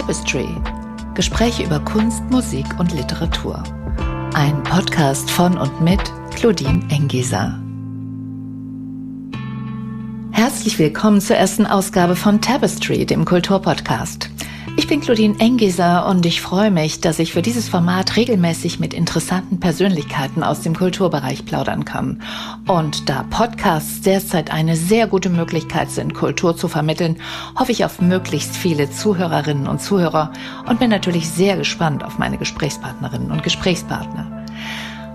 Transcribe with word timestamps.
Tapestry. 0.00 0.48
Gespräche 1.12 1.62
über 1.62 1.78
Kunst, 1.78 2.22
Musik 2.30 2.64
und 2.78 2.94
Literatur. 2.94 3.62
Ein 4.32 4.62
Podcast 4.62 5.30
von 5.30 5.58
und 5.58 5.82
mit 5.82 6.00
Claudine 6.34 6.82
Engeser. 6.88 7.60
Herzlich 10.30 10.78
willkommen 10.78 11.20
zur 11.20 11.36
ersten 11.36 11.66
Ausgabe 11.66 12.16
von 12.16 12.40
Tapestry, 12.40 13.04
dem 13.04 13.26
Kulturpodcast. 13.26 14.29
Ich 14.76 14.86
bin 14.86 15.00
Claudine 15.00 15.38
Engeser 15.38 16.06
und 16.06 16.24
ich 16.26 16.40
freue 16.40 16.70
mich, 16.70 17.00
dass 17.00 17.18
ich 17.18 17.32
für 17.32 17.42
dieses 17.42 17.68
Format 17.68 18.16
regelmäßig 18.16 18.78
mit 18.78 18.94
interessanten 18.94 19.60
Persönlichkeiten 19.60 20.42
aus 20.42 20.60
dem 20.60 20.74
Kulturbereich 20.74 21.44
plaudern 21.44 21.84
kann. 21.84 22.22
Und 22.66 23.08
da 23.08 23.24
Podcasts 23.30 24.00
derzeit 24.00 24.52
eine 24.52 24.76
sehr 24.76 25.06
gute 25.06 25.28
Möglichkeit 25.28 25.90
sind, 25.90 26.14
Kultur 26.14 26.56
zu 26.56 26.68
vermitteln, 26.68 27.16
hoffe 27.56 27.72
ich 27.72 27.84
auf 27.84 28.00
möglichst 28.00 28.56
viele 28.56 28.90
Zuhörerinnen 28.90 29.66
und 29.66 29.82
Zuhörer 29.82 30.32
und 30.68 30.78
bin 30.78 30.90
natürlich 30.90 31.28
sehr 31.28 31.56
gespannt 31.56 32.04
auf 32.04 32.18
meine 32.18 32.38
Gesprächspartnerinnen 32.38 33.30
und 33.30 33.42
Gesprächspartner. 33.42 34.46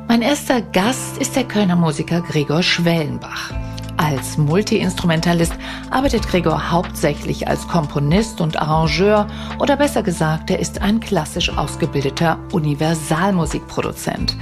Mein 0.08 0.22
erster 0.22 0.62
Gast 0.62 1.18
ist 1.18 1.35
der 1.35 1.46
Kölner 1.46 1.76
Musiker 1.76 2.22
Gregor 2.22 2.62
Schwellenbach. 2.62 3.52
Als 3.98 4.38
Multiinstrumentalist 4.38 5.54
arbeitet 5.90 6.27
Gregor 6.27 6.72
hauptsächlich 6.72 7.48
als 7.48 7.67
Komponist 7.67 8.41
und 8.41 8.62
Arrangeur 8.62 9.27
oder 9.59 9.77
besser 9.77 10.04
gesagt, 10.04 10.49
er 10.49 10.59
ist 10.59 10.81
ein 10.81 10.99
klassisch 10.99 11.49
ausgebildeter 11.49 12.38
Universalmusikproduzent. 12.52 14.35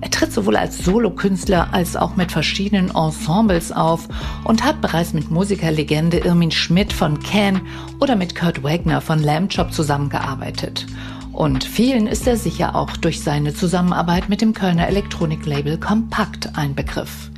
Er 0.00 0.10
tritt 0.10 0.32
sowohl 0.32 0.56
als 0.56 0.78
Solokünstler 0.78 1.72
als 1.72 1.96
auch 1.96 2.16
mit 2.16 2.30
verschiedenen 2.30 2.94
Ensembles 2.94 3.72
auf 3.72 4.08
und 4.44 4.64
hat 4.64 4.80
bereits 4.80 5.14
mit 5.14 5.30
Musikerlegende 5.30 6.18
Irmin 6.18 6.50
Schmidt 6.50 6.92
von 6.92 7.20
Can 7.20 7.60
oder 7.98 8.14
mit 8.14 8.34
Kurt 8.34 8.62
Wagner 8.62 9.00
von 9.00 9.20
Lamb 9.20 9.52
Chop 9.54 9.72
zusammengearbeitet. 9.72 10.86
Und 11.32 11.64
vielen 11.64 12.06
ist 12.06 12.26
er 12.26 12.36
sicher 12.36 12.74
auch 12.74 12.96
durch 12.96 13.20
seine 13.20 13.54
Zusammenarbeit 13.54 14.28
mit 14.28 14.40
dem 14.40 14.54
Kölner 14.54 14.86
Elektroniklabel 14.88 15.78
Kompakt 15.78 16.56
ein 16.56 16.74
Begriff. 16.74 17.30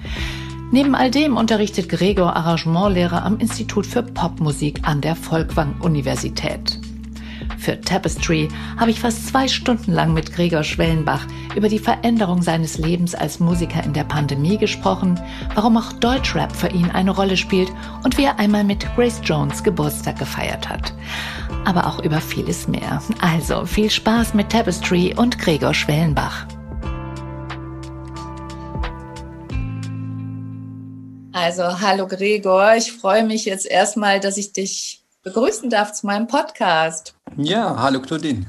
Neben 0.70 0.94
all 0.94 1.10
dem 1.10 1.38
unterrichtet 1.38 1.88
Gregor 1.88 2.36
Arrangementlehrer 2.36 3.24
am 3.24 3.38
Institut 3.38 3.86
für 3.86 4.02
Popmusik 4.02 4.80
an 4.82 5.00
der 5.00 5.16
Folkwang-Universität. 5.16 6.78
Für 7.56 7.80
Tapestry 7.80 8.48
habe 8.76 8.90
ich 8.90 9.00
fast 9.00 9.28
zwei 9.28 9.48
Stunden 9.48 9.92
lang 9.92 10.12
mit 10.12 10.34
Gregor 10.34 10.62
Schwellenbach 10.62 11.26
über 11.56 11.70
die 11.70 11.78
Veränderung 11.78 12.42
seines 12.42 12.76
Lebens 12.76 13.14
als 13.14 13.40
Musiker 13.40 13.82
in 13.82 13.94
der 13.94 14.04
Pandemie 14.04 14.58
gesprochen, 14.58 15.18
warum 15.54 15.78
auch 15.78 15.92
Deutschrap 15.94 16.54
für 16.54 16.68
ihn 16.68 16.90
eine 16.90 17.12
Rolle 17.12 17.38
spielt 17.38 17.72
und 18.04 18.18
wie 18.18 18.24
er 18.24 18.38
einmal 18.38 18.64
mit 18.64 18.86
Grace 18.94 19.22
Jones 19.24 19.62
Geburtstag 19.62 20.18
gefeiert 20.18 20.68
hat. 20.68 20.92
Aber 21.64 21.86
auch 21.86 22.04
über 22.04 22.20
vieles 22.20 22.68
mehr. 22.68 23.02
Also 23.20 23.64
viel 23.64 23.90
Spaß 23.90 24.34
mit 24.34 24.50
Tapestry 24.50 25.14
und 25.16 25.38
Gregor 25.38 25.72
Schwellenbach. 25.72 26.46
Also, 31.32 31.80
hallo 31.80 32.06
Gregor, 32.06 32.74
ich 32.76 32.92
freue 32.92 33.22
mich 33.22 33.44
jetzt 33.44 33.66
erstmal, 33.66 34.18
dass 34.18 34.38
ich 34.38 34.52
dich 34.52 35.02
begrüßen 35.22 35.68
darf 35.68 35.92
zu 35.92 36.06
meinem 36.06 36.26
Podcast. 36.26 37.14
Ja, 37.36 37.76
hallo 37.78 38.00
Claudine. 38.00 38.46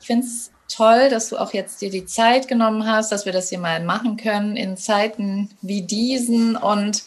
Ich 0.00 0.06
finde 0.06 0.26
es 0.26 0.50
toll, 0.68 1.08
dass 1.08 1.30
du 1.30 1.38
auch 1.38 1.54
jetzt 1.54 1.80
dir 1.80 1.90
die 1.90 2.04
Zeit 2.04 2.46
genommen 2.46 2.86
hast, 2.86 3.12
dass 3.12 3.24
wir 3.24 3.32
das 3.32 3.48
hier 3.48 3.58
mal 3.58 3.82
machen 3.82 4.18
können 4.18 4.56
in 4.56 4.76
Zeiten 4.76 5.50
wie 5.62 5.82
diesen. 5.82 6.56
Und 6.56 7.02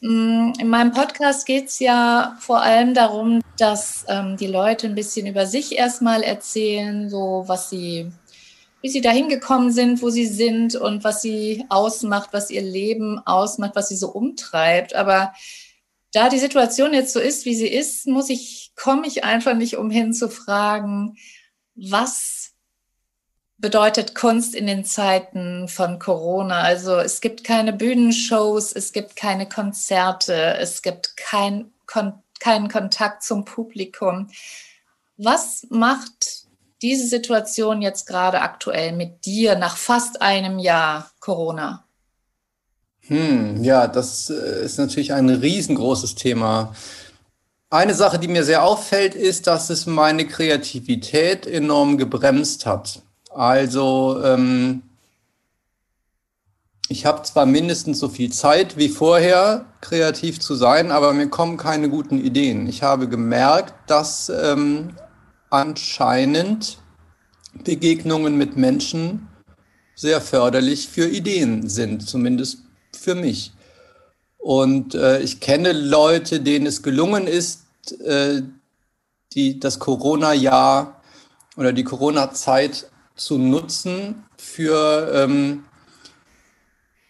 mh, 0.00 0.10
mm, 0.10 0.52
in 0.60 0.68
meinem 0.68 0.92
Podcast 0.92 1.46
geht 1.46 1.66
es 1.66 1.78
ja 1.78 2.36
vor 2.40 2.62
allem 2.62 2.94
darum, 2.94 3.42
dass 3.58 4.06
ähm, 4.08 4.38
die 4.38 4.46
Leute 4.46 4.86
ein 4.86 4.94
bisschen 4.94 5.26
über 5.26 5.46
sich 5.46 5.76
erstmal 5.76 6.22
erzählen, 6.22 7.10
so 7.10 7.44
was 7.46 7.68
sie 7.68 8.10
wie 8.80 8.88
sie 8.88 9.00
dahin 9.00 9.28
gekommen 9.28 9.72
sind, 9.72 10.02
wo 10.02 10.10
sie 10.10 10.26
sind 10.26 10.76
und 10.76 11.04
was 11.04 11.22
sie 11.22 11.64
ausmacht, 11.68 12.30
was 12.32 12.50
ihr 12.50 12.62
Leben 12.62 13.18
ausmacht, 13.26 13.74
was 13.74 13.88
sie 13.88 13.96
so 13.96 14.08
umtreibt. 14.10 14.94
Aber 14.94 15.32
da 16.12 16.28
die 16.28 16.38
Situation 16.38 16.94
jetzt 16.94 17.12
so 17.12 17.20
ist, 17.20 17.44
wie 17.44 17.54
sie 17.54 17.68
ist, 17.68 18.06
muss 18.06 18.30
ich, 18.30 18.72
komme 18.76 19.06
ich 19.06 19.24
einfach 19.24 19.54
nicht 19.54 19.76
umhin 19.76 20.12
zu 20.12 20.28
fragen, 20.28 21.16
was 21.74 22.52
bedeutet 23.58 24.14
Kunst 24.14 24.54
in 24.54 24.66
den 24.66 24.84
Zeiten 24.84 25.68
von 25.68 25.98
Corona? 25.98 26.62
Also 26.62 26.96
es 26.96 27.20
gibt 27.20 27.44
keine 27.44 27.72
Bühnenshows, 27.72 28.72
es 28.72 28.92
gibt 28.92 29.16
keine 29.16 29.48
Konzerte, 29.48 30.56
es 30.58 30.82
gibt 30.82 31.16
kein, 31.16 31.72
kon 31.86 32.14
keinen 32.40 32.68
Kontakt 32.68 33.24
zum 33.24 33.44
Publikum. 33.44 34.30
Was 35.16 35.66
macht 35.70 36.37
diese 36.82 37.06
Situation 37.06 37.82
jetzt 37.82 38.06
gerade 38.06 38.40
aktuell 38.40 38.92
mit 38.92 39.24
dir 39.26 39.56
nach 39.56 39.76
fast 39.76 40.22
einem 40.22 40.58
Jahr 40.58 41.10
Corona? 41.20 41.84
Hm, 43.08 43.64
ja, 43.64 43.86
das 43.86 44.30
äh, 44.30 44.64
ist 44.64 44.78
natürlich 44.78 45.12
ein 45.12 45.28
riesengroßes 45.28 46.14
Thema. 46.14 46.74
Eine 47.70 47.94
Sache, 47.94 48.18
die 48.18 48.28
mir 48.28 48.44
sehr 48.44 48.62
auffällt, 48.62 49.14
ist, 49.14 49.46
dass 49.46 49.70
es 49.70 49.86
meine 49.86 50.26
Kreativität 50.26 51.46
enorm 51.46 51.98
gebremst 51.98 52.64
hat. 52.66 53.02
Also 53.30 54.22
ähm, 54.24 54.82
ich 56.88 57.04
habe 57.04 57.22
zwar 57.22 57.44
mindestens 57.44 57.98
so 57.98 58.08
viel 58.08 58.32
Zeit 58.32 58.78
wie 58.78 58.88
vorher, 58.88 59.66
kreativ 59.82 60.40
zu 60.40 60.54
sein, 60.54 60.90
aber 60.90 61.12
mir 61.12 61.28
kommen 61.28 61.58
keine 61.58 61.90
guten 61.90 62.18
Ideen. 62.18 62.66
Ich 62.66 62.82
habe 62.82 63.08
gemerkt, 63.08 63.74
dass 63.90 64.30
ähm, 64.30 64.94
anscheinend 65.50 66.78
Begegnungen 67.64 68.36
mit 68.36 68.56
Menschen 68.56 69.28
sehr 69.94 70.20
förderlich 70.20 70.88
für 70.88 71.08
Ideen 71.08 71.68
sind, 71.68 72.08
zumindest 72.08 72.58
für 72.96 73.14
mich. 73.14 73.52
Und 74.38 74.94
äh, 74.94 75.20
ich 75.20 75.40
kenne 75.40 75.72
Leute, 75.72 76.40
denen 76.40 76.66
es 76.66 76.82
gelungen 76.82 77.26
ist, 77.26 77.64
äh, 78.00 78.42
die, 79.34 79.58
das 79.58 79.78
Corona-Jahr 79.78 81.02
oder 81.56 81.72
die 81.72 81.84
Corona-Zeit 81.84 82.90
zu 83.16 83.36
nutzen 83.36 84.24
für 84.36 85.12
ähm, 85.12 85.64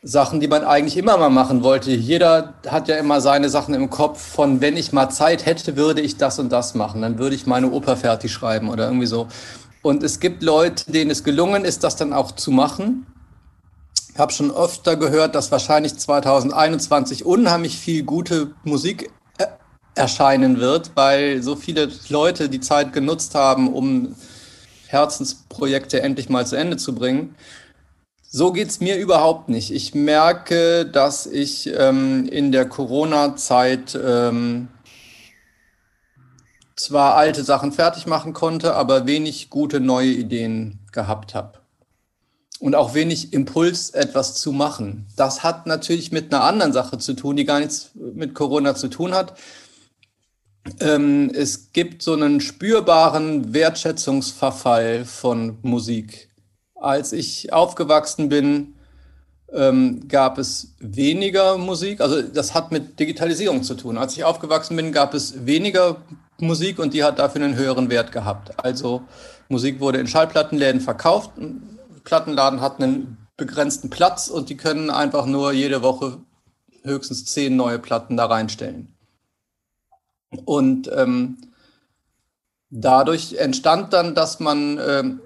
Sachen, 0.02 0.38
die 0.38 0.46
man 0.46 0.64
eigentlich 0.64 0.96
immer 0.96 1.16
mal 1.16 1.28
machen 1.28 1.64
wollte. 1.64 1.90
Jeder 1.90 2.54
hat 2.68 2.86
ja 2.86 2.96
immer 2.96 3.20
seine 3.20 3.48
Sachen 3.48 3.74
im 3.74 3.90
Kopf 3.90 4.20
von, 4.20 4.60
wenn 4.60 4.76
ich 4.76 4.92
mal 4.92 5.08
Zeit 5.08 5.44
hätte, 5.44 5.76
würde 5.76 6.00
ich 6.00 6.16
das 6.16 6.38
und 6.38 6.50
das 6.50 6.74
machen. 6.74 7.02
Dann 7.02 7.18
würde 7.18 7.34
ich 7.34 7.46
meine 7.46 7.70
Oper 7.70 7.96
fertig 7.96 8.32
schreiben 8.32 8.68
oder 8.68 8.84
irgendwie 8.84 9.06
so. 9.06 9.26
Und 9.82 10.04
es 10.04 10.20
gibt 10.20 10.42
Leute, 10.42 10.90
denen 10.92 11.10
es 11.10 11.24
gelungen 11.24 11.64
ist, 11.64 11.82
das 11.82 11.96
dann 11.96 12.12
auch 12.12 12.32
zu 12.32 12.52
machen. 12.52 13.06
Ich 14.12 14.18
habe 14.18 14.32
schon 14.32 14.50
öfter 14.52 14.96
gehört, 14.96 15.34
dass 15.34 15.50
wahrscheinlich 15.50 15.96
2021 15.96 17.24
unheimlich 17.24 17.76
viel 17.78 18.04
gute 18.04 18.52
Musik 18.64 19.10
äh, 19.38 19.46
erscheinen 19.94 20.60
wird, 20.60 20.92
weil 20.94 21.42
so 21.42 21.56
viele 21.56 21.88
Leute 22.08 22.48
die 22.48 22.60
Zeit 22.60 22.92
genutzt 22.92 23.34
haben, 23.34 23.72
um 23.72 24.14
Herzensprojekte 24.86 26.02
endlich 26.02 26.28
mal 26.28 26.46
zu 26.46 26.56
Ende 26.56 26.76
zu 26.76 26.94
bringen. 26.94 27.34
So 28.30 28.52
geht's 28.52 28.80
mir 28.80 28.98
überhaupt 28.98 29.48
nicht. 29.48 29.70
Ich 29.70 29.94
merke, 29.94 30.84
dass 30.84 31.24
ich 31.24 31.72
ähm, 31.74 32.28
in 32.28 32.52
der 32.52 32.68
Corona-Zeit 32.68 33.98
ähm, 34.04 34.68
zwar 36.76 37.16
alte 37.16 37.42
Sachen 37.42 37.72
fertig 37.72 38.06
machen 38.06 38.34
konnte, 38.34 38.74
aber 38.74 39.06
wenig 39.06 39.48
gute 39.48 39.80
neue 39.80 40.10
Ideen 40.10 40.78
gehabt 40.92 41.34
habe. 41.34 41.60
Und 42.60 42.74
auch 42.74 42.92
wenig 42.92 43.32
Impuls, 43.32 43.90
etwas 43.90 44.34
zu 44.34 44.52
machen. 44.52 45.06
Das 45.16 45.42
hat 45.42 45.66
natürlich 45.66 46.12
mit 46.12 46.30
einer 46.30 46.44
anderen 46.44 46.74
Sache 46.74 46.98
zu 46.98 47.14
tun, 47.14 47.36
die 47.36 47.46
gar 47.46 47.60
nichts 47.60 47.92
mit 47.94 48.34
Corona 48.34 48.74
zu 48.74 48.88
tun 48.88 49.14
hat. 49.14 49.38
Ähm, 50.80 51.30
es 51.32 51.72
gibt 51.72 52.02
so 52.02 52.12
einen 52.12 52.42
spürbaren 52.42 53.54
Wertschätzungsverfall 53.54 55.06
von 55.06 55.56
Musik 55.62 56.27
als 56.80 57.12
ich 57.12 57.52
aufgewachsen 57.52 58.28
bin, 58.28 58.74
ähm, 59.52 60.08
gab 60.08 60.38
es 60.38 60.74
weniger 60.78 61.58
Musik. 61.58 62.00
Also 62.00 62.22
das 62.22 62.54
hat 62.54 62.70
mit 62.70 62.98
Digitalisierung 63.00 63.62
zu 63.62 63.74
tun. 63.74 63.98
Als 63.98 64.16
ich 64.16 64.24
aufgewachsen 64.24 64.76
bin, 64.76 64.92
gab 64.92 65.14
es 65.14 65.46
weniger 65.46 66.02
Musik 66.38 66.78
und 66.78 66.94
die 66.94 67.04
hat 67.04 67.18
dafür 67.18 67.44
einen 67.44 67.56
höheren 67.56 67.90
Wert 67.90 68.12
gehabt. 68.12 68.52
Also 68.62 69.02
Musik 69.48 69.80
wurde 69.80 69.98
in 69.98 70.06
Schallplattenläden 70.06 70.80
verkauft. 70.80 71.32
Plattenladen 72.04 72.60
hat 72.60 72.80
einen 72.80 73.16
begrenzten 73.36 73.90
Platz 73.90 74.28
und 74.28 74.50
die 74.50 74.56
können 74.56 74.90
einfach 74.90 75.26
nur 75.26 75.52
jede 75.52 75.82
Woche 75.82 76.18
höchstens 76.82 77.24
zehn 77.24 77.56
neue 77.56 77.78
Platten 77.78 78.16
da 78.16 78.26
reinstellen. 78.26 78.94
Und 80.44 80.90
ähm, 80.94 81.38
dadurch 82.70 83.34
entstand 83.34 83.92
dann, 83.92 84.14
dass 84.14 84.40
man 84.40 84.78
ähm, 84.86 85.20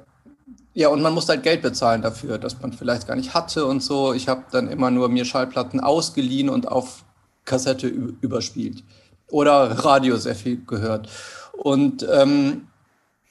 ja, 0.74 0.88
und 0.88 1.02
man 1.02 1.12
muss 1.12 1.28
halt 1.28 1.42
Geld 1.42 1.62
bezahlen 1.62 2.00
dafür, 2.00 2.38
dass 2.38 2.60
man 2.60 2.72
vielleicht 2.72 3.06
gar 3.06 3.16
nicht 3.16 3.34
hatte 3.34 3.66
und 3.66 3.82
so. 3.82 4.14
Ich 4.14 4.28
habe 4.28 4.44
dann 4.50 4.68
immer 4.68 4.90
nur 4.90 5.08
mir 5.08 5.24
Schallplatten 5.24 5.80
ausgeliehen 5.80 6.48
und 6.48 6.68
auf 6.68 7.04
Kassette 7.44 7.88
überspielt. 7.88 8.82
Oder 9.28 9.84
Radio 9.84 10.16
sehr 10.16 10.34
viel 10.34 10.64
gehört. 10.64 11.08
Und 11.52 12.06
ähm, 12.10 12.68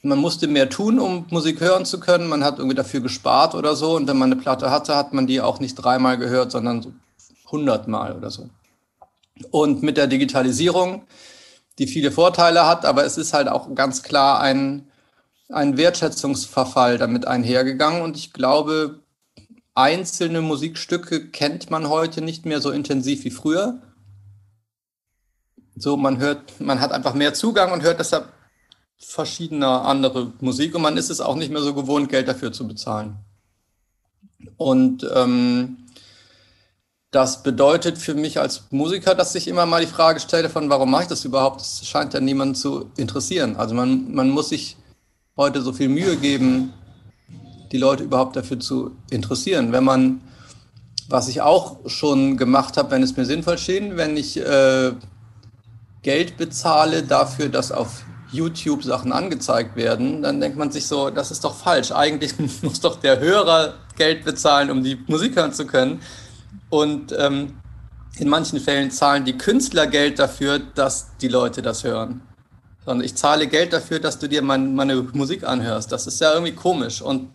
man 0.02 0.18
musste 0.18 0.46
mehr 0.48 0.68
tun, 0.68 0.98
um 0.98 1.26
Musik 1.30 1.60
hören 1.60 1.84
zu 1.84 1.98
können. 2.00 2.28
Man 2.28 2.44
hat 2.44 2.58
irgendwie 2.58 2.76
dafür 2.76 3.00
gespart 3.00 3.54
oder 3.54 3.74
so. 3.74 3.96
Und 3.96 4.08
wenn 4.08 4.18
man 4.18 4.32
eine 4.32 4.40
Platte 4.40 4.70
hatte, 4.70 4.96
hat 4.96 5.12
man 5.12 5.26
die 5.26 5.40
auch 5.40 5.60
nicht 5.60 5.74
dreimal 5.74 6.18
gehört, 6.18 6.52
sondern 6.52 6.82
so 6.82 6.92
hundertmal 7.50 8.16
oder 8.16 8.30
so. 8.30 8.48
Und 9.50 9.82
mit 9.82 9.96
der 9.96 10.06
Digitalisierung, 10.06 11.04
die 11.78 11.86
viele 11.86 12.12
Vorteile 12.12 12.66
hat, 12.66 12.84
aber 12.84 13.04
es 13.04 13.18
ist 13.18 13.32
halt 13.32 13.48
auch 13.48 13.74
ganz 13.74 14.02
klar 14.02 14.40
ein, 14.40 14.88
ein 15.52 15.76
Wertschätzungsverfall 15.76 16.98
damit 16.98 17.26
einhergegangen. 17.26 18.02
Und 18.02 18.16
ich 18.16 18.32
glaube, 18.32 19.00
einzelne 19.74 20.40
Musikstücke 20.40 21.28
kennt 21.30 21.70
man 21.70 21.88
heute 21.88 22.22
nicht 22.22 22.46
mehr 22.46 22.60
so 22.60 22.70
intensiv 22.70 23.24
wie 23.24 23.30
früher. 23.30 23.80
So, 25.76 25.96
man 25.96 26.18
hört, 26.18 26.60
man 26.60 26.80
hat 26.80 26.92
einfach 26.92 27.14
mehr 27.14 27.34
Zugang 27.34 27.72
und 27.72 27.82
hört 27.82 28.00
deshalb 28.00 28.32
verschiedene 28.98 29.66
andere 29.66 30.32
Musik 30.40 30.74
und 30.74 30.82
man 30.82 30.96
ist 30.96 31.10
es 31.10 31.20
auch 31.20 31.34
nicht 31.34 31.50
mehr 31.50 31.62
so 31.62 31.74
gewohnt, 31.74 32.08
Geld 32.08 32.28
dafür 32.28 32.52
zu 32.52 32.68
bezahlen. 32.68 33.16
Und 34.56 35.08
ähm, 35.14 35.78
das 37.10 37.42
bedeutet 37.42 37.98
für 37.98 38.14
mich 38.14 38.38
als 38.38 38.64
Musiker, 38.70 39.14
dass 39.14 39.34
ich 39.34 39.48
immer 39.48 39.66
mal 39.66 39.80
die 39.80 39.90
Frage 39.90 40.20
stelle 40.20 40.48
von, 40.48 40.70
warum 40.70 40.90
mache 40.90 41.02
ich 41.02 41.08
das 41.08 41.24
überhaupt? 41.24 41.60
Das 41.60 41.86
scheint 41.86 42.14
ja 42.14 42.20
niemanden 42.20 42.54
zu 42.54 42.90
interessieren. 42.96 43.56
Also 43.56 43.74
man, 43.74 44.12
man 44.14 44.30
muss 44.30 44.50
sich 44.50 44.76
heute 45.36 45.62
so 45.62 45.72
viel 45.72 45.88
Mühe 45.88 46.16
geben, 46.16 46.72
die 47.72 47.78
Leute 47.78 48.04
überhaupt 48.04 48.36
dafür 48.36 48.60
zu 48.60 48.96
interessieren. 49.10 49.72
Wenn 49.72 49.84
man, 49.84 50.20
was 51.08 51.28
ich 51.28 51.40
auch 51.40 51.78
schon 51.86 52.36
gemacht 52.36 52.76
habe, 52.76 52.90
wenn 52.90 53.02
es 53.02 53.16
mir 53.16 53.24
sinnvoll 53.24 53.58
schien, 53.58 53.96
wenn 53.96 54.16
ich 54.16 54.38
äh, 54.38 54.92
Geld 56.02 56.36
bezahle 56.36 57.02
dafür, 57.02 57.48
dass 57.48 57.72
auf 57.72 58.04
YouTube 58.30 58.82
Sachen 58.82 59.12
angezeigt 59.12 59.76
werden, 59.76 60.22
dann 60.22 60.40
denkt 60.40 60.58
man 60.58 60.70
sich 60.70 60.86
so, 60.86 61.10
das 61.10 61.30
ist 61.30 61.44
doch 61.44 61.54
falsch. 61.54 61.92
Eigentlich 61.92 62.34
muss 62.62 62.80
doch 62.80 62.96
der 63.00 63.20
Hörer 63.20 63.74
Geld 63.96 64.24
bezahlen, 64.24 64.70
um 64.70 64.82
die 64.82 64.98
Musik 65.06 65.36
hören 65.36 65.52
zu 65.52 65.66
können. 65.66 66.00
Und 66.70 67.14
ähm, 67.18 67.54
in 68.18 68.28
manchen 68.28 68.60
Fällen 68.60 68.90
zahlen 68.90 69.24
die 69.24 69.36
Künstler 69.36 69.86
Geld 69.86 70.18
dafür, 70.18 70.58
dass 70.58 71.16
die 71.18 71.28
Leute 71.28 71.62
das 71.62 71.84
hören. 71.84 72.22
Sondern 72.84 73.04
ich 73.04 73.14
zahle 73.14 73.46
Geld 73.46 73.72
dafür, 73.72 74.00
dass 74.00 74.18
du 74.18 74.28
dir 74.28 74.42
mein, 74.42 74.74
meine 74.74 74.96
Musik 75.12 75.46
anhörst. 75.46 75.92
Das 75.92 76.06
ist 76.06 76.20
ja 76.20 76.32
irgendwie 76.32 76.52
komisch. 76.52 77.00
Und 77.00 77.28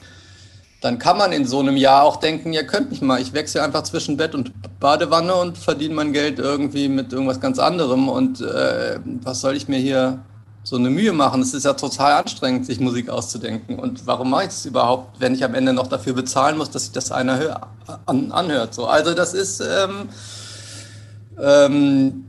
dann 0.82 1.00
kann 1.00 1.18
man 1.18 1.32
in 1.32 1.46
so 1.46 1.60
einem 1.60 1.76
Jahr 1.76 2.04
auch 2.04 2.18
denken, 2.18 2.54
ihr 2.54 2.66
könnt 2.66 2.92
mich 2.92 3.02
mal, 3.02 3.20
ich 3.20 3.34
wechsle 3.34 3.64
einfach 3.64 3.84
zwischen 3.84 4.16
Bett 4.18 4.36
und 4.36 4.52
Badewanne 4.80 5.34
und 5.36 5.58
verdiene 5.58 5.96
mein 5.96 6.14
Geld 6.14 6.38
irgendwie 6.38 6.88
mit 6.88 7.12
irgendwas 7.12 7.40
ganz 7.40 7.58
anderem. 7.58 8.10
Und 8.10 8.42
äh, 8.42 9.00
was 9.24 9.42
soll 9.42 9.56
ich 9.56 9.68
mir 9.68 9.80
hier 9.80 10.20
so 10.64 10.76
eine 10.76 10.92
Mühe 10.92 11.14
machen? 11.14 11.42
Es 11.42 11.56
ist 11.56 11.66
ja 11.66 11.74
total 11.74 12.14
anstrengend, 12.22 12.68
sich 12.68 12.80
Musik 12.80 13.10
auszudenken. 13.10 13.80
Und 13.80 14.06
warum 14.06 14.30
mache 14.30 14.44
ich 14.44 14.50
das 14.50 14.66
überhaupt, 14.66 15.20
wenn 15.20 15.34
ich 15.34 15.44
am 15.44 15.56
Ende 15.56 15.74
noch 15.74 15.88
dafür 15.88 16.14
bezahlen 16.14 16.58
muss, 16.58 16.70
dass 16.70 16.84
sich 16.84 16.92
das 16.92 17.12
einer 17.12 17.40
hör, 17.40 17.68
an, 18.06 18.32
anhört? 18.32 18.76
So, 18.76 18.86
also 18.86 19.16
das 19.16 19.34
ist 19.34 19.62
ähm, 19.62 20.10
ähm, 21.42 22.27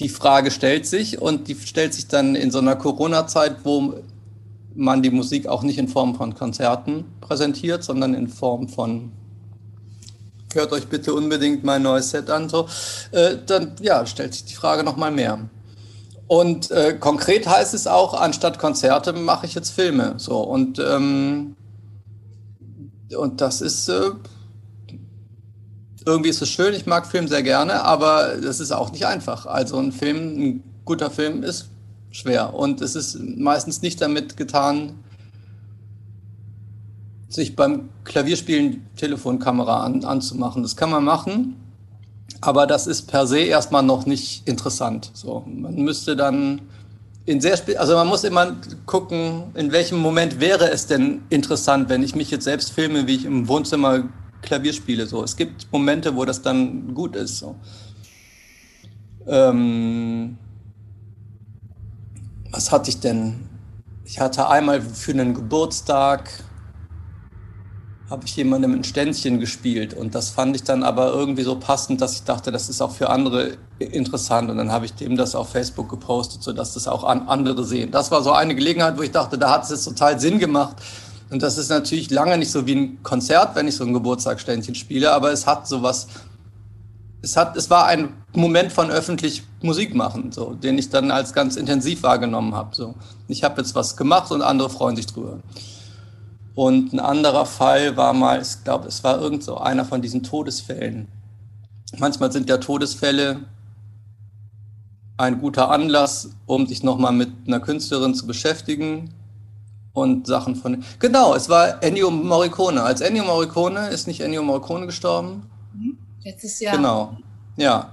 die 0.00 0.08
Frage 0.08 0.50
stellt 0.50 0.86
sich 0.86 1.20
und 1.20 1.46
die 1.46 1.54
stellt 1.54 1.94
sich 1.94 2.08
dann 2.08 2.34
in 2.34 2.50
so 2.50 2.58
einer 2.58 2.74
Corona-Zeit, 2.74 3.58
wo 3.64 3.94
man 4.74 5.02
die 5.02 5.10
Musik 5.10 5.46
auch 5.46 5.62
nicht 5.62 5.78
in 5.78 5.88
Form 5.88 6.14
von 6.14 6.34
Konzerten 6.34 7.04
präsentiert, 7.20 7.84
sondern 7.84 8.14
in 8.14 8.28
Form 8.28 8.68
von 8.68 9.12
hört 10.52 10.72
euch 10.72 10.88
bitte 10.88 11.14
unbedingt 11.14 11.62
mein 11.62 11.82
neues 11.82 12.10
Set 12.10 12.28
an, 12.28 12.48
so, 12.48 12.66
äh, 13.12 13.36
dann 13.46 13.76
ja, 13.80 14.04
stellt 14.06 14.34
sich 14.34 14.46
die 14.46 14.54
Frage 14.54 14.82
nochmal 14.82 15.12
mehr. 15.12 15.38
Und 16.26 16.70
äh, 16.70 16.96
konkret 16.98 17.46
heißt 17.46 17.74
es 17.74 17.86
auch, 17.86 18.14
anstatt 18.14 18.58
Konzerte 18.58 19.12
mache 19.12 19.46
ich 19.46 19.54
jetzt 19.54 19.70
Filme. 19.70 20.14
So, 20.16 20.38
und, 20.40 20.78
ähm, 20.78 21.56
und 23.16 23.40
das 23.40 23.60
ist 23.60 23.88
äh, 23.88 24.10
irgendwie 26.06 26.30
ist 26.30 26.42
es 26.42 26.48
schön, 26.48 26.74
ich 26.74 26.86
mag 26.86 27.06
Film 27.06 27.28
sehr 27.28 27.42
gerne, 27.42 27.82
aber 27.84 28.36
das 28.42 28.60
ist 28.60 28.72
auch 28.72 28.92
nicht 28.92 29.06
einfach. 29.06 29.46
Also 29.46 29.78
ein 29.78 29.92
Film, 29.92 30.16
ein 30.16 30.64
guter 30.84 31.10
Film 31.10 31.42
ist 31.42 31.68
schwer. 32.10 32.54
Und 32.54 32.80
es 32.80 32.94
ist 32.94 33.18
meistens 33.20 33.82
nicht 33.82 34.00
damit 34.00 34.36
getan, 34.36 34.94
sich 37.28 37.54
beim 37.54 37.90
Klavierspielen 38.04 38.86
Telefonkamera 38.96 39.84
an, 39.84 40.04
anzumachen. 40.04 40.62
Das 40.62 40.76
kann 40.76 40.90
man 40.90 41.04
machen, 41.04 41.56
aber 42.40 42.66
das 42.66 42.86
ist 42.86 43.02
per 43.02 43.26
se 43.26 43.40
erstmal 43.40 43.82
noch 43.82 44.06
nicht 44.06 44.48
interessant. 44.48 45.10
So, 45.14 45.44
man 45.46 45.76
müsste 45.76 46.16
dann 46.16 46.62
in 47.26 47.40
sehr 47.40 47.58
also 47.78 47.94
man 47.94 48.08
muss 48.08 48.24
immer 48.24 48.56
gucken, 48.86 49.44
in 49.54 49.70
welchem 49.70 49.98
Moment 49.98 50.40
wäre 50.40 50.70
es 50.70 50.86
denn 50.86 51.22
interessant, 51.28 51.88
wenn 51.88 52.02
ich 52.02 52.16
mich 52.16 52.30
jetzt 52.30 52.44
selbst 52.44 52.72
filme, 52.72 53.06
wie 53.06 53.14
ich 53.14 53.24
im 53.24 53.46
Wohnzimmer 53.46 54.04
Klavier 54.42 54.72
spiele. 54.72 55.06
So, 55.06 55.22
es 55.22 55.36
gibt 55.36 55.70
Momente, 55.72 56.14
wo 56.16 56.24
das 56.24 56.42
dann 56.42 56.94
gut 56.94 57.16
ist. 57.16 57.38
So. 57.38 57.56
Ähm, 59.26 60.38
was 62.50 62.72
hatte 62.72 62.90
ich 62.90 63.00
denn? 63.00 63.48
Ich 64.04 64.18
hatte 64.18 64.48
einmal 64.48 64.80
für 64.80 65.12
einen 65.12 65.34
Geburtstag 65.34 66.30
habe 68.10 68.26
ich 68.26 68.34
jemandem 68.34 68.74
ein 68.74 68.82
Ständchen 68.82 69.38
gespielt 69.38 69.94
und 69.94 70.16
das 70.16 70.30
fand 70.30 70.56
ich 70.56 70.64
dann 70.64 70.82
aber 70.82 71.12
irgendwie 71.12 71.44
so 71.44 71.60
passend, 71.60 72.00
dass 72.00 72.14
ich 72.14 72.24
dachte, 72.24 72.50
das 72.50 72.68
ist 72.68 72.82
auch 72.82 72.90
für 72.90 73.08
andere 73.08 73.56
interessant 73.78 74.50
und 74.50 74.56
dann 74.56 74.72
habe 74.72 74.84
ich 74.84 74.94
dem 74.94 75.16
das 75.16 75.36
auf 75.36 75.50
Facebook 75.50 75.88
gepostet, 75.88 76.42
sodass 76.42 76.74
das 76.74 76.88
auch 76.88 77.04
an 77.04 77.28
andere 77.28 77.62
sehen. 77.62 77.92
Das 77.92 78.10
war 78.10 78.22
so 78.22 78.32
eine 78.32 78.56
Gelegenheit, 78.56 78.98
wo 78.98 79.02
ich 79.02 79.12
dachte, 79.12 79.38
da 79.38 79.52
hat 79.52 79.70
es 79.70 79.84
total 79.84 80.18
Sinn 80.18 80.40
gemacht 80.40 80.76
und 81.30 81.42
das 81.42 81.58
ist 81.58 81.68
natürlich 81.68 82.10
lange 82.10 82.36
nicht 82.38 82.50
so 82.50 82.66
wie 82.66 82.74
ein 82.74 83.02
Konzert, 83.02 83.54
wenn 83.56 83.68
ich 83.68 83.76
so 83.76 83.84
ein 83.84 83.92
Geburtstagsständchen 83.92 84.74
spiele, 84.74 85.12
aber 85.12 85.32
es 85.32 85.46
hat 85.46 85.66
sowas 85.68 86.08
es, 87.22 87.36
hat, 87.36 87.56
es 87.56 87.68
war 87.70 87.86
ein 87.86 88.14
Moment 88.34 88.72
von 88.72 88.90
öffentlich 88.90 89.42
Musik 89.62 89.94
machen, 89.94 90.32
so, 90.32 90.54
den 90.54 90.78
ich 90.78 90.88
dann 90.90 91.10
als 91.10 91.32
ganz 91.32 91.56
intensiv 91.56 92.02
wahrgenommen 92.02 92.54
habe. 92.54 92.74
So. 92.74 92.94
Ich 93.28 93.44
habe 93.44 93.60
jetzt 93.60 93.74
was 93.74 93.96
gemacht 93.96 94.30
und 94.30 94.42
andere 94.42 94.70
freuen 94.70 94.96
sich 94.96 95.06
drüber. 95.06 95.40
Und 96.54 96.92
ein 96.92 97.00
anderer 97.00 97.46
Fall 97.46 97.96
war 97.96 98.12
mal, 98.12 98.40
ich 98.40 98.64
glaube, 98.64 98.88
es 98.88 99.04
war 99.04 99.20
irgend 99.20 99.44
so 99.44 99.58
einer 99.58 99.84
von 99.84 100.02
diesen 100.02 100.22
Todesfällen. 100.22 101.08
Manchmal 101.98 102.32
sind 102.32 102.48
ja 102.48 102.58
Todesfälle 102.58 103.40
ein 105.16 105.40
guter 105.40 105.70
Anlass, 105.70 106.30
um 106.46 106.66
sich 106.66 106.82
nochmal 106.82 107.12
mit 107.12 107.30
einer 107.46 107.60
Künstlerin 107.60 108.14
zu 108.14 108.26
beschäftigen 108.26 109.10
und 109.92 110.26
Sachen 110.26 110.56
von. 110.56 110.84
Genau, 110.98 111.34
es 111.34 111.48
war 111.48 111.82
Ennio 111.82 112.10
Morricone. 112.10 112.82
Als 112.82 113.00
Ennio 113.00 113.24
Morricone 113.24 113.88
ist 113.88 114.06
nicht 114.06 114.20
Ennio 114.20 114.42
Morricone 114.42 114.86
gestorben, 114.86 115.50
Letztes 116.24 116.60
Jahr. 116.60 116.76
Genau, 116.76 117.16
ja. 117.56 117.92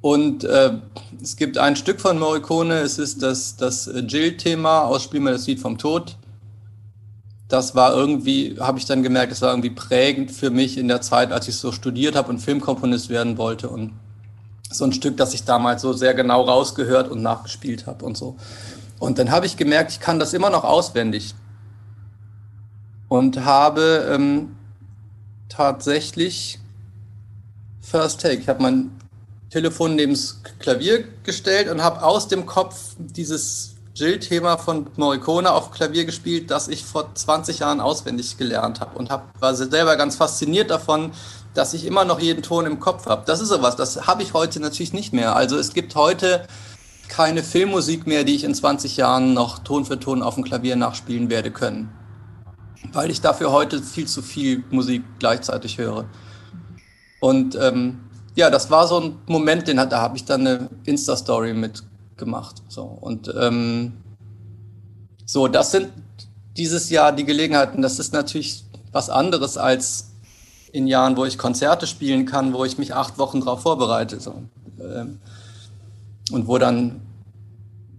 Und 0.00 0.44
äh, 0.44 0.74
es 1.20 1.36
gibt 1.36 1.58
ein 1.58 1.76
Stück 1.76 2.00
von 2.00 2.18
Morricone, 2.18 2.78
es 2.78 2.98
ist 2.98 3.22
das, 3.22 3.56
das 3.56 3.90
Jill-Thema 3.92 4.82
aus 4.82 5.02
Spiel 5.02 5.20
mir 5.20 5.32
das 5.32 5.46
Lied 5.46 5.60
vom 5.60 5.76
Tod. 5.76 6.16
Das 7.48 7.74
war 7.74 7.94
irgendwie, 7.94 8.56
habe 8.60 8.78
ich 8.78 8.84
dann 8.84 9.02
gemerkt, 9.02 9.32
das 9.32 9.42
war 9.42 9.50
irgendwie 9.50 9.70
prägend 9.70 10.30
für 10.30 10.50
mich 10.50 10.78
in 10.78 10.88
der 10.88 11.00
Zeit, 11.00 11.32
als 11.32 11.48
ich 11.48 11.56
so 11.56 11.72
studiert 11.72 12.14
habe 12.14 12.28
und 12.30 12.38
Filmkomponist 12.38 13.08
werden 13.08 13.38
wollte. 13.38 13.68
Und 13.68 13.92
so 14.70 14.84
ein 14.84 14.92
Stück, 14.92 15.16
das 15.16 15.34
ich 15.34 15.44
damals 15.44 15.82
so 15.82 15.92
sehr 15.92 16.14
genau 16.14 16.42
rausgehört 16.42 17.10
und 17.10 17.22
nachgespielt 17.22 17.86
habe 17.86 18.04
und 18.04 18.16
so. 18.16 18.36
Und 18.98 19.18
dann 19.18 19.30
habe 19.30 19.46
ich 19.46 19.56
gemerkt, 19.56 19.92
ich 19.92 20.00
kann 20.00 20.18
das 20.18 20.34
immer 20.34 20.50
noch 20.50 20.64
auswendig. 20.64 21.34
Und 23.08 23.44
habe 23.44 24.08
ähm, 24.12 24.56
tatsächlich 25.48 26.58
First 27.80 28.20
Take. 28.20 28.38
Ich 28.38 28.48
habe 28.48 28.62
mein 28.62 28.90
Telefon 29.50 29.94
neben 29.94 30.12
das 30.12 30.42
Klavier 30.58 31.04
gestellt 31.22 31.70
und 31.70 31.82
habe 31.82 32.02
aus 32.02 32.28
dem 32.28 32.44
Kopf 32.44 32.96
dieses 32.98 33.76
Jill-Thema 33.94 34.58
von 34.58 34.86
Morricone 34.96 35.50
auf 35.50 35.70
Klavier 35.72 36.04
gespielt, 36.04 36.50
das 36.50 36.68
ich 36.68 36.84
vor 36.84 37.14
20 37.14 37.60
Jahren 37.60 37.80
auswendig 37.80 38.36
gelernt 38.36 38.80
habe 38.80 38.96
und 38.96 39.10
hab, 39.10 39.40
war 39.40 39.54
selber 39.54 39.96
ganz 39.96 40.16
fasziniert 40.16 40.70
davon, 40.70 41.12
dass 41.54 41.74
ich 41.74 41.84
immer 41.84 42.04
noch 42.04 42.20
jeden 42.20 42.42
Ton 42.42 42.66
im 42.66 42.78
Kopf 42.78 43.06
habe. 43.06 43.24
Das 43.26 43.40
ist 43.40 43.48
sowas, 43.48 43.74
das 43.74 44.06
habe 44.06 44.22
ich 44.22 44.34
heute 44.34 44.60
natürlich 44.60 44.92
nicht 44.92 45.12
mehr. 45.12 45.34
Also 45.34 45.56
es 45.56 45.72
gibt 45.72 45.96
heute 45.96 46.46
keine 47.08 47.42
Filmmusik 47.42 48.06
mehr, 48.06 48.24
die 48.24 48.34
ich 48.34 48.44
in 48.44 48.54
20 48.54 48.96
Jahren 48.96 49.34
noch 49.34 49.60
Ton 49.60 49.84
für 49.84 49.98
Ton 49.98 50.22
auf 50.22 50.34
dem 50.34 50.44
Klavier 50.44 50.76
nachspielen 50.76 51.30
werde 51.30 51.50
können, 51.50 51.90
weil 52.92 53.10
ich 53.10 53.20
dafür 53.20 53.52
heute 53.52 53.82
viel 53.82 54.06
zu 54.06 54.22
viel 54.22 54.64
Musik 54.70 55.02
gleichzeitig 55.18 55.78
höre. 55.78 56.06
Und 57.20 57.56
ähm, 57.60 58.00
ja, 58.34 58.50
das 58.50 58.70
war 58.70 58.86
so 58.86 59.00
ein 59.00 59.16
Moment, 59.26 59.66
den 59.66 59.80
hat, 59.80 59.92
da 59.92 60.00
habe 60.00 60.16
ich 60.16 60.24
dann 60.24 60.46
eine 60.46 60.70
Insta-Story 60.84 61.54
mitgemacht. 61.54 62.62
So. 62.68 62.82
Und 62.82 63.32
ähm, 63.36 63.94
so, 65.24 65.48
das 65.48 65.72
sind 65.72 65.90
dieses 66.56 66.90
Jahr 66.90 67.12
die 67.12 67.24
Gelegenheiten. 67.24 67.82
Das 67.82 67.98
ist 67.98 68.12
natürlich 68.12 68.64
was 68.92 69.10
anderes 69.10 69.58
als 69.58 70.12
in 70.72 70.86
Jahren, 70.86 71.16
wo 71.16 71.24
ich 71.24 71.38
Konzerte 71.38 71.86
spielen 71.86 72.26
kann, 72.26 72.52
wo 72.52 72.64
ich 72.64 72.78
mich 72.78 72.94
acht 72.94 73.18
Wochen 73.18 73.40
darauf 73.40 73.62
vorbereite. 73.62 74.20
So. 74.20 74.42
Ähm, 74.80 75.18
und 76.30 76.46
wo 76.46 76.58
dann 76.58 77.00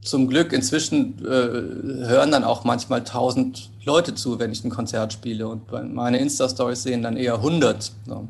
zum 0.01 0.27
Glück 0.27 0.53
inzwischen 0.53 1.19
äh, 1.25 2.07
hören 2.07 2.31
dann 2.31 2.43
auch 2.43 2.63
manchmal 2.63 3.00
1000 3.00 3.69
Leute 3.83 4.15
zu, 4.15 4.39
wenn 4.39 4.51
ich 4.51 4.63
ein 4.63 4.69
Konzert 4.69 5.13
spiele 5.13 5.48
und 5.48 5.71
meine 5.93 6.19
Insta-Stories 6.19 6.83
sehen 6.83 7.01
dann 7.03 7.17
eher 7.17 7.36
100. 7.36 7.91
So. 8.05 8.27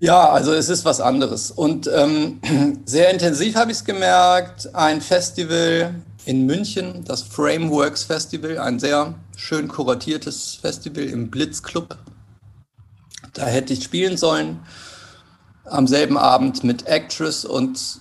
Ja, 0.00 0.30
also 0.30 0.52
es 0.52 0.68
ist 0.68 0.84
was 0.84 1.00
anderes. 1.00 1.50
Und 1.50 1.90
ähm, 1.92 2.40
sehr 2.84 3.10
intensiv 3.10 3.56
habe 3.56 3.72
ich 3.72 3.78
es 3.78 3.84
gemerkt. 3.84 4.74
Ein 4.74 5.00
Festival 5.00 5.94
in 6.24 6.46
München, 6.46 7.04
das 7.04 7.22
Frameworks 7.22 8.04
Festival, 8.04 8.58
ein 8.58 8.78
sehr 8.78 9.14
schön 9.36 9.66
kuratiertes 9.66 10.58
Festival 10.60 11.04
im 11.04 11.30
Blitzclub. 11.30 11.96
Da 13.32 13.46
hätte 13.46 13.72
ich 13.72 13.82
spielen 13.82 14.16
sollen. 14.16 14.60
Am 15.70 15.86
selben 15.86 16.16
Abend 16.16 16.64
mit 16.64 16.86
Actress 16.86 17.44
und 17.44 18.00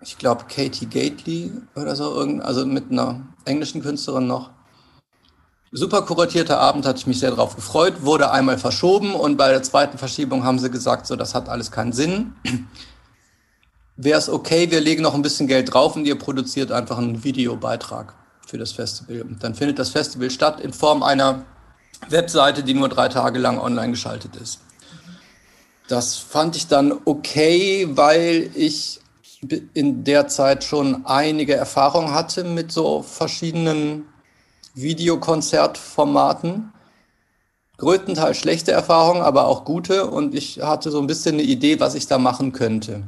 ich 0.00 0.18
glaube 0.18 0.44
Katie 0.48 0.86
Gately 0.86 1.52
oder 1.74 1.96
so, 1.96 2.12
also 2.40 2.66
mit 2.66 2.90
einer 2.90 3.22
englischen 3.44 3.82
Künstlerin 3.82 4.26
noch 4.26 4.50
super 5.74 6.02
kuratierter 6.02 6.60
Abend, 6.60 6.86
hatte 6.86 6.98
ich 6.98 7.06
mich 7.06 7.18
sehr 7.18 7.30
darauf 7.30 7.56
gefreut, 7.56 8.02
wurde 8.02 8.30
einmal 8.30 8.58
verschoben 8.58 9.14
und 9.14 9.36
bei 9.36 9.50
der 9.50 9.62
zweiten 9.62 9.98
Verschiebung 9.98 10.44
haben 10.44 10.58
sie 10.58 10.70
gesagt, 10.70 11.06
so, 11.06 11.16
das 11.16 11.34
hat 11.34 11.48
alles 11.48 11.70
keinen 11.70 11.92
Sinn. 11.92 12.34
Wäre 13.96 14.18
es 14.18 14.28
okay, 14.28 14.70
wir 14.70 14.80
legen 14.80 15.02
noch 15.02 15.14
ein 15.14 15.22
bisschen 15.22 15.46
Geld 15.46 15.72
drauf 15.72 15.96
und 15.96 16.04
ihr 16.04 16.18
produziert 16.18 16.72
einfach 16.72 16.98
einen 16.98 17.24
Videobeitrag 17.24 18.14
für 18.46 18.58
das 18.58 18.72
Festival. 18.72 19.22
Und 19.22 19.42
dann 19.42 19.54
findet 19.54 19.78
das 19.78 19.90
Festival 19.90 20.30
statt 20.30 20.60
in 20.60 20.72
Form 20.72 21.02
einer 21.02 21.44
Webseite, 22.08 22.62
die 22.62 22.74
nur 22.74 22.88
drei 22.88 23.08
Tage 23.08 23.38
lang 23.38 23.58
online 23.58 23.92
geschaltet 23.92 24.36
ist. 24.36 24.60
Das 25.88 26.16
fand 26.16 26.56
ich 26.56 26.66
dann 26.66 26.94
okay, 27.04 27.86
weil 27.90 28.50
ich 28.54 29.00
in 29.74 30.04
der 30.04 30.28
Zeit 30.28 30.64
schon 30.64 31.04
einige 31.04 31.54
Erfahrungen 31.54 32.14
hatte 32.14 32.44
mit 32.44 32.72
so 32.72 33.02
verschiedenen 33.02 34.06
Videokonzertformaten. 34.74 36.72
Größtenteils 37.76 38.38
schlechte 38.38 38.72
Erfahrungen, 38.72 39.22
aber 39.22 39.46
auch 39.46 39.64
gute. 39.64 40.06
Und 40.06 40.34
ich 40.34 40.60
hatte 40.62 40.90
so 40.90 41.00
ein 41.00 41.06
bisschen 41.06 41.34
eine 41.34 41.42
Idee, 41.42 41.80
was 41.80 41.94
ich 41.94 42.06
da 42.06 42.18
machen 42.18 42.52
könnte. 42.52 43.02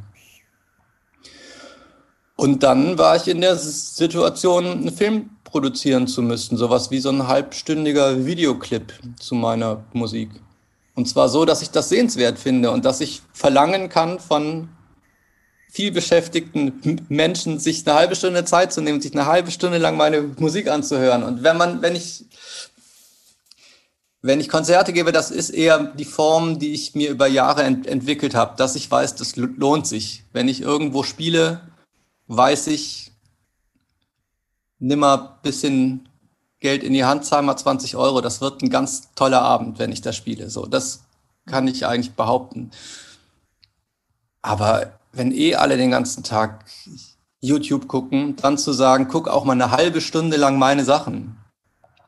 Und 2.37 2.62
dann 2.62 2.99
war 2.99 3.16
ich 3.16 3.28
in 3.28 3.40
der 3.40 3.56
Situation, 3.56 4.66
einen 4.66 4.92
Film 4.92 5.30
produzieren 5.45 6.06
zu 6.06 6.21
müssen. 6.21 6.59
Sowas 6.59 6.90
wie 6.90 7.00
so 7.00 7.09
ein 7.09 7.26
halbstündiger 7.26 8.26
Videoclip 8.26 8.92
zu 9.18 9.35
meiner 9.35 9.85
Musik. 9.95 10.28
Und 10.97 11.07
zwar 11.07 11.29
so, 11.29 11.45
dass 11.45 11.61
ich 11.61 11.71
das 11.71 11.91
sehenswert 11.91 12.38
finde 12.38 12.71
und 12.71 12.87
dass 12.87 13.03
ich 13.03 13.21
verlangen 13.35 13.91
kann 13.91 14.19
von 14.19 14.71
viel 15.71 15.93
beschäftigten 15.93 17.05
Menschen, 17.11 17.59
sich 17.59 17.87
eine 17.87 17.99
halbe 17.99 18.17
Stunde 18.17 18.47
Zeit 18.47 18.73
zu 18.73 18.81
nehmen, 18.81 19.03
sich 19.03 19.12
eine 19.12 19.26
halbe 19.26 19.50
Stunde 19.50 19.76
lang 19.76 19.99
meine 19.99 20.23
Musik 20.23 20.69
anzuhören. 20.69 21.23
Und 21.23 21.43
wenn 21.43 21.59
man, 21.59 21.83
wenn 21.83 21.95
ich, 21.95 22.25
wenn 24.23 24.41
ich 24.41 24.49
Konzerte 24.49 24.95
gebe, 24.95 25.12
das 25.12 25.31
ist 25.31 25.50
eher 25.50 25.85
die 25.85 26.07
Form, 26.07 26.59
die 26.59 26.73
ich 26.73 26.95
mir 26.95 27.11
über 27.11 27.26
Jahre 27.26 27.65
ent 27.65 27.87
entwickelt 27.87 28.35
habe, 28.35 28.57
dass 28.57 28.75
ich 28.75 28.91
weiß, 28.91 29.17
das 29.17 29.37
lohnt 29.37 29.87
sich. 29.87 30.25
Wenn 30.33 30.49
ich 30.49 30.62
irgendwo 30.62 31.03
spiele, 31.03 31.61
weiß 32.29 32.69
ich, 32.69 33.12
nimm 34.79 35.00
mal 35.00 35.19
ein 35.19 35.29
bisschen 35.43 36.09
Geld 36.61 36.83
in 36.83 36.93
die 36.93 37.05
Hand, 37.05 37.25
zahl 37.25 37.43
mal 37.43 37.57
20 37.57 37.97
Euro. 37.97 38.21
Das 38.21 38.41
wird 38.41 38.63
ein 38.63 38.71
ganz 38.71 39.13
toller 39.15 39.43
Abend, 39.43 39.79
wenn 39.79 39.93
ich 39.93 40.01
da 40.01 40.13
spiele. 40.13 40.51
So, 40.51 40.67
das 40.67 41.05
kann 41.47 41.69
ich 41.69 41.87
eigentlich 41.87 42.15
behaupten. 42.15 42.71
Aber 44.43 44.99
wenn 45.13 45.33
eh 45.33 45.55
alle 45.57 45.77
den 45.77 45.91
ganzen 45.91 46.23
Tag 46.23 46.65
YouTube 47.41 47.89
gucken, 47.89 48.37
dann 48.37 48.59
zu 48.59 48.73
sagen, 48.73 49.09
guck 49.09 49.29
auch 49.29 49.45
mal 49.45 49.53
eine 49.53 49.71
halbe 49.71 50.01
Stunde 50.01 50.37
lang 50.37 50.59
meine 50.59 50.85
Sachen 50.85 51.37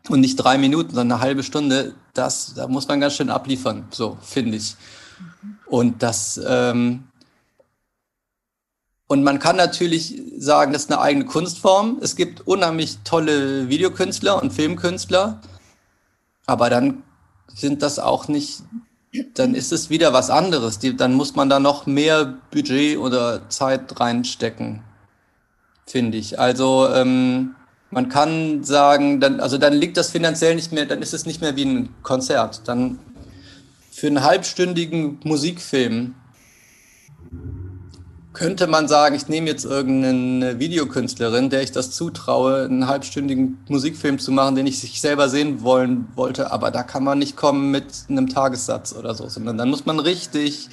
und 0.09 0.21
nicht 0.21 0.37
drei 0.37 0.59
Minuten, 0.59 0.95
sondern 0.95 1.19
eine 1.19 1.21
halbe 1.21 1.43
Stunde, 1.43 1.95
das, 2.15 2.55
da 2.55 2.67
muss 2.69 2.89
man 2.89 3.01
ganz 3.01 3.15
schön 3.15 3.31
abliefern, 3.31 3.87
so 3.91 4.19
finde 4.23 4.57
ich. 4.57 4.77
Und 5.67 6.03
das, 6.03 6.41
ähm, 6.47 7.08
und 9.09 9.25
man 9.25 9.39
kann 9.39 9.57
natürlich 9.57 10.23
sagen, 10.39 10.73
das 10.73 10.85
ist 10.85 10.93
eine 10.93 11.01
eigene 11.01 11.25
Kunstform. 11.25 11.99
Es 12.01 12.15
gibt 12.15 12.47
unheimlich 12.47 12.99
tolle 13.05 13.69
Videokünstler 13.69 14.41
und 14.41 14.53
Filmkünstler, 14.53 15.41
aber 16.47 16.71
dann 16.71 17.03
sind 17.53 17.83
das 17.83 17.99
auch 17.99 18.29
nicht 18.29 18.63
dann 19.35 19.55
ist 19.55 19.73
es 19.73 19.91
wieder 19.91 20.13
was 20.13 20.31
anderes. 20.31 20.79
Die, 20.79 20.97
dann 20.97 21.15
muss 21.15 21.35
man 21.35 21.49
da 21.49 21.59
noch 21.61 21.87
mehr 21.87 22.35
Budget 22.51 22.99
oder 22.99 23.49
Zeit 23.49 23.99
reinstecken, 23.99 24.83
finde 25.87 26.19
ich. 26.19 26.39
Also 26.39 26.89
ähm, 26.93 27.55
man 27.91 28.09
kann 28.09 28.65
sagen, 28.65 29.21
dann, 29.21 29.41
also 29.41 29.57
dann 29.57 29.73
liegt 29.73 29.97
das 29.97 30.11
finanziell 30.11 30.55
nicht 30.55 30.73
mehr, 30.73 30.87
dann 30.87 31.01
ist 31.01 31.15
es 31.15 31.25
nicht 31.25 31.41
mehr 31.41 31.57
wie 31.57 31.65
ein 31.65 31.89
Konzert. 32.03 32.69
Dann 32.69 32.99
für 33.91 34.09
einen 34.09 34.23
halbstündigen 34.23 35.21
Musikfilm 35.25 36.15
könnte 38.39 38.69
man 38.69 38.87
sagen, 38.87 39.17
ich 39.17 39.27
nehme 39.27 39.49
jetzt 39.49 39.65
irgendeine 39.65 40.61
Videokünstlerin, 40.61 41.51
der 41.51 41.63
ich 41.63 41.73
das 41.73 41.91
zutraue, 41.91 42.67
einen 42.67 42.87
halbstündigen 42.87 43.59
Musikfilm 43.69 44.21
zu 44.21 44.31
machen, 44.31 44.55
den 44.55 44.69
ich 44.69 44.79
sich 44.79 45.01
selber 45.01 45.29
sehen 45.29 45.65
wollen 45.65 46.07
wollte, 46.15 46.53
aber 46.53 46.71
da 46.71 46.85
kann 46.85 47.03
man 47.03 47.19
nicht 47.19 47.37
kommen 47.37 47.73
mit 47.73 47.85
einem 48.09 48.29
Tagessatz 48.29 48.95
oder 48.95 49.17
so, 49.17 49.29
sondern 49.29 49.59
dann 49.59 49.69
muss 49.69 49.87
man 49.87 49.99
richtig, 49.99 50.69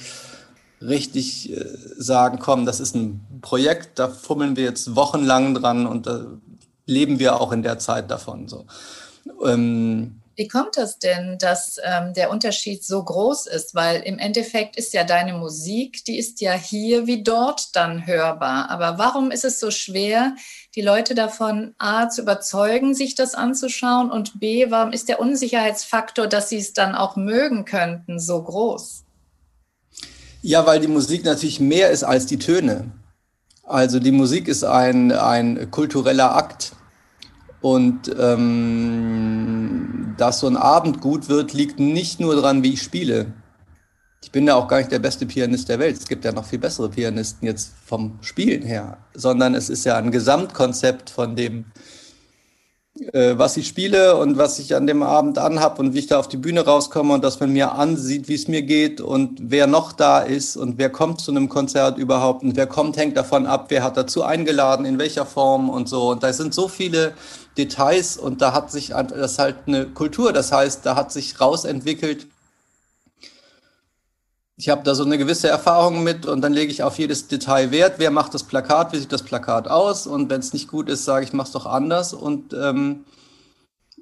richtig 0.80 1.52
äh, 1.52 1.64
sagen, 1.98 2.38
komm, 2.38 2.66
das 2.66 2.78
ist 2.78 2.94
ein 2.94 3.26
Projekt, 3.40 3.98
da 3.98 4.08
fummeln 4.08 4.54
wir 4.54 4.62
jetzt 4.62 4.94
wochenlang 4.94 5.54
dran 5.54 5.86
und 5.86 6.06
da 6.06 6.24
leben 6.86 7.18
wir 7.18 7.40
auch 7.40 7.50
in 7.50 7.64
der 7.64 7.80
Zeit 7.80 8.12
davon. 8.12 8.46
So. 8.46 8.66
Ähm, 9.44 10.20
wie 10.36 10.48
kommt 10.48 10.76
das 10.76 10.98
denn, 10.98 11.38
dass 11.38 11.78
ähm, 11.82 12.12
der 12.12 12.30
Unterschied 12.30 12.84
so 12.84 13.02
groß 13.02 13.46
ist? 13.46 13.74
Weil 13.74 14.02
im 14.02 14.18
Endeffekt 14.18 14.76
ist 14.76 14.92
ja 14.92 15.02
deine 15.02 15.32
Musik, 15.32 16.04
die 16.04 16.18
ist 16.18 16.42
ja 16.42 16.52
hier 16.52 17.06
wie 17.06 17.22
dort 17.22 17.74
dann 17.74 18.06
hörbar. 18.06 18.68
Aber 18.68 18.98
warum 18.98 19.30
ist 19.30 19.46
es 19.46 19.58
so 19.58 19.70
schwer, 19.70 20.36
die 20.74 20.82
Leute 20.82 21.14
davon 21.14 21.74
A 21.78 22.10
zu 22.10 22.20
überzeugen, 22.20 22.94
sich 22.94 23.14
das 23.14 23.34
anzuschauen 23.34 24.10
und 24.10 24.38
B, 24.38 24.70
warum 24.70 24.92
ist 24.92 25.08
der 25.08 25.20
Unsicherheitsfaktor, 25.20 26.26
dass 26.26 26.50
sie 26.50 26.58
es 26.58 26.74
dann 26.74 26.94
auch 26.94 27.16
mögen 27.16 27.64
könnten, 27.64 28.20
so 28.20 28.42
groß? 28.42 29.04
Ja, 30.42 30.66
weil 30.66 30.80
die 30.80 30.86
Musik 30.86 31.24
natürlich 31.24 31.60
mehr 31.60 31.90
ist 31.90 32.04
als 32.04 32.26
die 32.26 32.38
Töne. 32.38 32.92
Also 33.64 33.98
die 33.98 34.12
Musik 34.12 34.48
ist 34.48 34.64
ein, 34.64 35.12
ein 35.12 35.70
kultureller 35.70 36.36
Akt. 36.36 36.72
Und 37.60 38.14
ähm, 38.18 40.14
dass 40.16 40.40
so 40.40 40.46
ein 40.46 40.56
Abend 40.56 41.00
gut 41.00 41.28
wird, 41.28 41.52
liegt 41.52 41.78
nicht 41.78 42.20
nur 42.20 42.36
daran, 42.36 42.62
wie 42.62 42.74
ich 42.74 42.82
spiele. 42.82 43.32
Ich 44.22 44.32
bin 44.32 44.46
ja 44.46 44.54
auch 44.54 44.68
gar 44.68 44.78
nicht 44.78 44.90
der 44.90 44.98
beste 44.98 45.26
Pianist 45.26 45.68
der 45.68 45.78
Welt. 45.78 45.96
Es 45.96 46.08
gibt 46.08 46.24
ja 46.24 46.32
noch 46.32 46.44
viel 46.44 46.58
bessere 46.58 46.88
Pianisten 46.88 47.46
jetzt 47.46 47.72
vom 47.84 48.18
Spielen 48.22 48.62
her, 48.62 48.98
sondern 49.14 49.54
es 49.54 49.68
ist 49.68 49.84
ja 49.84 49.96
ein 49.96 50.10
Gesamtkonzept 50.10 51.10
von 51.10 51.36
dem, 51.36 51.66
was 53.12 53.56
ich 53.58 53.68
spiele 53.68 54.16
und 54.16 54.38
was 54.38 54.58
ich 54.58 54.74
an 54.74 54.86
dem 54.86 55.02
Abend 55.02 55.38
anhab 55.38 55.78
und 55.78 55.92
wie 55.92 55.98
ich 55.98 56.06
da 56.06 56.18
auf 56.18 56.28
die 56.28 56.38
Bühne 56.38 56.64
rauskomme 56.64 57.12
und 57.12 57.22
dass 57.22 57.40
man 57.40 57.52
mir 57.52 57.72
ansieht, 57.72 58.28
wie 58.28 58.34
es 58.34 58.48
mir 58.48 58.62
geht 58.62 59.00
und 59.02 59.38
wer 59.42 59.66
noch 59.66 59.92
da 59.92 60.20
ist 60.20 60.56
und 60.56 60.78
wer 60.78 60.88
kommt 60.88 61.20
zu 61.20 61.30
einem 61.30 61.48
Konzert 61.48 61.98
überhaupt 61.98 62.42
und 62.42 62.56
wer 62.56 62.66
kommt, 62.66 62.96
hängt 62.96 63.16
davon 63.16 63.46
ab, 63.46 63.66
wer 63.68 63.82
hat 63.82 63.96
dazu 63.96 64.22
eingeladen, 64.22 64.86
in 64.86 64.98
welcher 64.98 65.26
Form 65.26 65.68
und 65.68 65.88
so. 65.88 66.10
Und 66.10 66.22
da 66.22 66.32
sind 66.32 66.54
so 66.54 66.68
viele 66.68 67.12
Details 67.58 68.16
und 68.16 68.40
da 68.40 68.52
hat 68.54 68.70
sich 68.70 68.88
das 68.88 69.38
halt 69.38 69.56
eine 69.66 69.86
Kultur, 69.86 70.32
das 70.32 70.50
heißt, 70.50 70.84
da 70.86 70.96
hat 70.96 71.12
sich 71.12 71.40
rausentwickelt, 71.40 72.26
ich 74.58 74.70
habe 74.70 74.82
da 74.84 74.94
so 74.94 75.04
eine 75.04 75.18
gewisse 75.18 75.48
Erfahrung 75.48 76.02
mit 76.02 76.24
und 76.24 76.40
dann 76.40 76.54
lege 76.54 76.72
ich 76.72 76.82
auf 76.82 76.98
jedes 76.98 77.28
Detail 77.28 77.70
Wert. 77.72 77.94
Wer 77.98 78.10
macht 78.10 78.32
das 78.32 78.42
Plakat? 78.42 78.92
Wie 78.92 78.98
sieht 78.98 79.12
das 79.12 79.22
Plakat 79.22 79.68
aus? 79.68 80.06
Und 80.06 80.30
wenn 80.30 80.40
es 80.40 80.54
nicht 80.54 80.68
gut 80.68 80.88
ist, 80.88 81.04
sage 81.04 81.24
ich, 81.24 81.34
mach's 81.34 81.52
doch 81.52 81.66
anders. 81.66 82.14
Und 82.14 82.54
ähm, 82.54 83.04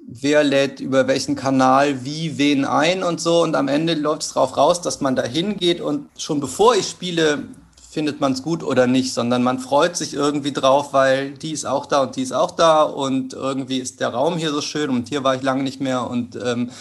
wer 0.07 0.45
lädt 0.45 0.79
über 0.79 1.07
welchen 1.07 1.35
Kanal 1.35 2.05
wie 2.05 2.37
wen 2.37 2.63
ein 2.63 3.03
und 3.03 3.19
so. 3.19 3.43
Und 3.43 3.55
am 3.55 3.67
Ende 3.67 3.95
läuft 3.95 4.21
es 4.21 4.33
darauf 4.33 4.55
raus, 4.55 4.81
dass 4.81 5.01
man 5.01 5.17
da 5.17 5.23
hingeht 5.23 5.81
und 5.81 6.07
schon 6.17 6.39
bevor 6.39 6.73
ich 6.75 6.87
spiele, 6.87 7.43
findet 7.89 8.21
man 8.21 8.31
es 8.31 8.41
gut 8.41 8.63
oder 8.63 8.87
nicht, 8.87 9.13
sondern 9.13 9.43
man 9.43 9.59
freut 9.59 9.97
sich 9.97 10.13
irgendwie 10.13 10.53
drauf, 10.53 10.93
weil 10.93 11.31
die 11.31 11.51
ist 11.51 11.65
auch 11.65 11.85
da 11.85 12.03
und 12.03 12.15
die 12.15 12.21
ist 12.21 12.33
auch 12.33 12.51
da 12.51 12.83
und 12.83 13.33
irgendwie 13.33 13.79
ist 13.79 13.99
der 13.99 14.09
Raum 14.09 14.37
hier 14.37 14.51
so 14.51 14.61
schön 14.61 14.89
und 14.89 15.09
hier 15.09 15.23
war 15.23 15.35
ich 15.35 15.41
lange 15.41 15.63
nicht 15.63 15.81
mehr 15.81 16.09
und 16.09 16.37
ähm, 16.41 16.71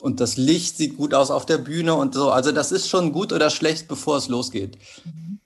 und 0.00 0.20
das 0.20 0.36
Licht 0.36 0.76
sieht 0.76 0.96
gut 0.96 1.14
aus 1.14 1.30
auf 1.30 1.46
der 1.46 1.58
Bühne 1.58 1.94
und 1.94 2.14
so. 2.14 2.30
Also 2.30 2.52
das 2.52 2.72
ist 2.72 2.88
schon 2.88 3.12
gut 3.12 3.32
oder 3.32 3.50
schlecht, 3.50 3.88
bevor 3.88 4.16
es 4.16 4.28
losgeht. 4.28 4.78
Mhm. 5.04 5.38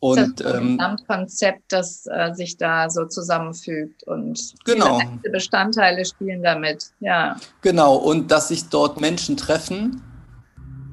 Und 0.00 0.40
das 0.40 0.46
ist 0.46 0.54
ein 0.54 0.62
ähm, 0.62 0.78
Gesamtkonzept, 0.78 1.62
das 1.68 2.06
äh, 2.06 2.34
sich 2.34 2.56
da 2.56 2.90
so 2.90 3.06
zusammenfügt 3.06 4.02
und 4.04 4.54
genau. 4.64 5.00
Bestandteile 5.30 6.04
spielen 6.04 6.42
damit. 6.42 6.90
Ja. 6.98 7.36
Genau. 7.60 7.94
Und 7.96 8.30
dass 8.32 8.48
sich 8.48 8.68
dort 8.68 9.00
Menschen 9.00 9.36
treffen, 9.36 10.02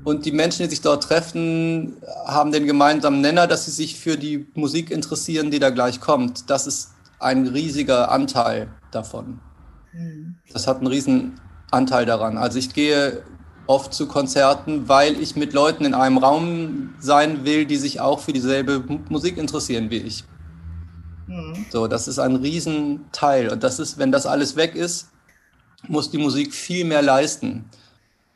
Und 0.03 0.25
die 0.25 0.31
Menschen, 0.31 0.63
die 0.63 0.69
sich 0.69 0.81
dort 0.81 1.03
treffen, 1.03 1.97
haben 2.25 2.51
den 2.51 2.65
gemeinsamen 2.65 3.21
Nenner, 3.21 3.47
dass 3.47 3.65
sie 3.65 3.71
sich 3.71 3.99
für 3.99 4.17
die 4.17 4.47
Musik 4.53 4.91
interessieren, 4.91 5.51
die 5.51 5.59
da 5.59 5.71
gleich 5.71 5.99
kommt. 5.99 6.49
Das 6.49 6.67
ist 6.67 6.91
ein 7.19 7.47
riesiger 7.47 8.09
Anteil 8.11 8.69
davon. 8.91 9.39
Mhm. 9.91 10.35
Das 10.53 10.67
hat 10.67 10.77
einen 10.77 10.87
riesen 10.87 11.39
Anteil 11.71 12.05
daran. 12.05 12.37
Also 12.37 12.59
ich 12.59 12.73
gehe 12.73 13.23
oft 13.67 13.93
zu 13.93 14.07
Konzerten, 14.07 14.89
weil 14.89 15.19
ich 15.21 15.35
mit 15.35 15.53
Leuten 15.53 15.85
in 15.85 15.93
einem 15.93 16.17
Raum 16.17 16.95
sein 16.99 17.45
will, 17.45 17.65
die 17.65 17.77
sich 17.77 18.01
auch 18.01 18.19
für 18.19 18.33
dieselbe 18.33 18.83
Musik 19.09 19.37
interessieren 19.37 19.91
wie 19.91 19.97
ich. 19.97 20.23
Mhm. 21.27 21.65
So, 21.69 21.87
das 21.87 22.07
ist 22.07 22.17
ein 22.17 22.35
Riesenteil. 22.37 23.49
Und 23.49 23.63
das 23.63 23.79
ist, 23.79 23.99
wenn 23.99 24.11
das 24.11 24.25
alles 24.25 24.55
weg 24.55 24.75
ist, 24.75 25.09
muss 25.87 26.09
die 26.09 26.17
Musik 26.17 26.53
viel 26.53 26.83
mehr 26.85 27.03
leisten. 27.03 27.69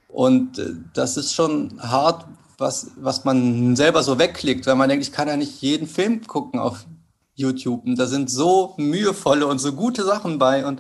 Und 0.08 0.60
äh, 0.60 0.74
das 0.94 1.18
ist 1.18 1.34
schon 1.34 1.82
hart, 1.82 2.26
was, 2.60 2.92
was 2.98 3.26
man 3.26 3.76
selber 3.76 4.04
so 4.04 4.20
wegklickt, 4.20 4.68
weil 4.68 4.76
man 4.76 4.88
denkt, 4.88 5.04
ich 5.04 5.12
kann 5.12 5.28
ja 5.28 5.36
nicht 5.36 5.62
jeden 5.62 5.88
Film 5.88 6.26
gucken 6.28 6.60
auf 6.60 6.86
YouTube. 7.34 7.84
Und 7.86 7.98
da 7.98 8.06
sind 8.06 8.30
so 8.30 8.76
mühevolle 8.78 9.48
und 9.48 9.58
so 9.58 9.74
gute 9.74 10.04
Sachen 10.04 10.38
bei. 10.38 10.66
Und 10.66 10.80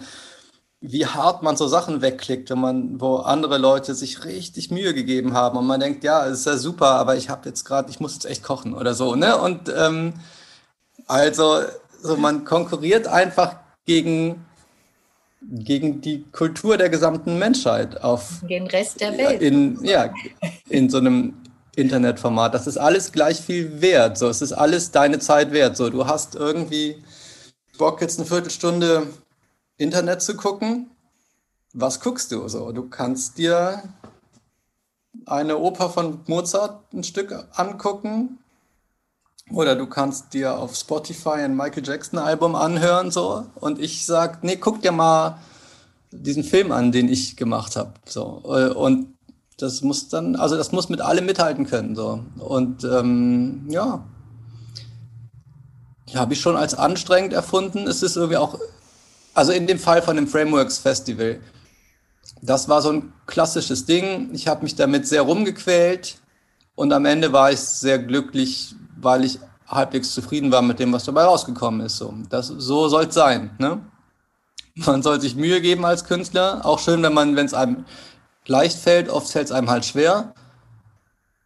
wie 0.85 1.05
hart 1.05 1.43
man 1.43 1.55
so 1.55 1.67
Sachen 1.67 2.01
wegklickt, 2.01 2.49
wenn 2.49 2.59
man, 2.59 2.99
wo 2.99 3.15
andere 3.15 3.57
Leute 3.57 3.95
sich 3.95 4.25
richtig 4.25 4.69
Mühe 4.69 4.93
gegeben 4.93 5.33
haben 5.33 5.57
und 5.57 5.65
man 5.65 5.79
denkt, 5.79 6.03
ja, 6.03 6.27
es 6.27 6.39
ist 6.39 6.45
ja 6.45 6.57
super, 6.57 6.89
aber 6.89 7.15
ich 7.15 7.29
habe 7.29 7.47
jetzt 7.47 7.63
gerade, 7.63 7.89
ich 7.89 8.01
muss 8.01 8.15
jetzt 8.15 8.25
echt 8.25 8.43
kochen 8.43 8.73
oder 8.73 8.93
so, 8.93 9.15
ne? 9.15 9.37
Und 9.37 9.73
ähm, 9.75 10.13
also 11.07 11.61
so 12.01 12.17
man 12.17 12.43
konkurriert 12.43 13.07
einfach 13.07 13.55
gegen 13.85 14.45
gegen 15.41 16.01
die 16.01 16.23
Kultur 16.31 16.77
der 16.77 16.89
gesamten 16.89 17.37
Menschheit 17.39 18.01
auf 18.03 18.41
den 18.49 18.67
Rest 18.67 19.01
der 19.01 19.17
Welt. 19.17 19.41
In, 19.41 19.83
ja, 19.83 20.13
in 20.69 20.89
so 20.89 20.97
einem 20.97 21.33
Internetformat. 21.75 22.53
Das 22.53 22.67
ist 22.67 22.77
alles 22.77 23.11
gleich 23.11 23.41
viel 23.41 23.81
wert. 23.81 24.17
So, 24.17 24.27
es 24.29 24.41
ist 24.41 24.53
alles 24.53 24.91
deine 24.91 25.19
Zeit 25.19 25.51
wert. 25.51 25.75
So, 25.75 25.89
du 25.89 26.07
hast 26.07 26.35
irgendwie 26.35 27.03
Bock, 27.77 28.01
jetzt 28.01 28.19
eine 28.19 28.27
Viertelstunde 28.27 29.07
Internet 29.77 30.21
zu 30.21 30.35
gucken. 30.35 30.91
Was 31.73 31.99
guckst 31.99 32.31
du? 32.31 32.47
So, 32.47 32.71
du 32.71 32.89
kannst 32.89 33.37
dir 33.37 33.83
eine 35.25 35.57
Oper 35.57 35.89
von 35.89 36.19
Mozart 36.27 36.93
ein 36.93 37.03
Stück 37.03 37.33
angucken. 37.53 38.39
Oder 39.51 39.75
du 39.75 39.87
kannst 39.87 40.33
dir 40.33 40.57
auf 40.57 40.75
Spotify 40.75 41.41
ein 41.41 41.55
Michael 41.55 41.85
Jackson 41.85 42.17
Album 42.17 42.55
anhören, 42.55 43.11
so. 43.11 43.45
Und 43.55 43.79
ich 43.79 44.05
sag, 44.05 44.43
nee, 44.43 44.55
guck 44.55 44.81
dir 44.81 44.91
mal 44.91 45.39
diesen 46.11 46.43
Film 46.43 46.71
an, 46.71 46.91
den 46.91 47.09
ich 47.09 47.35
gemacht 47.35 47.75
habe, 47.75 47.93
so. 48.05 48.23
Und 48.23 49.13
das 49.57 49.81
muss 49.81 50.07
dann, 50.07 50.35
also 50.35 50.55
das 50.55 50.71
muss 50.71 50.89
mit 50.89 51.01
allem 51.01 51.25
mithalten 51.25 51.65
können, 51.65 51.95
so. 51.95 52.23
Und 52.37 52.83
ähm, 52.85 53.65
ja, 53.69 54.05
ja, 56.07 56.19
habe 56.19 56.33
ich 56.33 56.41
schon 56.41 56.55
als 56.55 56.73
anstrengend 56.73 57.33
erfunden. 57.33 57.87
Es 57.87 58.01
ist 58.03 58.15
irgendwie 58.15 58.37
auch, 58.37 58.59
also 59.33 59.51
in 59.51 59.67
dem 59.67 59.79
Fall 59.79 60.01
von 60.01 60.15
dem 60.15 60.27
Frameworks 60.27 60.77
Festival, 60.77 61.39
das 62.41 62.67
war 62.69 62.81
so 62.81 62.91
ein 62.91 63.13
klassisches 63.25 63.85
Ding. 63.85 64.29
Ich 64.33 64.47
habe 64.47 64.63
mich 64.63 64.75
damit 64.75 65.07
sehr 65.07 65.21
rumgequält 65.21 66.17
und 66.75 66.91
am 66.91 67.05
Ende 67.05 67.31
war 67.31 67.51
ich 67.51 67.59
sehr 67.59 67.99
glücklich, 67.99 68.75
weil 68.97 69.23
ich 69.23 69.39
halbwegs 69.67 70.13
zufrieden 70.13 70.51
war 70.51 70.61
mit 70.61 70.79
dem, 70.79 70.91
was 70.93 71.05
dabei 71.05 71.23
rausgekommen 71.23 71.85
ist. 71.85 71.97
So, 71.97 72.13
so 72.29 72.87
soll 72.89 73.05
es 73.05 73.15
sein. 73.15 73.51
Ne? 73.59 73.81
Man 74.75 75.01
soll 75.03 75.21
sich 75.21 75.35
Mühe 75.35 75.61
geben 75.61 75.85
als 75.85 76.05
Künstler. 76.05 76.65
Auch 76.65 76.79
schön, 76.79 77.01
wenn 77.03 77.13
man, 77.13 77.35
wenn 77.35 77.45
es 77.45 77.53
einem 77.53 77.85
leicht 78.45 78.77
fällt, 78.77 79.09
oft 79.09 79.31
fällt 79.31 79.45
es 79.45 79.51
einem 79.51 79.69
halt 79.69 79.85
schwer. 79.85 80.33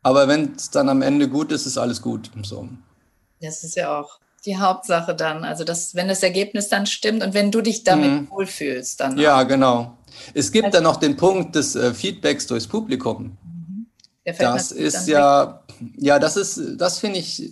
Aber 0.02 0.28
wenn 0.28 0.56
es 0.56 0.70
dann 0.70 0.90
am 0.90 1.02
Ende 1.02 1.28
gut 1.28 1.52
ist, 1.52 1.66
ist 1.66 1.78
alles 1.78 2.02
gut. 2.02 2.32
So. 2.44 2.70
Das 3.42 3.64
ist 3.64 3.76
ja 3.76 4.00
auch 4.00 4.20
die 4.46 4.58
Hauptsache 4.58 5.16
dann. 5.16 5.44
Also, 5.44 5.64
dass, 5.64 5.96
wenn 5.96 6.08
das 6.08 6.24
Ergebnis 6.24 6.70
dann 6.70 6.86
stimmt 6.86 7.24
und 7.24 7.34
wenn 7.34 7.52
du 7.52 7.62
dich 7.62 7.84
damit 7.84 8.12
mhm. 8.12 8.30
wohlfühlst, 8.30 9.00
dann. 9.00 9.18
Ja, 9.18 9.42
auch. 9.42 9.48
genau. 9.48 9.98
Es 10.34 10.52
gibt 10.52 10.66
also, 10.66 10.78
dann 10.78 10.84
noch 10.84 10.98
den 10.98 11.16
Punkt 11.16 11.56
des 11.56 11.76
äh, 11.76 11.94
Feedbacks 11.94 12.48
durchs 12.48 12.68
Publikum. 12.68 13.38
Mhm. 13.44 13.88
Das 14.40 14.72
ist 14.72 15.08
ja, 15.08 15.62
weg. 15.80 15.90
ja, 15.98 16.20
das 16.20 16.38
ist, 16.38 16.60
das 16.78 17.00
finde 17.00 17.20
ich, 17.20 17.52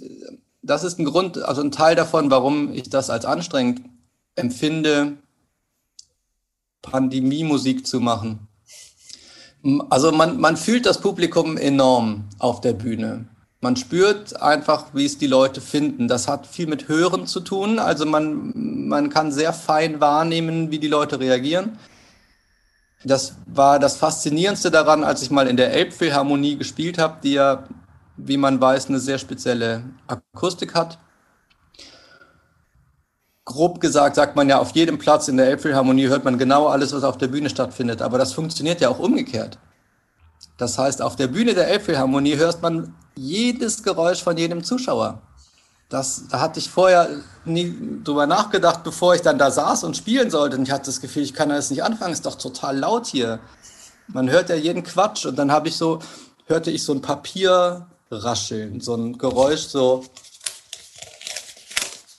das 0.62 0.84
ist 0.84 1.00
ein 1.00 1.06
Grund, 1.06 1.38
also 1.38 1.62
ein 1.62 1.72
Teil 1.72 1.96
davon, 1.96 2.32
warum 2.32 2.74
ich 2.74 2.90
das 2.90 3.10
als 3.10 3.26
anstrengend 3.26 3.82
empfinde, 4.36 5.18
Pandemie-Musik 6.82 7.88
zu 7.88 8.00
machen. 8.00 8.48
Also 9.90 10.12
man, 10.12 10.40
man 10.40 10.58
fühlt 10.58 10.86
das 10.86 11.00
Publikum 11.02 11.58
enorm 11.58 12.26
auf 12.40 12.62
der 12.62 12.74
Bühne. 12.74 13.28
Man 13.66 13.78
spürt 13.78 14.40
einfach, 14.44 14.94
wie 14.94 15.08
es 15.08 15.18
die 15.18 15.26
Leute 15.26 15.60
finden. 15.60 16.08
Das 16.08 16.28
hat 16.28 16.46
viel 16.46 16.68
mit 16.68 16.88
Hören 16.88 17.26
zu 17.26 17.40
tun. 17.40 17.80
Also 17.80 18.06
man, 18.06 18.52
man 18.54 19.10
kann 19.10 19.32
sehr 19.32 19.54
fein 19.54 20.00
wahrnehmen, 20.00 20.70
wie 20.70 20.78
die 20.78 20.88
Leute 20.88 21.20
reagieren. 21.20 21.80
Das 23.04 23.34
war 23.48 23.80
das 23.80 23.98
Faszinierendste 23.98 24.70
daran, 24.70 25.04
als 25.04 25.24
ich 25.24 25.32
mal 25.32 25.48
in 25.48 25.58
der 25.58 25.74
Elbphilharmonie 25.74 26.58
gespielt 26.58 27.00
habe, 27.00 27.18
die 27.24 27.34
ja, 27.34 27.64
wie 28.18 28.38
man 28.38 28.62
weiß, 28.62 28.90
eine 28.90 29.00
sehr 29.00 29.18
spezielle 29.18 29.82
Akustik 30.06 30.76
hat 30.76 31.00
grob 33.48 33.80
gesagt 33.80 34.16
sagt 34.16 34.36
man 34.36 34.50
ja, 34.50 34.58
auf 34.58 34.72
jedem 34.72 34.98
Platz 34.98 35.28
in 35.28 35.38
der 35.38 35.46
Elbphilharmonie 35.46 36.08
hört 36.08 36.26
man 36.26 36.40
genau 36.40 36.66
alles, 36.66 36.94
was 36.94 37.04
auf 37.04 37.20
der 37.20 37.28
Bühne 37.28 37.48
stattfindet. 37.52 38.02
Aber 38.02 38.18
das 38.18 38.34
funktioniert 38.34 38.82
ja 38.82 38.90
auch 38.90 38.98
umgekehrt. 38.98 39.60
Das 40.58 40.80
heißt, 40.80 41.00
auf 41.04 41.16
der 41.16 41.28
Bühne 41.28 41.54
der 41.54 41.68
Elbphilharmonie 41.68 42.38
hört 42.38 42.64
man 42.64 42.96
jedes 43.16 43.84
Geräusch 43.84 44.24
von 44.24 44.38
jedem 44.38 44.64
Zuschauer. 44.64 45.22
Das, 45.90 46.24
da 46.30 46.40
hatte 46.40 46.60
ich 46.60 46.70
vorher 46.70 47.10
nie 47.46 47.76
drüber 48.04 48.26
nachgedacht, 48.26 48.84
bevor 48.84 49.14
ich 49.16 49.22
dann 49.22 49.38
da 49.38 49.52
saß 49.52 49.84
und 49.84 49.96
spielen 49.96 50.32
sollte. 50.32 50.58
Und 50.58 50.64
ich 50.64 50.72
hatte 50.72 50.88
das 50.88 51.00
Gefühl, 51.00 51.24
ich 51.24 51.34
kann 51.34 51.50
das 51.50 51.70
nicht 51.70 51.84
anfangen, 51.84 52.14
ist 52.14 52.26
doch 52.26 52.36
total 52.36 52.78
laut 52.78 53.06
hier. 53.06 53.40
Man 54.08 54.30
hört 54.30 54.50
ja 54.50 54.56
jeden 54.56 54.84
Quatsch. 54.84 55.26
Und 55.26 55.38
dann 55.38 55.52
habe 55.52 55.68
ich 55.68 55.76
so, 55.76 56.00
hörte 56.48 56.72
ich 56.72 56.84
so 56.84 56.94
ein 56.94 57.02
Papier 57.02 57.88
rascheln, 58.10 58.82
so 58.82 58.96
ein 58.96 59.18
Geräusch, 59.18 59.68
so 59.68 60.04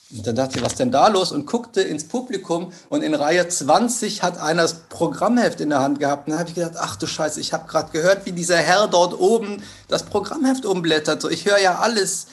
und 0.09 0.25
dann 0.25 0.35
dachte 0.35 0.57
ich, 0.57 0.63
was 0.63 0.75
denn 0.75 0.89
da 0.89 1.09
los? 1.09 1.33
Und 1.33 1.45
guckte 1.45 1.81
ins 1.81 2.07
Publikum 2.07 2.71
und 2.87 3.01
in 3.01 3.13
Reihe 3.13 3.45
20 3.45 4.23
hat 4.23 4.37
einer 4.37 4.61
das 4.61 4.75
Programmheft 4.87 5.59
in 5.59 5.69
der 5.69 5.81
Hand 5.81 5.99
gehabt. 5.99 6.27
Und 6.27 6.31
dann 6.31 6.39
habe 6.39 6.49
ich 6.49 6.55
gedacht, 6.55 6.75
ach 6.77 6.95
du 6.95 7.07
Scheiße, 7.07 7.41
ich 7.41 7.51
habe 7.51 7.67
gerade 7.67 7.91
gehört, 7.91 8.25
wie 8.25 8.31
dieser 8.31 8.57
Herr 8.57 8.87
dort 8.87 9.19
oben 9.19 9.61
das 9.89 10.03
Programmheft 10.03 10.65
umblättert. 10.65 11.21
So, 11.21 11.29
ich 11.29 11.45
höre 11.45 11.59
ja 11.59 11.79
alles. 11.79 12.27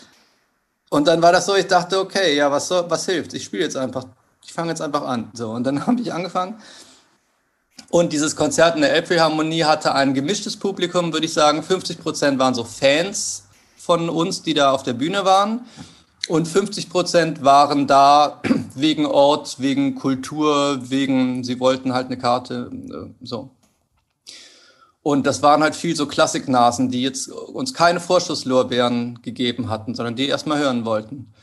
Und 0.88 1.08
dann 1.08 1.20
war 1.20 1.32
das 1.32 1.46
so, 1.46 1.56
ich 1.56 1.66
dachte, 1.66 1.98
okay, 1.98 2.36
ja, 2.36 2.52
was, 2.52 2.68
soll, 2.68 2.88
was 2.88 3.06
hilft? 3.06 3.34
Ich 3.34 3.42
spiele 3.42 3.64
jetzt 3.64 3.76
einfach, 3.76 4.04
ich 4.44 4.52
fange 4.52 4.68
jetzt 4.68 4.80
einfach 4.80 5.02
an. 5.02 5.30
So, 5.34 5.50
und 5.50 5.64
dann 5.64 5.84
habe 5.86 6.00
ich 6.00 6.12
angefangen. 6.12 6.60
Und 7.90 8.12
dieses 8.12 8.36
Konzert 8.36 8.76
in 8.76 8.82
der 8.82 8.92
Elbphilharmonie 8.92 9.64
hatte 9.64 9.96
ein 9.96 10.14
gemischtes 10.14 10.56
Publikum, 10.56 11.12
würde 11.12 11.26
ich 11.26 11.32
sagen. 11.32 11.64
50 11.64 11.98
Prozent 11.98 12.38
waren 12.38 12.54
so 12.54 12.62
Fans 12.62 13.44
von 13.76 14.08
uns, 14.08 14.42
die 14.42 14.54
da 14.54 14.70
auf 14.70 14.84
der 14.84 14.92
Bühne 14.92 15.24
waren. 15.24 15.66
Und 16.28 16.48
50 16.48 16.88
Prozent 16.88 17.44
waren 17.44 17.86
da 17.86 18.40
wegen 18.74 19.06
Ort, 19.06 19.60
wegen 19.60 19.94
Kultur, 19.94 20.78
wegen, 20.90 21.44
sie 21.44 21.60
wollten 21.60 21.92
halt 21.92 22.06
eine 22.06 22.18
Karte, 22.18 22.70
äh, 22.72 23.24
so. 23.24 23.50
Und 25.02 25.26
das 25.26 25.42
waren 25.42 25.62
halt 25.62 25.76
viel 25.76 25.94
so 25.94 26.06
Klassiknasen, 26.06 26.88
die 26.88 27.02
jetzt 27.02 27.28
uns 27.28 27.74
keine 27.74 28.00
Vorschusslorbeeren 28.00 29.20
gegeben 29.20 29.68
hatten, 29.68 29.94
sondern 29.94 30.16
die 30.16 30.28
erstmal 30.28 30.58
hören 30.58 30.86
wollten. 30.86 31.34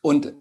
Und 0.00 0.32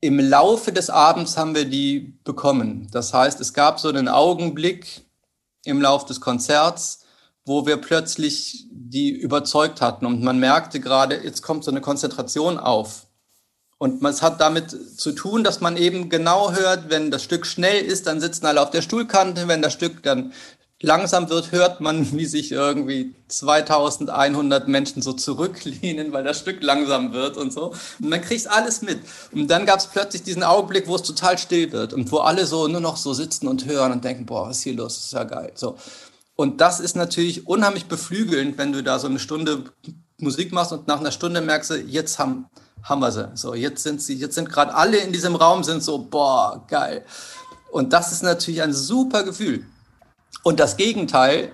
im 0.00 0.18
Laufe 0.18 0.72
des 0.72 0.90
Abends 0.90 1.36
haben 1.36 1.54
wir 1.54 1.64
die 1.64 2.18
bekommen. 2.24 2.88
Das 2.90 3.14
heißt, 3.14 3.40
es 3.40 3.54
gab 3.54 3.78
so 3.78 3.88
einen 3.88 4.08
Augenblick 4.08 5.02
im 5.64 5.80
Lauf 5.80 6.04
des 6.04 6.20
Konzerts, 6.20 7.05
wo 7.46 7.64
wir 7.64 7.78
plötzlich 7.78 8.66
die 8.70 9.10
überzeugt 9.10 9.80
hatten. 9.80 10.04
Und 10.04 10.22
man 10.22 10.38
merkte 10.38 10.80
gerade, 10.80 11.16
jetzt 11.24 11.42
kommt 11.42 11.64
so 11.64 11.70
eine 11.70 11.80
Konzentration 11.80 12.58
auf. 12.58 13.06
Und 13.78 14.02
es 14.04 14.22
hat 14.22 14.40
damit 14.40 14.70
zu 14.98 15.12
tun, 15.12 15.44
dass 15.44 15.60
man 15.60 15.76
eben 15.76 16.08
genau 16.08 16.52
hört, 16.52 16.88
wenn 16.90 17.10
das 17.10 17.22
Stück 17.22 17.46
schnell 17.46 17.84
ist, 17.84 18.06
dann 18.06 18.20
sitzen 18.20 18.46
alle 18.46 18.62
auf 18.62 18.70
der 18.70 18.82
Stuhlkante. 18.82 19.48
Wenn 19.48 19.62
das 19.62 19.74
Stück 19.74 20.02
dann 20.02 20.32
langsam 20.80 21.28
wird, 21.28 21.52
hört 21.52 21.80
man, 21.80 22.12
wie 22.12 22.26
sich 22.26 22.52
irgendwie 22.52 23.14
2100 23.28 24.66
Menschen 24.66 25.02
so 25.02 25.12
zurücklehnen, 25.12 26.12
weil 26.12 26.24
das 26.24 26.38
Stück 26.38 26.62
langsam 26.62 27.12
wird 27.12 27.36
und 27.36 27.52
so. 27.52 27.74
Und 28.00 28.08
man 28.08 28.22
kriegt 28.22 28.48
alles 28.48 28.82
mit. 28.82 29.00
Und 29.32 29.48
dann 29.48 29.66
gab 29.66 29.78
es 29.78 29.86
plötzlich 29.86 30.22
diesen 30.22 30.42
Augenblick, 30.42 30.88
wo 30.88 30.96
es 30.96 31.02
total 31.02 31.38
still 31.38 31.70
wird 31.70 31.92
und 31.92 32.10
wo 32.12 32.18
alle 32.18 32.46
so 32.46 32.68
nur 32.68 32.80
noch 32.80 32.96
so 32.96 33.14
sitzen 33.14 33.46
und 33.46 33.66
hören 33.66 33.92
und 33.92 34.04
denken, 34.04 34.26
boah, 34.26 34.48
was 34.48 34.58
ist 34.58 34.62
hier 34.64 34.74
los? 34.74 34.96
Das 34.96 35.04
ist 35.04 35.12
ja 35.12 35.24
geil. 35.24 35.52
So. 35.54 35.76
Und 36.36 36.60
das 36.60 36.80
ist 36.80 36.96
natürlich 36.96 37.46
unheimlich 37.46 37.86
beflügelnd, 37.86 38.58
wenn 38.58 38.72
du 38.72 38.82
da 38.82 38.98
so 38.98 39.08
eine 39.08 39.18
Stunde 39.18 39.64
Musik 40.18 40.52
machst 40.52 40.72
und 40.72 40.86
nach 40.86 41.00
einer 41.00 41.10
Stunde 41.10 41.40
merkst 41.40 41.70
du, 41.70 41.74
jetzt 41.76 42.18
haben, 42.18 42.46
haben 42.82 43.00
wir 43.00 43.10
sie. 43.10 43.30
So, 43.34 43.54
jetzt 43.54 43.82
sind 43.82 44.00
sie, 44.00 44.14
jetzt 44.14 44.34
sind 44.34 44.48
gerade 44.48 44.74
alle 44.74 44.98
in 44.98 45.12
diesem 45.12 45.34
Raum 45.34 45.64
sind 45.64 45.82
so, 45.82 45.98
boah, 45.98 46.64
geil. 46.68 47.04
Und 47.70 47.92
das 47.92 48.12
ist 48.12 48.22
natürlich 48.22 48.62
ein 48.62 48.72
super 48.72 49.24
Gefühl. 49.24 49.66
Und 50.42 50.60
das 50.60 50.76
Gegenteil 50.76 51.52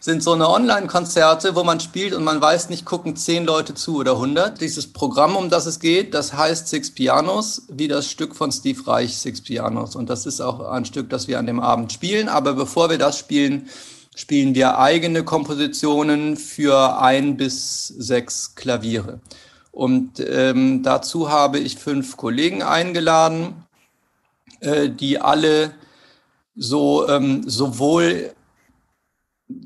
sind 0.00 0.22
so 0.22 0.32
eine 0.32 0.48
Online-Konzerte, 0.48 1.54
wo 1.54 1.62
man 1.62 1.78
spielt 1.78 2.12
und 2.12 2.24
man 2.24 2.40
weiß 2.40 2.70
nicht, 2.70 2.84
gucken 2.84 3.14
zehn 3.14 3.44
Leute 3.44 3.74
zu 3.74 3.98
oder 3.98 4.12
100. 4.12 4.60
Dieses 4.60 4.92
Programm, 4.92 5.36
um 5.36 5.48
das 5.48 5.66
es 5.66 5.78
geht, 5.78 6.12
das 6.12 6.32
heißt 6.32 6.66
Six 6.66 6.90
Pianos, 6.90 7.62
wie 7.68 7.86
das 7.86 8.10
Stück 8.10 8.34
von 8.34 8.50
Steve 8.50 8.84
Reich, 8.86 9.16
Six 9.16 9.42
Pianos. 9.42 9.94
Und 9.94 10.10
das 10.10 10.26
ist 10.26 10.40
auch 10.40 10.60
ein 10.70 10.84
Stück, 10.84 11.08
das 11.08 11.28
wir 11.28 11.38
an 11.38 11.46
dem 11.46 11.60
Abend 11.60 11.92
spielen. 11.92 12.28
Aber 12.28 12.54
bevor 12.54 12.90
wir 12.90 12.98
das 12.98 13.16
spielen, 13.16 13.68
spielen 14.14 14.54
wir 14.54 14.78
eigene 14.78 15.24
Kompositionen 15.24 16.36
für 16.36 17.00
ein 17.00 17.36
bis 17.36 17.88
sechs 17.88 18.54
Klaviere. 18.54 19.20
Und 19.70 20.20
ähm, 20.20 20.82
dazu 20.82 21.30
habe 21.30 21.58
ich 21.58 21.76
fünf 21.76 22.16
Kollegen 22.16 22.62
eingeladen, 22.62 23.64
äh, 24.60 24.90
die 24.90 25.18
alle 25.18 25.72
so 26.54 27.08
ähm, 27.08 27.48
sowohl 27.48 28.34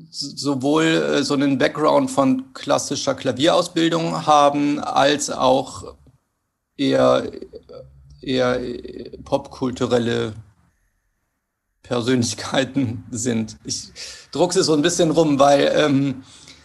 sowohl 0.09 0.83
äh, 0.83 1.23
so 1.23 1.33
einen 1.33 1.57
Background 1.57 2.09
von 2.11 2.53
klassischer 2.53 3.15
Klavierausbildung 3.15 4.25
haben, 4.25 4.79
als 4.79 5.29
auch 5.29 5.95
eher, 6.77 7.31
eher 8.21 8.59
popkulturelle 9.23 10.33
Persönlichkeiten 11.87 13.03
sind. 13.11 13.57
Ich 13.63 13.91
druckse 14.31 14.63
so 14.63 14.73
ein 14.73 14.81
bisschen 14.81 15.11
rum, 15.11 15.39
weil 15.39 15.71
ähm, 15.75 16.23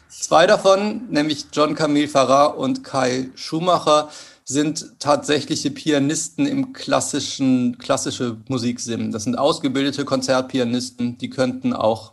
zwei 0.09 0.47
davon, 0.47 1.09
nämlich 1.11 1.47
John 1.53 1.75
Camille 1.75 2.09
Farah 2.09 2.47
und 2.47 2.85
Kai 2.85 3.31
Schumacher, 3.35 4.11
sind 4.45 4.99
tatsächliche 4.99 5.71
Pianisten 5.71 6.47
im 6.47 6.73
klassischen, 6.73 7.79
klassische 7.79 8.37
Musiksinn. 8.49 9.13
Das 9.13 9.25
sind 9.25 9.39
ausgebildete 9.39 10.05
Konzertpianisten, 10.05 11.17
die 11.17 11.31
könnten 11.31 11.73
auch 11.73 12.13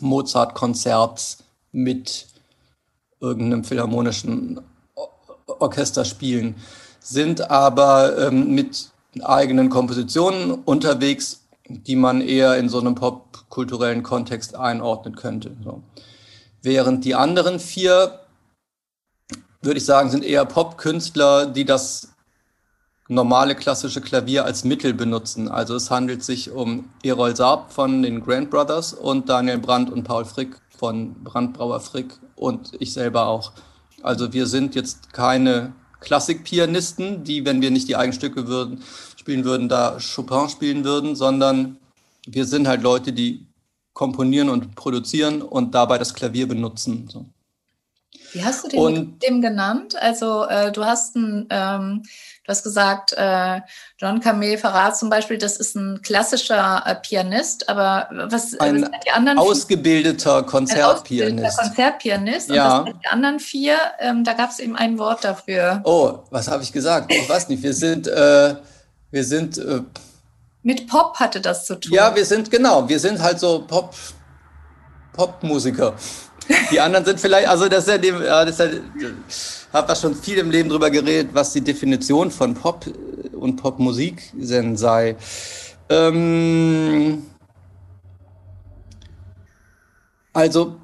Mozart-Konzert 0.00 1.38
mit 1.70 2.26
irgendeinem 3.20 3.64
philharmonischen 3.64 4.60
Orchester 5.46 6.04
spielen, 6.04 6.56
sind 7.00 7.50
aber 7.50 8.18
ähm, 8.18 8.54
mit 8.54 8.90
eigenen 9.22 9.68
Kompositionen 9.68 10.52
unterwegs, 10.52 11.41
die 11.82 11.96
man 11.96 12.20
eher 12.20 12.56
in 12.56 12.68
so 12.68 12.80
einem 12.80 12.94
popkulturellen 12.94 14.02
Kontext 14.02 14.54
einordnen 14.54 15.16
könnte. 15.16 15.56
So. 15.64 15.82
Während 16.62 17.04
die 17.04 17.14
anderen 17.14 17.58
vier, 17.58 18.20
würde 19.62 19.78
ich 19.78 19.84
sagen, 19.84 20.10
sind 20.10 20.24
eher 20.24 20.44
Popkünstler, 20.44 21.46
die 21.46 21.64
das 21.64 22.12
normale 23.08 23.54
klassische 23.54 24.00
Klavier 24.00 24.44
als 24.44 24.64
Mittel 24.64 24.94
benutzen. 24.94 25.48
Also 25.48 25.74
es 25.74 25.90
handelt 25.90 26.24
sich 26.24 26.50
um 26.50 26.90
Erol 27.02 27.36
Saab 27.36 27.72
von 27.72 28.02
den 28.02 28.22
Grand 28.22 28.50
Brothers 28.50 28.92
und 28.92 29.28
Daniel 29.28 29.58
Brandt 29.58 29.90
und 29.90 30.04
Paul 30.04 30.24
Frick 30.24 30.56
von 30.76 31.14
Brandbrauer 31.22 31.80
Frick 31.80 32.18
und 32.36 32.72
ich 32.80 32.92
selber 32.92 33.26
auch. 33.26 33.52
Also 34.02 34.32
wir 34.32 34.46
sind 34.46 34.74
jetzt 34.74 35.12
keine 35.12 35.72
Klassikpianisten, 36.00 37.22
die, 37.22 37.44
wenn 37.44 37.62
wir 37.62 37.70
nicht 37.70 37.88
die 37.88 37.96
Eigenstücke 37.96 38.48
würden, 38.48 38.82
spielen 39.22 39.44
würden, 39.44 39.68
da 39.68 39.98
Chopin 39.98 40.48
spielen 40.48 40.84
würden, 40.84 41.14
sondern 41.14 41.76
wir 42.26 42.44
sind 42.44 42.66
halt 42.66 42.82
Leute, 42.82 43.12
die 43.12 43.46
komponieren 43.92 44.48
und 44.48 44.74
produzieren 44.74 45.42
und 45.42 45.74
dabei 45.74 45.98
das 45.98 46.12
Klavier 46.12 46.48
benutzen. 46.48 47.08
So. 47.10 47.26
Wie 48.32 48.44
hast 48.44 48.64
du 48.64 48.68
den 48.68 48.80
und, 48.80 49.22
dem 49.22 49.40
genannt? 49.40 49.94
Also 50.00 50.44
äh, 50.46 50.72
du 50.72 50.84
hast 50.84 51.14
ein 51.14 51.46
ähm, 51.50 52.02
Du 52.44 52.50
hast 52.50 52.64
gesagt, 52.64 53.12
äh, 53.12 53.60
John 53.98 54.18
Camille 54.18 54.58
Farrar 54.58 54.92
zum 54.94 55.08
Beispiel, 55.08 55.38
das 55.38 55.58
ist 55.58 55.76
ein 55.76 56.02
klassischer 56.02 56.82
äh, 56.84 56.96
Pianist, 56.96 57.68
aber 57.68 58.08
was, 58.10 58.58
ein 58.58 58.82
was 58.82 58.90
die 59.06 59.10
anderen 59.12 59.38
ausgebildeter 59.38 60.42
Konzertpianist. 60.42 61.38
Ein 61.38 61.46
ausgebildeter 61.46 61.62
Konzertpianist. 61.62 62.50
Ja. 62.50 62.78
Und 62.78 62.96
die 63.00 63.06
anderen 63.06 63.38
vier, 63.38 63.76
ähm, 64.00 64.24
da 64.24 64.32
gab 64.32 64.50
es 64.50 64.58
eben 64.58 64.74
ein 64.74 64.98
Wort 64.98 65.22
dafür. 65.22 65.82
Oh, 65.84 66.18
was 66.30 66.48
habe 66.48 66.64
ich 66.64 66.72
gesagt? 66.72 67.12
Ich 67.14 67.28
weiß 67.28 67.48
nicht. 67.48 67.62
Wir 67.62 67.74
sind, 67.74 68.08
äh, 68.08 68.56
wir 69.12 69.24
sind. 69.24 69.58
Äh, 69.58 69.82
Mit 70.64 70.88
Pop 70.88 71.16
hatte 71.20 71.40
das 71.40 71.66
zu 71.66 71.76
tun. 71.76 71.92
Ja, 71.92 72.14
wir 72.16 72.24
sind 72.24 72.50
genau. 72.50 72.88
Wir 72.88 72.98
sind 72.98 73.22
halt 73.22 73.38
so 73.38 73.64
Pop, 73.64 73.94
Popmusiker. 75.12 75.94
Die 76.72 76.80
anderen 76.80 77.04
sind 77.04 77.20
vielleicht, 77.20 77.46
also 77.46 77.68
das 77.68 77.84
ist 77.84 77.90
ja 77.90 77.98
dem, 77.98 78.20
ja, 78.20 78.44
das 78.44 78.58
ist 78.58 78.72
ja, 79.00 79.10
habe 79.72 79.86
da 79.86 79.94
schon 79.94 80.16
viel 80.16 80.38
im 80.38 80.50
Leben 80.50 80.68
drüber 80.68 80.90
geredet, 80.90 81.30
was 81.32 81.52
die 81.52 81.60
Definition 81.60 82.32
von 82.32 82.54
Pop 82.54 82.84
und 83.32 83.56
Popmusik 83.56 84.32
denn 84.34 84.76
sei. 84.76 85.16
Ähm, 85.88 87.24
also 90.32 90.76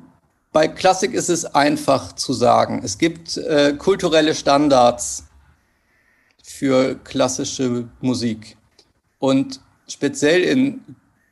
bei 0.52 0.68
Klassik 0.68 1.12
ist 1.12 1.28
es 1.28 1.44
einfach 1.44 2.12
zu 2.14 2.32
sagen. 2.32 2.82
Es 2.84 2.98
gibt 2.98 3.36
äh, 3.36 3.74
kulturelle 3.74 4.34
Standards 4.34 5.24
für 6.48 6.96
klassische 7.04 7.88
Musik. 8.00 8.56
Und 9.18 9.60
speziell 9.86 10.42
in 10.42 10.80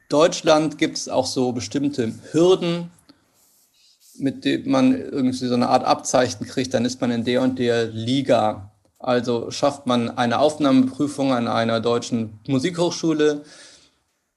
Deutschland 0.09 0.79
gibt 0.79 0.99
es 0.99 1.09
auch 1.09 1.27
so 1.27 1.53
bestimmte 1.53 2.15
Hürden, 2.33 2.91
mit 4.19 4.45
dem 4.45 4.71
man 4.71 4.93
irgendwie 4.95 5.47
so 5.47 5.55
eine 5.55 5.69
Art 5.69 5.85
Abzeichen 5.85 6.47
kriegt, 6.47 6.75
dann 6.75 6.85
ist 6.85 7.01
man 7.01 7.11
in 7.11 7.25
der 7.25 7.43
und 7.43 7.59
der 7.59 7.87
Liga. 7.87 8.71
Also 8.99 9.51
schafft 9.51 9.87
man 9.87 10.11
eine 10.17 10.39
Aufnahmeprüfung 10.39 11.33
an 11.33 11.49
einer 11.49 11.81
deutschen 11.81 12.39
Musikhochschule. 12.47 13.43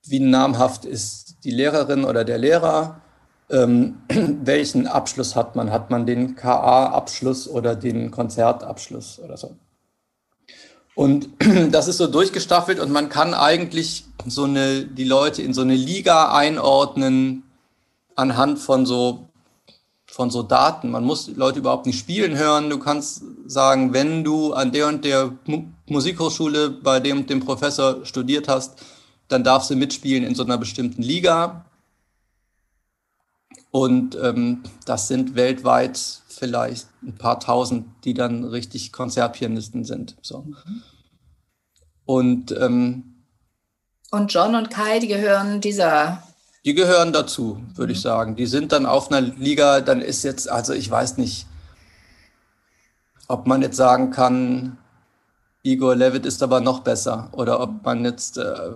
Wie 0.05 0.19
namhaft 0.19 0.85
ist 0.85 1.37
die 1.43 1.51
Lehrerin 1.51 2.03
oder 2.03 2.23
der 2.23 2.37
Lehrer? 2.37 3.01
Ähm, 3.49 4.01
welchen 4.43 4.87
Abschluss 4.87 5.35
hat 5.35 5.55
man? 5.55 5.71
Hat 5.71 5.89
man 5.89 6.05
den 6.05 6.35
KA-Abschluss 6.35 7.47
oder 7.47 7.75
den 7.75 8.11
Konzertabschluss 8.11 9.19
oder 9.19 9.37
so? 9.37 9.55
Und 10.99 11.29
das 11.71 11.87
ist 11.87 11.95
so 11.95 12.07
durchgestaffelt 12.07 12.77
und 12.77 12.91
man 12.91 13.07
kann 13.07 13.33
eigentlich 13.33 14.03
so 14.25 14.43
eine, 14.43 14.83
die 14.83 15.05
Leute 15.05 15.41
in 15.41 15.53
so 15.53 15.61
eine 15.61 15.77
Liga 15.77 16.33
einordnen 16.33 17.43
anhand 18.17 18.59
von 18.59 18.85
so 18.85 19.29
von 20.07 20.29
so 20.29 20.43
Daten. 20.43 20.91
Man 20.91 21.05
muss 21.05 21.29
Leute 21.29 21.59
überhaupt 21.59 21.85
nicht 21.85 21.99
spielen 21.99 22.35
hören. 22.35 22.69
Du 22.69 22.79
kannst 22.79 23.23
sagen, 23.45 23.93
wenn 23.93 24.25
du 24.25 24.51
an 24.51 24.73
der 24.73 24.87
und 24.87 25.05
der 25.05 25.31
Musikhochschule 25.87 26.69
bei 26.69 26.99
dem 26.99 27.25
dem 27.27 27.39
Professor 27.39 28.05
studiert 28.05 28.49
hast, 28.49 28.83
dann 29.29 29.45
darfst 29.45 29.69
du 29.69 29.77
mitspielen 29.77 30.25
in 30.25 30.35
so 30.35 30.43
einer 30.43 30.57
bestimmten 30.57 31.01
Liga. 31.01 31.63
Und 33.71 34.17
ähm, 34.21 34.63
das 34.85 35.07
sind 35.07 35.35
weltweit 35.35 35.95
vielleicht 36.39 36.87
ein 37.03 37.15
paar 37.15 37.39
tausend, 37.39 37.85
die 38.05 38.13
dann 38.13 38.45
richtig 38.45 38.91
Konzertpianisten 38.91 39.83
sind. 39.83 40.15
So. 40.21 40.39
Mhm. 40.43 40.83
Und, 42.05 42.51
ähm, 42.53 43.25
und 44.09 44.33
John 44.33 44.55
und 44.55 44.71
Kai, 44.71 44.99
die 44.99 45.07
gehören 45.07 45.61
dieser 45.61 46.23
die 46.65 46.73
gehören 46.73 47.13
dazu, 47.13 47.61
würde 47.75 47.93
ich 47.93 47.99
mhm. 47.99 48.03
sagen. 48.03 48.35
Die 48.35 48.45
sind 48.45 48.71
dann 48.71 48.85
auf 48.85 49.11
einer 49.11 49.21
Liga, 49.21 49.81
dann 49.81 50.01
ist 50.01 50.23
jetzt, 50.23 50.49
also 50.49 50.73
ich 50.73 50.89
weiß 50.89 51.17
nicht, 51.17 51.47
ob 53.27 53.47
man 53.47 53.61
jetzt 53.61 53.77
sagen 53.77 54.11
kann, 54.11 54.77
Igor 55.63 55.95
Levitt 55.95 56.25
ist 56.25 56.41
aber 56.41 56.61
noch 56.61 56.81
besser 56.81 57.29
oder 57.33 57.59
ob 57.59 57.83
man 57.83 58.03
jetzt 58.03 58.37
äh, 58.37 58.71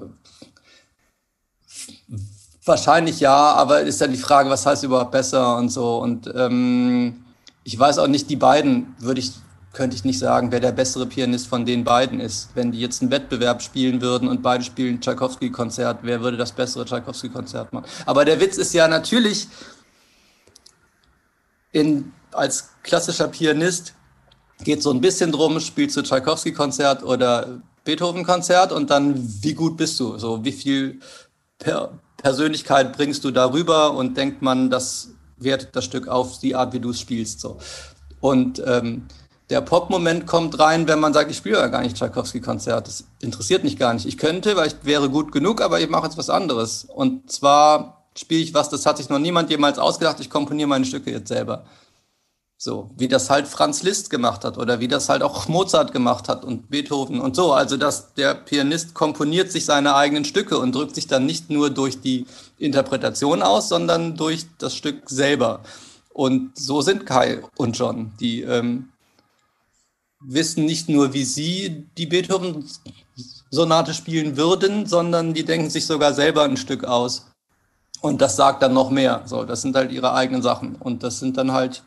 wahrscheinlich 2.65 3.19
ja, 3.19 3.53
aber 3.53 3.81
ist 3.81 4.01
dann 4.01 4.11
die 4.11 4.17
Frage, 4.17 4.49
was 4.49 4.65
heißt 4.65 4.83
überhaupt 4.83 5.11
besser 5.11 5.57
und 5.57 5.69
so. 5.69 5.97
Und 5.97 6.31
ähm, 6.35 7.22
ich 7.63 7.77
weiß 7.77 7.97
auch 7.99 8.07
nicht, 8.07 8.29
die 8.29 8.35
beiden 8.35 8.95
würde 8.99 9.19
ich 9.19 9.31
könnte 9.73 9.95
ich 9.95 10.03
nicht 10.05 10.19
sagen, 10.19 10.51
wer 10.51 10.59
der 10.59 10.71
bessere 10.71 11.07
Pianist 11.07 11.47
von 11.47 11.65
den 11.65 11.83
beiden 11.83 12.19
ist. 12.19 12.49
Wenn 12.53 12.71
die 12.71 12.79
jetzt 12.79 13.01
einen 13.01 13.09
Wettbewerb 13.09 13.61
spielen 13.61 14.01
würden 14.01 14.27
und 14.27 14.43
beide 14.43 14.63
spielen 14.63 15.01
Tchaikovsky-Konzert, 15.01 15.99
wer 16.03 16.21
würde 16.21 16.37
das 16.37 16.51
bessere 16.51 16.85
Tchaikovsky-Konzert 16.85 17.73
machen? 17.73 17.85
Aber 18.05 18.23
der 18.23 18.39
Witz 18.39 18.57
ist 18.57 18.73
ja 18.73 18.87
natürlich, 18.87 19.47
in, 21.71 22.13
als 22.31 22.69
klassischer 22.83 23.27
Pianist 23.27 23.95
geht 24.63 24.83
so 24.83 24.91
ein 24.91 25.01
bisschen 25.01 25.31
drum, 25.31 25.59
spielst 25.59 25.97
du 25.97 26.03
Tchaikovsky-Konzert 26.03 27.01
oder 27.03 27.59
Beethoven-Konzert 27.83 28.71
und 28.71 28.91
dann, 28.91 29.15
wie 29.41 29.55
gut 29.55 29.75
bist 29.75 29.99
du? 29.99 30.19
So, 30.19 30.45
wie 30.45 30.51
viel 30.51 30.99
per 31.57 31.99
Persönlichkeit 32.17 32.95
bringst 32.95 33.23
du 33.23 33.31
darüber 33.31 33.93
und 33.93 34.15
denkt 34.17 34.43
man, 34.43 34.69
das 34.69 35.09
wertet 35.43 35.75
das 35.75 35.85
Stück 35.85 36.07
auf 36.07 36.39
die 36.39 36.55
Art, 36.55 36.73
wie 36.73 36.79
du 36.79 36.91
es 36.91 36.99
spielst. 36.99 37.39
So. 37.39 37.57
Und 38.19 38.61
ähm, 38.65 39.07
der 39.49 39.61
Pop-Moment 39.61 40.25
kommt 40.25 40.57
rein, 40.59 40.87
wenn 40.87 40.99
man 40.99 41.13
sagt, 41.13 41.29
ich 41.29 41.37
spiele 41.37 41.57
ja 41.57 41.67
gar 41.67 41.81
nicht 41.81 41.97
Tchaikovsky-Konzert. 41.97 42.87
Das 42.87 43.05
interessiert 43.21 43.63
mich 43.63 43.77
gar 43.77 43.93
nicht. 43.93 44.05
Ich 44.05 44.17
könnte, 44.17 44.55
weil 44.55 44.67
ich 44.67 44.75
wäre 44.83 45.09
gut 45.09 45.31
genug, 45.31 45.61
aber 45.61 45.79
ich 45.79 45.89
mache 45.89 46.05
jetzt 46.05 46.17
was 46.17 46.29
anderes. 46.29 46.85
Und 46.85 47.31
zwar 47.31 48.05
spiele 48.17 48.41
ich 48.41 48.53
was, 48.53 48.69
das 48.69 48.85
hat 48.85 48.97
sich 48.97 49.09
noch 49.09 49.19
niemand 49.19 49.49
jemals 49.49 49.79
ausgedacht. 49.79 50.19
Ich 50.19 50.29
komponiere 50.29 50.69
meine 50.69 50.85
Stücke 50.85 51.11
jetzt 51.11 51.27
selber. 51.27 51.65
So, 52.63 52.91
wie 52.95 53.09
das 53.09 53.29
halt 53.29 53.49
Franz 53.49 53.83
Liszt 53.83 54.09
gemacht 54.09 54.45
hat 54.45 54.57
oder 54.57 54.79
wie 54.79 54.87
das 54.87 55.09
halt 55.09 55.21
auch 55.21 55.49
Mozart 55.49 55.91
gemacht 55.91 56.29
hat 56.29 56.45
und 56.45 56.69
Beethoven 56.69 57.19
und 57.19 57.35
so. 57.35 57.51
Also, 57.51 57.75
dass 57.75 58.13
der 58.13 58.35
Pianist 58.35 58.93
komponiert 58.93 59.51
sich 59.51 59.65
seine 59.65 59.95
eigenen 59.95 60.23
Stücke 60.23 60.57
und 60.57 60.73
drückt 60.73 60.95
sich 60.95 61.07
dann 61.07 61.25
nicht 61.25 61.49
nur 61.49 61.71
durch 61.71 61.99
die 61.99 62.25
Interpretation 62.57 63.41
aus, 63.41 63.67
sondern 63.67 64.15
durch 64.15 64.45
das 64.59 64.77
Stück 64.77 65.09
selber. 65.09 65.59
Und 66.13 66.57
so 66.57 66.81
sind 66.81 67.05
Kai 67.05 67.41
und 67.57 67.77
John. 67.77 68.13
Die 68.21 68.43
ähm, 68.43 68.87
wissen 70.21 70.63
nicht 70.63 70.87
nur, 70.87 71.11
wie 71.11 71.25
sie 71.25 71.85
die 71.97 72.05
Beethoven-Sonate 72.05 73.93
spielen 73.93 74.37
würden, 74.37 74.85
sondern 74.85 75.33
die 75.33 75.43
denken 75.43 75.69
sich 75.69 75.85
sogar 75.85 76.13
selber 76.13 76.43
ein 76.43 76.55
Stück 76.55 76.85
aus. 76.85 77.27
Und 77.99 78.21
das 78.21 78.37
sagt 78.37 78.63
dann 78.63 78.73
noch 78.73 78.89
mehr. 78.89 79.23
So, 79.25 79.43
das 79.43 79.61
sind 79.61 79.75
halt 79.75 79.91
ihre 79.91 80.13
eigenen 80.13 80.41
Sachen. 80.41 80.75
Und 80.75 81.03
das 81.03 81.19
sind 81.19 81.35
dann 81.35 81.51
halt 81.51 81.83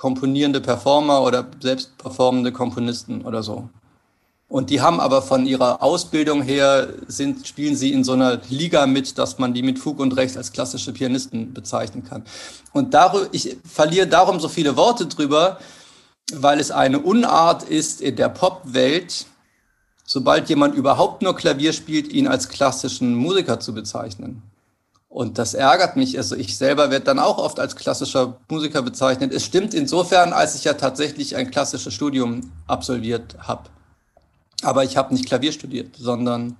komponierende 0.00 0.62
Performer 0.62 1.20
oder 1.20 1.46
selbst 1.60 1.98
performende 1.98 2.52
Komponisten 2.52 3.20
oder 3.20 3.42
so. 3.42 3.68
Und 4.48 4.70
die 4.70 4.80
haben 4.80 4.98
aber 4.98 5.20
von 5.20 5.44
ihrer 5.44 5.82
Ausbildung 5.82 6.40
her, 6.40 6.88
sind, 7.06 7.46
spielen 7.46 7.76
sie 7.76 7.92
in 7.92 8.02
so 8.02 8.14
einer 8.14 8.40
Liga 8.48 8.86
mit, 8.86 9.18
dass 9.18 9.38
man 9.38 9.52
die 9.52 9.62
mit 9.62 9.78
Fug 9.78 10.00
und 10.00 10.16
Recht 10.16 10.38
als 10.38 10.52
klassische 10.52 10.94
Pianisten 10.94 11.52
bezeichnen 11.52 12.02
kann. 12.02 12.24
Und 12.72 12.94
darüber, 12.94 13.28
ich 13.32 13.58
verliere 13.62 14.06
darum 14.06 14.40
so 14.40 14.48
viele 14.48 14.74
Worte 14.74 15.04
drüber, 15.04 15.58
weil 16.32 16.60
es 16.60 16.70
eine 16.70 17.00
Unart 17.00 17.64
ist 17.64 18.00
in 18.00 18.16
der 18.16 18.30
Popwelt, 18.30 19.26
sobald 20.06 20.48
jemand 20.48 20.74
überhaupt 20.74 21.20
nur 21.20 21.36
Klavier 21.36 21.74
spielt, 21.74 22.10
ihn 22.10 22.26
als 22.26 22.48
klassischen 22.48 23.14
Musiker 23.14 23.60
zu 23.60 23.74
bezeichnen. 23.74 24.49
Und 25.10 25.38
das 25.38 25.54
ärgert 25.54 25.96
mich. 25.96 26.16
Also 26.16 26.36
ich 26.36 26.56
selber 26.56 26.90
werde 26.90 27.04
dann 27.04 27.18
auch 27.18 27.38
oft 27.38 27.58
als 27.58 27.74
klassischer 27.74 28.38
Musiker 28.48 28.80
bezeichnet. 28.80 29.34
Es 29.34 29.44
stimmt 29.44 29.74
insofern, 29.74 30.32
als 30.32 30.54
ich 30.54 30.62
ja 30.62 30.74
tatsächlich 30.74 31.34
ein 31.34 31.50
klassisches 31.50 31.92
Studium 31.92 32.52
absolviert 32.68 33.36
habe. 33.40 33.64
Aber 34.62 34.84
ich 34.84 34.96
habe 34.96 35.12
nicht 35.12 35.26
Klavier 35.26 35.50
studiert, 35.50 35.96
sondern 35.96 36.56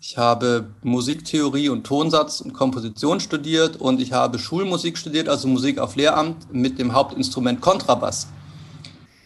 ich 0.00 0.16
habe 0.16 0.70
Musiktheorie 0.82 1.68
und 1.68 1.84
Tonsatz 1.84 2.40
und 2.40 2.54
Komposition 2.54 3.20
studiert 3.20 3.76
und 3.76 4.00
ich 4.00 4.12
habe 4.12 4.38
Schulmusik 4.38 4.96
studiert, 4.96 5.28
also 5.28 5.46
Musik 5.46 5.78
auf 5.78 5.94
Lehramt 5.94 6.54
mit 6.54 6.78
dem 6.78 6.94
Hauptinstrument 6.94 7.60
Kontrabass. 7.60 8.28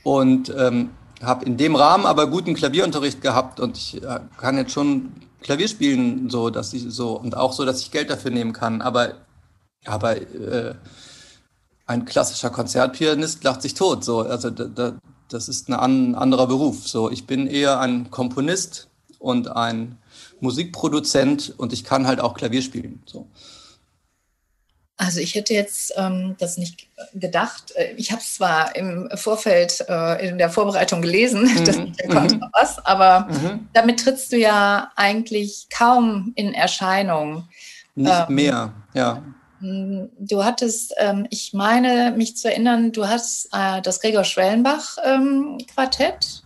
Und 0.02 0.52
ähm, 0.58 0.90
habe 1.22 1.44
in 1.44 1.56
dem 1.56 1.76
Rahmen 1.76 2.06
aber 2.06 2.26
guten 2.26 2.54
Klavierunterricht 2.54 3.20
gehabt 3.20 3.60
und 3.60 3.76
ich 3.76 4.02
äh, 4.02 4.18
kann 4.36 4.56
jetzt 4.56 4.72
schon 4.72 5.12
Klavier 5.42 5.68
spielen, 5.68 6.30
so 6.30 6.50
dass 6.50 6.72
ich 6.72 6.84
so 6.88 7.18
und 7.18 7.36
auch 7.36 7.52
so, 7.52 7.64
dass 7.64 7.80
ich 7.80 7.90
Geld 7.90 8.10
dafür 8.10 8.30
nehmen 8.30 8.52
kann. 8.52 8.82
Aber, 8.82 9.14
aber 9.84 10.16
äh, 10.16 10.74
ein 11.86 12.04
klassischer 12.04 12.50
Konzertpianist 12.50 13.44
lacht 13.44 13.62
sich 13.62 13.74
tot. 13.74 14.04
So, 14.04 14.20
also 14.20 14.50
da, 14.50 14.64
da, 14.64 14.92
das 15.28 15.48
ist 15.48 15.68
ein 15.68 15.74
an, 15.74 16.14
anderer 16.14 16.46
Beruf. 16.46 16.86
So, 16.88 17.10
ich 17.10 17.26
bin 17.26 17.46
eher 17.46 17.80
ein 17.80 18.10
Komponist 18.10 18.88
und 19.18 19.48
ein 19.48 19.98
Musikproduzent 20.40 21.54
und 21.56 21.72
ich 21.72 21.84
kann 21.84 22.06
halt 22.06 22.20
auch 22.20 22.34
Klavier 22.34 22.62
spielen. 22.62 23.02
So. 23.06 23.26
Also 24.96 25.20
ich 25.20 25.34
hätte 25.34 25.54
jetzt 25.54 25.94
ähm, 25.96 26.36
das 26.38 26.58
nicht 26.58 26.86
gedacht. 27.14 27.72
Äh, 27.74 27.94
ich 27.96 28.12
habe 28.12 28.20
es 28.20 28.34
zwar 28.36 28.76
im 28.76 29.08
Vorfeld 29.14 29.84
äh, 29.88 30.28
in 30.28 30.38
der 30.38 30.50
Vorbereitung 30.50 31.02
gelesen, 31.02 31.42
mhm. 31.54 31.64
das 31.64 31.76
Kontrabass, 32.08 32.76
mhm. 32.76 32.82
aber 32.84 33.28
mhm. 33.30 33.68
damit 33.72 34.00
trittst 34.00 34.32
du 34.32 34.36
ja 34.36 34.92
eigentlich 34.96 35.68
kaum 35.76 36.32
in 36.36 36.54
Erscheinung. 36.54 37.48
Nicht 37.94 38.24
ähm, 38.28 38.34
mehr, 38.34 38.72
ja. 38.94 39.22
Du 39.60 40.44
hattest, 40.44 40.92
ähm, 40.98 41.26
ich 41.30 41.52
meine, 41.52 42.12
mich 42.16 42.36
zu 42.36 42.50
erinnern, 42.50 42.90
du 42.90 43.06
hast 43.06 43.48
äh, 43.52 43.80
das 43.80 44.00
Gregor 44.00 44.24
Schwellenbach 44.24 44.96
ähm, 45.04 45.58
Quartett 45.72 46.41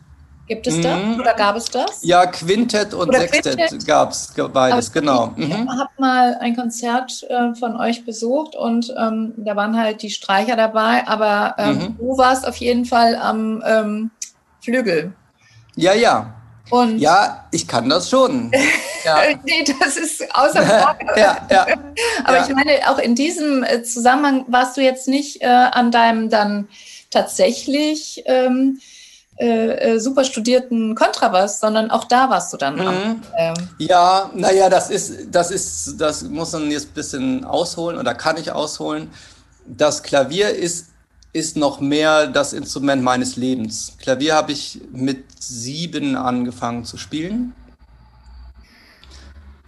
Gibt 0.46 0.66
es 0.68 0.80
das 0.80 1.02
mhm. 1.02 1.18
oder 1.18 1.34
gab 1.34 1.56
es 1.56 1.64
das? 1.64 1.98
Ja, 2.02 2.24
Quintett 2.26 2.94
und 2.94 3.08
oder 3.08 3.20
Sextett 3.20 3.84
gab 3.84 4.12
es 4.12 4.32
beides, 4.52 4.90
Aber 4.90 5.00
genau. 5.00 5.34
Ich 5.36 5.48
mhm. 5.48 5.68
habe 5.68 5.90
mal 5.98 6.36
ein 6.40 6.54
Konzert 6.54 7.24
äh, 7.28 7.54
von 7.56 7.76
euch 7.80 8.04
besucht 8.04 8.54
und 8.54 8.94
ähm, 8.96 9.34
da 9.38 9.56
waren 9.56 9.76
halt 9.76 10.02
die 10.02 10.10
Streicher 10.10 10.54
dabei, 10.54 11.06
aber 11.08 11.56
ähm, 11.58 11.78
mhm. 11.78 11.96
du 11.98 12.16
warst 12.16 12.46
auf 12.46 12.56
jeden 12.56 12.84
Fall 12.84 13.16
am 13.16 13.62
ähm, 13.66 14.10
Flügel. 14.60 15.12
Ja, 15.74 15.94
ja. 15.94 16.32
Und 16.70 16.98
ja, 16.98 17.46
ich 17.50 17.66
kann 17.66 17.88
das 17.88 18.08
schon. 18.10 18.52
Ja. 19.04 19.22
nee, 19.44 19.64
das 19.80 19.96
ist 19.96 20.34
außer 20.34 20.62
Frage. 20.66 21.06
ja, 21.16 21.46
ja, 21.48 21.66
Aber 22.24 22.38
ja. 22.38 22.44
ich 22.44 22.52
meine, 22.52 22.72
auch 22.90 22.98
in 22.98 23.14
diesem 23.14 23.62
äh, 23.62 23.84
Zusammenhang 23.84 24.46
warst 24.48 24.76
du 24.76 24.80
jetzt 24.80 25.06
nicht 25.06 25.42
äh, 25.42 25.46
an 25.46 25.92
deinem 25.92 26.28
dann 26.28 26.66
tatsächlich 27.12 28.24
ähm, 28.26 28.80
äh, 29.38 29.94
äh, 29.94 29.98
super 29.98 30.24
studierten 30.24 30.94
Kontrabass, 30.94 31.60
sondern 31.60 31.90
auch 31.90 32.04
da 32.04 32.30
warst 32.30 32.52
du 32.52 32.56
dann. 32.56 32.76
Mhm. 32.76 32.86
Am, 32.86 33.22
ähm 33.36 33.54
ja, 33.78 34.30
naja, 34.34 34.70
das 34.70 34.88
ist, 34.88 35.26
das 35.30 35.50
ist, 35.50 36.00
das 36.00 36.22
muss 36.22 36.52
man 36.52 36.70
jetzt 36.70 36.88
ein 36.88 36.94
bisschen 36.94 37.44
ausholen 37.44 37.98
oder 37.98 38.14
kann 38.14 38.38
ich 38.38 38.50
ausholen. 38.50 39.10
Das 39.66 40.02
Klavier 40.02 40.50
ist, 40.50 40.86
ist 41.34 41.56
noch 41.56 41.80
mehr 41.80 42.28
das 42.28 42.54
Instrument 42.54 43.02
meines 43.02 43.36
Lebens. 43.36 43.92
Klavier 43.98 44.34
habe 44.34 44.52
ich 44.52 44.80
mit 44.90 45.24
sieben 45.38 46.16
angefangen 46.16 46.84
zu 46.86 46.96
spielen. 46.96 47.52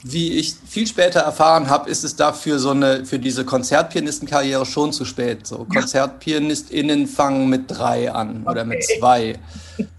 Wie 0.03 0.35
ich 0.35 0.55
viel 0.67 0.87
später 0.87 1.21
erfahren 1.21 1.69
habe, 1.69 1.91
ist 1.91 2.05
es 2.05 2.15
dafür 2.15 2.61
so 2.61 2.71
eine, 2.71 3.05
für 3.05 3.19
diese 3.19 3.45
Konzertpianistenkarriere 3.45 4.65
schon 4.65 4.93
zu 4.93 5.05
spät. 5.05 5.47
So 5.47 5.65
KonzertpianistInnen 5.65 7.09
fangen 7.09 7.49
mit 7.49 7.65
drei 7.69 8.13
an 8.13 8.43
okay. 8.43 8.51
oder 8.51 8.65
mit 8.65 8.85
zwei 8.85 9.39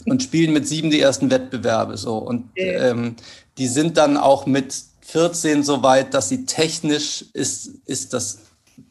und 0.05 0.23
spielen 0.23 0.53
mit 0.53 0.67
sieben 0.67 0.89
die 0.89 1.01
ersten 1.01 1.29
Wettbewerbe. 1.29 1.97
So. 1.97 2.17
Und 2.17 2.49
ähm, 2.55 3.17
die 3.57 3.67
sind 3.67 3.97
dann 3.97 4.15
auch 4.15 4.45
mit 4.45 4.73
14 5.01 5.63
so 5.63 5.83
weit, 5.83 6.13
dass 6.13 6.29
sie 6.29 6.45
technisch 6.45 7.25
ist, 7.33 7.67
ist 7.85 8.13
das 8.13 8.39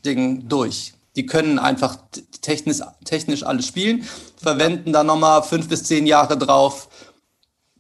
Ding 0.05 0.49
durch. 0.49 0.93
Die 1.17 1.25
können 1.25 1.59
einfach 1.59 1.97
technisch, 2.43 2.79
technisch 3.05 3.45
alles 3.45 3.67
spielen, 3.67 4.07
verwenden 4.37 4.93
dann 4.93 5.07
nochmal 5.07 5.43
fünf 5.43 5.69
bis 5.69 5.85
zehn 5.85 6.07
Jahre 6.07 6.37
drauf, 6.37 6.89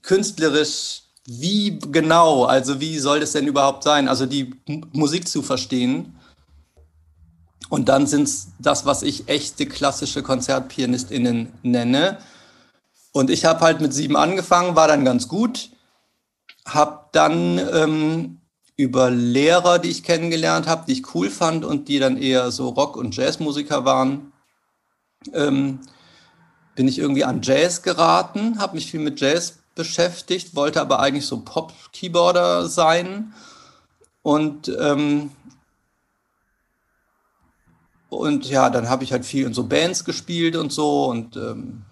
künstlerisch 0.03 1.03
wie 1.31 1.79
genau, 1.79 2.45
also 2.45 2.81
wie 2.81 2.99
soll 2.99 3.21
das 3.21 3.33
denn 3.33 3.47
überhaupt 3.47 3.85
sein, 3.85 4.09
also 4.09 4.25
die 4.25 4.55
Musik 4.93 5.29
zu 5.29 5.43
verstehen. 5.43 6.17
Und 7.69 7.91
dann 7.91 8.07
sind 8.07 8.23
es 8.23 8.49
das, 8.59 8.87
was 8.87 9.03
ich 9.03 9.29
echte 9.29 9.67
klassische 9.67 10.23
KonzertpianistInnen 10.23 11.53
nenne. 11.63 12.17
Und 13.13 13.29
ich 13.29 13.45
habe 13.45 13.61
halt 13.61 13.83
mit 13.83 13.93
sieben 13.93 14.17
angefangen, 14.17 14.75
war 14.75 14.89
dann 14.89 15.05
ganz 15.05 15.29
gut, 15.29 15.69
habe 16.67 17.11
dann 17.13 17.59
ähm, 17.75 18.41
über 18.79 19.11
Lehrer, 19.11 19.79
die 19.79 19.91
ich 19.91 20.05
kennengelernt 20.05 20.67
habe, 20.67 20.87
die 20.87 20.93
ich 20.93 21.15
cool 21.15 21.29
fand 21.29 21.63
und 21.63 21.89
die 21.89 21.99
dann 21.99 22.17
eher 22.17 22.51
so 22.51 22.71
Rock- 22.71 22.97
und 22.97 23.15
Jazzmusiker 23.15 23.85
waren, 23.85 24.33
ähm, 25.35 25.81
bin 26.75 26.89
ich 26.89 26.99
irgendwie 26.99 27.25
an 27.25 27.43
Jazz 27.43 27.83
geraten, 27.83 28.59
habe 28.59 28.77
mich 28.77 28.91
viel 28.91 29.01
mit 29.01 29.21
Jazz 29.21 29.59
beschäftigt, 29.79 30.57
wollte 30.57 30.81
aber 30.81 30.99
eigentlich 30.99 31.25
so 31.25 31.41
Pop-Keyboarder 31.41 32.69
sein. 32.69 33.33
Und, 34.23 34.69
ähm, 34.69 35.31
und 38.11 38.51
ja, 38.51 38.71
dann 38.71 38.91
habe 38.91 39.05
ich 39.05 39.13
halt 39.13 39.25
viel 39.25 39.47
in 39.47 39.55
so 39.55 39.65
Bands 39.65 40.05
gespielt 40.05 40.57
und 40.57 40.73
so 40.73 41.07
und 41.07 41.37
ähm, 41.37 41.85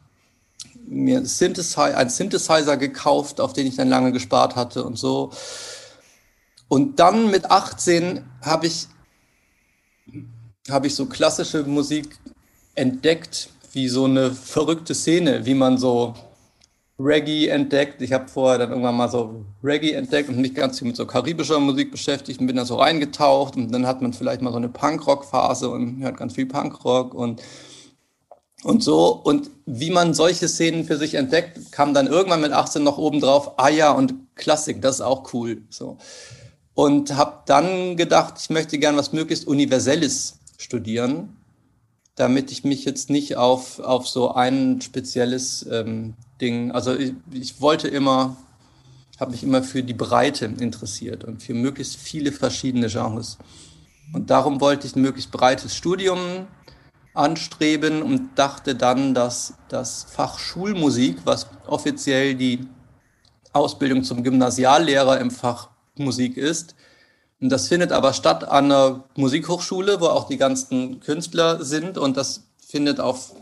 mir 0.84 1.24
Synthesizer, 1.24 1.96
einen 1.96 2.10
Synthesizer 2.10 2.76
gekauft, 2.76 3.40
auf 3.40 3.52
den 3.52 3.68
ich 3.68 3.76
dann 3.76 3.88
lange 3.88 4.10
gespart 4.10 4.56
hatte 4.56 4.84
und 4.84 4.98
so. 4.98 5.30
Und 6.66 6.98
dann 6.98 7.30
mit 7.30 7.52
18 7.52 8.24
habe 8.42 8.66
ich, 8.66 8.88
hab 10.68 10.84
ich 10.84 10.96
so 10.96 11.06
klassische 11.06 11.62
Musik 11.62 12.18
entdeckt, 12.74 13.50
wie 13.72 13.88
so 13.88 14.06
eine 14.06 14.32
verrückte 14.32 14.94
Szene, 14.94 15.46
wie 15.46 15.54
man 15.54 15.78
so 15.78 16.14
Reggae 16.98 17.48
entdeckt. 17.48 18.00
Ich 18.00 18.12
habe 18.12 18.28
vorher 18.28 18.58
dann 18.58 18.70
irgendwann 18.70 18.96
mal 18.96 19.10
so 19.10 19.44
Reggae 19.62 19.92
entdeckt 19.92 20.28
und 20.28 20.38
mich 20.38 20.54
ganz 20.54 20.78
viel 20.78 20.88
mit 20.88 20.96
so 20.96 21.06
karibischer 21.06 21.60
Musik 21.60 21.90
beschäftigt 21.90 22.40
und 22.40 22.46
bin 22.46 22.56
da 22.56 22.64
so 22.64 22.76
reingetaucht 22.76 23.56
und 23.56 23.70
dann 23.70 23.86
hat 23.86 24.00
man 24.00 24.12
vielleicht 24.12 24.40
mal 24.40 24.50
so 24.50 24.56
eine 24.56 24.68
Punkrock-Phase 24.68 25.68
und 25.68 26.02
hört 26.02 26.16
ganz 26.16 26.34
viel 26.34 26.46
Punkrock 26.46 27.12
und, 27.14 27.42
und 28.64 28.82
so. 28.82 29.08
Und 29.12 29.50
wie 29.66 29.90
man 29.90 30.14
solche 30.14 30.48
Szenen 30.48 30.84
für 30.84 30.96
sich 30.96 31.14
entdeckt, 31.14 31.70
kam 31.70 31.92
dann 31.92 32.06
irgendwann 32.06 32.40
mit 32.40 32.52
18 32.52 32.82
noch 32.82 32.96
oben 32.96 33.20
drauf, 33.20 33.58
ah 33.58 33.68
ja, 33.68 33.92
und 33.92 34.14
Klassik, 34.34 34.80
das 34.80 34.96
ist 34.96 35.00
auch 35.02 35.32
cool. 35.34 35.62
So. 35.68 35.98
Und 36.74 37.14
habe 37.14 37.42
dann 37.46 37.96
gedacht, 37.96 38.34
ich 38.38 38.50
möchte 38.50 38.78
gern 38.78 38.96
was 38.96 39.12
möglichst 39.12 39.46
Universelles 39.46 40.38
studieren 40.58 41.36
damit 42.16 42.50
ich 42.50 42.64
mich 42.64 42.84
jetzt 42.84 43.10
nicht 43.10 43.36
auf, 43.36 43.78
auf 43.78 44.08
so 44.08 44.32
ein 44.32 44.80
spezielles 44.80 45.66
ähm, 45.70 46.14
Ding, 46.40 46.70
also 46.72 46.94
ich, 46.94 47.14
ich 47.32 47.60
wollte 47.60 47.88
immer, 47.88 48.36
habe 49.18 49.30
mich 49.30 49.42
immer 49.42 49.62
für 49.62 49.82
die 49.82 49.94
Breite 49.94 50.46
interessiert 50.46 51.24
und 51.24 51.42
für 51.42 51.54
möglichst 51.54 51.96
viele 51.96 52.32
verschiedene 52.32 52.88
Genres. 52.88 53.38
Und 54.12 54.30
darum 54.30 54.60
wollte 54.60 54.86
ich 54.86 54.94
ein 54.94 55.02
möglichst 55.02 55.32
breites 55.32 55.74
Studium, 55.74 56.46
anstreben 57.14 58.02
und 58.02 58.38
dachte 58.38 58.74
dann, 58.74 59.14
dass 59.14 59.54
das 59.68 60.04
Fach 60.04 60.38
Schulmusik, 60.38 61.18
was 61.24 61.46
offiziell 61.66 62.34
die 62.34 62.68
Ausbildung 63.52 64.04
zum 64.04 64.22
Gymnasiallehrer 64.22 65.18
im 65.18 65.30
Fach 65.30 65.70
Musik 65.96 66.36
ist, 66.36 66.74
und 67.40 67.50
das 67.50 67.68
findet 67.68 67.92
aber 67.92 68.14
statt 68.14 68.44
an 68.44 68.66
einer 68.66 69.04
Musikhochschule, 69.14 70.00
wo 70.00 70.06
auch 70.06 70.26
die 70.26 70.38
ganzen 70.38 71.00
Künstler 71.00 71.62
sind 71.62 71.98
und 71.98 72.16
das 72.16 72.44
findet 72.58 72.98
auf, 72.98 73.34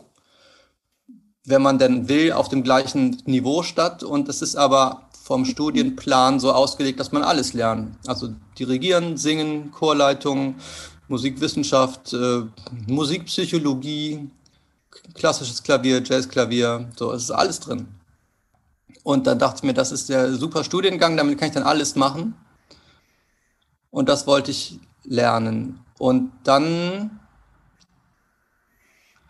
wenn 1.44 1.62
man 1.62 1.78
denn 1.78 2.08
will, 2.08 2.32
auf 2.32 2.48
dem 2.48 2.62
gleichen 2.62 3.22
Niveau 3.26 3.62
statt 3.62 4.02
und 4.02 4.28
es 4.28 4.42
ist 4.42 4.56
aber 4.56 5.02
vom 5.22 5.44
Studienplan 5.44 6.40
so 6.40 6.52
ausgelegt, 6.52 7.00
dass 7.00 7.12
man 7.12 7.22
alles 7.22 7.54
lernt. 7.54 7.96
Also 8.06 8.34
dirigieren, 8.58 9.16
singen, 9.16 9.70
Chorleitung, 9.70 10.56
Musikwissenschaft, 11.08 12.12
äh, 12.12 12.42
Musikpsychologie, 12.86 14.28
klassisches 15.14 15.62
Klavier, 15.62 16.02
Jazzklavier, 16.02 16.90
so, 16.96 17.12
es 17.12 17.24
ist 17.24 17.30
alles 17.30 17.60
drin. 17.60 17.88
Und 19.02 19.26
dann 19.26 19.38
dachte 19.38 19.58
ich 19.58 19.62
mir, 19.64 19.74
das 19.74 19.92
ist 19.92 20.08
der 20.08 20.34
super 20.34 20.64
Studiengang, 20.64 21.16
damit 21.16 21.38
kann 21.38 21.48
ich 21.48 21.54
dann 21.54 21.62
alles 21.62 21.94
machen. 21.94 22.34
Und 23.90 24.08
das 24.08 24.26
wollte 24.26 24.50
ich 24.50 24.80
lernen. 25.04 25.80
Und 25.98 26.32
dann 26.42 27.20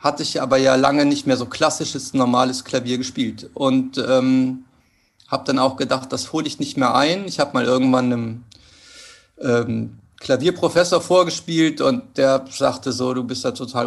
hatte 0.04 0.22
ich 0.22 0.42
aber 0.42 0.58
ja 0.58 0.74
lange 0.76 1.06
nicht 1.06 1.26
mehr 1.26 1.38
so 1.38 1.46
klassisches, 1.46 2.12
normales 2.12 2.64
Klavier 2.64 2.98
gespielt. 2.98 3.48
Und 3.54 3.96
ähm, 3.96 4.66
habe 5.28 5.44
dann 5.46 5.58
auch 5.58 5.76
gedacht, 5.76 6.12
das 6.12 6.32
hole 6.34 6.46
ich 6.46 6.60
nicht 6.60 6.76
mehr 6.76 6.94
ein. 6.94 7.24
Ich 7.26 7.40
habe 7.40 7.54
mal 7.54 7.64
irgendwann 7.64 8.12
einem 8.12 8.44
ähm, 9.40 9.98
Klavierprofessor 10.20 11.00
vorgespielt 11.00 11.80
und 11.80 12.18
der 12.18 12.44
sagte 12.50 12.92
so, 12.92 13.14
du 13.14 13.24
bist 13.24 13.44
ja 13.44 13.52
total 13.52 13.86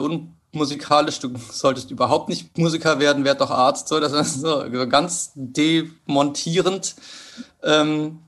unmusikalisch, 0.53 1.19
du 1.19 1.33
solltest 1.51 1.91
überhaupt 1.91 2.29
nicht 2.29 2.57
Musiker 2.57 2.99
werden, 2.99 3.23
werd 3.23 3.39
doch 3.39 3.51
Arzt. 3.51 3.87
So, 3.87 3.99
das 3.99 4.11
ist 4.13 4.41
so 4.41 4.63
ganz 4.89 5.33
demontierend. 5.35 6.95
Ähm, 7.61 8.19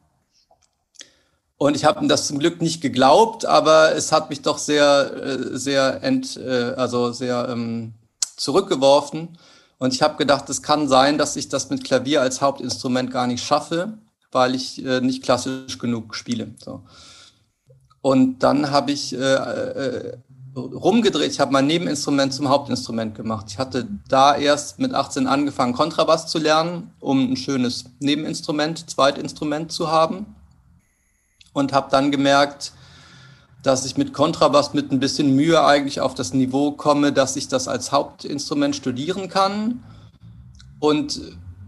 und 1.60 1.76
ich 1.76 1.84
habe 1.84 2.08
das 2.08 2.26
zum 2.26 2.40
Glück 2.40 2.62
nicht 2.62 2.80
geglaubt, 2.80 3.46
aber 3.46 3.94
es 3.94 4.14
hat 4.14 4.30
mich 4.30 4.42
doch 4.42 4.58
sehr, 4.58 5.12
äh, 5.14 5.58
sehr 5.58 6.02
ent, 6.02 6.38
äh, 6.38 6.74
also 6.78 7.12
sehr 7.12 7.50
ähm, 7.50 7.96
zurückgeworfen. 8.38 9.38
Und 9.78 9.94
ich 9.94 10.02
habe 10.02 10.16
gedacht, 10.16 10.50
es 10.50 10.62
kann 10.62 10.88
sein, 10.88 11.18
dass 11.18 11.36
ich 11.36 11.50
das 11.50 11.70
mit 11.70 11.84
Klavier 11.84 12.22
als 12.22 12.40
Hauptinstrument 12.42 13.12
gar 13.12 13.28
nicht 13.28 13.44
schaffe, 13.44 13.98
weil 14.32 14.56
ich 14.56 14.86
äh, 14.86 15.02
nicht 15.02 15.22
klassisch 15.22 15.80
genug 15.80 16.16
spiele. 16.16 16.56
So. 16.64 16.84
Und 18.00 18.40
dann 18.40 18.72
habe 18.72 18.94
ich 18.94 19.14
äh, 19.14 19.18
äh, 19.18 20.18
rumgedreht. 20.56 21.30
Ich 21.30 21.42
habe 21.42 21.52
mein 21.52 21.68
Nebeninstrument 21.68 22.34
zum 22.34 22.48
Hauptinstrument 22.48 23.16
gemacht. 23.16 23.48
Ich 23.50 23.58
hatte 23.58 23.86
da 24.08 24.34
erst 24.34 24.80
mit 24.80 24.94
18 24.94 25.28
angefangen, 25.28 25.74
Kontrabass 25.74 26.28
zu 26.28 26.40
lernen, 26.40 26.94
um 27.02 27.34
ein 27.34 27.36
schönes 27.36 27.84
Nebeninstrument, 28.00 28.90
Zweitinstrument 28.90 29.74
zu 29.74 29.92
haben. 29.92 30.38
Und 31.54 31.74
habe 31.74 31.90
dann 31.92 32.12
gemerkt, 32.12 32.74
dass 33.64 33.86
ich 33.86 33.98
mit 33.98 34.14
Kontrabass 34.14 34.74
mit 34.74 34.92
ein 34.92 35.00
bisschen 35.00 35.36
Mühe 35.36 35.64
eigentlich 35.66 36.00
auf 36.00 36.16
das 36.16 36.34
Niveau 36.34 36.72
komme, 36.72 37.12
dass 37.12 37.36
ich 37.36 37.48
das 37.48 37.68
als 37.68 37.92
Hauptinstrument 37.92 38.76
studieren 38.76 39.28
kann. 39.30 39.84
Und 40.80 41.20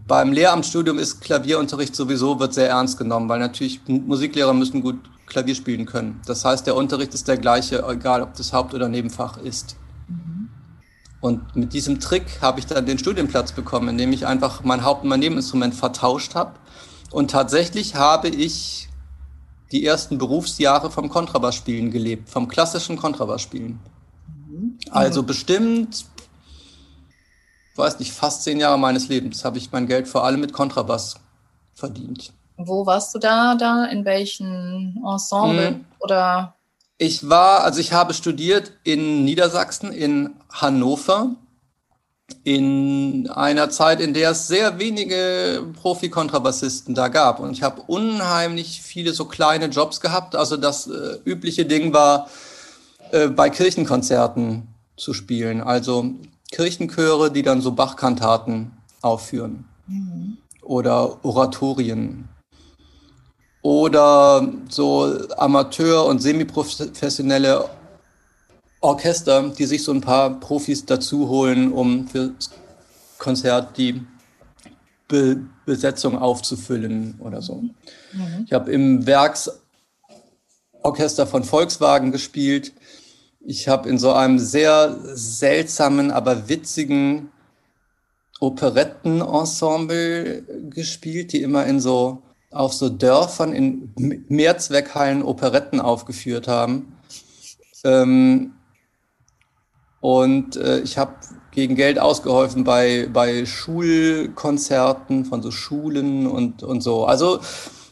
beim 0.06 0.32
Lehramtsstudium 0.32 0.98
ist 0.98 1.20
Klavierunterricht 1.20 1.94
sowieso, 1.94 2.40
wird 2.40 2.54
sehr 2.54 2.70
ernst 2.70 2.98
genommen, 2.98 3.28
weil 3.28 3.38
natürlich 3.38 3.80
Musiklehrer 3.86 4.54
müssen 4.54 4.82
gut 4.82 4.98
Klavier 5.26 5.54
spielen 5.54 5.86
können. 5.86 6.20
Das 6.26 6.44
heißt, 6.44 6.66
der 6.66 6.76
Unterricht 6.76 7.14
ist 7.14 7.28
der 7.28 7.38
gleiche, 7.38 7.86
egal 7.88 8.22
ob 8.22 8.34
das 8.34 8.52
Haupt- 8.52 8.74
oder 8.74 8.88
Nebenfach 8.88 9.38
ist. 9.38 9.76
Mhm. 10.08 10.48
Und 11.20 11.56
mit 11.56 11.72
diesem 11.72 12.00
Trick 12.00 12.42
habe 12.42 12.58
ich 12.58 12.66
dann 12.66 12.84
den 12.84 12.98
Studienplatz 12.98 13.52
bekommen, 13.52 13.88
indem 13.88 14.12
ich 14.12 14.26
einfach 14.26 14.64
mein 14.64 14.82
Haupt- 14.84 15.04
und 15.04 15.08
mein 15.08 15.20
Nebeninstrument 15.20 15.74
vertauscht 15.74 16.34
habe. 16.34 16.52
Und 17.10 17.30
tatsächlich 17.30 17.94
habe 17.94 18.28
ich 18.28 18.88
die 19.72 19.84
ersten 19.86 20.18
Berufsjahre 20.18 20.90
vom 20.90 21.08
Kontrabassspielen 21.08 21.90
gelebt, 21.90 22.28
vom 22.28 22.46
klassischen 22.46 22.96
Kontrabassspielen. 22.96 23.80
Mhm. 24.48 24.78
Also 24.90 25.22
bestimmt, 25.22 26.04
weiß 27.76 27.98
nicht, 27.98 28.12
fast 28.12 28.44
zehn 28.44 28.60
Jahre 28.60 28.78
meines 28.78 29.08
Lebens 29.08 29.44
habe 29.44 29.58
ich 29.58 29.72
mein 29.72 29.86
Geld 29.86 30.06
vor 30.08 30.24
allem 30.24 30.40
mit 30.40 30.52
Kontrabass 30.52 31.16
verdient. 31.74 32.32
Wo 32.56 32.86
warst 32.86 33.14
du 33.14 33.18
da, 33.18 33.54
da? 33.54 33.86
In 33.86 34.04
welchen 34.04 35.02
Ensemble 35.04 35.68
hm. 35.68 35.84
oder? 36.00 36.54
Ich 36.98 37.28
war, 37.28 37.64
also 37.64 37.80
ich 37.80 37.92
habe 37.92 38.14
studiert 38.14 38.72
in 38.84 39.24
Niedersachsen, 39.24 39.90
in 39.90 40.34
Hannover, 40.50 41.34
in 42.44 43.28
einer 43.28 43.70
Zeit, 43.70 44.00
in 44.00 44.14
der 44.14 44.30
es 44.30 44.48
sehr 44.48 44.78
wenige 44.78 45.64
Profi-Kontrabassisten 45.80 46.94
da 46.94 47.08
gab. 47.08 47.40
Und 47.40 47.52
ich 47.52 47.62
habe 47.62 47.82
unheimlich 47.86 48.82
viele 48.82 49.12
so 49.12 49.24
kleine 49.24 49.66
Jobs 49.66 50.00
gehabt. 50.00 50.34
Also 50.36 50.56
das 50.56 50.86
äh, 50.86 51.18
übliche 51.24 51.64
Ding 51.64 51.92
war, 51.92 52.28
äh, 53.10 53.28
bei 53.28 53.50
Kirchenkonzerten 53.50 54.68
zu 54.96 55.14
spielen. 55.14 55.60
Also 55.60 56.10
Kirchenchöre, 56.50 57.30
die 57.30 57.42
dann 57.42 57.60
so 57.60 57.72
Bachkantaten 57.72 58.72
aufführen. 59.00 59.64
Mhm. 59.86 60.38
Oder 60.62 61.24
Oratorien 61.24 62.28
oder 63.62 64.46
so 64.68 65.16
Amateur- 65.36 66.06
und 66.06 66.20
semiprofessionelle 66.20 67.68
Orchester, 68.82 69.48
die 69.56 69.64
sich 69.64 69.82
so 69.84 69.92
ein 69.92 70.00
paar 70.00 70.40
Profis 70.40 70.84
dazu 70.84 71.28
holen, 71.28 71.72
um 71.72 72.08
für 72.08 72.32
das 72.36 72.50
Konzert 73.18 73.78
die 73.78 74.02
Be 75.08 75.40
Besetzung 75.64 76.18
aufzufüllen 76.18 77.20
oder 77.20 77.40
so. 77.40 77.62
Mhm. 78.12 78.46
Ich 78.46 78.52
habe 78.52 78.72
im 78.72 79.06
Werksorchester 79.06 81.28
von 81.28 81.44
Volkswagen 81.44 82.10
gespielt. 82.10 82.72
Ich 83.38 83.68
habe 83.68 83.88
in 83.88 83.98
so 83.98 84.12
einem 84.12 84.40
sehr 84.40 84.98
seltsamen, 85.14 86.10
aber 86.10 86.48
witzigen 86.48 87.30
Operettenensemble 88.40 90.42
gespielt, 90.70 91.32
die 91.32 91.42
immer 91.42 91.64
in 91.66 91.78
so 91.78 92.20
auf 92.50 92.74
so 92.74 92.88
Dörfern 92.88 93.52
in 93.52 93.94
Mehrzweckhallen 94.28 95.22
Operetten 95.22 95.78
aufgeführt 95.80 96.48
haben. 96.48 96.96
Ähm, 97.84 98.54
und 100.02 100.56
äh, 100.56 100.80
ich 100.80 100.98
habe 100.98 101.14
gegen 101.52 101.76
Geld 101.76 102.00
ausgeholfen 102.00 102.64
bei, 102.64 103.08
bei 103.12 103.46
Schulkonzerten 103.46 105.24
von 105.24 105.42
so 105.42 105.52
Schulen 105.52 106.26
und, 106.26 106.64
und 106.64 106.80
so. 106.80 107.04
Also 107.04 107.38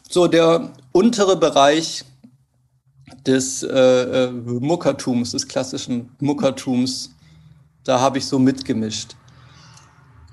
so 0.09 0.27
der 0.27 0.73
untere 0.91 1.37
Bereich 1.37 2.03
des 3.25 3.63
äh, 3.63 3.69
äh 3.69 4.31
Muckertums, 4.31 5.31
des 5.31 5.47
klassischen 5.47 6.11
Muckertums, 6.19 7.11
da 7.85 8.01
habe 8.01 8.17
ich 8.17 8.25
so 8.25 8.39
mitgemischt. 8.39 9.15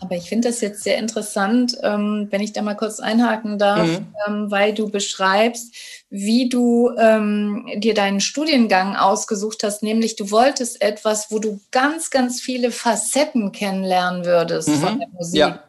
Aber 0.00 0.14
ich 0.14 0.28
finde 0.28 0.48
das 0.48 0.60
jetzt 0.60 0.84
sehr 0.84 0.98
interessant, 0.98 1.76
ähm, 1.82 2.28
wenn 2.30 2.40
ich 2.40 2.52
da 2.52 2.62
mal 2.62 2.76
kurz 2.76 3.00
einhaken 3.00 3.58
darf, 3.58 3.86
mhm. 3.86 4.06
ähm, 4.26 4.50
weil 4.50 4.72
du 4.72 4.88
beschreibst, 4.88 5.74
wie 6.08 6.48
du 6.48 6.90
ähm, 6.96 7.66
dir 7.76 7.94
deinen 7.94 8.20
Studiengang 8.20 8.96
ausgesucht 8.96 9.64
hast, 9.64 9.82
nämlich 9.82 10.16
du 10.16 10.30
wolltest 10.30 10.80
etwas, 10.80 11.30
wo 11.30 11.38
du 11.38 11.60
ganz, 11.70 12.10
ganz 12.10 12.40
viele 12.40 12.70
Facetten 12.70 13.50
kennenlernen 13.52 14.24
würdest 14.24 14.68
mhm. 14.68 14.74
von 14.74 14.98
der 15.00 15.08
Musik. 15.08 15.40
Ja. 15.40 15.64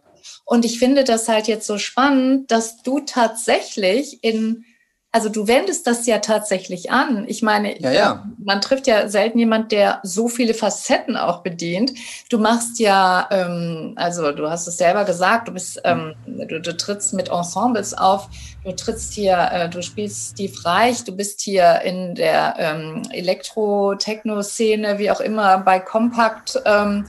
Und 0.45 0.65
ich 0.65 0.79
finde 0.79 1.03
das 1.03 1.27
halt 1.27 1.47
jetzt 1.47 1.67
so 1.67 1.77
spannend, 1.77 2.51
dass 2.51 2.81
du 2.83 2.99
tatsächlich 2.99 4.23
in 4.23 4.65
also 5.11 5.29
du 5.29 5.47
wendest 5.47 5.87
das 5.87 6.05
ja 6.05 6.19
tatsächlich 6.19 6.91
an. 6.91 7.25
Ich 7.27 7.41
meine, 7.41 7.79
ja, 7.81 7.91
ja. 7.91 8.25
man 8.37 8.61
trifft 8.61 8.85
ja 8.85 9.07
selten 9.09 9.39
jemand, 9.39 9.71
der 9.71 9.99
so 10.03 10.27
viele 10.27 10.53
Facetten 10.53 11.17
auch 11.17 11.41
bedient. 11.41 11.93
Du 12.29 12.37
machst 12.37 12.79
ja, 12.79 13.27
ähm, 13.31 13.93
also 13.95 14.31
du 14.31 14.47
hast 14.49 14.67
es 14.67 14.77
selber 14.77 15.05
gesagt, 15.05 15.47
du 15.47 15.53
bist, 15.53 15.81
ähm, 15.83 16.13
du, 16.27 16.61
du 16.61 16.77
trittst 16.77 17.13
mit 17.13 17.29
Ensembles 17.29 17.95
auf, 17.95 18.29
du 18.63 18.71
trittst 18.71 19.13
hier, 19.13 19.49
äh, 19.51 19.67
du 19.69 19.81
spielst 19.81 20.33
Steve 20.33 20.53
Reich, 20.63 21.03
du 21.03 21.11
bist 21.11 21.41
hier 21.41 21.81
in 21.81 22.13
der 22.13 22.55
ähm, 22.59 23.01
Elektro-Techno-Szene, 23.11 24.99
wie 24.99 25.09
auch 25.09 25.21
immer, 25.21 25.57
bei 25.57 25.79
Compact. 25.79 26.61
Ähm, 26.65 27.05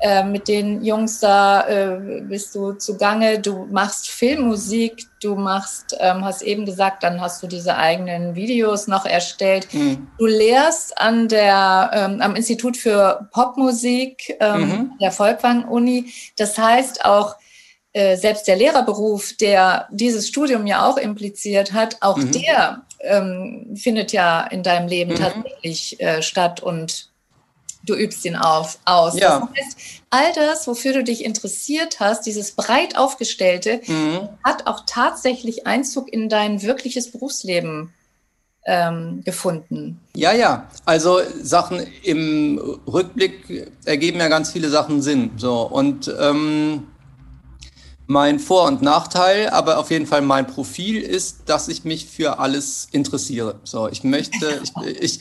äh, 0.00 0.24
mit 0.24 0.48
den 0.48 0.82
Jungs 0.82 1.20
da 1.20 1.68
äh, 1.68 2.20
bist 2.22 2.54
du 2.54 2.72
zugange, 2.72 3.38
du 3.38 3.66
machst 3.70 4.08
Filmmusik, 4.08 5.06
du 5.22 5.34
machst, 5.34 5.94
ähm, 6.00 6.24
hast 6.24 6.40
eben 6.40 6.64
gesagt, 6.64 7.02
dann 7.02 7.20
hast 7.20 7.42
du 7.42 7.46
diese 7.46 7.76
eigenen 7.76 8.34
Videos 8.34 8.86
noch 8.86 9.04
erstellt. 9.04 9.68
Mhm. 9.72 10.08
Du 10.18 10.24
lehrst 10.24 10.98
an 10.98 11.28
der, 11.28 11.90
ähm, 11.92 12.22
am 12.22 12.34
Institut 12.34 12.78
für 12.78 13.28
Popmusik 13.32 14.36
ähm, 14.40 14.60
mhm. 14.60 14.92
der 15.00 15.12
Volkwang-Uni. 15.12 16.12
Das 16.38 16.56
heißt 16.56 17.04
auch, 17.04 17.36
äh, 17.92 18.16
selbst 18.16 18.48
der 18.48 18.56
Lehrerberuf, 18.56 19.34
der 19.36 19.88
dieses 19.90 20.28
Studium 20.28 20.66
ja 20.66 20.86
auch 20.86 20.96
impliziert 20.96 21.72
hat, 21.72 21.96
auch 22.00 22.16
mhm. 22.16 22.32
der 22.32 22.82
ähm, 23.00 23.74
findet 23.76 24.12
ja 24.12 24.46
in 24.46 24.62
deinem 24.62 24.88
Leben 24.88 25.12
mhm. 25.12 25.16
tatsächlich 25.16 26.00
äh, 26.00 26.22
statt 26.22 26.62
und 26.62 27.09
Du 27.84 27.94
übst 27.94 28.24
ihn 28.24 28.36
auf, 28.36 28.78
aus. 28.84 29.18
Ja. 29.18 29.48
Das 29.54 29.64
heißt, 29.64 29.76
all 30.10 30.32
das, 30.34 30.66
wofür 30.66 30.92
du 30.92 31.02
dich 31.04 31.24
interessiert 31.24 31.98
hast, 32.00 32.26
dieses 32.26 32.52
breit 32.52 32.96
aufgestellte, 32.98 33.80
Mhm. 33.86 34.28
hat 34.44 34.66
auch 34.66 34.82
tatsächlich 34.86 35.66
Einzug 35.66 36.12
in 36.12 36.28
dein 36.28 36.62
wirkliches 36.62 37.10
Berufsleben 37.10 37.92
ähm, 38.66 39.22
gefunden. 39.24 39.98
Ja, 40.14 40.32
ja. 40.32 40.68
Also 40.84 41.20
Sachen 41.42 41.86
im 42.02 42.58
Rückblick 42.86 43.72
ergeben 43.86 44.18
ja 44.20 44.28
ganz 44.28 44.52
viele 44.52 44.68
Sachen 44.68 45.00
Sinn. 45.00 45.30
So 45.38 45.62
und 45.62 46.14
ähm, 46.20 46.86
mein 48.06 48.40
Vor- 48.40 48.66
und 48.66 48.82
Nachteil, 48.82 49.48
aber 49.50 49.78
auf 49.78 49.90
jeden 49.90 50.06
Fall 50.06 50.20
mein 50.20 50.46
Profil 50.46 51.00
ist, 51.00 51.42
dass 51.46 51.68
ich 51.68 51.84
mich 51.84 52.06
für 52.06 52.38
alles 52.40 52.88
interessiere. 52.90 53.60
So, 53.64 53.88
ich 53.88 54.02
möchte, 54.04 54.60
ich, 54.84 55.00
ich, 55.00 55.20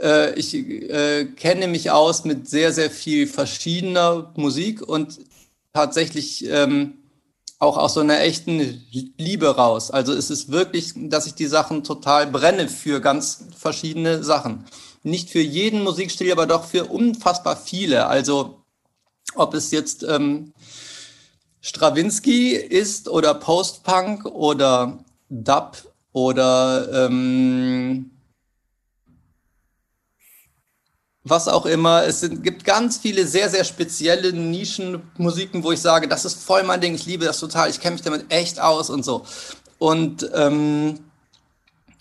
äh, 0.00 0.34
ich 0.34 0.54
äh, 0.54 1.26
kenne 1.36 1.68
mich 1.68 1.90
aus 1.90 2.24
mit 2.24 2.48
sehr, 2.48 2.72
sehr 2.72 2.90
viel 2.90 3.26
verschiedener 3.26 4.32
Musik 4.36 4.82
und 4.82 5.18
tatsächlich 5.72 6.46
ähm, 6.48 6.94
auch 7.58 7.76
aus 7.76 7.94
so 7.94 8.00
einer 8.00 8.20
echten 8.20 8.82
Liebe 9.18 9.54
raus. 9.54 9.90
Also 9.90 10.14
es 10.14 10.30
ist 10.30 10.50
wirklich, 10.50 10.94
dass 10.96 11.26
ich 11.26 11.34
die 11.34 11.46
Sachen 11.46 11.84
total 11.84 12.26
brenne 12.26 12.68
für 12.68 13.00
ganz 13.00 13.44
verschiedene 13.56 14.24
Sachen. 14.24 14.64
Nicht 15.02 15.30
für 15.30 15.40
jeden 15.40 15.82
Musikstil, 15.82 16.32
aber 16.32 16.46
doch 16.46 16.64
für 16.64 16.86
unfassbar 16.86 17.56
viele. 17.56 18.06
Also 18.06 18.62
ob 19.34 19.54
es 19.54 19.70
jetzt 19.70 20.02
ähm, 20.02 20.52
Stravinsky 21.60 22.52
ist 22.52 23.08
oder 23.08 23.34
Post-Punk 23.34 24.24
oder 24.24 25.04
Dub 25.28 25.76
oder 26.12 27.06
ähm, 27.06 28.09
was 31.30 31.48
auch 31.48 31.66
immer. 31.66 32.04
Es 32.04 32.20
sind, 32.20 32.42
gibt 32.42 32.64
ganz 32.64 32.98
viele 32.98 33.26
sehr, 33.26 33.48
sehr 33.48 33.64
spezielle 33.64 34.32
Nischenmusiken, 34.32 35.62
wo 35.62 35.72
ich 35.72 35.80
sage, 35.80 36.08
das 36.08 36.24
ist 36.24 36.42
voll 36.42 36.62
mein 36.64 36.80
Ding, 36.80 36.94
ich 36.94 37.06
liebe 37.06 37.24
das 37.24 37.38
total, 37.38 37.70
ich 37.70 37.80
kenne 37.80 37.94
mich 37.94 38.02
damit 38.02 38.26
echt 38.28 38.60
aus 38.60 38.90
und 38.90 39.04
so. 39.04 39.24
Und 39.78 40.28
ähm, 40.34 40.98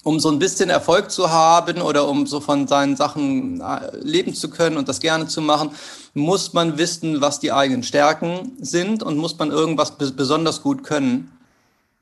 um 0.03 0.19
so 0.19 0.29
ein 0.31 0.39
bisschen 0.39 0.69
Erfolg 0.69 1.11
zu 1.11 1.29
haben 1.29 1.81
oder 1.81 2.07
um 2.07 2.25
so 2.25 2.39
von 2.39 2.67
seinen 2.67 2.95
Sachen 2.95 3.61
äh, 3.61 3.95
leben 4.01 4.33
zu 4.33 4.49
können 4.49 4.77
und 4.77 4.89
das 4.89 4.99
gerne 4.99 5.27
zu 5.27 5.41
machen, 5.41 5.71
muss 6.13 6.53
man 6.53 6.77
wissen, 6.77 7.21
was 7.21 7.39
die 7.39 7.51
eigenen 7.51 7.83
Stärken 7.83 8.53
sind 8.59 9.03
und 9.03 9.17
muss 9.17 9.37
man 9.37 9.51
irgendwas 9.51 9.91
besonders 9.91 10.61
gut 10.61 10.83
können. 10.83 11.31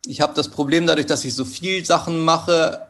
Ich 0.05 0.21
habe 0.21 0.34
das 0.36 0.47
Problem 0.47 0.88
dadurch, 0.88 1.07
dass 1.07 1.25
ich 1.25 1.34
so 1.36 1.43
viel 1.43 1.86
Sachen 1.86 2.23
mache, 2.23 2.86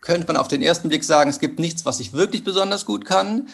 könnte 0.00 0.26
man 0.26 0.36
auf 0.36 0.48
den 0.48 0.62
ersten 0.62 0.88
Blick 0.88 1.04
sagen, 1.04 1.30
es 1.30 1.40
gibt 1.40 1.58
nichts, 1.58 1.84
was 1.84 2.00
ich 2.00 2.12
wirklich 2.12 2.44
besonders 2.44 2.84
gut 2.84 3.04
kann. 3.04 3.48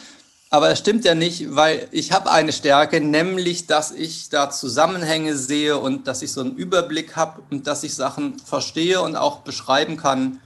Aber 0.51 0.69
es 0.69 0.79
stimmt 0.79 1.03
ja 1.05 1.15
nicht, 1.15 1.55
weil 1.55 1.87
ich 1.91 2.11
habe 2.11 2.31
eine 2.31 2.53
Stärke, 2.53 3.01
nämlich, 3.01 3.65
dass 3.67 3.91
ich 3.91 4.29
da 4.29 4.49
Zusammenhänge 4.49 5.35
sehe 5.35 5.77
und 5.77 6.07
dass 6.07 6.21
ich 6.21 6.31
so 6.31 6.41
einen 6.41 6.55
Überblick 6.55 7.15
habe 7.15 7.41
und 7.49 7.67
dass 7.67 7.83
ich 7.83 7.95
Sachen 7.95 8.39
verstehe 8.39 9.01
und 9.01 9.15
auch 9.15 9.39
beschreiben 9.39 9.97
kann, 9.97 10.39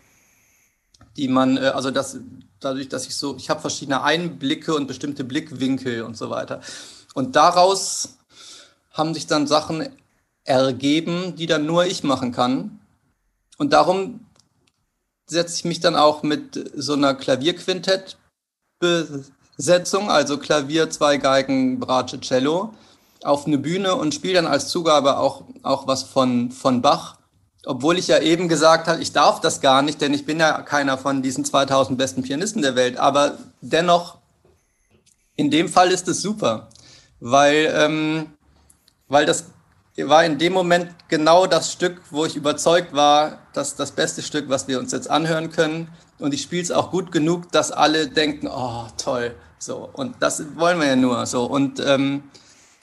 die 1.17 1.27
man, 1.27 1.57
äh, 1.57 1.71
also 1.75 1.91
das, 1.91 2.17
dadurch, 2.59 2.87
dass 2.87 3.07
ich 3.07 3.15
so, 3.15 3.35
ich 3.35 3.49
habe 3.49 3.61
verschiedene 3.61 4.01
Einblicke 4.01 4.73
und 4.73 4.87
bestimmte 4.87 5.23
Blickwinkel 5.23 6.03
und 6.03 6.17
so 6.17 6.29
weiter. 6.29 6.61
Und 7.13 7.35
daraus 7.35 8.17
haben 8.91 9.13
sich 9.13 9.27
dann 9.27 9.47
Sachen 9.47 9.89
ergeben, 10.43 11.35
die 11.35 11.45
dann 11.45 11.65
nur 11.65 11.85
ich 11.85 12.03
machen 12.03 12.31
kann. 12.31 12.79
Und 13.57 13.73
darum 13.73 14.21
setze 15.29 15.55
ich 15.55 15.65
mich 15.65 15.79
dann 15.79 15.95
auch 15.95 16.23
mit 16.23 16.71
so 16.75 16.93
einer 16.93 17.13
Klavierquintett-Besetzung, 17.13 20.09
also 20.09 20.37
Klavier, 20.37 20.89
zwei 20.89 21.17
Geigen, 21.17 21.79
Bratsche, 21.79 22.19
Cello, 22.19 22.73
auf 23.23 23.45
eine 23.45 23.57
Bühne 23.57 23.95
und 23.95 24.13
spiele 24.13 24.35
dann 24.35 24.47
als 24.47 24.69
Zugabe 24.69 25.17
auch, 25.17 25.43
auch 25.63 25.87
was 25.87 26.03
von, 26.03 26.51
von 26.51 26.81
Bach. 26.81 27.17
Obwohl 27.65 27.97
ich 27.97 28.07
ja 28.07 28.19
eben 28.19 28.47
gesagt 28.47 28.87
habe, 28.87 29.01
ich 29.01 29.11
darf 29.11 29.41
das 29.41 29.59
gar 29.59 29.81
nicht, 29.81 29.99
denn 30.01 30.13
ich 30.13 30.25
bin 30.25 30.39
ja 30.39 30.61
keiner 30.61 30.97
von 30.97 31.21
diesen 31.21 31.43
2000 31.43 31.97
besten 31.97 32.23
Pianisten 32.23 32.61
der 32.61 32.75
Welt. 32.75 32.97
Aber 32.97 33.37
dennoch, 33.61 34.17
in 35.35 35.51
dem 35.51 35.67
Fall 35.67 35.91
ist 35.91 36.07
es 36.07 36.21
super, 36.21 36.69
weil, 37.19 37.71
ähm, 37.75 38.27
weil 39.07 39.25
das 39.25 39.45
war 40.07 40.23
in 40.23 40.37
dem 40.37 40.53
Moment 40.53 40.91
genau 41.07 41.47
das 41.47 41.71
Stück, 41.71 42.01
wo 42.11 42.25
ich 42.25 42.35
überzeugt 42.35 42.93
war, 42.93 43.39
dass 43.53 43.75
das 43.75 43.91
beste 43.91 44.21
Stück, 44.21 44.47
was 44.47 44.67
wir 44.67 44.79
uns 44.79 44.91
jetzt 44.91 45.09
anhören 45.09 45.51
können. 45.51 45.89
Und 46.19 46.33
ich 46.33 46.43
spiele 46.43 46.61
es 46.61 46.71
auch 46.71 46.91
gut 46.91 47.11
genug, 47.11 47.51
dass 47.51 47.71
alle 47.71 48.07
denken, 48.07 48.47
oh 48.47 48.85
toll, 48.97 49.35
so. 49.57 49.89
Und 49.91 50.15
das 50.19 50.43
wollen 50.55 50.79
wir 50.79 50.87
ja 50.87 50.95
nur, 50.95 51.25
so. 51.25 51.45
Und 51.45 51.79
ähm, 51.79 52.23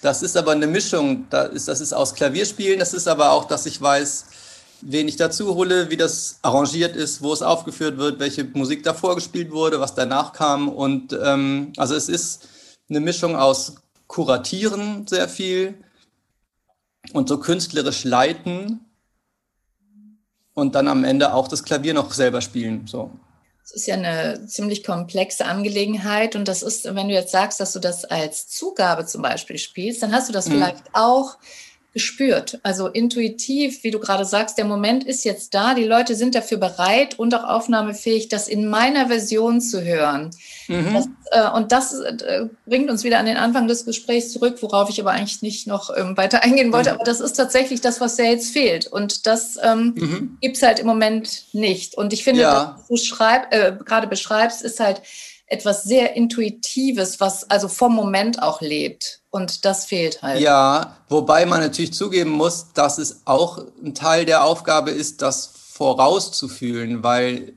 das 0.03 0.23
ist 0.23 0.37
aber 0.37 0.53
eine 0.53 0.67
Mischung. 0.67 1.27
Das 1.31 1.51
ist, 1.51 1.69
das 1.69 1.81
ist 1.81 1.93
aus 1.93 2.15
Klavierspielen, 2.15 2.79
das 2.79 2.93
ist 2.93 3.09
aber 3.09 3.31
auch, 3.31 3.45
dass 3.45 3.67
ich 3.67 3.81
weiß, 3.81 4.27
wen 4.83 5.09
ich 5.09 5.17
dazu 5.17 5.55
hole, 5.55 5.91
wie 5.91 5.97
das 5.97 6.39
arrangiert 6.43 6.97
ist, 6.97 7.23
wo 7.23 7.33
es 7.33 7.43
aufgeführt 7.43 7.99
wird, 7.99 8.19
welche 8.19 8.45
Musik 8.45 8.83
davor 8.83 9.15
gespielt 9.15 9.53
wurde, 9.53 9.81
was 9.81 9.95
danach 9.95 10.33
kam. 10.33 10.69
Und 10.69 11.17
ähm, 11.23 11.73
also 11.77 11.95
es 11.95 12.09
ist 12.09 12.49
eine 12.91 13.01
Mischung 13.01 13.37
aus 13.37 13.77
Kuratieren 14.07 15.07
sehr 15.09 15.29
viel 15.29 15.75
und 17.13 17.29
so 17.29 17.39
künstlerisch 17.39 18.05
leiten 18.05 18.81
und 20.55 20.75
dann 20.75 20.89
am 20.89 21.05
Ende 21.05 21.35
auch 21.35 21.49
das 21.49 21.63
Klavier 21.63 21.95
noch 21.95 22.13
selber 22.13 22.41
spielen. 22.41 22.87
So. 22.87 23.11
Es 23.65 23.73
ist 23.73 23.87
ja 23.87 23.95
eine 23.95 24.47
ziemlich 24.47 24.85
komplexe 24.85 25.45
Angelegenheit 25.45 26.37
und 26.37 26.47
das 26.47 26.63
ist, 26.63 26.85
wenn 26.85 27.09
du 27.09 27.15
jetzt 27.15 27.33
sagst, 27.33 27.59
dass 27.61 27.73
du 27.73 27.81
das 27.81 28.05
als 28.05 28.49
Zugabe 28.49 29.07
zum 29.07 29.23
Beispiel 29.23 29.59
spielst, 29.59 30.03
dann 30.03 30.13
hast 30.13 30.29
du 30.29 30.33
das 30.33 30.47
mhm. 30.47 30.53
vielleicht 30.53 30.85
auch 30.93 31.37
gespürt. 31.97 32.59
Also 32.63 32.89
intuitiv, 32.89 33.83
wie 33.83 33.91
du 33.91 33.99
gerade 33.99 34.27
sagst, 34.27 34.59
der 34.59 34.67
Moment 34.67 35.03
ist 35.03 35.25
jetzt 35.25 35.55
da, 35.55 35.73
die 35.73 35.85
Leute 35.85 36.15
sind 36.15 36.35
dafür 36.35 36.59
bereit 36.59 37.19
und 37.19 37.35
auch 37.35 37.45
aufnahmefähig, 37.45 38.29
das 38.29 38.49
in 38.49 38.69
meiner 38.69 39.07
Version 39.07 39.63
zu 39.63 39.83
hören. 39.83 40.31
Mhm. 40.69 40.93
Das, 40.93 41.09
äh, 41.31 41.57
und 41.57 41.73
das 41.73 41.99
äh, 41.99 42.49
bringt 42.67 42.91
uns 42.91 43.03
wieder 43.03 43.19
an 43.19 43.25
den 43.25 43.39
Anfang 43.39 43.67
des 43.67 43.87
Gesprächs 43.87 44.31
zurück, 44.31 44.59
worauf 44.61 44.91
ich 44.91 45.01
aber 45.01 45.13
eigentlich 45.13 45.41
nicht 45.41 45.67
noch 45.67 45.89
ähm, 45.97 46.19
weiter 46.19 46.43
eingehen 46.43 46.71
wollte. 46.71 46.91
Mhm. 46.91 46.97
Aber 46.97 47.05
das 47.05 47.21
ist 47.21 47.33
tatsächlich 47.33 47.81
das, 47.81 47.99
was 47.99 48.19
ja 48.19 48.27
jetzt 48.27 48.51
fehlt. 48.51 48.87
Und 48.89 49.27
das 49.27 49.59
ähm, 49.63 49.95
mhm. 49.97 50.39
gibt 50.43 50.59
es 50.59 50.63
halt 50.63 50.79
im 50.79 50.87
Moment 50.87 51.45
nicht. 51.55 51.97
Und 51.97 52.13
ich 52.13 52.25
finde, 52.25 52.43
ja. 52.43 52.77
was 52.77 52.89
du 52.89 52.97
schreib, 52.99 53.55
äh, 53.55 53.73
gerade 53.83 54.07
beschreibst, 54.07 54.61
ist 54.61 54.81
halt 54.81 55.01
etwas 55.47 55.85
sehr 55.85 56.17
Intuitives, 56.17 57.21
was 57.21 57.49
also 57.51 57.69
vom 57.69 57.95
Moment 57.95 58.43
auch 58.43 58.61
lebt. 58.61 59.21
Und 59.31 59.65
das 59.65 59.85
fehlt 59.85 60.23
halt. 60.23 60.41
Ja, 60.41 60.97
wobei 61.09 61.47
man 61.47 61.61
natürlich 61.61 61.93
zugeben 61.93 62.31
muss, 62.31 62.73
dass 62.75 62.99
es 62.99 63.23
auch 63.27 63.63
ein 63.83 63.95
Teil 63.95 64.25
der 64.25 64.45
Aufgabe 64.45 64.91
ist, 64.91 65.23
das 65.23 65.53
vorauszufühlen, 65.73 67.03
weil 67.03 67.53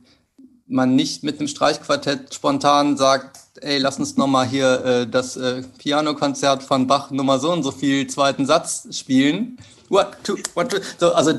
man 0.68 0.96
nicht 0.96 1.24
mit 1.24 1.40
einem 1.40 1.48
Streichquartett 1.48 2.34
spontan 2.34 2.96
sagt, 2.96 3.40
ey, 3.62 3.80
lass 3.80 3.98
uns 3.98 4.18
nochmal 4.18 4.46
hier 4.46 4.86
äh, 4.86 5.08
das 5.08 5.36
äh, 5.36 5.64
Pianokonzert 5.80 6.62
von 6.62 6.86
Bach 6.86 7.10
Nummer 7.10 7.40
so 7.40 7.52
und 7.52 7.64
so 7.64 7.72
viel 7.72 8.06
zweiten 8.08 8.46
Satz 8.46 8.88
spielen. 8.92 9.58
What, 9.90 10.18
two, 10.24 10.38
what, 10.54 10.70
two. 10.70 10.78
So, 11.00 11.14
also 11.14 11.34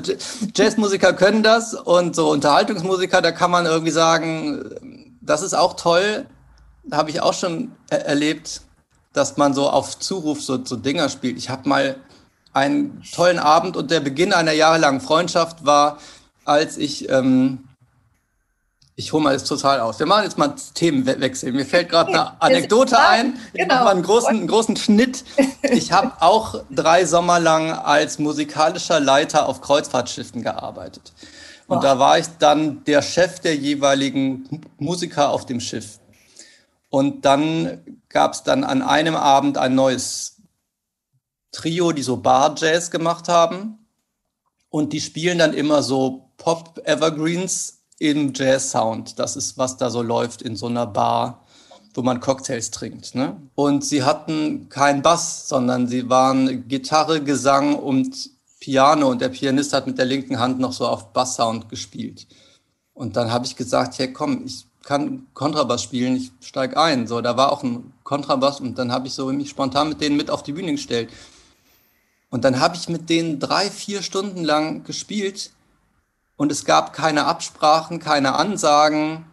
Jazzmusiker 0.53 1.13
können 1.13 1.43
das 1.43 1.73
und 1.73 2.13
so 2.13 2.29
Unterhaltungsmusiker, 2.29 3.21
da 3.21 3.31
kann 3.31 3.51
man 3.51 3.65
irgendwie 3.65 3.91
sagen, 3.91 5.09
das 5.21 5.41
ist 5.41 5.53
auch 5.53 5.75
toll, 5.75 6.25
habe 6.91 7.09
ich 7.09 7.21
auch 7.21 7.33
schon 7.33 7.73
er 7.89 8.05
erlebt, 8.05 8.61
dass 9.13 9.37
man 9.37 9.53
so 9.53 9.69
auf 9.69 9.99
Zuruf 9.99 10.41
so, 10.41 10.63
so 10.63 10.75
Dinger 10.75 11.09
spielt. 11.09 11.37
Ich 11.37 11.49
habe 11.49 11.67
mal 11.67 11.97
einen 12.53 13.01
tollen 13.13 13.39
Abend 13.39 13.77
und 13.77 13.91
der 13.91 13.99
Beginn 13.99 14.33
einer 14.33 14.51
jahrelangen 14.51 15.01
Freundschaft 15.01 15.65
war, 15.65 15.97
als 16.45 16.77
ich, 16.77 17.09
ähm, 17.09 17.67
ich 18.95 19.13
hole 19.13 19.23
mal 19.23 19.33
das 19.33 19.45
total 19.45 19.79
aus. 19.79 19.99
Wir 19.99 20.05
machen 20.05 20.23
jetzt 20.23 20.37
mal 20.37 20.53
Themenwechsel. 20.73 21.51
Mir 21.53 21.65
fällt 21.65 21.89
gerade 21.89 22.09
eine 22.09 22.41
Anekdote 22.41 22.99
ein. 22.99 23.37
Ich 23.53 23.61
genau. 23.61 23.75
mache 23.75 23.89
einen 23.89 24.03
großen, 24.03 24.29
einen 24.29 24.47
großen 24.47 24.75
Schnitt. 24.75 25.23
Ich 25.63 25.91
habe 25.91 26.11
auch 26.19 26.55
drei 26.69 27.05
Sommer 27.05 27.39
lang 27.39 27.71
als 27.71 28.19
musikalischer 28.19 28.99
Leiter 28.99 29.47
auf 29.47 29.61
Kreuzfahrtschiffen 29.61 30.43
gearbeitet. 30.43 31.13
Und 31.67 31.85
da 31.85 31.99
war 31.99 32.19
ich 32.19 32.25
dann 32.37 32.83
der 32.83 33.01
Chef 33.01 33.39
der 33.39 33.55
jeweiligen 33.55 34.61
Musiker 34.77 35.29
auf 35.29 35.45
dem 35.45 35.61
Schiff. 35.61 36.00
Und 36.91 37.23
dann 37.23 38.01
gab 38.09 38.33
es 38.33 38.43
dann 38.43 38.65
an 38.65 38.81
einem 38.81 39.15
Abend 39.15 39.57
ein 39.57 39.75
neues 39.75 40.41
Trio, 41.53 41.93
die 41.93 42.03
so 42.03 42.17
Bar-Jazz 42.17 42.91
gemacht 42.91 43.29
haben. 43.29 43.87
Und 44.69 44.91
die 44.91 44.99
spielen 44.99 45.37
dann 45.37 45.53
immer 45.53 45.83
so 45.83 46.29
Pop-Evergreens 46.37 47.83
im 47.97 48.33
Jazz-Sound. 48.35 49.19
Das 49.19 49.37
ist, 49.37 49.57
was 49.57 49.77
da 49.77 49.89
so 49.89 50.01
läuft 50.01 50.41
in 50.41 50.57
so 50.57 50.67
einer 50.67 50.85
Bar, 50.85 51.45
wo 51.93 52.01
man 52.01 52.19
Cocktails 52.19 52.71
trinkt. 52.71 53.15
Ne? 53.15 53.41
Und 53.55 53.85
sie 53.85 54.03
hatten 54.03 54.67
keinen 54.67 55.01
Bass, 55.01 55.47
sondern 55.47 55.87
sie 55.87 56.09
waren 56.09 56.67
Gitarre, 56.67 57.23
Gesang 57.23 57.75
und 57.75 58.31
Piano. 58.59 59.09
Und 59.09 59.21
der 59.21 59.29
Pianist 59.29 59.71
hat 59.71 59.87
mit 59.87 59.97
der 59.97 60.05
linken 60.05 60.39
Hand 60.39 60.59
noch 60.59 60.73
so 60.73 60.85
auf 60.87 61.13
Bass-Sound 61.13 61.69
gespielt. 61.69 62.27
Und 62.93 63.15
dann 63.15 63.31
habe 63.31 63.45
ich 63.45 63.55
gesagt, 63.55 63.97
hey 63.97 64.11
komm, 64.11 64.43
ich 64.45 64.65
kann 64.83 65.27
Kontrabass 65.33 65.83
spielen, 65.83 66.15
ich 66.15 66.31
steig 66.41 66.77
ein. 66.77 67.07
So, 67.07 67.21
da 67.21 67.37
war 67.37 67.51
auch 67.51 67.63
ein 67.63 67.93
Kontrabass 68.03 68.59
und 68.59 68.77
dann 68.77 68.91
habe 68.91 69.07
ich 69.07 69.13
so 69.13 69.31
mich 69.31 69.49
spontan 69.49 69.89
mit 69.89 70.01
denen 70.01 70.17
mit 70.17 70.29
auf 70.29 70.43
die 70.43 70.53
Bühne 70.53 70.71
gestellt. 70.71 71.09
Und 72.29 72.45
dann 72.45 72.59
habe 72.59 72.75
ich 72.75 72.89
mit 72.89 73.09
denen 73.09 73.39
drei, 73.39 73.69
vier 73.69 74.01
Stunden 74.01 74.43
lang 74.43 74.83
gespielt 74.83 75.51
und 76.37 76.51
es 76.51 76.65
gab 76.65 76.93
keine 76.93 77.25
Absprachen, 77.25 77.99
keine 77.99 78.35
Ansagen 78.35 79.25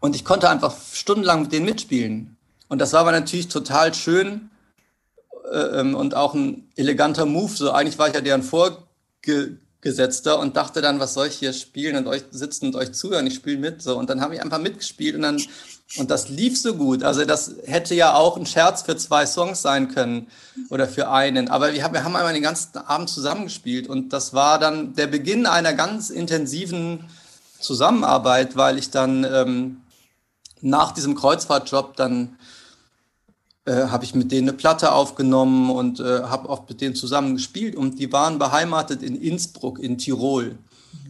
und 0.00 0.14
ich 0.14 0.24
konnte 0.24 0.50
einfach 0.50 0.76
stundenlang 0.92 1.42
mit 1.42 1.52
denen 1.52 1.64
mitspielen. 1.64 2.36
Und 2.68 2.80
das 2.80 2.92
war 2.92 3.00
aber 3.00 3.12
natürlich 3.12 3.48
total 3.48 3.94
schön 3.94 4.50
äh, 5.50 5.80
ähm, 5.80 5.94
und 5.94 6.14
auch 6.14 6.34
ein 6.34 6.70
eleganter 6.76 7.26
Move. 7.26 7.52
So 7.52 7.72
eigentlich 7.72 7.98
war 7.98 8.08
ich 8.08 8.14
ja 8.14 8.20
deren 8.20 8.42
Vorgesetzter 9.84 10.38
und 10.38 10.56
dachte 10.56 10.80
dann, 10.80 10.98
was 10.98 11.12
soll 11.12 11.26
ich 11.26 11.36
hier 11.36 11.52
spielen 11.52 11.96
und 11.96 12.06
euch 12.06 12.22
sitzen 12.30 12.66
und 12.66 12.76
euch 12.76 12.92
zuhören? 12.92 13.26
Ich 13.26 13.34
spiele 13.34 13.58
mit. 13.58 13.82
So 13.82 13.98
und 13.98 14.08
dann 14.08 14.22
habe 14.22 14.34
ich 14.34 14.42
einfach 14.42 14.58
mitgespielt 14.58 15.14
und 15.14 15.22
dann 15.22 15.42
und 15.98 16.10
das 16.10 16.30
lief 16.30 16.58
so 16.58 16.74
gut. 16.74 17.02
Also 17.02 17.26
das 17.26 17.56
hätte 17.66 17.94
ja 17.94 18.14
auch 18.14 18.38
ein 18.38 18.46
Scherz 18.46 18.82
für 18.82 18.96
zwei 18.96 19.26
Songs 19.26 19.60
sein 19.60 19.88
können 19.88 20.28
oder 20.70 20.88
für 20.88 21.10
einen. 21.10 21.48
Aber 21.48 21.74
wir 21.74 21.84
haben, 21.84 21.92
wir 21.92 22.02
haben 22.02 22.16
einmal 22.16 22.32
den 22.32 22.42
ganzen 22.42 22.78
Abend 22.78 23.10
zusammengespielt 23.10 23.86
und 23.86 24.12
das 24.14 24.32
war 24.32 24.58
dann 24.58 24.94
der 24.94 25.06
Beginn 25.06 25.44
einer 25.44 25.74
ganz 25.74 26.08
intensiven 26.08 27.04
Zusammenarbeit, 27.60 28.56
weil 28.56 28.78
ich 28.78 28.90
dann 28.90 29.24
ähm, 29.24 29.82
nach 30.62 30.92
diesem 30.92 31.14
Kreuzfahrtjob 31.14 31.96
dann 31.96 32.36
äh, 33.66 33.86
habe 33.86 34.04
ich 34.04 34.14
mit 34.14 34.30
denen 34.30 34.48
eine 34.48 34.56
Platte 34.56 34.92
aufgenommen 34.92 35.70
und 35.70 35.98
äh, 35.98 36.22
habe 36.24 36.50
oft 36.50 36.68
mit 36.68 36.82
denen 36.82 36.94
zusammen 36.94 37.34
gespielt 37.34 37.76
und 37.76 37.98
die 37.98 38.12
waren 38.12 38.38
beheimatet 38.38 39.02
in 39.02 39.16
Innsbruck 39.16 39.78
in 39.78 39.96
Tirol. 39.96 40.58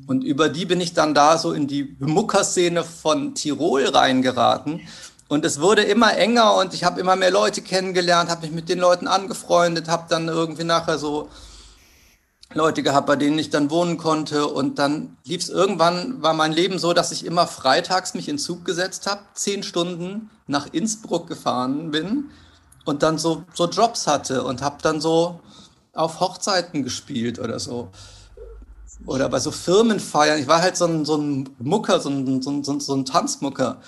Und 0.07 0.23
über 0.23 0.49
die 0.49 0.65
bin 0.65 0.81
ich 0.81 0.93
dann 0.93 1.15
da 1.15 1.37
so 1.37 1.53
in 1.53 1.67
die 1.67 1.97
Muckerszene 1.99 2.85
von 2.85 3.35
Tirol 3.35 3.87
reingeraten. 3.87 4.83
Und 5.27 5.45
es 5.45 5.61
wurde 5.61 5.83
immer 5.83 6.17
enger 6.17 6.55
und 6.57 6.75
ich 6.75 6.85
habe 6.85 7.01
immer 7.01 7.17
mehr 7.17 7.33
Leute 7.33 7.61
kennengelernt, 7.61 8.31
habe 8.31 8.43
mich 8.43 8.53
mit 8.53 8.69
den 8.69 8.79
Leuten 8.79 9.09
angefreundet, 9.09 9.89
habe 9.89 10.05
dann 10.09 10.29
irgendwie 10.29 10.65
nachher 10.65 10.99
so 10.99 11.31
Leute 12.53 12.85
gehabt, 12.85 13.09
bei 13.09 13.17
denen 13.17 13.39
ich 13.39 13.51
dann 13.51 13.71
wohnen 13.71 13.97
konnte. 13.97 14.47
Und 14.47 14.79
dann 14.79 15.17
lief 15.25 15.43
es 15.43 15.49
irgendwann, 15.49 16.23
war 16.23 16.35
mein 16.35 16.53
Leben 16.53 16.79
so, 16.79 16.93
dass 16.93 17.11
ich 17.11 17.25
immer 17.25 17.49
freitags 17.49 18.15
mich 18.15 18.29
in 18.29 18.39
Zug 18.39 18.65
gesetzt 18.65 19.09
habe, 19.09 19.23
zehn 19.33 19.65
Stunden 19.65 20.31
nach 20.47 20.69
Innsbruck 20.73 21.27
gefahren 21.27 21.91
bin 21.91 22.31
und 22.85 23.03
dann 23.03 23.19
so, 23.19 23.45
so 23.55 23.69
Jobs 23.69 24.07
hatte 24.07 24.45
und 24.45 24.63
habe 24.63 24.77
dann 24.83 25.01
so 25.01 25.41
auf 25.93 26.21
Hochzeiten 26.21 26.83
gespielt 26.83 27.39
oder 27.39 27.59
so. 27.59 27.89
Oder 29.07 29.29
bei 29.29 29.41
so 29.41 29.51
Firmenfeiern. 29.51 30.41
Ich 30.41 30.47
war 30.47 30.63
halt 30.63 30.77
so 30.77 30.87
ein, 30.87 31.05
so 31.05 31.17
ein 31.17 31.49
Mucker, 31.59 32.01
so 32.01 32.09
ein, 32.09 32.43
so 32.43 32.51
ein, 32.51 32.81
so 32.81 32.95
ein 32.95 33.05
Tanzmucker. 33.05 33.79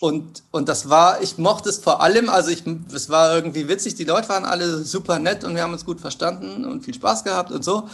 Und, 0.00 0.42
und 0.50 0.68
das 0.68 0.88
war, 0.88 1.22
ich 1.22 1.38
mochte 1.38 1.68
es 1.68 1.78
vor 1.78 2.02
allem, 2.02 2.28
also 2.28 2.50
ich, 2.50 2.64
es 2.92 3.08
war 3.08 3.34
irgendwie 3.34 3.68
witzig, 3.68 3.94
die 3.94 4.04
Leute 4.04 4.28
waren 4.28 4.44
alle 4.44 4.84
super 4.84 5.18
nett 5.18 5.44
und 5.44 5.54
wir 5.54 5.62
haben 5.62 5.72
uns 5.72 5.84
gut 5.84 6.00
verstanden 6.00 6.64
und 6.64 6.84
viel 6.84 6.94
Spaß 6.94 7.24
gehabt 7.24 7.50
und 7.50 7.64
so. 7.64 7.88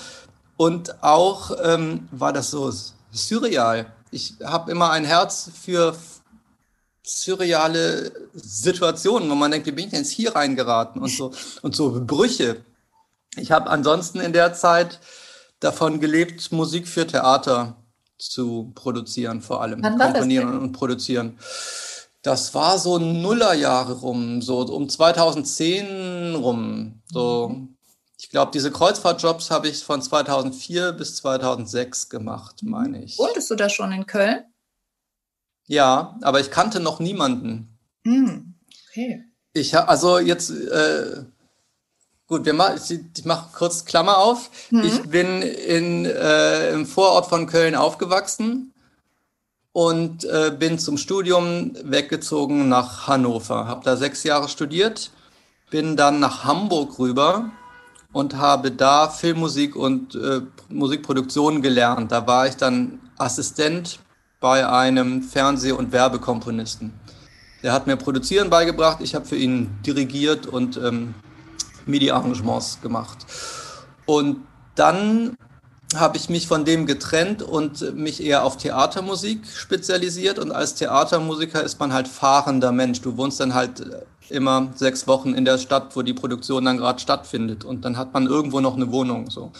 Und 0.56 1.02
auch 1.02 1.52
ähm, 1.62 2.08
war 2.10 2.32
das 2.32 2.50
so 2.50 2.72
surreal. 3.12 3.86
Ich 4.10 4.34
habe 4.44 4.70
immer 4.70 4.90
ein 4.90 5.04
Herz 5.04 5.50
für 5.62 5.94
surreale 7.10 8.12
Situationen, 8.34 9.28
wo 9.30 9.34
man 9.34 9.50
denkt, 9.50 9.66
wie 9.66 9.72
bin 9.72 9.86
ich 9.86 9.90
denn 9.90 10.00
jetzt 10.00 10.12
hier 10.12 10.34
reingeraten 10.34 11.02
und 11.02 11.10
so, 11.10 11.32
und 11.62 11.74
so 11.74 12.04
Brüche. 12.04 12.64
Ich 13.36 13.50
habe 13.52 13.70
ansonsten 13.70 14.20
in 14.20 14.32
der 14.32 14.54
Zeit 14.54 15.00
davon 15.60 16.00
gelebt, 16.00 16.52
Musik 16.52 16.88
für 16.88 17.06
Theater 17.06 17.76
zu 18.18 18.72
produzieren, 18.74 19.40
vor 19.42 19.62
allem. 19.62 19.82
Wann 19.82 19.98
Komponieren 19.98 20.58
und 20.58 20.72
produzieren. 20.72 21.38
Das 22.22 22.54
war 22.54 22.78
so 22.78 22.98
Nullerjahre 22.98 23.94
rum, 23.94 24.42
so 24.42 24.58
um 24.60 24.88
2010 24.88 26.34
rum. 26.34 27.00
So, 27.10 27.68
ich 28.18 28.28
glaube, 28.28 28.52
diese 28.52 28.70
Kreuzfahrtjobs 28.70 29.50
habe 29.50 29.68
ich 29.68 29.82
von 29.82 30.02
2004 30.02 30.92
bis 30.92 31.16
2006 31.16 32.10
gemacht, 32.10 32.56
meine 32.62 33.02
ich. 33.02 33.18
Wohntest 33.18 33.50
du 33.50 33.54
da 33.54 33.70
schon 33.70 33.92
in 33.92 34.06
Köln? 34.06 34.44
Ja, 35.70 36.18
aber 36.22 36.40
ich 36.40 36.50
kannte 36.50 36.80
noch 36.80 36.98
niemanden. 36.98 37.78
Hm, 38.04 38.54
okay. 38.88 39.24
Ich 39.52 39.72
habe 39.72 39.88
also 39.88 40.18
jetzt 40.18 40.50
äh, 40.50 41.24
Gut, 42.26 42.44
wir 42.44 42.54
mach, 42.54 42.74
ich, 42.74 43.00
ich 43.16 43.24
mache 43.24 43.50
kurz 43.52 43.84
Klammer 43.84 44.18
auf. 44.18 44.50
Mhm. 44.70 44.82
Ich 44.84 45.02
bin 45.02 45.42
in, 45.42 46.06
äh, 46.06 46.72
im 46.72 46.86
Vorort 46.86 47.26
von 47.26 47.46
Köln 47.46 47.76
aufgewachsen 47.76 48.72
und 49.72 50.24
äh, 50.24 50.50
bin 50.56 50.80
zum 50.80 50.96
Studium 50.96 51.72
weggezogen 51.84 52.68
nach 52.68 53.06
Hannover. 53.06 53.66
Habe 53.68 53.84
da 53.84 53.96
sechs 53.96 54.24
Jahre 54.24 54.48
studiert, 54.48 55.12
bin 55.70 55.96
dann 55.96 56.18
nach 56.18 56.42
Hamburg 56.42 56.98
rüber 56.98 57.50
und 58.12 58.36
habe 58.36 58.72
da 58.72 59.08
Filmmusik 59.08 59.76
und 59.76 60.16
äh, 60.16 60.40
Musikproduktion 60.68 61.62
gelernt. 61.62 62.10
Da 62.10 62.26
war 62.26 62.48
ich 62.48 62.56
dann 62.56 63.00
Assistent 63.18 64.00
bei 64.40 64.66
einem 64.66 65.22
Fernseh- 65.22 65.72
und 65.72 65.92
Werbekomponisten. 65.92 66.92
Der 67.62 67.72
hat 67.72 67.86
mir 67.86 67.96
Produzieren 67.96 68.48
beigebracht, 68.48 68.98
ich 69.02 69.14
habe 69.14 69.26
für 69.26 69.36
ihn 69.36 69.70
dirigiert 69.84 70.46
und 70.46 70.78
ähm, 70.78 71.14
MIDI-Arrangements 71.86 72.80
gemacht. 72.80 73.18
Und 74.06 74.38
dann 74.74 75.36
habe 75.94 76.16
ich 76.16 76.28
mich 76.28 76.46
von 76.46 76.64
dem 76.64 76.86
getrennt 76.86 77.42
und 77.42 77.94
mich 77.96 78.22
eher 78.22 78.44
auf 78.44 78.56
Theatermusik 78.56 79.46
spezialisiert. 79.46 80.38
Und 80.38 80.52
als 80.52 80.74
Theatermusiker 80.76 81.62
ist 81.62 81.78
man 81.80 81.92
halt 81.92 82.08
fahrender 82.08 82.72
Mensch. 82.72 83.00
Du 83.00 83.16
wohnst 83.16 83.40
dann 83.40 83.54
halt 83.54 83.84
immer 84.28 84.68
sechs 84.76 85.06
Wochen 85.06 85.34
in 85.34 85.44
der 85.44 85.58
Stadt, 85.58 85.96
wo 85.96 86.02
die 86.02 86.14
Produktion 86.14 86.64
dann 86.64 86.78
gerade 86.78 87.00
stattfindet. 87.00 87.64
Und 87.64 87.84
dann 87.84 87.96
hat 87.96 88.14
man 88.14 88.26
irgendwo 88.26 88.60
noch 88.60 88.76
eine 88.76 88.92
Wohnung. 88.92 89.30
So. 89.30 89.50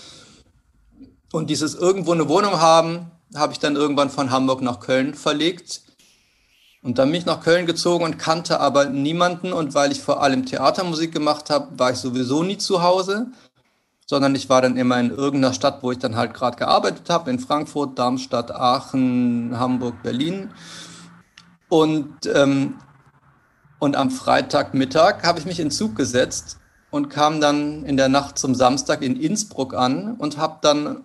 Und 1.33 1.51
dieses 1.51 1.74
irgendwo 1.74 2.12
eine 2.12 2.28
Wohnung 2.28 2.61
haben, 2.61 3.11
habe 3.35 3.53
ich 3.53 3.59
dann 3.59 3.76
irgendwann 3.76 4.11
von 4.11 4.31
Hamburg 4.31 4.62
nach 4.62 4.81
Köln 4.81 5.14
verlegt 5.14 5.83
und 6.83 6.99
dann 6.99 7.11
bin 7.11 7.20
ich 7.20 7.26
nach 7.26 7.43
Köln 7.43 7.66
gezogen 7.66 8.05
und 8.05 8.18
kannte 8.18 8.59
aber 8.61 8.87
niemanden. 8.87 9.53
Und 9.53 9.74
weil 9.74 9.93
ich 9.93 10.01
vor 10.01 10.22
allem 10.22 10.47
Theatermusik 10.47 11.12
gemacht 11.12 11.51
habe, 11.51 11.78
war 11.78 11.91
ich 11.91 11.99
sowieso 11.99 12.43
nie 12.43 12.57
zu 12.57 12.83
Hause, 12.83 13.26
sondern 14.07 14.35
ich 14.35 14.49
war 14.49 14.62
dann 14.62 14.76
immer 14.76 14.99
in 14.99 15.11
irgendeiner 15.11 15.53
Stadt, 15.53 15.83
wo 15.83 15.93
ich 15.93 15.99
dann 15.99 16.16
halt 16.16 16.33
gerade 16.33 16.57
gearbeitet 16.57 17.11
habe, 17.11 17.31
in 17.31 17.39
Frankfurt, 17.39 17.99
Darmstadt, 17.99 18.51
Aachen, 18.51 19.59
Hamburg, 19.59 20.03
Berlin. 20.03 20.51
Und, 21.68 22.26
ähm, 22.35 22.76
und 23.78 23.95
am 23.95 24.11
Freitagmittag 24.11 25.22
habe 25.22 25.39
ich 25.39 25.45
mich 25.45 25.61
in 25.61 25.70
Zug 25.70 25.97
gesetzt 25.97 26.59
und 26.91 27.11
kam 27.11 27.41
dann 27.41 27.85
in 27.85 27.97
der 27.97 28.09
Nacht 28.09 28.39
zum 28.39 28.55
Samstag 28.55 29.03
in 29.03 29.16
Innsbruck 29.20 29.74
an 29.74 30.16
und 30.16 30.39
habe 30.39 30.59
dann 30.62 31.05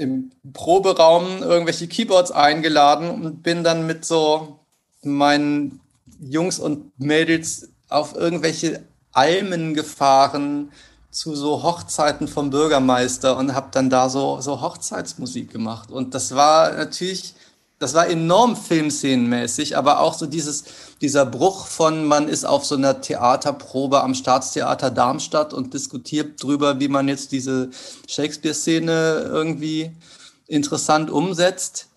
im 0.00 0.30
Proberaum 0.54 1.42
irgendwelche 1.42 1.86
Keyboards 1.86 2.32
eingeladen 2.32 3.10
und 3.10 3.42
bin 3.42 3.62
dann 3.62 3.86
mit 3.86 4.06
so 4.06 4.60
meinen 5.02 5.80
Jungs 6.20 6.58
und 6.58 6.98
Mädels 6.98 7.68
auf 7.90 8.16
irgendwelche 8.16 8.82
Almen 9.12 9.74
gefahren 9.74 10.72
zu 11.10 11.34
so 11.36 11.62
Hochzeiten 11.62 12.28
vom 12.28 12.48
Bürgermeister 12.48 13.36
und 13.36 13.54
habe 13.54 13.68
dann 13.72 13.90
da 13.90 14.08
so, 14.08 14.40
so 14.40 14.62
Hochzeitsmusik 14.62 15.50
gemacht. 15.50 15.90
Und 15.90 16.14
das 16.14 16.34
war 16.34 16.72
natürlich 16.72 17.34
das 17.80 17.94
war 17.94 18.08
enorm 18.08 18.56
filmszenenmäßig, 18.56 19.76
aber 19.78 20.00
auch 20.00 20.12
so 20.12 20.26
dieses, 20.26 20.64
dieser 21.00 21.24
Bruch 21.24 21.66
von, 21.66 22.04
man 22.04 22.28
ist 22.28 22.44
auf 22.44 22.66
so 22.66 22.76
einer 22.76 23.00
Theaterprobe 23.00 24.02
am 24.02 24.14
Staatstheater 24.14 24.90
Darmstadt 24.90 25.54
und 25.54 25.72
diskutiert 25.72 26.42
drüber, 26.42 26.78
wie 26.78 26.88
man 26.88 27.08
jetzt 27.08 27.32
diese 27.32 27.70
Shakespeare-Szene 28.06 29.22
irgendwie 29.24 29.96
interessant 30.46 31.10
umsetzt. 31.10 31.88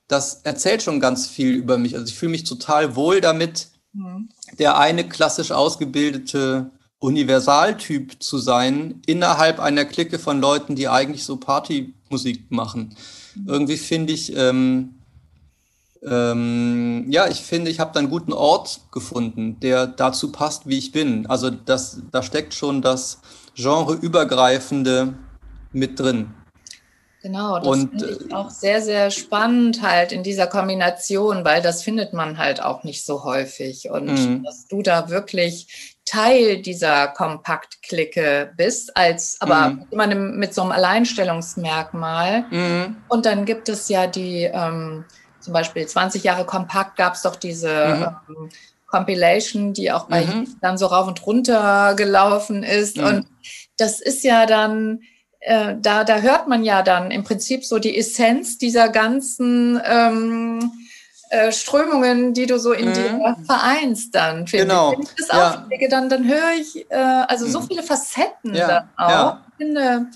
Das 0.07 0.41
erzählt 0.43 0.81
schon 0.83 0.99
ganz 0.99 1.27
viel 1.27 1.53
über 1.53 1.77
mich. 1.77 1.93
Also 1.95 2.07
ich 2.07 2.15
fühle 2.15 2.31
mich 2.31 2.43
total 2.43 2.95
wohl 2.95 3.21
damit, 3.21 3.67
mhm. 3.93 4.29
Der 4.57 4.77
eine 4.77 5.07
klassisch 5.07 5.51
ausgebildete 5.51 6.71
Universaltyp 6.99 8.21
zu 8.21 8.37
sein, 8.37 9.01
innerhalb 9.05 9.59
einer 9.59 9.85
Clique 9.85 10.19
von 10.19 10.41
Leuten, 10.41 10.75
die 10.75 10.89
eigentlich 10.89 11.23
so 11.23 11.37
Partymusik 11.37 12.51
machen. 12.51 12.95
Mhm. 13.35 13.47
Irgendwie 13.47 13.77
finde 13.77 14.13
ich, 14.13 14.35
ähm, 14.35 14.95
ähm, 16.03 17.05
ja, 17.09 17.27
ich 17.27 17.41
finde, 17.41 17.71
ich 17.71 17.79
habe 17.79 17.91
da 17.93 17.99
einen 17.99 18.09
guten 18.09 18.33
Ort 18.33 18.81
gefunden, 18.91 19.59
der 19.59 19.87
dazu 19.87 20.31
passt, 20.31 20.67
wie 20.67 20.77
ich 20.77 20.91
bin. 20.91 21.25
Also 21.27 21.49
das, 21.49 22.01
da 22.11 22.23
steckt 22.23 22.53
schon 22.53 22.81
das 22.81 23.19
genreübergreifende 23.55 25.13
mit 25.71 25.99
drin. 25.99 26.33
Genau, 27.21 27.59
das 27.59 27.79
finde 27.79 28.17
ich 28.25 28.33
auch 28.33 28.49
sehr, 28.49 28.81
sehr 28.81 29.11
spannend 29.11 29.81
halt 29.81 30.13
in 30.13 30.23
dieser 30.23 30.47
Kombination, 30.47 31.43
weil 31.43 31.61
das 31.61 31.83
findet 31.83 32.13
man 32.13 32.37
halt 32.37 32.61
auch 32.61 32.83
nicht 32.85 33.05
so 33.05 33.25
häufig. 33.25 33.89
Und 33.89 34.05
mhm. 34.05 34.43
dass 34.43 34.67
du 34.67 34.81
da 34.81 35.09
wirklich 35.09 35.97
Teil 36.05 36.61
dieser 36.61 37.09
Kompakt-Clique 37.09 38.53
bist, 38.55 38.95
als 38.95 39.37
aber 39.41 39.71
mhm. 39.71 39.87
immer 39.91 40.07
mit 40.07 40.53
so 40.53 40.61
einem 40.61 40.71
Alleinstellungsmerkmal. 40.71 42.45
Mhm. 42.49 42.95
Und 43.09 43.25
dann 43.25 43.43
gibt 43.43 43.67
es 43.67 43.89
ja 43.89 44.07
die, 44.07 44.43
ähm, 44.43 45.03
zum 45.41 45.53
Beispiel 45.53 45.85
20 45.85 46.23
Jahre 46.23 46.45
Kompakt 46.45 46.95
gab 46.95 47.15
es 47.15 47.23
doch 47.23 47.35
diese 47.35 48.21
mhm. 48.29 48.35
ähm, 48.35 48.49
Compilation, 48.87 49.73
die 49.73 49.91
auch 49.91 50.07
bei 50.07 50.25
mhm. 50.25 50.55
dann 50.61 50.77
so 50.77 50.85
rauf 50.85 51.07
und 51.07 51.25
runter 51.25 51.95
gelaufen 51.95 52.63
ist. 52.63 52.97
Mhm. 52.97 53.03
Und 53.03 53.27
das 53.77 53.99
ist 53.99 54.23
ja 54.23 54.45
dann 54.45 55.01
äh, 55.39 55.75
da, 55.81 56.03
da 56.03 56.17
hört 56.17 56.47
man 56.47 56.63
ja 56.63 56.81
dann 56.81 57.11
im 57.11 57.23
Prinzip 57.23 57.65
so 57.65 57.79
die 57.79 57.97
Essenz 57.97 58.57
dieser 58.57 58.89
ganzen 58.89 59.81
ähm, 59.85 60.71
äh, 61.29 61.51
Strömungen, 61.51 62.33
die 62.33 62.45
du 62.45 62.59
so 62.59 62.73
in 62.73 62.89
mhm. 62.89 62.93
dir 62.93 63.37
vereinst 63.45 64.15
dann. 64.15 64.45
Genau. 64.45 64.91
Wenn 64.91 65.01
ich 65.01 65.09
das 65.17 65.27
ja. 65.27 65.49
auflege, 65.51 65.87
dann, 65.87 66.09
dann 66.09 66.27
höre 66.27 66.53
ich 66.59 66.85
äh, 66.89 66.95
also 66.95 67.47
so 67.47 67.61
mhm. 67.61 67.67
viele 67.67 67.83
Facetten 67.83 68.53
ja. 68.53 68.67
dann 68.67 68.89
auch. 68.97 69.09
Ja. 69.09 69.45
Ich 69.51 69.65
finde, 69.65 70.07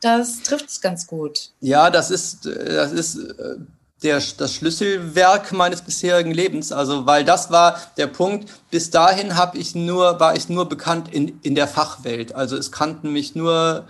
das 0.00 0.42
trifft 0.42 0.68
es 0.68 0.80
ganz 0.80 1.06
gut. 1.06 1.50
Ja, 1.60 1.90
das 1.90 2.10
ist, 2.10 2.46
das 2.46 2.92
ist 2.92 3.16
äh, 3.16 3.56
der, 4.02 4.22
das 4.36 4.54
Schlüsselwerk 4.54 5.52
meines 5.52 5.82
bisherigen 5.82 6.30
Lebens. 6.30 6.72
Also, 6.72 7.06
weil 7.06 7.24
das 7.24 7.50
war 7.50 7.80
der 7.96 8.06
Punkt. 8.06 8.50
Bis 8.70 8.90
dahin 8.90 9.36
habe 9.36 9.58
ich 9.58 9.74
nur, 9.74 10.20
war 10.20 10.36
ich 10.36 10.48
nur 10.48 10.68
bekannt 10.68 11.12
in, 11.12 11.40
in 11.42 11.54
der 11.54 11.66
Fachwelt. 11.66 12.34
Also 12.34 12.56
es 12.56 12.70
kannten 12.70 13.12
mich 13.12 13.34
nur 13.34 13.86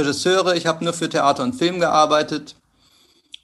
Regisseure, 0.00 0.56
ich 0.56 0.66
habe 0.66 0.84
nur 0.84 0.92
für 0.92 1.08
Theater 1.08 1.42
und 1.42 1.54
Film 1.54 1.80
gearbeitet. 1.80 2.54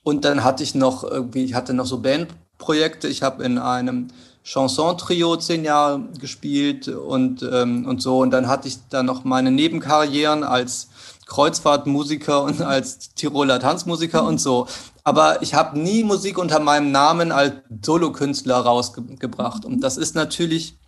Und 0.02 0.24
dann 0.24 0.44
hatte 0.44 0.62
ich 0.62 0.74
noch 0.74 1.04
irgendwie, 1.04 1.44
ich 1.44 1.54
hatte 1.54 1.74
noch 1.74 1.86
so 1.86 1.98
Bandprojekte. 1.98 3.08
Ich 3.08 3.22
habe 3.22 3.42
in 3.42 3.58
einem 3.58 4.08
Chanson-Trio 4.44 5.36
zehn 5.36 5.64
Jahre 5.64 6.00
gespielt 6.20 6.86
und, 6.88 7.42
ähm, 7.42 7.86
und 7.86 8.00
so. 8.00 8.18
Und 8.18 8.30
dann 8.30 8.46
hatte 8.46 8.68
ich 8.68 8.78
dann 8.88 9.06
noch 9.06 9.24
meine 9.24 9.50
Nebenkarrieren 9.50 10.44
als 10.44 10.88
Kreuzfahrtmusiker 11.26 12.42
und 12.44 12.62
als 12.62 13.14
Tiroler 13.14 13.58
Tanzmusiker 13.58 14.24
und 14.24 14.40
so. 14.40 14.68
Aber 15.02 15.42
ich 15.42 15.54
habe 15.54 15.78
nie 15.78 16.04
Musik 16.04 16.38
unter 16.38 16.60
meinem 16.60 16.92
Namen 16.92 17.32
als 17.32 17.54
Solokünstler 17.84 18.56
rausgebracht. 18.56 19.64
Und 19.64 19.80
das 19.80 19.96
ist 19.96 20.14
natürlich 20.14 20.78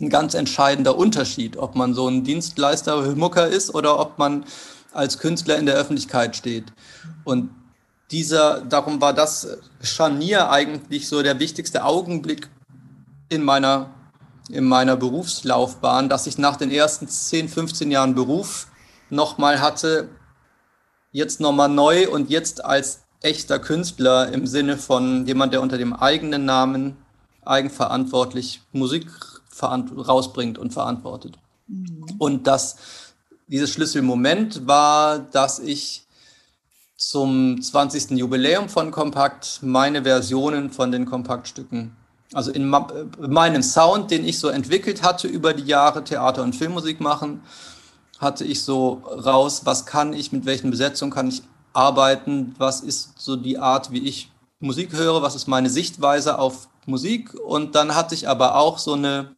ein 0.00 0.10
ganz 0.10 0.34
entscheidender 0.34 0.96
Unterschied, 0.96 1.56
ob 1.56 1.74
man 1.74 1.94
so 1.94 2.08
ein 2.08 2.24
Dienstleister 2.24 3.14
Mucker 3.16 3.48
ist 3.48 3.74
oder 3.74 3.98
ob 3.98 4.18
man 4.18 4.44
als 4.94 5.18
Künstler 5.18 5.58
in 5.58 5.66
der 5.66 5.74
Öffentlichkeit 5.74 6.36
steht. 6.36 6.72
Und 7.24 7.50
dieser, 8.10 8.60
darum 8.62 9.00
war 9.00 9.12
das 9.12 9.58
Scharnier 9.82 10.50
eigentlich 10.50 11.08
so 11.08 11.22
der 11.22 11.38
wichtigste 11.40 11.84
Augenblick 11.84 12.48
in 13.28 13.42
meiner, 13.42 13.90
in 14.48 14.64
meiner 14.64 14.96
Berufslaufbahn, 14.96 16.08
dass 16.08 16.26
ich 16.26 16.38
nach 16.38 16.56
den 16.56 16.70
ersten 16.70 17.08
10, 17.08 17.48
15 17.48 17.90
Jahren 17.90 18.14
Beruf 18.14 18.68
nochmal 19.10 19.60
hatte, 19.60 20.08
jetzt 21.12 21.40
nochmal 21.40 21.68
neu 21.68 22.08
und 22.10 22.30
jetzt 22.30 22.64
als 22.64 23.04
echter 23.20 23.58
Künstler 23.58 24.32
im 24.32 24.46
Sinne 24.46 24.76
von 24.76 25.26
jemand, 25.26 25.52
der 25.52 25.62
unter 25.62 25.78
dem 25.78 25.94
eigenen 25.94 26.44
Namen 26.44 26.96
eigenverantwortlich 27.44 28.62
Musik 28.72 29.06
rausbringt 29.62 30.58
und 30.58 30.72
verantwortet. 30.72 31.38
Mhm. 31.68 32.04
Und 32.18 32.46
das 32.46 32.76
dieses 33.54 33.70
Schlüsselmoment 33.72 34.66
war, 34.66 35.20
dass 35.20 35.60
ich 35.60 36.02
zum 36.96 37.62
20. 37.62 38.10
Jubiläum 38.10 38.68
von 38.68 38.90
Kompakt 38.90 39.60
meine 39.62 40.02
Versionen 40.02 40.72
von 40.72 40.90
den 40.90 41.06
Kompaktstücken, 41.06 41.94
also 42.32 42.50
in 42.50 42.68
meinem 42.68 43.62
Sound, 43.62 44.10
den 44.10 44.24
ich 44.24 44.40
so 44.40 44.48
entwickelt 44.48 45.04
hatte 45.04 45.28
über 45.28 45.54
die 45.54 45.62
Jahre 45.62 46.02
Theater- 46.02 46.42
und 46.42 46.56
Filmmusik 46.56 47.00
machen, 47.00 47.42
hatte 48.18 48.42
ich 48.42 48.60
so 48.60 49.02
raus, 49.24 49.60
was 49.62 49.86
kann 49.86 50.14
ich, 50.14 50.32
mit 50.32 50.46
welchen 50.46 50.72
Besetzungen 50.72 51.12
kann 51.12 51.28
ich 51.28 51.42
arbeiten, 51.72 52.56
was 52.58 52.80
ist 52.80 53.12
so 53.20 53.36
die 53.36 53.58
Art, 53.58 53.92
wie 53.92 54.04
ich 54.04 54.32
Musik 54.58 54.94
höre, 54.94 55.22
was 55.22 55.36
ist 55.36 55.46
meine 55.46 55.70
Sichtweise 55.70 56.40
auf 56.40 56.68
Musik. 56.86 57.34
Und 57.34 57.76
dann 57.76 57.94
hatte 57.94 58.16
ich 58.16 58.28
aber 58.28 58.56
auch 58.56 58.78
so 58.78 58.94
eine 58.94 59.36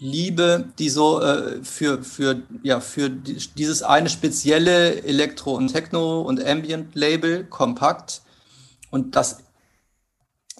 Liebe, 0.00 0.66
die 0.78 0.90
so 0.90 1.20
äh, 1.20 1.62
für, 1.64 2.04
für, 2.04 2.42
ja, 2.62 2.80
für 2.80 3.10
dieses 3.10 3.82
eine 3.82 4.08
spezielle 4.08 5.02
Elektro- 5.02 5.56
und 5.56 5.68
Techno- 5.72 6.22
und 6.22 6.44
Ambient-Label 6.44 7.44
kompakt. 7.44 8.22
Und 8.90 9.16
das, 9.16 9.38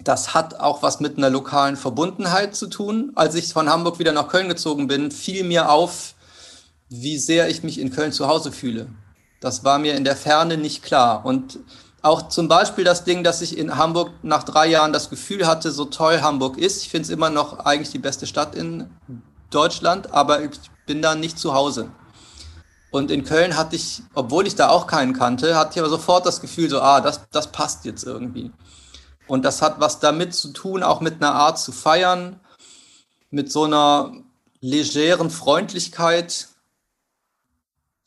das 0.03 0.33
hat 0.33 0.59
auch 0.59 0.83
was 0.83 0.99
mit 0.99 1.17
einer 1.17 1.29
lokalen 1.29 1.77
Verbundenheit 1.77 2.53
zu 2.53 2.67
tun. 2.67 3.13
Als 3.15 3.33
ich 3.35 3.53
von 3.53 3.69
Hamburg 3.69 3.97
wieder 3.97 4.11
nach 4.11 4.27
Köln 4.27 4.49
gezogen 4.49 4.87
bin, 4.87 5.09
fiel 5.09 5.45
mir 5.45 5.71
auf, 5.71 6.15
wie 6.89 7.17
sehr 7.17 7.49
ich 7.49 7.63
mich 7.63 7.79
in 7.79 7.91
Köln 7.91 8.11
zu 8.11 8.27
Hause 8.27 8.51
fühle. 8.51 8.87
Das 9.39 9.63
war 9.63 9.79
mir 9.79 9.95
in 9.95 10.03
der 10.03 10.17
Ferne 10.17 10.57
nicht 10.57 10.83
klar. 10.83 11.25
Und 11.25 11.59
auch 12.01 12.27
zum 12.27 12.49
Beispiel 12.49 12.83
das 12.83 13.05
Ding, 13.05 13.23
dass 13.23 13.41
ich 13.41 13.57
in 13.57 13.77
Hamburg 13.77 14.11
nach 14.21 14.43
drei 14.43 14.67
Jahren 14.67 14.91
das 14.91 15.09
Gefühl 15.09 15.47
hatte, 15.47 15.71
so 15.71 15.85
toll 15.85 16.19
Hamburg 16.21 16.57
ist. 16.57 16.83
Ich 16.83 16.89
finde 16.89 17.03
es 17.03 17.09
immer 17.09 17.29
noch 17.29 17.59
eigentlich 17.59 17.91
die 17.91 17.99
beste 17.99 18.27
Stadt 18.27 18.53
in 18.53 18.89
Deutschland, 19.49 20.13
aber 20.13 20.43
ich 20.43 20.51
bin 20.85 21.01
da 21.01 21.15
nicht 21.15 21.39
zu 21.39 21.53
Hause. 21.53 21.91
Und 22.91 23.11
in 23.11 23.23
Köln 23.23 23.55
hatte 23.55 23.75
ich, 23.75 24.01
obwohl 24.15 24.47
ich 24.47 24.55
da 24.55 24.69
auch 24.69 24.87
keinen 24.87 25.13
kannte, 25.13 25.55
hatte 25.55 25.73
ich 25.73 25.79
aber 25.79 25.89
sofort 25.89 26.25
das 26.25 26.41
Gefühl, 26.41 26.69
so, 26.69 26.81
ah, 26.81 27.01
das, 27.01 27.21
das 27.31 27.51
passt 27.51 27.85
jetzt 27.85 28.03
irgendwie. 28.03 28.51
Und 29.27 29.45
das 29.45 29.61
hat 29.61 29.79
was 29.79 29.99
damit 29.99 30.33
zu 30.33 30.51
tun, 30.53 30.81
auch 30.81 31.01
mit 31.01 31.21
einer 31.21 31.35
Art 31.35 31.59
zu 31.59 31.71
feiern, 31.71 32.39
mit 33.29 33.51
so 33.51 33.65
einer 33.65 34.11
legeren 34.59 35.29
Freundlichkeit, 35.29 36.47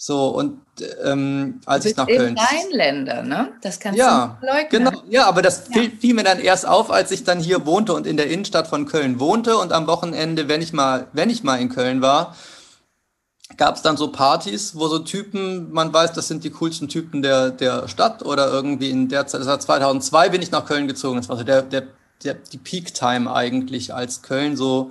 So, 0.04 0.30
und 0.30 0.58
ähm, 1.04 1.60
als 1.64 1.84
ich 1.84 1.94
nach 1.94 2.08
Köln. 2.08 2.36
Rheinländer, 2.36 3.22
ne? 3.22 3.52
Das 3.62 3.78
kannst 3.78 4.00
ja, 4.00 4.36
du 4.40 4.46
leugnen. 4.48 4.84
Genau, 4.86 5.02
ja, 5.08 5.26
aber 5.26 5.42
das 5.42 5.68
ja. 5.68 5.74
Fiel, 5.74 5.92
fiel, 5.96 6.14
mir 6.14 6.24
dann 6.24 6.40
erst 6.40 6.66
auf, 6.66 6.90
als 6.90 7.12
ich 7.12 7.22
dann 7.22 7.38
hier 7.38 7.66
wohnte 7.66 7.94
und 7.94 8.04
in 8.08 8.16
der 8.16 8.28
Innenstadt 8.28 8.66
von 8.66 8.86
Köln 8.86 9.20
wohnte 9.20 9.56
und 9.58 9.72
am 9.72 9.86
Wochenende, 9.86 10.48
wenn 10.48 10.60
ich 10.60 10.72
mal, 10.72 11.06
wenn 11.12 11.30
ich 11.30 11.44
mal 11.44 11.60
in 11.60 11.68
Köln 11.68 12.02
war, 12.02 12.34
gab 13.56 13.76
es 13.76 13.82
dann 13.82 13.96
so 13.96 14.10
Partys, 14.10 14.74
wo 14.74 14.88
so 14.88 14.98
Typen, 14.98 15.70
man 15.70 15.94
weiß, 15.94 16.14
das 16.14 16.26
sind 16.26 16.42
die 16.42 16.50
coolsten 16.50 16.88
Typen 16.88 17.22
der, 17.22 17.50
der 17.50 17.86
Stadt 17.86 18.24
oder 18.24 18.50
irgendwie 18.50 18.90
in 18.90 19.08
der 19.08 19.28
Zeit, 19.28 19.42
das 19.42 19.46
war 19.46 19.60
2002 19.60 20.30
bin 20.30 20.42
ich 20.42 20.50
nach 20.50 20.66
Köln 20.66 20.88
gezogen, 20.88 21.18
das 21.18 21.28
war 21.28 21.36
so 21.36 21.44
der, 21.44 21.62
der, 21.62 21.84
der, 22.24 22.34
die 22.34 22.58
Peak-Time 22.58 23.32
eigentlich, 23.32 23.94
als 23.94 24.22
Köln 24.22 24.56
so 24.56 24.90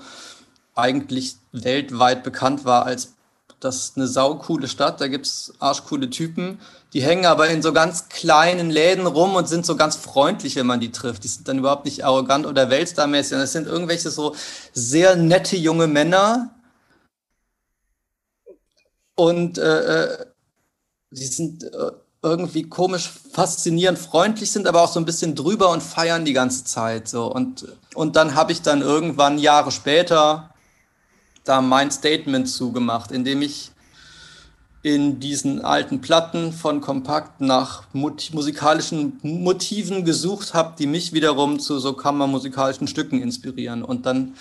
eigentlich 0.73 1.35
weltweit 1.51 2.23
bekannt 2.23 2.63
war 2.63 2.85
als 2.85 3.11
das 3.61 3.77
ist 3.77 3.97
eine 3.97 4.07
saukoole 4.07 4.67
Stadt, 4.67 4.99
da 4.99 5.07
gibt's 5.07 5.53
arschcoole 5.59 6.09
Typen. 6.09 6.59
Die 6.93 7.03
hängen 7.03 7.25
aber 7.25 7.47
in 7.47 7.61
so 7.61 7.71
ganz 7.71 8.09
kleinen 8.09 8.69
Läden 8.69 9.05
rum 9.05 9.35
und 9.35 9.47
sind 9.47 9.65
so 9.65 9.75
ganz 9.75 9.95
freundlich, 9.95 10.55
wenn 10.55 10.65
man 10.65 10.79
die 10.79 10.91
trifft. 10.91 11.23
Die 11.23 11.27
sind 11.27 11.47
dann 11.47 11.59
überhaupt 11.59 11.85
nicht 11.85 12.03
arrogant 12.03 12.45
oder 12.47 12.69
weltstarmäßig. 12.69 13.37
Das 13.37 13.53
sind 13.53 13.67
irgendwelche 13.67 14.09
so 14.09 14.35
sehr 14.73 15.15
nette 15.15 15.55
junge 15.55 15.87
Männer. 15.87 16.55
Und 19.15 19.57
äh, 19.57 20.03
äh 20.03 20.25
die 21.11 21.25
sind 21.25 21.63
äh, 21.63 21.91
irgendwie 22.23 22.63
komisch 22.63 23.09
faszinierend 23.33 23.99
freundlich, 23.99 24.51
sind 24.51 24.67
aber 24.67 24.81
auch 24.81 24.91
so 24.91 24.99
ein 24.99 25.05
bisschen 25.05 25.35
drüber 25.35 25.69
und 25.71 25.83
feiern 25.83 26.25
die 26.25 26.33
ganze 26.33 26.63
Zeit. 26.63 27.07
So. 27.07 27.31
Und, 27.31 27.67
und 27.93 28.15
dann 28.15 28.35
habe 28.35 28.51
ich 28.53 28.61
dann 28.61 28.81
irgendwann 28.81 29.37
Jahre 29.37 29.71
später 29.71 30.50
da 31.43 31.61
mein 31.61 31.91
Statement 31.91 32.49
zugemacht, 32.49 33.11
indem 33.11 33.41
ich 33.41 33.71
in 34.83 35.19
diesen 35.19 35.63
alten 35.63 36.01
Platten 36.01 36.53
von 36.53 36.81
Kompakt 36.81 37.39
nach 37.39 37.83
musikalischen 37.93 39.19
Motiven 39.21 40.05
gesucht 40.05 40.53
habe, 40.55 40.73
die 40.77 40.87
mich 40.87 41.13
wiederum 41.13 41.59
zu 41.59 41.77
so 41.77 41.93
kammermusikalischen 41.93 42.87
Stücken 42.87 43.21
inspirieren. 43.21 43.83
Und 43.83 44.07
dann 44.07 44.33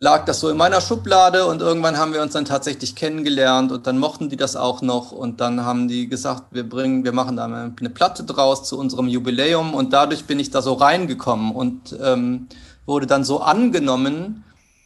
lag 0.00 0.24
das 0.24 0.40
so 0.40 0.48
in 0.48 0.56
meiner 0.56 0.80
Schublade 0.80 1.46
und 1.46 1.60
irgendwann 1.60 1.98
haben 1.98 2.14
wir 2.14 2.22
uns 2.22 2.32
dann 2.32 2.44
tatsächlich 2.44 2.94
kennengelernt 2.94 3.70
und 3.70 3.86
dann 3.86 3.98
mochten 3.98 4.28
die 4.28 4.36
das 4.36 4.56
auch 4.56 4.82
noch 4.82 5.12
und 5.12 5.40
dann 5.40 5.64
haben 5.64 5.88
die 5.88 6.08
gesagt, 6.08 6.44
wir 6.50 6.68
bringen, 6.68 7.04
wir 7.04 7.12
machen 7.12 7.36
da 7.36 7.44
eine 7.44 7.90
Platte 7.90 8.24
draus 8.24 8.64
zu 8.64 8.78
unserem 8.78 9.08
Jubiläum 9.08 9.74
und 9.74 9.92
dadurch 9.92 10.24
bin 10.24 10.38
ich 10.38 10.50
da 10.50 10.62
so 10.62 10.74
reingekommen 10.74 11.52
und 11.52 11.96
ähm, 12.02 12.48
wurde 12.86 13.06
dann 13.06 13.24
so 13.24 13.40
angenommen, 13.40 14.44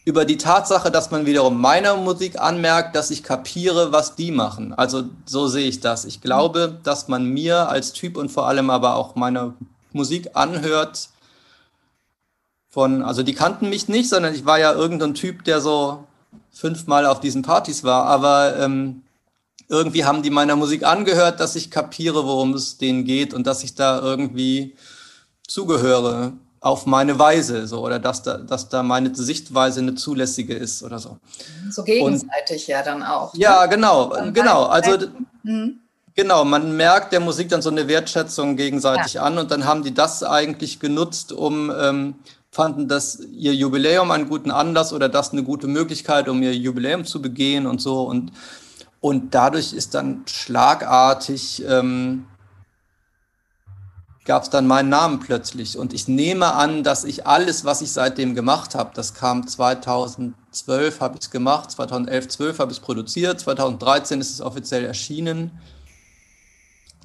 über 0.09 0.25
die 0.25 0.39
Tatsache, 0.39 0.91
dass 0.91 1.11
man 1.11 1.27
wiederum 1.27 1.61
meiner 1.61 1.95
Musik 1.95 2.41
anmerkt, 2.41 2.97
dass 2.97 3.11
ich 3.11 3.23
kapiere, 3.23 3.93
was 3.93 4.15
die 4.17 4.31
machen. 4.31 4.73
Also 4.73 5.05
so 5.27 5.49
sehe 5.49 5.69
ich 5.69 5.81
das. 5.81 6.07
Ich 6.07 6.23
glaube, 6.23 6.79
dass 6.83 7.09
man 7.09 7.27
mir 7.27 7.69
als 7.69 7.93
Typ 7.93 8.17
und 8.17 8.31
vor 8.31 8.49
allem 8.49 8.71
aber 8.71 8.97
auch 8.97 9.17
meine 9.17 9.53
Musik 9.93 10.31
anhört 10.33 11.11
von, 12.71 13.03
also 13.03 13.23
die 13.23 13.35
kannten 13.35 13.69
mich 13.69 13.89
nicht, 13.89 14.09
sondern 14.09 14.35
ich 14.35 14.47
war 14.47 14.59
ja 14.59 14.73
irgendein 14.73 15.13
Typ, 15.13 15.45
der 15.45 15.61
so 15.61 16.07
fünfmal 16.53 17.05
auf 17.05 17.21
diesen 17.21 17.43
Partys 17.43 17.85
war, 17.85 18.07
aber 18.07 18.57
ähm, 18.59 19.03
irgendwie 19.69 20.07
haben 20.07 20.23
die 20.23 20.31
meiner 20.31 20.57
Musik 20.57 20.85
angehört, 20.85 21.39
dass 21.39 21.55
ich 21.55 21.71
kapiere, 21.71 22.25
worum 22.25 22.55
es 22.55 22.79
denen 22.79 23.05
geht 23.05 23.35
und 23.35 23.47
dass 23.47 23.63
ich 23.63 23.75
da 23.75 24.01
irgendwie 24.01 24.75
zugehöre 25.47 26.33
auf 26.61 26.87
meine 26.87 27.19
Weise, 27.19 27.67
so, 27.67 27.85
oder 27.85 27.99
dass 27.99 28.23
da, 28.23 28.39
dass 28.39 28.69
da 28.69 28.83
meine 28.83 29.15
Sichtweise 29.15 29.81
eine 29.81 29.95
zulässige 29.95 30.55
ist 30.55 30.83
oder 30.83 30.99
so. 30.99 31.19
So 31.71 31.85
gegenseitig 31.85 32.63
und, 32.63 32.69
ja 32.69 32.83
dann 32.83 33.03
auch. 33.03 33.35
Ja, 33.35 33.63
ne? 33.63 33.69
genau, 33.69 34.07
dann 34.11 34.35
genau. 34.35 34.65
Also, 34.65 35.07
mhm. 35.45 35.81
genau, 36.15 36.45
man 36.45 36.77
merkt 36.77 37.13
der 37.13 37.21
Musik 37.21 37.49
dann 37.49 37.63
so 37.63 37.71
eine 37.71 37.87
Wertschätzung 37.87 38.57
gegenseitig 38.57 39.15
ja. 39.15 39.23
an 39.23 39.39
und 39.39 39.51
dann 39.51 39.67
haben 39.67 39.85
die 39.85 39.95
das 39.95 40.23
eigentlich 40.25 40.81
genutzt, 40.81 41.33
um, 41.33 41.71
ähm, 41.71 42.17
fanden 42.51 42.89
das 42.89 43.21
ihr 43.21 43.55
Jubiläum 43.55 44.11
einen 44.11 44.29
guten 44.29 44.51
Anlass 44.51 44.93
oder 44.93 45.09
das 45.09 45.31
eine 45.33 45.45
gute 45.45 45.69
Möglichkeit, 45.69 46.29
um 46.29 46.43
ihr 46.43 46.55
Jubiläum 46.55 47.05
zu 47.05 47.23
begehen 47.23 47.67
und 47.67 47.81
so 47.81 48.03
und, 48.03 48.33
und 49.01 49.33
dadurch 49.33 49.73
ist 49.73 49.95
dann 49.95 50.23
schlagartig, 50.27 51.63
ähm, 51.69 52.27
gab 54.29 54.43
es 54.43 54.51
dann 54.51 54.67
meinen 54.67 54.91
Namen 54.91 55.21
plötzlich. 55.21 55.79
Und 55.79 55.95
ich 55.95 56.07
nehme 56.07 56.53
an, 56.53 56.85
dass 56.85 57.05
ich 57.05 57.27
alles, 57.27 57.65
was 57.65 57.81
ich 57.81 57.91
seitdem 57.91 58.35
gemacht 58.35 58.75
habe, 58.75 58.91
das 58.95 59.15
kam 59.15 59.49
2012, 59.49 61.01
habe 61.01 61.15
ich 61.17 61.23
es 61.23 61.31
gemacht, 61.31 61.71
2011, 61.71 62.29
12 62.29 62.59
habe 62.59 62.71
ich 62.71 62.77
es 62.77 62.85
produziert, 62.85 63.41
2013 63.41 64.21
ist 64.21 64.31
es 64.31 64.43
offiziell 64.43 64.85
erschienen, 64.85 65.59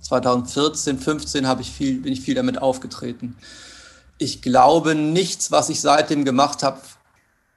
2014, 0.01 0.99
15 0.99 1.47
habe 1.47 1.61
ich 1.61 1.71
viel, 1.71 2.01
bin 2.01 2.11
ich 2.11 2.19
viel 2.19 2.35
damit 2.35 2.61
aufgetreten. 2.61 3.37
Ich 4.17 4.41
glaube, 4.41 4.93
nichts, 4.93 5.49
was 5.49 5.69
ich 5.69 5.79
seitdem 5.79 6.25
gemacht 6.25 6.61
habe, 6.61 6.81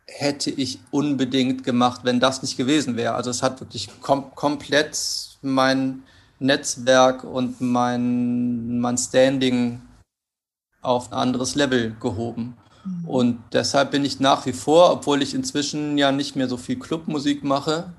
hätte 0.06 0.52
ich 0.52 0.78
unbedingt 0.92 1.64
gemacht, 1.64 2.02
wenn 2.04 2.20
das 2.20 2.40
nicht 2.40 2.56
gewesen 2.56 2.96
wäre. 2.96 3.14
Also 3.14 3.30
es 3.30 3.42
hat 3.42 3.58
wirklich 3.58 3.88
kom 4.00 4.32
komplett 4.36 4.96
mein 5.42 6.04
Netzwerk 6.39 7.24
und 7.24 7.61
mein, 7.61 8.78
mein 8.80 8.99
Standing 8.99 9.80
auf 10.82 11.12
ein 11.12 11.18
anderes 11.18 11.55
Level 11.55 11.97
gehoben. 12.01 12.57
Mhm. 12.84 13.09
Und 13.09 13.43
deshalb 13.53 13.91
bin 13.91 14.05
ich 14.05 14.20
nach 14.20 14.47
wie 14.47 14.53
vor, 14.53 14.93
obwohl 14.93 15.22
ich 15.22 15.34
inzwischen 15.34 15.99
ja 15.99 16.12
nicht 16.12 16.37
mehr 16.37 16.49
so 16.49 16.57
viel 16.57 16.78
Clubmusik 16.78 17.43
mache, 17.43 17.93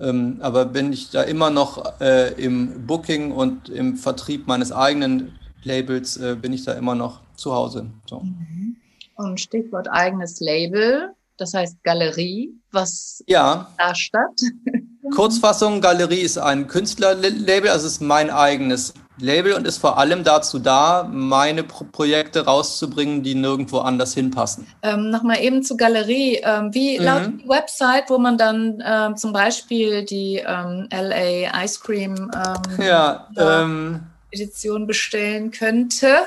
ähm, 0.00 0.38
aber 0.40 0.64
bin 0.64 0.92
ich 0.92 1.10
da 1.10 1.22
immer 1.22 1.50
noch 1.50 2.00
äh, 2.00 2.32
im 2.42 2.86
Booking 2.86 3.32
und 3.32 3.68
im 3.68 3.96
Vertrieb 3.96 4.46
meines 4.46 4.72
eigenen 4.72 5.38
Labels, 5.62 6.16
äh, 6.16 6.36
bin 6.40 6.52
ich 6.52 6.64
da 6.64 6.72
immer 6.72 6.94
noch 6.94 7.20
zu 7.36 7.54
Hause. 7.54 7.86
So. 8.06 8.20
Mhm. 8.20 8.76
Und 9.16 9.40
Stichwort 9.40 9.88
eigenes 9.90 10.40
Label, 10.40 11.14
das 11.36 11.54
heißt 11.54 11.82
Galerie, 11.84 12.50
was 12.72 13.22
ja. 13.26 13.72
da 13.78 13.94
statt? 13.94 14.40
Kurzfassung, 15.12 15.80
Galerie 15.80 16.20
ist 16.20 16.38
ein 16.38 16.66
Künstlerlabel, 16.66 17.68
also 17.68 17.86
ist 17.86 18.00
mein 18.00 18.30
eigenes 18.30 18.94
Label 19.18 19.52
und 19.52 19.66
ist 19.66 19.78
vor 19.78 19.98
allem 19.98 20.24
dazu 20.24 20.58
da, 20.58 21.08
meine 21.10 21.62
Pro 21.62 21.84
Projekte 21.84 22.46
rauszubringen, 22.46 23.22
die 23.22 23.34
nirgendwo 23.34 23.78
anders 23.78 24.14
hinpassen. 24.14 24.66
Ähm, 24.82 25.10
Nochmal 25.10 25.40
eben 25.40 25.62
zur 25.62 25.76
Galerie. 25.76 26.40
Ähm, 26.42 26.74
wie 26.74 26.98
mhm. 26.98 27.04
lautet 27.04 27.32
die 27.44 27.48
Website, 27.48 28.10
wo 28.10 28.18
man 28.18 28.38
dann 28.38 28.82
ähm, 28.84 29.16
zum 29.16 29.32
Beispiel 29.32 30.04
die 30.04 30.42
ähm, 30.44 30.88
LA 30.90 31.64
Ice 31.64 31.80
Cream 31.80 32.30
ähm, 32.34 32.84
ja, 32.84 33.28
ähm, 33.36 34.00
Edition 34.32 34.86
bestellen 34.86 35.50
könnte? 35.52 36.22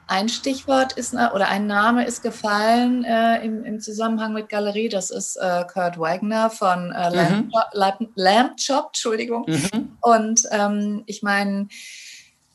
ein 0.10 0.28
Stichwort 0.28 0.94
ist 0.94 1.14
oder 1.14 1.50
ein 1.50 1.68
Name 1.68 2.06
ist 2.06 2.24
gefallen 2.24 3.04
äh, 3.04 3.46
im, 3.46 3.64
im, 3.64 3.80
Zusammenhang 3.80 4.34
mit 4.34 4.50
Galerie. 4.50 4.90
Das 4.90 5.12
ist 5.12 5.36
äh, 5.38 5.64
Kurt 5.72 6.00
Wagner 6.00 6.50
von 6.50 6.92
äh, 6.92 7.10
Lamb, 7.10 7.46
mhm. 7.46 7.52
Lamb, 7.74 8.10
Lamb 8.16 8.58
Chop, 8.58 8.88
Entschuldigung. 8.88 9.46
Mhm. 9.48 9.98
Und 10.02 10.44
ähm, 10.52 11.04
ich 11.06 11.22
meine, 11.22 11.68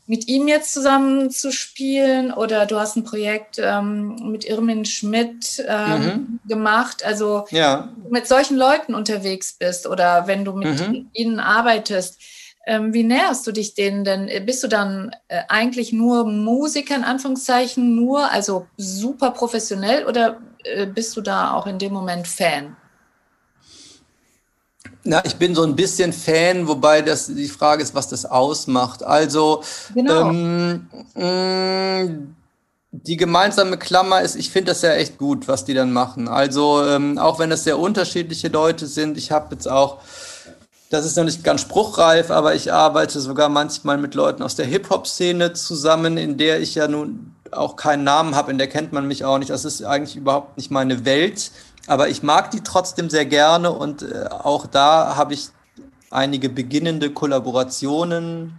mit 0.07 0.29
ihm 0.29 0.49
jetzt 0.49 0.73
zusammen 0.73 1.31
zu 1.31 1.51
spielen 1.51 2.33
oder 2.33 2.67
du 2.67 2.79
hast 2.79 2.97
ein 2.97 3.05
Projekt 3.05 3.59
ähm, 3.59 4.17
mit 4.23 4.45
Irmin 4.45 4.85
Schmidt 4.85 5.65
ähm, 5.67 6.03
mhm. 6.03 6.41
gemacht. 6.47 7.05
Also 7.05 7.47
ja. 7.51 7.89
mit 8.11 8.27
solchen 8.27 8.57
Leuten 8.57 8.95
unterwegs 8.95 9.55
bist 9.55 9.87
oder 9.87 10.27
wenn 10.27 10.45
du 10.45 10.53
mit 10.53 10.87
mhm. 10.87 11.09
ihnen 11.13 11.41
arbeitest. 11.41 12.21
Ähm, 12.67 12.95
wie 12.95 13.03
näherst 13.03 13.47
du 13.47 13.53
dich 13.53 13.75
denen 13.75 14.05
denn? 14.05 14.31
Bist 14.47 14.63
du 14.63 14.69
dann 14.69 15.15
äh, 15.29 15.43
eigentlich 15.49 15.93
nur 15.93 16.25
Musiker 16.25 16.97
in 16.97 17.05
Anführungszeichen, 17.05 17.95
nur, 17.95 18.31
also 18.31 18.67
super 18.77 19.31
professionell 19.33 20.07
oder 20.07 20.41
äh, 20.65 20.87
bist 20.87 21.17
du 21.17 21.21
da 21.21 21.53
auch 21.53 21.67
in 21.67 21.79
dem 21.79 21.93
Moment 21.93 22.27
Fan? 22.27 22.77
Na, 25.05 25.23
ich 25.25 25.37
bin 25.37 25.55
so 25.55 25.63
ein 25.63 25.77
bisschen 25.77 26.13
Fan, 26.13 26.67
wobei 26.67 27.03
das 27.03 27.27
die 27.27 27.49
Frage 27.49 27.83
ist, 27.83 27.95
was 27.95 28.09
das 28.09 28.25
ausmacht. 28.25 29.03
Also 29.03 29.63
genau. 29.95 30.31
ähm, 30.31 30.87
mh, 31.15 32.03
mm, 32.05 32.37
die 33.03 33.17
gemeinsame 33.17 33.77
Klammer 33.77 34.23
ist, 34.23 34.37
ich 34.37 34.51
finde 34.51 34.71
das 34.71 34.83
ja 34.83 34.93
echt 34.93 35.19
gut, 35.19 35.49
was 35.49 35.65
die 35.65 35.75
dann 35.75 35.93
machen. 35.93 36.29
Also 36.29 36.85
ähm, 36.85 37.19
auch 37.19 37.39
wenn 37.39 37.51
es 37.51 37.65
sehr 37.65 37.79
unterschiedliche 37.79 38.49
Leute 38.49 38.87
sind, 38.87 39.19
ich 39.19 39.33
habe 39.33 39.55
jetzt 39.55 39.69
auch, 39.69 39.99
das 40.91 41.05
ist 41.05 41.17
noch 41.17 41.25
nicht 41.25 41.43
ganz 41.43 41.63
spruchreif, 41.63 42.31
aber 42.31 42.55
ich 42.55 42.73
arbeite 42.73 43.21
sogar 43.21 43.49
manchmal 43.49 43.99
mit 43.99 44.15
Leuten 44.15 44.43
aus 44.43 44.55
der 44.55 44.67
Hip-Hop-Szene 44.67 45.55
zusammen, 45.55 46.17
in 46.17 46.39
der 46.39 46.61
ich 46.61 46.77
ja 46.77 46.87
nun 46.87 47.35
auch 47.51 47.77
keinen 47.77 48.05
Namen 48.05 48.37
habe, 48.37 48.53
in 48.53 48.59
der 48.59 48.69
kennt 48.69 48.93
man 48.93 49.09
mich 49.09 49.25
auch 49.25 49.39
nicht. 49.39 49.51
Das 49.51 49.65
ist 49.65 49.83
eigentlich 49.85 50.17
überhaupt 50.17 50.57
nicht 50.57 50.71
meine 50.71 51.05
Welt. 51.05 51.51
Aber 51.87 52.09
ich 52.09 52.23
mag 52.23 52.51
die 52.51 52.63
trotzdem 52.63 53.11
sehr 53.11 53.27
gerne 53.27 53.71
und 53.71 54.03
äh, 54.03 54.27
auch 54.31 54.67
da 54.67 55.17
habe 55.17 55.35
ich 55.35 55.49
einige 56.11 56.49
beginnende 56.49 57.11
Kollaborationen. 57.11 58.59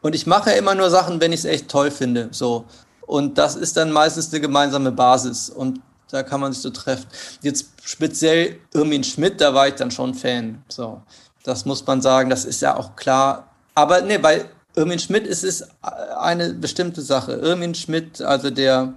Und 0.00 0.14
ich 0.14 0.26
mache 0.26 0.52
immer 0.52 0.74
nur 0.74 0.90
Sachen, 0.90 1.20
wenn 1.20 1.32
ich 1.32 1.40
es 1.40 1.44
echt 1.44 1.68
toll 1.68 1.90
finde. 1.90 2.28
So. 2.30 2.64
Und 3.00 3.36
das 3.38 3.56
ist 3.56 3.76
dann 3.76 3.90
meistens 3.90 4.32
eine 4.32 4.40
gemeinsame 4.40 4.92
Basis. 4.92 5.50
Und 5.50 5.80
da 6.10 6.22
kann 6.22 6.40
man 6.40 6.52
sich 6.52 6.62
so 6.62 6.70
treffen. 6.70 7.06
Jetzt 7.42 7.66
speziell 7.82 8.58
Irmin 8.72 9.04
Schmidt, 9.04 9.40
da 9.40 9.54
war 9.54 9.68
ich 9.68 9.74
dann 9.74 9.90
schon 9.90 10.14
Fan. 10.14 10.62
So. 10.68 11.02
Das 11.42 11.64
muss 11.64 11.86
man 11.86 12.00
sagen, 12.00 12.30
das 12.30 12.44
ist 12.44 12.62
ja 12.62 12.76
auch 12.76 12.96
klar. 12.96 13.48
Aber 13.74 14.00
nee, 14.00 14.18
bei 14.18 14.44
Irmin 14.76 14.98
Schmidt 14.98 15.26
ist 15.26 15.44
es 15.44 15.66
eine 15.82 16.54
bestimmte 16.54 17.02
Sache. 17.02 17.32
Irmin 17.32 17.74
Schmidt, 17.74 18.22
also 18.22 18.50
der, 18.50 18.94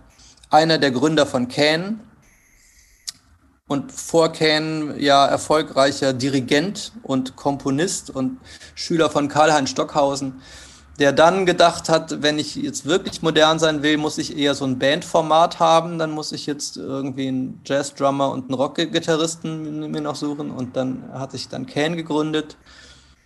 einer 0.50 0.78
der 0.78 0.92
Gründer 0.92 1.26
von 1.26 1.48
Can, 1.48 2.00
und 3.68 3.92
vor 3.92 4.32
Ken 4.32 4.98
ja 4.98 5.26
erfolgreicher 5.26 6.14
Dirigent 6.14 6.94
und 7.04 7.36
Komponist 7.36 8.10
und 8.10 8.40
Schüler 8.76 9.10
von 9.10 9.28
Karl-Heinz 9.28 9.70
Stockhausen, 9.70 10.42
der 11.00 11.12
dann 11.12 11.46
gedacht 11.46 11.90
hat, 11.90 12.24
wenn 12.24 12.40
ich 12.40 12.56
jetzt 12.56 12.86
wirklich 12.86 13.22
modern 13.22 13.60
sein 13.60 13.84
will, 13.84 13.98
muss 13.98 14.18
ich 14.18 14.38
eher 14.38 14.56
so 14.56 14.66
ein 14.66 14.80
Bandformat 14.80 15.60
haben, 15.60 16.00
dann 16.00 16.12
muss 16.12 16.32
ich 16.32 16.48
jetzt 16.48 16.78
irgendwie 16.78 17.28
einen 17.28 17.62
Jazz-Drummer 17.66 18.32
und 18.32 18.46
einen 18.46 18.56
Rock-Gitarristen 18.56 19.92
mir 19.92 20.02
noch 20.02 20.16
suchen. 20.16 20.50
Und 20.50 20.76
dann 20.76 21.12
hat 21.14 21.32
sich 21.32 21.50
dann 21.50 21.68
Can 21.68 21.98
gegründet, 21.98 22.58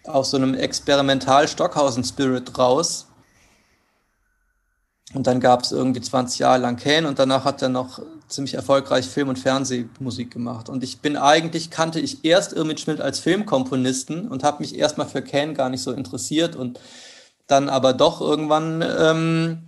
aus 0.04 0.32
so 0.32 0.38
einem 0.38 0.56
Experimental-Stockhausen-Spirit 0.56 2.58
raus. 2.58 3.08
Und 5.14 5.28
dann 5.28 5.40
gab 5.40 5.64
es 5.64 5.72
irgendwie 5.72 6.02
20 6.02 6.40
Jahre 6.40 6.60
lang 6.60 6.78
Kane 6.78 7.08
und 7.08 7.20
danach 7.20 7.46
hat 7.46 7.62
er 7.62 7.70
noch 7.70 8.02
ziemlich 8.32 8.54
erfolgreich 8.54 9.08
Film- 9.08 9.30
und 9.30 9.40
Fernsehmusik 9.40 10.32
gemacht. 10.32 10.70
Und 10.70 10.84
ich 10.84 11.00
bin 11.00 11.18
eigentlich, 11.18 11.70
kannte 11.70 12.00
ich 12.00 12.24
erst 12.24 12.54
Irmin 12.54 12.78
Schmidt 12.78 13.02
als 13.02 13.20
Filmkomponisten 13.20 14.28
und 14.28 14.44
habe 14.44 14.62
mich 14.62 14.76
erstmal 14.78 15.08
für 15.08 15.22
Kane 15.22 15.54
gar 15.54 15.70
nicht 15.70 15.84
so 15.84 15.92
interessiert 15.92 16.56
und 16.56 16.80
dann 17.48 17.70
aber 17.70 17.94
doch 17.94 18.22
irgendwann. 18.22 18.82
Ähm, 18.82 19.68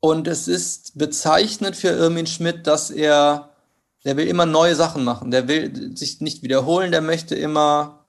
und 0.00 0.28
es 0.28 0.48
ist 0.48 0.98
bezeichnend 0.98 1.76
für 1.76 1.88
Irmin 1.88 2.26
Schmidt, 2.26 2.66
dass 2.66 2.90
er, 2.90 3.50
der 4.04 4.16
will 4.16 4.26
immer 4.26 4.44
neue 4.44 4.74
Sachen 4.74 5.04
machen, 5.04 5.30
der 5.30 5.48
will 5.48 5.96
sich 5.96 6.20
nicht 6.20 6.42
wiederholen, 6.42 6.90
der 6.90 7.00
möchte 7.00 7.34
immer, 7.34 8.04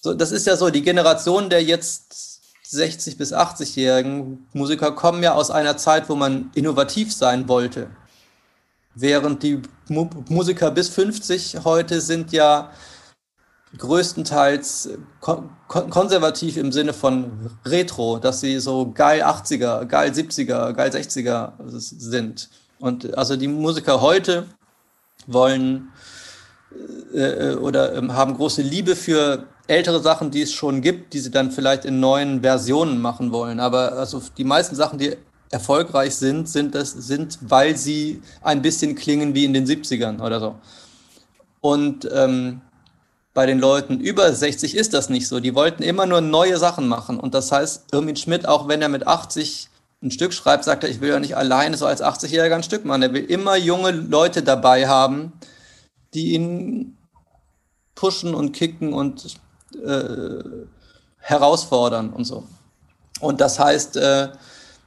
so, 0.00 0.14
das 0.14 0.32
ist 0.32 0.46
ja 0.46 0.56
so, 0.56 0.70
die 0.70 0.82
Generation 0.82 1.50
der 1.50 1.62
jetzt 1.62 2.40
60- 2.72 3.16
bis 3.16 3.32
80-jährigen 3.32 4.46
Musiker 4.52 4.92
kommen 4.92 5.22
ja 5.22 5.34
aus 5.34 5.50
einer 5.50 5.76
Zeit, 5.76 6.08
wo 6.08 6.14
man 6.14 6.50
innovativ 6.54 7.12
sein 7.12 7.48
wollte. 7.48 7.90
Während 9.00 9.42
die 9.42 9.62
Mu 9.88 10.08
Musiker 10.28 10.70
bis 10.70 10.90
50 10.90 11.60
heute 11.64 12.02
sind 12.02 12.32
ja 12.32 12.70
größtenteils 13.78 14.90
kon 15.20 15.48
konservativ 15.66 16.56
im 16.56 16.70
Sinne 16.70 16.92
von 16.92 17.50
Retro, 17.64 18.18
dass 18.18 18.40
sie 18.40 18.58
so 18.58 18.90
geil 18.92 19.22
80er, 19.22 19.86
geil 19.86 20.10
70er, 20.10 20.72
geil 20.72 20.90
60er 20.90 21.52
sind. 21.66 22.50
Und 22.78 23.16
also 23.16 23.36
die 23.36 23.48
Musiker 23.48 24.00
heute 24.02 24.46
wollen 25.26 25.92
äh, 27.14 27.54
oder 27.54 27.94
äh, 27.94 28.08
haben 28.08 28.34
große 28.34 28.62
Liebe 28.62 28.96
für 28.96 29.46
ältere 29.66 30.00
Sachen, 30.00 30.30
die 30.30 30.42
es 30.42 30.52
schon 30.52 30.82
gibt, 30.82 31.14
die 31.14 31.20
sie 31.20 31.30
dann 31.30 31.52
vielleicht 31.52 31.84
in 31.84 32.00
neuen 32.00 32.42
Versionen 32.42 33.00
machen 33.00 33.32
wollen. 33.32 33.60
Aber 33.60 33.92
also 33.92 34.20
die 34.36 34.44
meisten 34.44 34.76
Sachen, 34.76 34.98
die 34.98 35.16
erfolgreich 35.50 36.14
sind, 36.14 36.48
sind 36.48 36.74
das 36.74 36.92
sind, 36.92 37.38
weil 37.42 37.76
sie 37.76 38.22
ein 38.42 38.62
bisschen 38.62 38.94
klingen 38.94 39.34
wie 39.34 39.44
in 39.44 39.52
den 39.52 39.66
70ern 39.66 40.22
oder 40.22 40.40
so. 40.40 40.54
Und 41.60 42.08
ähm, 42.12 42.60
bei 43.34 43.46
den 43.46 43.58
Leuten 43.58 44.00
über 44.00 44.32
60 44.32 44.76
ist 44.76 44.94
das 44.94 45.08
nicht 45.08 45.28
so. 45.28 45.40
Die 45.40 45.54
wollten 45.54 45.82
immer 45.82 46.06
nur 46.06 46.20
neue 46.20 46.58
Sachen 46.58 46.88
machen. 46.88 47.20
Und 47.20 47.34
das 47.34 47.52
heißt, 47.52 47.92
Irmin 47.92 48.16
Schmidt, 48.16 48.46
auch 48.46 48.68
wenn 48.68 48.82
er 48.82 48.88
mit 48.88 49.06
80 49.06 49.68
ein 50.02 50.10
Stück 50.10 50.32
schreibt, 50.32 50.64
sagt 50.64 50.82
er, 50.84 50.90
ich 50.90 51.00
will 51.00 51.10
ja 51.10 51.20
nicht 51.20 51.36
alleine 51.36 51.76
so 51.76 51.86
als 51.86 52.02
80-Jähriger 52.02 52.54
ein 52.54 52.62
Stück 52.62 52.84
machen. 52.84 53.02
Er 53.02 53.12
will 53.12 53.24
immer 53.24 53.56
junge 53.56 53.90
Leute 53.90 54.42
dabei 54.42 54.88
haben, 54.88 55.32
die 56.14 56.32
ihn 56.32 56.96
pushen 57.94 58.34
und 58.34 58.52
kicken 58.52 58.94
und 58.94 59.36
äh, 59.84 60.42
herausfordern 61.18 62.10
und 62.10 62.24
so. 62.24 62.44
Und 63.20 63.40
das 63.42 63.58
heißt, 63.58 63.96
äh, 63.98 64.28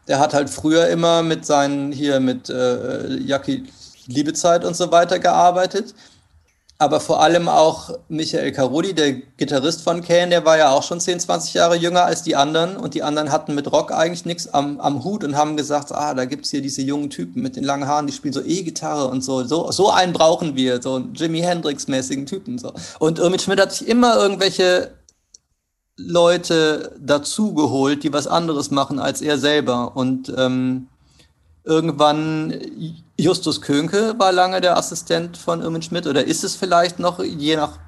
der 0.07 0.19
hat 0.19 0.33
halt 0.33 0.49
früher 0.49 0.87
immer 0.87 1.23
mit 1.23 1.45
seinen, 1.45 1.91
hier 1.91 2.19
mit 2.19 2.49
äh, 2.49 3.17
Jackie 3.19 3.65
Liebezeit 4.07 4.65
und 4.65 4.75
so 4.75 4.91
weiter 4.91 5.19
gearbeitet 5.19 5.93
aber 6.83 6.99
vor 6.99 7.21
allem 7.21 7.47
auch 7.47 7.91
Michael 8.09 8.51
Karudi, 8.51 8.93
der 8.93 9.13
Gitarrist 9.13 9.81
von 9.83 10.03
Kane, 10.03 10.29
der 10.29 10.45
war 10.45 10.57
ja 10.57 10.71
auch 10.71 10.83
schon 10.83 10.99
10, 10.99 11.21
20 11.21 11.53
Jahre 11.53 11.75
jünger 11.75 12.03
als 12.03 12.23
die 12.23 12.35
anderen 12.35 12.75
und 12.75 12.93
die 12.93 13.03
anderen 13.03 13.31
hatten 13.31 13.55
mit 13.55 13.71
Rock 13.71 13.91
eigentlich 13.91 14.25
nichts 14.25 14.53
am, 14.53 14.79
am 14.81 15.03
Hut 15.03 15.23
und 15.23 15.37
haben 15.37 15.55
gesagt, 15.55 15.93
ah, 15.93 16.13
da 16.13 16.25
gibt 16.25 16.45
es 16.45 16.51
hier 16.51 16.61
diese 16.61 16.81
jungen 16.81 17.09
Typen 17.09 17.41
mit 17.41 17.55
den 17.55 17.63
langen 17.63 17.87
Haaren, 17.87 18.07
die 18.07 18.13
spielen 18.13 18.33
so 18.33 18.41
E-Gitarre 18.41 19.07
und 19.07 19.23
so. 19.23 19.43
so. 19.45 19.71
So 19.71 19.91
einen 19.91 20.13
brauchen 20.13 20.55
wir, 20.55 20.81
so 20.81 20.99
Jimi 21.13 21.41
Hendrix-mäßigen 21.41 22.25
Typen. 22.25 22.57
So. 22.57 22.73
Und 22.99 23.17
Irmit 23.19 23.43
Schmidt 23.43 23.61
hat 23.61 23.71
sich 23.71 23.87
immer 23.87 24.17
irgendwelche 24.17 24.91
Leute 25.97 26.95
dazugeholt, 26.99 28.03
die 28.03 28.13
was 28.13 28.27
anderes 28.27 28.71
machen 28.71 28.99
als 28.99 29.21
er 29.21 29.37
selber 29.37 29.95
und 29.95 30.33
ähm, 30.35 30.87
Irgendwann 31.65 32.53
Justus 33.17 33.61
Könke 33.61 34.15
war 34.17 34.33
lange 34.33 34.59
der 34.59 34.77
Assistent 34.77 35.37
von 35.37 35.61
Irmin 35.61 35.81
Schmidt 35.81 36.07
oder 36.07 36.25
ist 36.25 36.43
es 36.43 36.57
vielleicht 36.57 36.99
noch, 36.99 37.23
je 37.23 37.55
nach, 37.55 37.79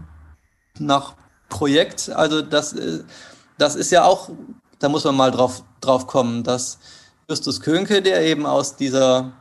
nach 0.80 1.16
Projekt. 1.50 2.10
Also 2.10 2.42
das, 2.42 2.72
äh, 2.74 3.04
das 3.58 3.76
ist 3.76 3.92
ja 3.92 4.06
auch, 4.06 4.30
da 4.80 4.88
muss 4.88 5.04
man 5.04 5.16
mal 5.16 5.32
drauf, 5.32 5.64
drauf 5.82 6.08
kommen, 6.08 6.44
dass 6.44 6.80
Justus 7.30 7.60
Könke, 7.60 8.02
der 8.02 8.22
eben 8.24 8.46
aus 8.46 8.78
dieser 8.78 9.34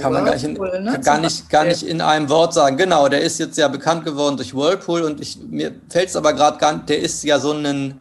kann 0.00 0.12
man 0.12 0.24
gar 0.24 0.34
nicht, 0.34 0.44
in, 0.44 0.54
ne? 0.54 1.00
gar, 1.04 1.18
nicht, 1.18 1.50
gar 1.50 1.64
nicht 1.64 1.82
in 1.82 2.00
einem 2.00 2.28
Wort 2.28 2.54
sagen. 2.54 2.76
Genau, 2.76 3.08
der 3.08 3.22
ist 3.22 3.38
jetzt 3.38 3.58
ja 3.58 3.68
bekannt 3.68 4.04
geworden 4.04 4.36
durch 4.36 4.54
Whirlpool 4.54 5.02
und 5.02 5.20
ich, 5.20 5.38
mir 5.38 5.72
fällt 5.88 6.08
es 6.08 6.16
aber 6.16 6.32
gerade 6.32 6.58
gar 6.58 6.72
nicht, 6.74 6.88
der 6.88 7.00
ist 7.00 7.22
ja 7.24 7.38
so 7.38 7.52
ein 7.52 8.00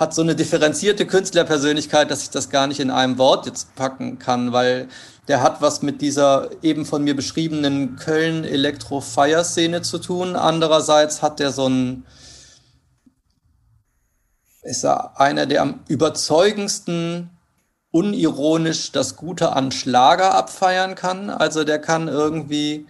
hat 0.00 0.14
so 0.14 0.22
eine 0.22 0.34
differenzierte 0.34 1.04
Künstlerpersönlichkeit, 1.04 2.10
dass 2.10 2.22
ich 2.22 2.30
das 2.30 2.48
gar 2.48 2.66
nicht 2.66 2.80
in 2.80 2.90
einem 2.90 3.18
Wort 3.18 3.44
jetzt 3.44 3.74
packen 3.74 4.18
kann, 4.18 4.50
weil 4.50 4.88
der 5.28 5.42
hat 5.42 5.60
was 5.60 5.82
mit 5.82 6.00
dieser 6.00 6.48
eben 6.62 6.86
von 6.86 7.04
mir 7.04 7.14
beschriebenen 7.14 7.96
Köln 7.96 8.44
Elektro-Fire-Szene 8.44 9.82
zu 9.82 9.98
tun. 9.98 10.36
Andererseits 10.36 11.20
hat 11.20 11.38
der 11.38 11.52
so 11.52 11.68
ein, 11.68 12.06
ist 14.62 14.84
er 14.84 15.20
einer 15.20 15.44
der 15.44 15.60
am 15.60 15.80
überzeugendsten 15.86 17.28
unironisch 17.92 18.92
das 18.92 19.16
Gute 19.16 19.52
an 19.52 19.72
Schlager 19.72 20.34
abfeiern 20.34 20.94
kann. 20.94 21.30
Also 21.30 21.64
der 21.64 21.80
kann 21.80 22.08
irgendwie, 22.08 22.86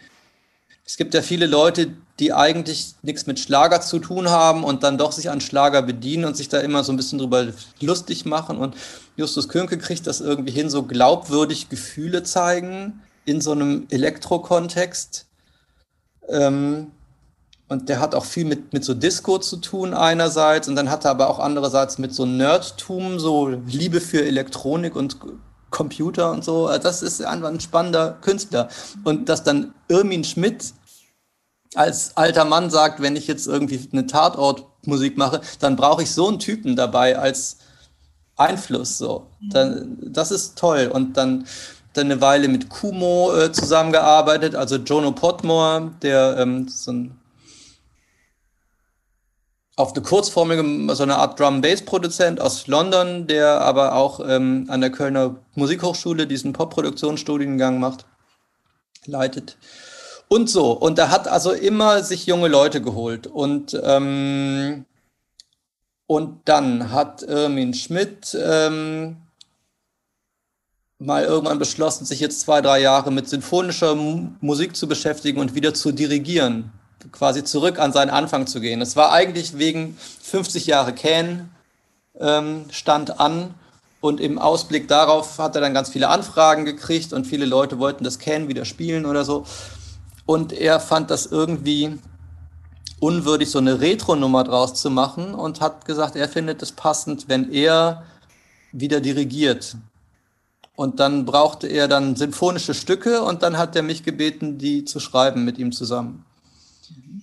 es 0.84 0.96
gibt 0.96 1.14
ja 1.14 1.22
viele 1.22 1.46
Leute, 1.46 1.92
die 2.18 2.34
eigentlich 2.34 2.94
nichts 3.03 3.26
mit 3.26 3.40
Schlager 3.40 3.80
zu 3.80 3.98
tun 3.98 4.28
haben 4.28 4.62
und 4.62 4.82
dann 4.82 4.98
doch 4.98 5.12
sich 5.12 5.30
an 5.30 5.40
Schlager 5.40 5.80
bedienen 5.80 6.26
und 6.26 6.36
sich 6.36 6.51
da 6.51 6.61
immer 6.61 6.84
so 6.84 6.92
ein 6.92 6.96
bisschen 6.96 7.18
drüber 7.18 7.48
lustig 7.80 8.26
machen. 8.26 8.59
Und 8.59 8.76
Justus 9.16 9.48
Könke 9.48 9.78
kriegt 9.78 10.07
das 10.07 10.20
irgendwie 10.20 10.53
hin, 10.53 10.68
so 10.68 10.82
glaubwürdig 10.82 11.70
Gefühle 11.70 12.22
zeigen 12.22 13.01
in 13.24 13.40
so 13.40 13.53
einem 13.53 13.86
Elektro-Kontext. 13.88 15.26
Ähm, 16.28 16.88
und 17.70 17.88
der 17.88 18.00
hat 18.00 18.16
auch 18.16 18.24
viel 18.24 18.44
mit, 18.44 18.72
mit 18.72 18.84
so 18.84 18.94
Disco 18.94 19.38
zu 19.38 19.56
tun 19.56 19.94
einerseits 19.94 20.66
und 20.66 20.74
dann 20.74 20.90
hat 20.90 21.04
er 21.04 21.12
aber 21.12 21.30
auch 21.30 21.38
andererseits 21.38 21.98
mit 21.98 22.12
so 22.12 22.26
Nerdtum, 22.26 23.20
so 23.20 23.48
Liebe 23.48 24.00
für 24.00 24.24
Elektronik 24.24 24.96
und 24.96 25.18
Computer 25.70 26.32
und 26.32 26.44
so. 26.44 26.66
Also 26.66 26.82
das 26.82 27.00
ist 27.00 27.24
einfach 27.24 27.48
ein 27.48 27.60
spannender 27.60 28.18
Künstler. 28.22 28.68
Und 29.04 29.28
dass 29.28 29.44
dann 29.44 29.72
Irmin 29.86 30.24
Schmidt 30.24 30.74
als 31.76 32.16
alter 32.16 32.44
Mann 32.44 32.70
sagt, 32.70 33.00
wenn 33.02 33.14
ich 33.14 33.28
jetzt 33.28 33.46
irgendwie 33.46 33.88
eine 33.92 34.08
Tatortmusik 34.08 35.16
mache, 35.16 35.40
dann 35.60 35.76
brauche 35.76 36.02
ich 36.02 36.10
so 36.10 36.26
einen 36.26 36.40
Typen 36.40 36.74
dabei 36.74 37.16
als 37.16 37.58
Einfluss. 38.36 38.98
So. 38.98 39.28
Dann, 39.52 39.96
das 40.02 40.32
ist 40.32 40.58
toll. 40.58 40.90
Und 40.92 41.16
dann 41.16 41.46
dann 41.92 42.06
eine 42.06 42.20
Weile 42.20 42.46
mit 42.46 42.68
Kumo 42.68 43.34
äh, 43.34 43.50
zusammengearbeitet, 43.50 44.54
also 44.54 44.76
Jono 44.76 45.10
Potmore, 45.10 45.90
der 46.02 46.36
ähm, 46.38 46.68
so 46.68 46.92
ein 46.92 47.19
auf 49.81 49.95
eine 49.95 50.03
kurzformige, 50.03 50.95
so 50.95 51.03
eine 51.03 51.16
Art 51.16 51.41
Drum-Bass-Produzent 51.41 52.41
aus 52.41 52.66
London, 52.66 53.26
der 53.26 53.61
aber 53.61 53.95
auch 53.95 54.20
ähm, 54.26 54.66
an 54.68 54.81
der 54.81 54.91
Kölner 54.91 55.37
Musikhochschule 55.55 56.26
diesen 56.26 56.53
Pop-Produktionsstudiengang 56.53 57.81
macht, 57.81 58.05
leitet. 59.07 59.57
Und 60.28 60.49
so. 60.49 60.72
Und 60.72 60.99
er 60.99 61.11
hat 61.11 61.26
also 61.26 61.53
immer 61.53 62.03
sich 62.03 62.26
junge 62.26 62.49
Leute 62.49 62.81
geholt. 62.81 63.26
Und, 63.26 63.81
ähm, 63.83 64.85
und 66.07 66.41
dann 66.45 66.93
hat 66.93 67.22
Irmin 67.22 67.74
Schmidt 67.74 68.37
ähm, 68.41 69.16
mal 70.99 71.24
irgendwann 71.24 71.59
beschlossen, 71.59 72.05
sich 72.05 72.20
jetzt 72.20 72.43
zwei, 72.43 72.61
drei 72.61 72.81
Jahre 72.81 73.11
mit 73.11 73.28
sinfonischer 73.28 73.95
Musik 73.95 74.76
zu 74.76 74.87
beschäftigen 74.87 75.41
und 75.41 75.55
wieder 75.55 75.74
zu 75.74 75.91
dirigieren 75.91 76.72
quasi 77.12 77.44
zurück 77.44 77.78
an 77.78 77.92
seinen 77.92 78.11
Anfang 78.11 78.46
zu 78.46 78.61
gehen. 78.61 78.80
Es 78.80 78.96
war 78.96 79.12
eigentlich 79.12 79.59
wegen 79.59 79.96
50 80.22 80.66
Jahre 80.66 80.94
Can 80.94 81.51
ähm, 82.18 82.66
stand 82.70 83.20
an 83.20 83.55
und 84.01 84.20
im 84.20 84.38
Ausblick 84.38 84.88
darauf 84.88 85.38
hat 85.38 85.55
er 85.55 85.61
dann 85.61 85.74
ganz 85.74 85.90
viele 85.90 86.09
Anfragen 86.09 86.64
gekriegt 86.64 87.12
und 87.12 87.26
viele 87.26 87.44
Leute 87.44 87.78
wollten 87.78 88.05
das 88.05 88.18
Can 88.18 88.48
wieder 88.48 88.64
spielen 88.64 89.05
oder 89.07 89.24
so. 89.24 89.44
Und 90.26 90.53
er 90.53 90.80
fand 90.80 91.11
das 91.11 91.26
irgendwie 91.26 91.98
unwürdig, 93.01 93.51
so 93.51 93.59
eine 93.59 93.80
Retro-Nummer 93.80 94.44
draus 94.44 94.74
zu 94.74 94.90
machen 94.90 95.34
und 95.34 95.61
hat 95.61 95.84
gesagt, 95.84 96.16
er 96.16 96.28
findet 96.28 96.62
es 96.62 96.72
passend, 96.72 97.28
wenn 97.28 97.53
er 97.53 98.05
wieder 98.72 99.01
dirigiert. 99.01 99.76
Und 100.76 101.01
dann 101.01 101.26
brauchte 101.26 101.66
er 101.66 101.88
dann 101.88 102.16
sinfonische 102.16 102.72
Stücke 102.72 103.22
und 103.22 103.42
dann 103.42 103.59
hat 103.59 103.76
er 103.76 103.82
mich 103.82 104.03
gebeten, 104.03 104.57
die 104.57 104.84
zu 104.84 105.01
schreiben 105.01 105.44
mit 105.44 105.59
ihm 105.59 105.72
zusammen. 105.72 106.24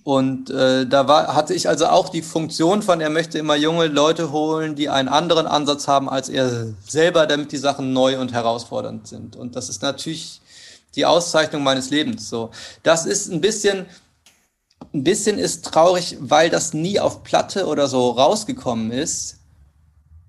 Und 0.08 0.48
äh, 0.48 0.86
da 0.86 1.06
war, 1.06 1.34
hatte 1.34 1.52
ich 1.52 1.68
also 1.68 1.86
auch 1.86 2.08
die 2.08 2.22
Funktion 2.22 2.80
von, 2.80 3.02
er 3.02 3.10
möchte 3.10 3.38
immer 3.38 3.56
junge 3.56 3.88
Leute 3.88 4.32
holen, 4.32 4.74
die 4.74 4.88
einen 4.88 5.08
anderen 5.08 5.46
Ansatz 5.46 5.86
haben 5.86 6.08
als 6.08 6.30
er 6.30 6.68
selber, 6.86 7.26
damit 7.26 7.52
die 7.52 7.58
Sachen 7.58 7.92
neu 7.92 8.18
und 8.18 8.32
herausfordernd 8.32 9.06
sind. 9.06 9.36
Und 9.36 9.54
das 9.54 9.68
ist 9.68 9.82
natürlich 9.82 10.40
die 10.94 11.04
Auszeichnung 11.04 11.62
meines 11.62 11.90
Lebens. 11.90 12.30
So, 12.30 12.52
das 12.82 13.04
ist 13.04 13.30
ein 13.30 13.42
bisschen, 13.42 13.84
ein 14.94 15.04
bisschen 15.04 15.38
ist 15.38 15.66
traurig, 15.66 16.16
weil 16.20 16.48
das 16.48 16.72
nie 16.72 16.98
auf 17.00 17.22
Platte 17.22 17.66
oder 17.66 17.86
so 17.86 18.10
rausgekommen 18.10 18.90
ist. 18.90 19.36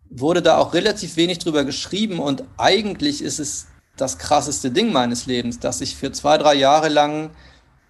Wurde 0.09 0.41
da 0.41 0.57
auch 0.57 0.73
relativ 0.73 1.15
wenig 1.15 1.39
drüber 1.39 1.63
geschrieben 1.63 2.19
und 2.19 2.43
eigentlich 2.57 3.21
ist 3.21 3.39
es 3.39 3.67
das 3.95 4.17
krasseste 4.17 4.71
Ding 4.71 4.91
meines 4.91 5.25
Lebens, 5.25 5.59
dass 5.59 5.79
ich 5.79 5.95
für 5.95 6.11
zwei, 6.11 6.37
drei 6.37 6.55
Jahre 6.55 6.89
lang 6.89 7.31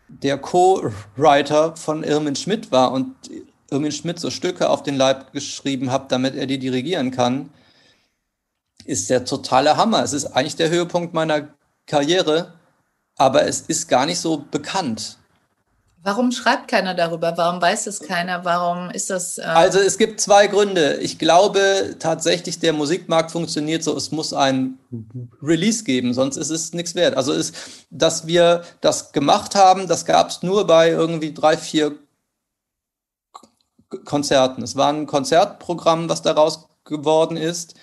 der 0.09 0.37
Co-Writer 0.37 1.75
von 1.75 2.03
Irmin 2.03 2.35
Schmidt 2.35 2.71
war 2.71 2.91
und 2.91 3.15
Irmin 3.69 3.91
Schmidt 3.91 4.19
so 4.19 4.31
Stücke 4.31 4.69
auf 4.69 4.83
den 4.83 4.95
Leib 4.95 5.31
geschrieben 5.31 5.91
hat, 5.91 6.11
damit 6.11 6.35
er 6.35 6.47
die 6.47 6.59
dirigieren 6.59 7.11
kann, 7.11 7.51
ist 8.85 9.09
der 9.09 9.25
totale 9.25 9.77
Hammer. 9.77 10.03
Es 10.03 10.13
ist 10.13 10.25
eigentlich 10.25 10.55
der 10.55 10.69
Höhepunkt 10.69 11.13
meiner 11.13 11.49
Karriere, 11.85 12.53
aber 13.15 13.45
es 13.45 13.61
ist 13.61 13.87
gar 13.87 14.05
nicht 14.05 14.19
so 14.19 14.45
bekannt. 14.49 15.18
Warum 16.01 16.31
schreibt 16.31 16.69
keiner 16.69 16.93
darüber? 16.93 17.33
Warum 17.35 17.61
weiß 17.61 17.87
es 17.87 17.99
keiner? 17.99 18.45
Warum 18.45 18.89
ist 18.89 19.09
das? 19.09 19.37
Äh 19.37 19.41
also 19.41 19.79
es 19.79 19.97
gibt 19.97 20.21
zwei 20.21 20.47
Gründe. 20.47 20.95
Ich 21.01 21.19
glaube 21.19 21.95
tatsächlich, 21.99 22.59
der 22.59 22.71
Musikmarkt 22.71 23.31
funktioniert 23.31 23.83
so, 23.83 23.95
es 23.97 24.11
muss 24.11 24.33
ein 24.33 24.79
Release 25.41 25.83
geben, 25.83 26.13
sonst 26.13 26.37
ist 26.37 26.51
es 26.51 26.73
nichts 26.73 26.95
wert. 26.95 27.17
Also 27.17 27.33
ist, 27.33 27.53
dass 27.89 28.27
wir 28.27 28.63
das 28.79 29.11
gemacht 29.11 29.55
haben, 29.55 29.87
das 29.87 30.05
gab 30.05 30.29
es 30.29 30.41
nur 30.41 30.65
bei 30.65 30.89
irgendwie 30.89 31.33
drei, 31.33 31.57
vier 31.57 31.95
Konzerten. 34.05 34.63
Es 34.63 34.77
war 34.77 34.93
ein 34.93 35.05
Konzertprogramm, 35.05 36.07
was 36.07 36.21
daraus 36.21 36.69
geworden 36.85 37.35
ist. 37.35 37.73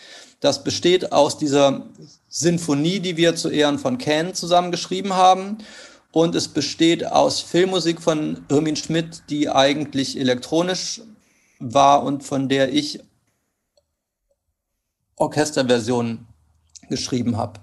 Das 0.41 0.65
besteht 0.65 1.13
aus 1.13 1.37
dieser 1.37 1.83
Sinfonie, 2.29 3.01
die 3.01 3.17
wir 3.19 3.37
zu 3.37 3.51
Ehren 3.51 3.79
von 3.79 3.99
Can 3.99 4.33
zusammengeschrieben 4.33 5.15
haben 5.15 5.59
und 6.17 6.35
es 6.35 6.49
besteht 6.49 7.05
aus 7.05 7.43
Filmmusik 7.43 8.01
von 8.01 8.43
Irmin 8.49 8.75
Schmidt, 8.75 9.25
die 9.29 9.51
eigentlich 9.51 10.19
elektronisch 10.19 11.03
war 11.59 12.03
und 12.05 12.25
von 12.25 12.49
der 12.49 12.73
ich 12.73 13.01
Orchesterversionen 15.17 16.27
geschrieben 16.89 17.37
habe. 17.37 17.61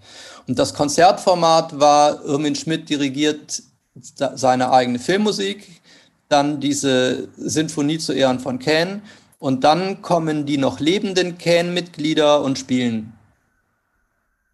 Und 0.47 0.59
das 0.59 0.75
Konzertformat 0.75 1.79
war, 1.79 2.23
Irmin 2.25 2.53
Schmidt 2.53 2.89
dirigiert 2.89 3.63
seine 3.95 4.71
eigene 4.71 4.99
Filmmusik, 4.99 5.81
dann 6.29 6.59
diese 6.59 7.29
Sinfonie 7.35 7.97
zu 7.97 8.13
Ehren 8.13 8.39
von 8.39 8.59
Can 8.59 9.01
und 9.39 9.63
dann 9.63 10.03
kommen 10.03 10.45
die 10.45 10.59
noch 10.59 10.79
lebenden 10.79 11.39
Can-Mitglieder 11.39 12.43
und 12.43 12.59
spielen. 12.59 13.13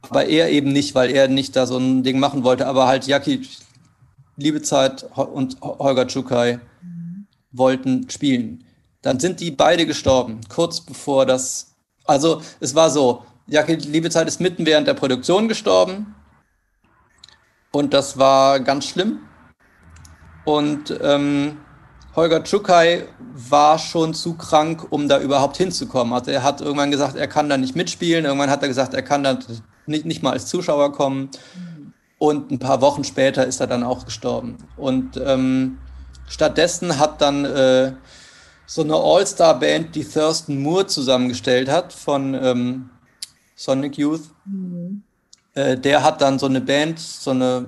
Aber 0.04 0.26
er 0.26 0.50
eben 0.52 0.72
nicht, 0.72 0.96
weil 0.96 1.12
er 1.12 1.28
nicht 1.28 1.58
da 1.58 1.68
so 1.68 1.78
ein 1.78 2.04
Ding 2.04 2.18
machen 2.18 2.46
wollte, 2.46 2.66
aber 2.66 2.88
halt 2.88 3.06
Jackie 3.06 3.42
Liebezeit 4.40 5.04
und 5.16 5.62
Holger 5.62 6.08
Tschukai 6.08 6.60
wollten 7.52 8.10
spielen. 8.10 8.64
Dann 9.02 9.20
sind 9.20 9.40
die 9.40 9.52
beide 9.52 9.86
gestorben, 9.86 10.42
kurz 10.50 10.82
bevor 10.82 11.26
das. 11.26 11.76
Also 12.06 12.42
es 12.60 12.76
war 12.76 12.90
so, 12.90 13.24
Jacke 13.48 13.76
Liebezeit 13.76 14.28
ist 14.28 14.42
mitten 14.42 14.66
während 14.66 14.88
der 14.88 14.94
Produktion 14.94 15.48
gestorben. 15.48 16.16
Und 17.72 17.94
das 17.94 18.18
war 18.18 18.60
ganz 18.60 18.86
schlimm. 18.86 19.20
Und 20.46 20.98
ähm, 21.02 21.58
Holger 22.16 22.44
Tschukai 22.44 23.08
war 23.34 23.78
schon 23.78 24.14
zu 24.14 24.36
krank, 24.36 24.88
um 24.90 25.08
da 25.08 25.20
überhaupt 25.20 25.58
hinzukommen. 25.58 26.14
Also 26.14 26.32
er 26.32 26.44
hat 26.44 26.62
irgendwann 26.62 26.92
gesagt, 26.92 27.16
er 27.16 27.28
kann 27.28 27.50
da 27.50 27.58
nicht 27.58 27.76
mitspielen. 27.76 28.26
Irgendwann 28.26 28.50
hat 28.50 28.62
er 28.62 28.68
gesagt, 28.68 28.94
er 28.94 29.04
kann 29.04 29.24
da 29.24 29.38
nicht, 29.86 30.06
nicht 30.06 30.24
mal 30.24 30.32
als 30.32 30.48
Zuschauer 30.48 30.92
kommen. 30.92 31.30
Und 32.20 32.52
ein 32.52 32.60
paar 32.60 32.82
Wochen 32.82 33.04
später 33.04 33.48
ist 33.48 33.62
er 33.62 33.68
dann 33.68 33.84
auch 33.84 34.06
gestorben. 34.06 34.58
Und 34.78 35.20
ähm, 35.24 35.80
stattdessen 36.28 37.00
hat 37.00 37.22
dann 37.22 37.46
äh, 37.46 37.94
so 38.68 38.84
eine 38.84 38.96
All-Star-Band, 38.96 39.96
die 39.96 40.04
Thurston 40.04 40.62
Moore 40.62 40.86
zusammengestellt 40.86 41.70
hat 41.70 41.92
von 41.94 42.36
ähm, 42.36 42.90
Sonic 43.56 43.98
Youth. 43.98 44.30
Mhm. 44.46 45.02
Äh, 45.56 45.78
der 45.78 46.04
hat 46.04 46.22
dann 46.22 46.38
so 46.38 46.46
eine 46.46 46.62
Band, 46.62 47.00
so 47.00 47.32
eine 47.32 47.68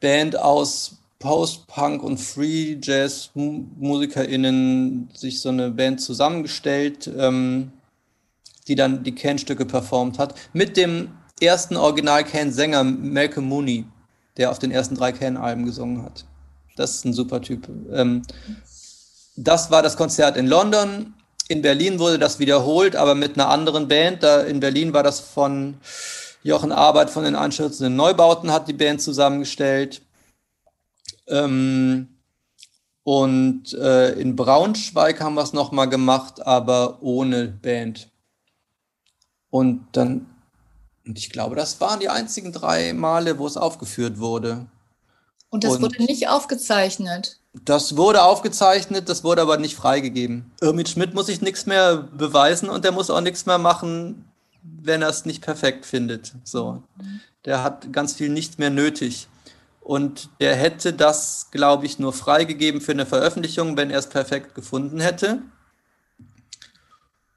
Band 0.00 0.38
aus 0.38 0.96
Post-Punk 1.18 2.02
und 2.02 2.18
Free 2.18 2.78
Jazz 2.80 3.30
MusikerInnen 3.34 5.10
sich 5.12 5.40
so 5.40 5.48
eine 5.48 5.70
Band 5.70 6.00
zusammengestellt, 6.00 7.10
ähm, 7.18 7.72
die 8.68 8.76
dann 8.76 9.02
die 9.02 9.14
Kernstücke 9.14 9.66
performt 9.66 10.18
hat, 10.18 10.34
mit 10.52 10.76
dem 10.76 11.10
ersten 11.40 11.76
Original-Can-Sänger 11.76 12.84
Malcolm 12.84 13.46
Mooney, 13.46 13.86
der 14.36 14.50
auf 14.50 14.58
den 14.58 14.70
ersten 14.70 14.94
drei 14.94 15.12
Can-Alben 15.12 15.64
gesungen 15.64 16.02
hat. 16.02 16.24
Das 16.76 16.96
ist 16.96 17.04
ein 17.04 17.12
super 17.12 17.42
Typ. 17.42 17.68
Ähm, 17.92 18.22
das 19.36 19.70
war 19.70 19.82
das 19.82 19.96
Konzert 19.96 20.36
in 20.36 20.46
London. 20.46 21.14
In 21.48 21.62
Berlin 21.62 21.98
wurde 21.98 22.18
das 22.18 22.38
wiederholt, 22.38 22.94
aber 22.94 23.14
mit 23.14 23.34
einer 23.34 23.48
anderen 23.48 23.88
Band. 23.88 24.22
Da 24.22 24.42
in 24.42 24.60
Berlin 24.60 24.92
war 24.92 25.02
das 25.02 25.20
von 25.20 25.78
Jochen 26.42 26.72
Arbeit 26.72 27.10
von 27.10 27.24
den 27.24 27.36
Einstürzenden 27.36 27.96
Neubauten, 27.96 28.52
hat 28.52 28.68
die 28.68 28.72
Band 28.72 29.00
zusammengestellt. 29.02 30.02
Ähm, 31.26 32.08
und 33.02 33.72
äh, 33.74 34.12
in 34.12 34.36
Braunschweig 34.36 35.20
haben 35.20 35.34
wir 35.34 35.42
es 35.42 35.52
nochmal 35.52 35.88
gemacht, 35.88 36.46
aber 36.46 37.02
ohne 37.02 37.48
Band. 37.48 38.08
Und 39.50 39.86
dann 39.92 40.26
und 41.08 41.18
ich 41.18 41.30
glaube, 41.30 41.56
das 41.56 41.80
waren 41.80 42.00
die 42.00 42.10
einzigen 42.10 42.52
drei 42.52 42.92
Male, 42.92 43.38
wo 43.38 43.46
es 43.46 43.56
aufgeführt 43.56 44.18
wurde. 44.18 44.66
Und 45.48 45.64
das 45.64 45.76
Und 45.76 45.82
wurde 45.82 46.02
nicht 46.02 46.28
aufgezeichnet. 46.28 47.38
Das 47.64 47.96
wurde 47.96 48.22
aufgezeichnet, 48.22 49.08
das 49.08 49.24
wurde 49.24 49.40
aber 49.40 49.56
nicht 49.56 49.74
freigegeben. 49.74 50.52
Irmit 50.60 50.90
Schmidt 50.90 51.14
muss 51.14 51.26
sich 51.26 51.40
nichts 51.40 51.64
mehr 51.64 51.96
beweisen 51.96 52.68
und 52.68 52.84
der 52.84 52.92
muss 52.92 53.08
auch 53.08 53.22
nichts 53.22 53.46
mehr 53.46 53.56
machen, 53.56 54.26
wenn 54.62 55.00
er 55.00 55.08
es 55.08 55.24
nicht 55.24 55.42
perfekt 55.42 55.86
findet. 55.86 56.34
So. 56.44 56.82
Der 57.46 57.62
hat 57.62 57.90
ganz 57.90 58.12
viel 58.12 58.28
nicht 58.28 58.58
mehr 58.58 58.70
nötig. 58.70 59.28
Und 59.80 60.28
der 60.40 60.54
hätte 60.54 60.92
das, 60.92 61.48
glaube 61.50 61.86
ich, 61.86 61.98
nur 61.98 62.12
freigegeben 62.12 62.82
für 62.82 62.92
eine 62.92 63.06
Veröffentlichung, 63.06 63.78
wenn 63.78 63.90
er 63.90 64.00
es 64.00 64.10
perfekt 64.10 64.54
gefunden 64.54 65.00
hätte. 65.00 65.40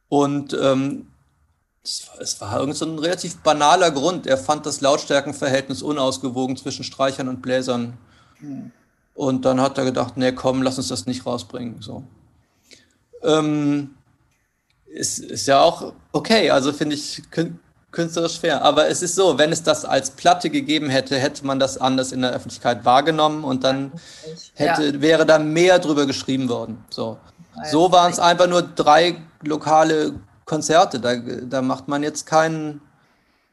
Und 0.09 0.53
ähm, 0.61 1.07
es, 1.83 2.39
war 2.39 2.59
irgend 2.59 2.75
so 2.75 2.85
ein 2.85 2.99
relativ 2.99 3.37
banaler 3.37 3.91
Grund. 3.91 4.27
Er 4.27 4.37
fand 4.37 4.65
das 4.65 4.81
Lautstärkenverhältnis 4.81 5.81
unausgewogen 5.81 6.55
zwischen 6.57 6.83
Streichern 6.83 7.27
und 7.27 7.41
Bläsern. 7.41 7.97
Hm. 8.39 8.71
Und 9.13 9.45
dann 9.45 9.59
hat 9.59 9.77
er 9.77 9.85
gedacht, 9.85 10.17
nee, 10.17 10.31
komm, 10.31 10.61
lass 10.61 10.77
uns 10.77 10.87
das 10.87 11.05
nicht 11.05 11.25
rausbringen. 11.25 11.81
So. 11.81 12.03
Ähm, 13.23 13.95
ist, 14.85 15.19
ist 15.19 15.47
ja 15.47 15.61
auch 15.61 15.93
okay, 16.11 16.49
also 16.51 16.71
finde 16.71 16.95
ich 16.95 17.21
künstlerisch 17.91 18.39
fair. 18.39 18.61
Aber 18.63 18.87
es 18.87 19.01
ist 19.01 19.15
so, 19.15 19.37
wenn 19.37 19.51
es 19.51 19.63
das 19.63 19.83
als 19.83 20.11
Platte 20.11 20.49
gegeben 20.49 20.89
hätte, 20.89 21.17
hätte 21.17 21.45
man 21.45 21.59
das 21.59 21.77
anders 21.77 22.11
in 22.11 22.21
der 22.21 22.31
Öffentlichkeit 22.31 22.85
wahrgenommen 22.85 23.43
und 23.43 23.63
dann 23.63 23.91
hätte, 24.53 24.85
ja. 24.85 25.01
wäre 25.01 25.25
da 25.25 25.39
mehr 25.39 25.79
drüber 25.79 26.05
geschrieben 26.05 26.47
worden. 26.47 26.83
So, 26.89 27.17
so 27.69 27.91
waren 27.91 28.11
es 28.11 28.19
einfach 28.19 28.47
nur 28.47 28.61
drei 28.61 29.17
lokale 29.43 30.13
Konzerte. 30.45 30.99
Da, 30.99 31.15
da 31.15 31.61
macht 31.61 31.87
man 31.87 32.03
jetzt 32.03 32.25
keinen 32.25 32.81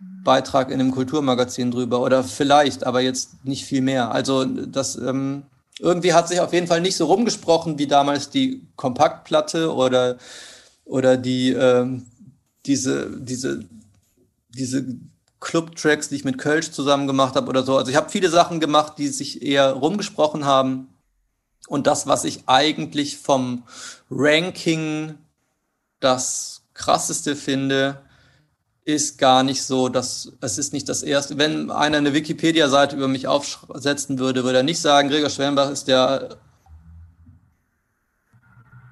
Beitrag 0.01 0.70
in 0.70 0.80
einem 0.80 0.93
Kulturmagazin 0.93 1.70
drüber 1.70 2.01
oder 2.01 2.22
vielleicht, 2.22 2.84
aber 2.84 3.01
jetzt 3.01 3.45
nicht 3.45 3.64
viel 3.64 3.82
mehr. 3.82 4.12
Also 4.12 4.45
das 4.45 4.97
ähm, 4.97 5.45
irgendwie 5.80 6.12
hat 6.12 6.28
sich 6.28 6.41
auf 6.41 6.53
jeden 6.53 6.66
Fall 6.66 6.80
nicht 6.80 6.97
so 6.97 7.07
rumgesprochen 7.07 7.78
wie 7.78 7.86
damals 7.86 8.30
die 8.30 8.66
Kompaktplatte 8.76 9.74
oder, 9.74 10.18
oder 10.84 11.16
die, 11.16 11.51
ähm, 11.51 12.07
diese, 12.66 13.11
diese, 13.20 13.64
diese 14.51 14.86
Club-Tracks, 15.41 16.09
die 16.09 16.16
ich 16.16 16.24
mit 16.24 16.39
Kölsch 16.39 16.70
zusammen 16.70 17.07
gemacht 17.07 17.36
habe 17.36 17.49
oder 17.49 17.62
so. 17.62 17.76
Also 17.76 17.91
ich 17.91 17.97
habe 17.97 18.11
viele 18.11 18.28
Sachen 18.28 18.61
gemacht, 18.61 18.95
die 18.99 19.09
sich 19.09 19.43
eher 19.43 19.72
rumgesprochen 19.72 20.45
haben. 20.45 20.89
Und 21.68 21.86
das, 21.86 22.07
was 22.07 22.24
ich 22.24 22.45
eigentlich 22.47 23.18
vom 23.18 23.64
Ranking 24.11 25.14
das 26.01 26.58
krasseste 26.79 27.37
finde, 27.37 28.01
ist 28.85 29.18
gar 29.18 29.43
nicht 29.43 29.62
so, 29.64 29.91
dass 29.91 30.33
es 30.41 30.57
ist 30.57 30.72
nicht 30.72 30.89
das 30.89 31.03
erste. 31.03 31.37
Wenn 31.37 31.70
einer 31.70 31.99
eine 31.99 32.14
Wikipedia-Seite 32.14 32.97
über 32.97 33.09
mich 33.09 33.26
aufsetzen 33.26 34.18
würde, 34.18 34.45
würde 34.45 34.59
er 34.59 34.64
nicht 34.64 34.81
sagen, 34.81 35.11
Gregor 35.11 35.29
Schwellenbach 35.29 35.70
ist 35.70 35.89
der, 35.89 36.39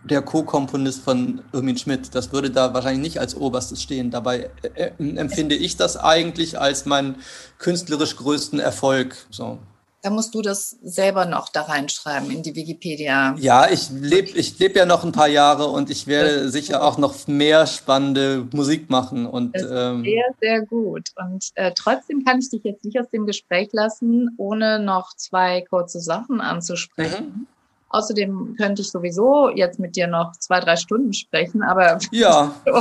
der 0.04 0.20
Co-Komponist 0.20 1.00
von 1.00 1.40
Irmin 1.54 1.78
Schmidt. 1.78 2.14
Das 2.14 2.30
würde 2.30 2.50
da 2.50 2.74
wahrscheinlich 2.74 3.00
nicht 3.00 3.20
als 3.20 3.34
oberstes 3.34 3.82
stehen. 3.82 4.10
Dabei 4.10 4.50
äh, 4.74 4.90
äh 4.98 5.16
empfinde 5.16 5.54
ich 5.54 5.78
das 5.78 5.96
eigentlich 5.96 6.60
als 6.60 6.84
meinen 6.84 7.16
künstlerisch 7.56 8.16
größten 8.16 8.60
Erfolg. 8.60 9.16
So. 9.30 9.58
Da 10.02 10.10
musst 10.10 10.34
du 10.34 10.42
das 10.42 10.76
selber 10.82 11.26
noch 11.26 11.48
da 11.48 11.62
reinschreiben 11.62 12.30
in 12.30 12.42
die 12.42 12.54
Wikipedia. 12.54 13.34
Ja, 13.38 13.68
ich 13.68 13.90
lebe 13.90 14.30
ich 14.38 14.58
leb 14.58 14.76
ja 14.76 14.86
noch 14.86 15.04
ein 15.04 15.12
paar 15.12 15.28
Jahre 15.28 15.66
und 15.66 15.90
ich 15.90 16.06
werde 16.06 16.48
sicher 16.48 16.84
auch 16.84 16.98
noch 16.98 17.26
mehr 17.26 17.66
spannende 17.66 18.46
Musik 18.52 18.88
machen. 18.88 19.26
Und, 19.26 19.56
ähm, 19.56 20.04
sehr, 20.04 20.34
sehr 20.40 20.60
gut. 20.62 21.10
Und 21.16 21.50
äh, 21.54 21.72
trotzdem 21.74 22.24
kann 22.24 22.38
ich 22.38 22.50
dich 22.50 22.62
jetzt 22.62 22.84
nicht 22.84 23.00
aus 23.00 23.08
dem 23.10 23.26
Gespräch 23.26 23.70
lassen, 23.72 24.30
ohne 24.36 24.78
noch 24.78 25.14
zwei 25.16 25.62
kurze 25.62 26.00
Sachen 26.00 26.40
anzusprechen. 26.40 27.26
Mhm. 27.26 27.46
Außerdem 27.88 28.56
könnte 28.58 28.82
ich 28.82 28.90
sowieso 28.90 29.50
jetzt 29.50 29.78
mit 29.78 29.96
dir 29.96 30.06
noch 30.06 30.32
zwei, 30.38 30.60
drei 30.60 30.76
Stunden 30.76 31.12
sprechen, 31.12 31.62
aber. 31.62 31.98
Ja. 32.10 32.54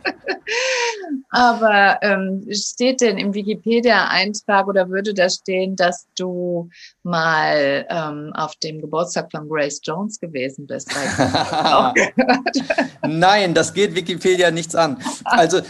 aber 1.30 1.98
ähm, 2.02 2.46
steht 2.50 3.00
denn 3.00 3.18
im 3.18 3.34
Wikipedia-Eintrag 3.34 4.66
oder 4.66 4.88
würde 4.88 5.14
da 5.14 5.28
stehen, 5.28 5.76
dass 5.76 6.06
du 6.16 6.68
mal 7.02 7.86
ähm, 7.88 8.32
auf 8.34 8.56
dem 8.56 8.80
Geburtstag 8.80 9.30
von 9.30 9.48
Grace 9.48 9.80
Jones 9.82 10.18
gewesen 10.18 10.66
bist? 10.66 10.90
Nein, 13.06 13.54
das 13.54 13.72
geht 13.72 13.94
Wikipedia 13.94 14.50
nichts 14.50 14.74
an. 14.74 14.98
Also, 15.24 15.60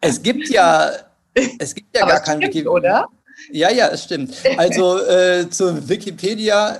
es 0.00 0.22
gibt 0.22 0.48
ja, 0.48 0.90
es 1.58 1.74
gibt 1.74 1.96
ja 1.96 2.02
aber 2.02 2.12
gar 2.12 2.22
kein 2.22 2.40
Wikipedia. 2.40 2.70
Oder? 2.70 3.08
Ja, 3.52 3.70
ja, 3.70 3.88
es 3.88 4.04
stimmt. 4.04 4.34
Also 4.56 4.98
äh, 5.06 5.48
zur 5.48 5.88
Wikipedia 5.88 6.78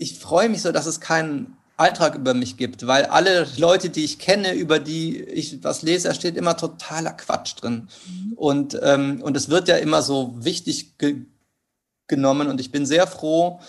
ich 0.00 0.18
freue 0.18 0.48
mich 0.48 0.62
so, 0.62 0.72
dass 0.72 0.86
es 0.86 1.00
keinen 1.00 1.58
Eintrag 1.76 2.14
über 2.14 2.32
mich 2.32 2.56
gibt, 2.56 2.86
weil 2.86 3.04
alle 3.04 3.46
Leute, 3.58 3.90
die 3.90 4.02
ich 4.02 4.18
kenne, 4.18 4.54
über 4.54 4.78
die 4.78 5.20
ich 5.20 5.62
was 5.62 5.82
lese, 5.82 6.08
da 6.08 6.14
steht 6.14 6.36
immer 6.36 6.56
totaler 6.56 7.12
Quatsch 7.12 7.54
drin. 7.60 7.88
Mhm. 8.06 8.32
Und, 8.32 8.80
ähm, 8.82 9.20
und 9.22 9.36
es 9.36 9.50
wird 9.50 9.68
ja 9.68 9.76
immer 9.76 10.02
so 10.02 10.34
wichtig 10.38 10.98
ge 10.98 11.26
genommen 12.06 12.48
und 12.48 12.60
ich 12.60 12.72
bin 12.72 12.86
sehr 12.86 13.06
froh, 13.06 13.60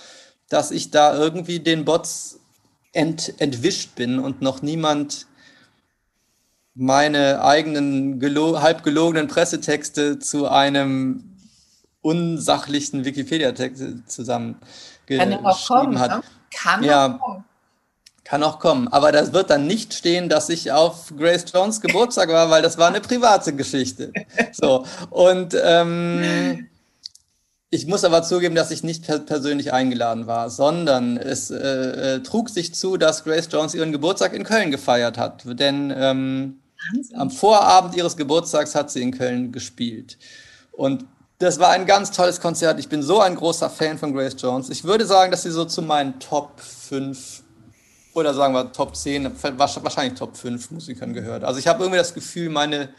dass 0.50 0.72
ich 0.72 0.90
da 0.90 1.16
irgendwie 1.16 1.60
den 1.60 1.86
Bots 1.86 2.40
ent 2.92 3.36
entwischt 3.38 3.94
bin 3.94 4.18
und 4.18 4.42
noch 4.42 4.64
niemand 4.64 5.28
meine 6.74 7.44
eigenen 7.44 8.20
gelo 8.20 8.62
halb 8.64 8.82
gelogenen 8.82 9.28
Pressetexte 9.28 10.18
zu 10.18 10.48
einem 10.48 11.38
unsachlichen 12.02 13.06
Wikipedia-Text 13.06 14.10
zusammen 14.10 14.56
auch 15.20 15.68
kommen, 15.68 16.00
hat. 16.00 16.12
Ne? 16.12 16.22
Kann 16.54 16.84
ja, 16.84 17.06
auch 17.06 17.20
kommen. 17.20 17.46
Kann 18.24 18.44
auch 18.44 18.60
kommen. 18.60 18.88
Aber 18.88 19.12
das 19.12 19.34
wird 19.34 19.50
dann 19.50 19.68
nicht 19.68 19.94
stehen, 19.94 20.30
dass 20.30 20.50
ich 20.50 20.72
auf 20.72 21.14
Grace 21.18 21.46
Jones 21.54 21.82
Geburtstag 21.82 22.30
war, 22.30 22.50
weil 22.50 22.62
das 22.62 22.78
war 22.78 22.88
eine 22.88 23.02
private 23.02 23.54
Geschichte. 23.54 24.14
So. 24.54 24.86
Und 25.10 25.56
ähm, 25.62 26.68
ich 27.70 27.88
muss 27.88 28.04
aber 28.04 28.22
zugeben, 28.22 28.54
dass 28.54 28.70
ich 28.70 28.84
nicht 28.84 29.06
per 29.06 29.20
persönlich 29.20 29.74
eingeladen 29.74 30.28
war, 30.28 30.50
sondern 30.50 31.18
es 31.18 31.52
äh, 31.52 32.16
äh, 32.16 32.20
trug 32.22 32.50
sich 32.50 32.76
zu, 32.76 32.98
dass 32.98 33.24
Grace 33.24 33.48
Jones 33.50 33.74
ihren 33.74 33.92
Geburtstag 33.92 34.34
in 34.34 34.44
Köln 34.44 34.72
gefeiert 34.72 35.18
hat. 35.18 35.44
Denn 35.46 35.94
ähm, 35.96 36.60
am 37.14 37.32
Vorabend 37.32 37.96
ihres 37.96 38.18
Geburtstags 38.18 38.76
hat 38.76 38.92
sie 38.92 39.02
in 39.02 39.12
Köln 39.12 39.52
gespielt. 39.52 40.18
Und 40.72 41.06
das 41.42 41.60
war 41.60 41.70
ein 41.70 41.86
ganz 41.86 42.12
tolles 42.12 42.40
Konzert. 42.40 42.80
Ich 42.80 42.88
bin 42.88 43.02
so 43.02 43.20
ein 43.20 43.36
großer 43.36 43.70
Fan 43.70 43.98
von 43.98 44.14
Grace 44.14 44.36
Jones. 44.38 44.70
Ich 44.70 44.84
würde 44.84 45.06
sagen, 45.06 45.32
dass 45.32 45.44
sie 45.44 45.52
so 45.52 45.66
zu 45.66 45.82
meinen 45.82 46.20
Top 46.20 46.60
5 46.60 47.42
oder 48.14 48.34
sagen 48.34 48.54
wir 48.54 48.72
Top 48.72 48.96
10, 48.96 49.32
wahrscheinlich 49.58 50.20
Top 50.20 50.38
5 50.38 50.72
Musikern 50.72 51.14
gehört. 51.14 51.44
Also 51.44 51.60
ich 51.60 51.68
habe 51.68 51.84
irgendwie 51.84 51.98
das 51.98 52.14
Gefühl, 52.14 52.50
meine 52.50 52.90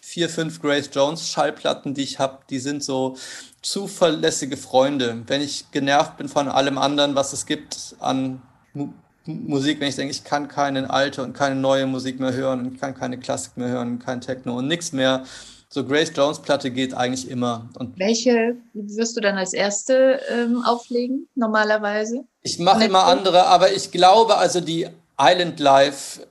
vier, 0.00 0.30
fünf 0.30 0.62
Grace 0.62 0.88
Jones 0.92 1.28
Schallplatten, 1.28 1.92
die 1.92 2.02
ich 2.02 2.18
habe, 2.18 2.38
die 2.48 2.58
sind 2.58 2.82
so 2.82 3.16
zuverlässige 3.60 4.56
Freunde. 4.56 5.22
Wenn 5.26 5.42
ich 5.42 5.70
genervt 5.70 6.16
bin 6.16 6.28
von 6.28 6.48
allem 6.48 6.78
anderen, 6.78 7.14
was 7.14 7.32
es 7.32 7.44
gibt 7.44 7.96
an 8.00 8.40
Mu 8.72 8.88
Musik, 9.26 9.80
wenn 9.80 9.88
ich 9.88 9.96
denke, 9.96 10.12
ich 10.12 10.24
kann 10.24 10.48
keine 10.48 10.88
alte 10.88 11.22
und 11.22 11.34
keine 11.34 11.54
neue 11.54 11.86
Musik 11.86 12.18
mehr 12.18 12.32
hören 12.32 12.66
und 12.66 12.80
kann 12.80 12.94
keine 12.94 13.18
Klassik 13.18 13.58
mehr 13.58 13.68
hören, 13.68 13.98
kein 13.98 14.22
Techno 14.22 14.56
und 14.56 14.66
nichts 14.66 14.92
mehr, 14.92 15.24
so 15.72 15.84
Grace 15.84 16.12
Jones 16.14 16.40
Platte 16.40 16.70
geht 16.70 16.94
eigentlich 16.94 17.28
immer. 17.28 17.68
Und 17.78 17.96
Welche 17.98 18.56
wirst 18.74 19.16
du 19.16 19.20
dann 19.20 19.38
als 19.38 19.52
erste 19.52 20.20
ähm, 20.28 20.64
auflegen, 20.64 21.28
normalerweise? 21.36 22.24
Ich 22.42 22.58
mache 22.58 22.84
immer 22.84 23.04
andere, 23.04 23.46
aber 23.46 23.72
ich 23.72 23.90
glaube, 23.92 24.36
also 24.36 24.60
die 24.60 24.88
Island 25.18 25.60
Life, 25.60 26.26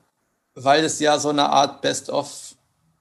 weil 0.56 0.84
es 0.84 1.00
ja 1.00 1.18
so 1.20 1.30
eine 1.30 1.50
Art 1.50 1.82
Best-of 1.82 2.56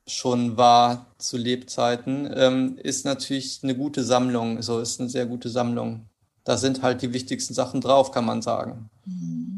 schon 0.07 0.57
war 0.57 1.07
zu 1.19 1.37
Lebzeiten, 1.37 2.33
ähm, 2.35 2.79
ist 2.83 3.05
natürlich 3.05 3.61
eine 3.63 3.75
gute 3.75 4.05
Sammlung. 4.05 4.63
So 4.63 4.79
ist 4.79 5.01
eine 5.01 5.09
sehr 5.09 5.27
gute 5.27 5.49
Sammlung. 5.49 6.07
Da 6.45 6.57
sind 6.57 6.83
halt 6.83 7.03
die 7.03 7.13
wichtigsten 7.13 7.53
Sachen 7.53 7.81
drauf, 7.81 8.13
kann 8.13 8.25
man 8.25 8.43
sagen. 8.43 8.89
Mhm. 9.05 9.58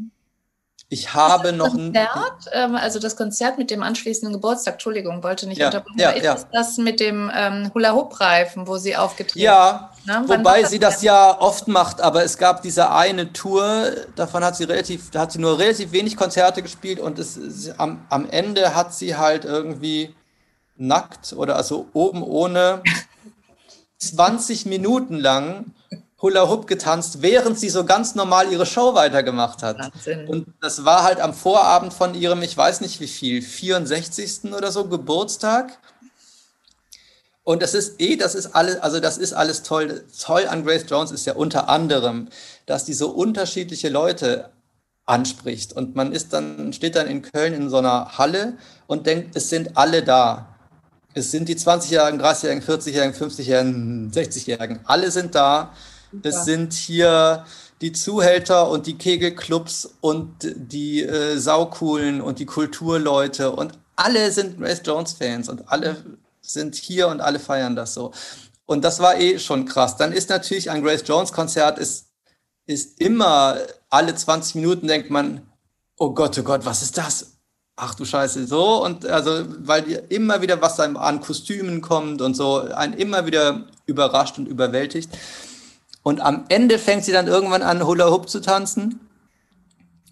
Ich 0.93 1.15
habe 1.15 1.53
noch 1.53 1.73
ein 1.73 1.93
Konzert, 1.93 2.51
ähm, 2.53 2.75
also 2.75 2.99
das 2.99 3.15
Konzert 3.15 3.59
mit 3.59 3.71
dem 3.71 3.81
anschließenden 3.85 4.33
Geburtstag, 4.33 4.75
Entschuldigung, 4.75 5.23
wollte 5.23 5.47
nicht 5.47 5.59
ja, 5.59 5.67
unterbrechen. 5.67 6.01
Ja, 6.01 6.11
ist 6.11 6.25
ja. 6.25 6.37
das 6.51 6.79
mit 6.79 6.99
dem 6.99 7.31
ähm, 7.33 7.71
Hula-Hoop-Reifen, 7.73 8.67
wo 8.67 8.77
sie 8.77 8.97
aufgetreten 8.97 9.39
Ja, 9.39 9.93
ne? 10.05 10.25
wobei 10.27 10.65
sie 10.65 10.81
das 10.81 11.03
ja 11.03 11.41
oft 11.41 11.69
macht, 11.69 12.01
aber 12.01 12.25
es 12.25 12.39
gab 12.39 12.63
diese 12.63 12.91
eine 12.91 13.33
Tour, 13.33 13.93
davon 14.17 14.43
hat 14.43 14.57
sie 14.57 14.65
relativ, 14.65 15.13
da 15.13 15.21
hat 15.21 15.33
sie 15.33 15.39
nur 15.39 15.61
relativ 15.61 15.93
wenig 15.93 16.17
Konzerte 16.17 16.61
gespielt 16.61 16.99
und 16.99 17.21
es, 17.21 17.39
am, 17.79 18.05
am 18.09 18.29
Ende 18.29 18.75
hat 18.75 18.93
sie 18.93 19.15
halt 19.15 19.45
irgendwie 19.45 20.13
nackt 20.77 21.35
oder 21.35 21.55
also 21.55 21.87
oben 21.93 22.25
ohne 22.25 22.83
20 23.99 24.67
Minuten 24.67 25.21
lang 25.21 25.67
Hula 26.23 26.49
Hoop 26.49 26.67
getanzt, 26.67 27.23
während 27.23 27.59
sie 27.59 27.71
so 27.71 27.85
ganz 27.85 28.15
normal 28.15 28.53
ihre 28.53 28.67
Show 28.67 28.95
weitergemacht 28.95 29.63
hat. 29.63 29.79
Wahnsinn. 29.79 30.27
Und 30.29 30.47
das 30.61 30.85
war 30.85 31.03
halt 31.03 31.21
am 31.21 31.33
Vorabend 31.33 31.95
von 31.95 32.15
ihrem, 32.15 32.43
ich 32.43 32.57
weiß 32.57 32.83
nicht 32.83 33.01
wie 33.01 33.09
viel, 33.09 33.41
64. 33.43 34.53
oder 34.53 34.71
so 34.71 34.87
Geburtstag. 34.87 35.79
Und 37.43 37.63
das 37.63 37.75
ist 37.75 38.01
eh, 38.01 38.17
das 38.17 38.35
ist 38.35 38.55
alles, 38.55 38.77
also 38.77 39.01
das 39.01 39.17
ist 39.17 39.33
alles 39.33 39.63
toll. 39.63 40.05
Toll 40.23 40.47
an 40.47 40.65
Grace 40.65 40.85
Jones 40.89 41.11
ist 41.11 41.27
ja 41.27 41.35
unter 41.35 41.69
anderem, 41.69 42.29
dass 42.67 42.85
die 42.85 42.95
so 42.95 43.09
unterschiedliche 43.09 43.89
Leute 43.89 44.51
anspricht. 45.07 45.73
Und 45.73 45.97
man 45.97 46.13
ist 46.13 46.33
dann, 46.33 46.73
steht 46.73 46.97
dann 46.97 47.07
in 47.07 47.23
Köln 47.23 47.55
in 47.55 47.71
so 47.71 47.79
einer 47.79 48.19
Halle 48.19 48.59
und 48.87 49.07
denkt, 49.07 49.37
es 49.37 49.49
sind 49.49 49.77
alle 49.77 50.03
da. 50.03 50.55
Es 51.15 51.31
sind 51.33 51.49
die 51.49 51.57
20-Jährigen, 51.57 52.21
30-Jährigen, 52.21 52.63
40-Jährigen, 52.63 53.15
50-Jährigen, 53.15 54.13
60-Jährigen. 54.13 54.81
Alle 54.85 55.11
sind 55.11 55.35
da. 55.35 55.73
Es 56.23 56.45
sind 56.45 56.73
hier 56.73 57.45
die 57.81 57.93
Zuhälter 57.93 58.69
und 58.69 58.87
die 58.87 58.99
Kegelclubs 58.99 59.95
und 60.01 60.35
die 60.43 61.03
äh, 61.03 61.39
Saucoolen 61.39 62.21
und 62.21 62.39
die 62.39 62.47
Kulturleute 62.47 63.53
und 63.53 63.73
alle 63.97 64.31
sind 64.33 64.59
Grace 64.59 64.83
Jones 64.85 65.13
Fans 65.13 65.49
und 65.49 65.71
alle 65.71 65.97
sind 66.41 66.75
hier 66.75 67.09
und 67.09 67.21
alle 67.21 67.39
feiern 67.39 67.77
das 67.77 67.95
so. 67.95 68.13
Und 68.67 68.85
das 68.85 69.01
war 69.01 69.19
eh 69.19 69.39
schon 69.39 69.67
krass. 69.67 69.97
Dann 69.97 70.13
ist 70.13 70.31
natürlich 70.31 70.71
ein 70.71 70.83
Grace 70.83 71.05
Jones 71.07 71.33
Konzert 71.33 71.79
ist, 71.79 72.07
ist 72.67 73.01
immer 73.01 73.59
alle 73.89 74.15
20 74.15 74.55
Minuten 74.57 74.87
denkt 74.87 75.11
man, 75.11 75.43
oh 75.99 76.11
Gott, 76.11 76.39
oh 76.39 76.43
Gott, 76.43 76.65
was 76.65 76.83
ist 76.83 76.97
das? 76.97 77.33
Ach 77.77 77.95
du 77.95 78.05
Scheiße, 78.05 78.47
so. 78.47 78.85
Und 78.85 79.07
also, 79.07 79.45
weil 79.67 80.05
immer 80.09 80.41
wieder 80.41 80.61
was 80.61 80.79
an 80.81 81.21
Kostümen 81.21 81.81
kommt 81.81 82.23
und 82.23 82.35
so, 82.35 82.61
einen 82.61 82.95
immer 82.95 83.27
wieder 83.27 83.67
überrascht 83.87 84.39
und 84.39 84.47
überwältigt. 84.47 85.11
Und 86.03 86.21
am 86.21 86.45
Ende 86.49 86.79
fängt 86.79 87.05
sie 87.05 87.13
dann 87.13 87.27
irgendwann 87.27 87.63
an, 87.63 87.87
Hula 87.87 88.11
Hoop 88.11 88.29
zu 88.29 88.41
tanzen. 88.41 89.01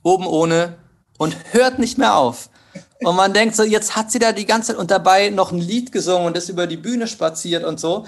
Oben 0.03 0.27
ohne 0.27 0.77
und 1.19 1.37
hört 1.53 1.79
nicht 1.79 1.99
mehr 1.99 2.17
auf. 2.17 2.51
Und 3.01 3.17
man 3.17 3.33
denkt 3.33 3.55
so, 3.55 3.63
jetzt 3.63 3.97
hat 3.97 4.11
sie 4.11 4.19
da 4.19 4.33
die 4.33 4.47
ganze 4.47 4.73
Zeit 4.73 4.77
und 4.77 4.91
dabei 4.91 5.31
noch 5.31 5.53
ein 5.53 5.59
Lied 5.59 5.93
gesungen 5.93 6.27
und 6.27 6.37
ist 6.37 6.49
über 6.49 6.67
die 6.67 6.77
Bühne 6.77 7.07
spaziert 7.07 7.65
und 7.65 7.79
so. 7.79 8.05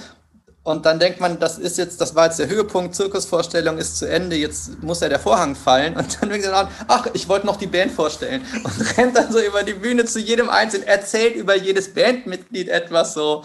Und 0.62 0.84
dann 0.84 0.98
denkt 0.98 1.20
man, 1.20 1.38
das 1.38 1.58
ist 1.58 1.78
jetzt, 1.78 2.00
das 2.00 2.14
war 2.14 2.26
jetzt 2.26 2.38
der 2.38 2.48
Höhepunkt, 2.48 2.94
Zirkusvorstellung 2.94 3.78
ist 3.78 3.96
zu 3.96 4.06
Ende, 4.06 4.36
jetzt 4.36 4.82
muss 4.82 5.00
ja 5.00 5.08
der 5.08 5.18
Vorhang 5.18 5.54
fallen. 5.54 5.96
Und 5.96 6.18
dann 6.20 6.30
fängt 6.30 6.44
sie 6.44 6.52
an, 6.52 6.68
ach, 6.86 7.06
ich 7.14 7.28
wollte 7.28 7.46
noch 7.46 7.56
die 7.56 7.66
Band 7.66 7.92
vorstellen. 7.92 8.44
Und 8.62 8.98
rennt 8.98 9.16
dann 9.16 9.32
so 9.32 9.40
über 9.40 9.62
die 9.62 9.72
Bühne 9.74 10.04
zu 10.04 10.18
jedem 10.18 10.50
Einzelnen, 10.50 10.86
erzählt 10.86 11.34
über 11.34 11.56
jedes 11.56 11.94
Bandmitglied 11.94 12.68
etwas 12.68 13.14
so. 13.14 13.42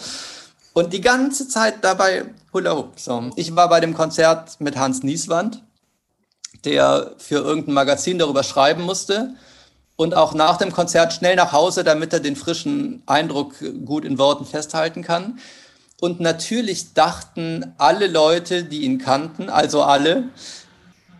Und 0.75 0.91
die 0.91 0.99
ganze 0.99 1.47
Zeit 1.47 1.85
dabei 1.85 2.25
Hula 2.51 2.75
Hoop. 2.75 2.99
So. 2.99 3.31
Ich 3.37 3.55
war 3.55 3.69
bei 3.69 3.79
dem 3.79 3.93
Konzert 3.93 4.59
mit 4.59 4.75
Hans 4.75 5.03
Nieswand, 5.03 5.63
der 6.65 7.13
für 7.17 7.35
irgendein 7.35 7.73
Magazin 7.73 8.19
darüber 8.19 8.43
schreiben 8.43 8.83
musste 8.83 9.35
und 9.95 10.15
auch 10.15 10.33
nach 10.33 10.57
dem 10.57 10.73
Konzert 10.73 11.13
schnell 11.13 11.37
nach 11.37 11.53
Hause, 11.53 11.85
damit 11.85 12.11
er 12.11 12.19
den 12.19 12.35
frischen 12.35 13.03
Eindruck 13.05 13.55
gut 13.85 14.03
in 14.03 14.17
Worten 14.17 14.45
festhalten 14.45 15.01
kann. 15.01 15.39
Und 16.01 16.19
natürlich 16.19 16.93
dachten 16.93 17.73
alle 17.77 18.07
Leute, 18.07 18.65
die 18.65 18.81
ihn 18.81 18.97
kannten, 18.97 19.49
also 19.49 19.81
alle, 19.81 20.25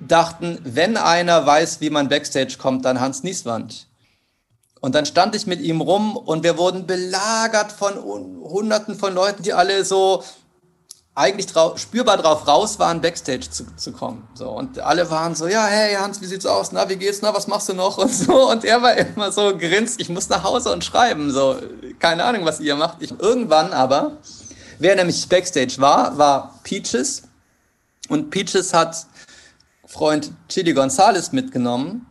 dachten, 0.02 0.60
wenn 0.66 0.98
einer 0.98 1.46
weiß, 1.46 1.80
wie 1.80 1.90
man 1.90 2.10
Backstage 2.10 2.58
kommt, 2.58 2.84
dann 2.84 3.00
Hans 3.00 3.24
Nieswand. 3.24 3.88
Und 4.86 4.94
dann 4.94 5.08
stand 5.08 5.36
ich 5.36 5.48
mit 5.48 5.62
ihm 5.62 5.82
rum 5.82 6.16
und 6.16 6.44
wir 6.44 6.60
wurden 6.60 6.86
belagert 6.86 7.72
von 7.72 7.96
Hunderten 7.96 8.96
von 8.96 9.16
Leuten, 9.16 9.42
die 9.42 9.54
alle 9.54 9.84
so 9.84 10.24
eigentlich 11.16 11.48
drauf, 11.48 11.80
spürbar 11.80 12.18
drauf 12.18 12.48
raus 12.48 12.78
waren, 12.78 13.02
Backstage 13.02 13.50
zu, 13.50 13.66
zu 13.76 13.94
kommen. 13.94 14.28
So, 14.36 14.50
und 14.52 14.80
alle 14.80 15.10
waren 15.10 15.34
so, 15.34 15.48
ja, 15.48 15.66
hey 15.66 15.96
Hans, 15.96 16.22
wie 16.22 16.26
sieht's 16.26 16.46
aus? 16.46 16.72
Na, 16.72 16.88
wie 16.88 16.98
geht's? 16.98 17.22
Na, 17.22 17.34
was 17.34 17.48
machst 17.48 17.68
du 17.70 17.74
noch? 17.74 17.98
Und 18.06 18.14
so. 18.14 18.52
Und 18.52 18.64
er 18.64 18.82
war 18.82 18.96
immer 18.96 19.32
so 19.32 19.58
grinst, 19.58 20.00
ich 20.00 20.10
muss 20.10 20.30
nach 20.30 20.44
Hause 20.44 20.72
und 20.72 20.84
schreiben. 20.84 21.32
So, 21.32 21.56
keine 22.00 22.24
Ahnung, 22.24 22.46
was 22.46 22.60
ihr 22.60 22.76
macht. 22.76 23.02
Ich, 23.02 23.12
irgendwann 23.20 23.74
aber 23.74 24.18
Wer 24.78 24.96
nämlich 24.96 25.28
Backstage 25.30 25.76
war, 25.78 26.18
war 26.18 26.60
Peaches. 26.64 27.24
Und 28.10 28.30
Peaches 28.30 28.74
hat 28.74 29.08
Freund 29.86 30.32
Chili 30.50 30.74
Gonzales 30.74 31.32
mitgenommen. 31.32 32.06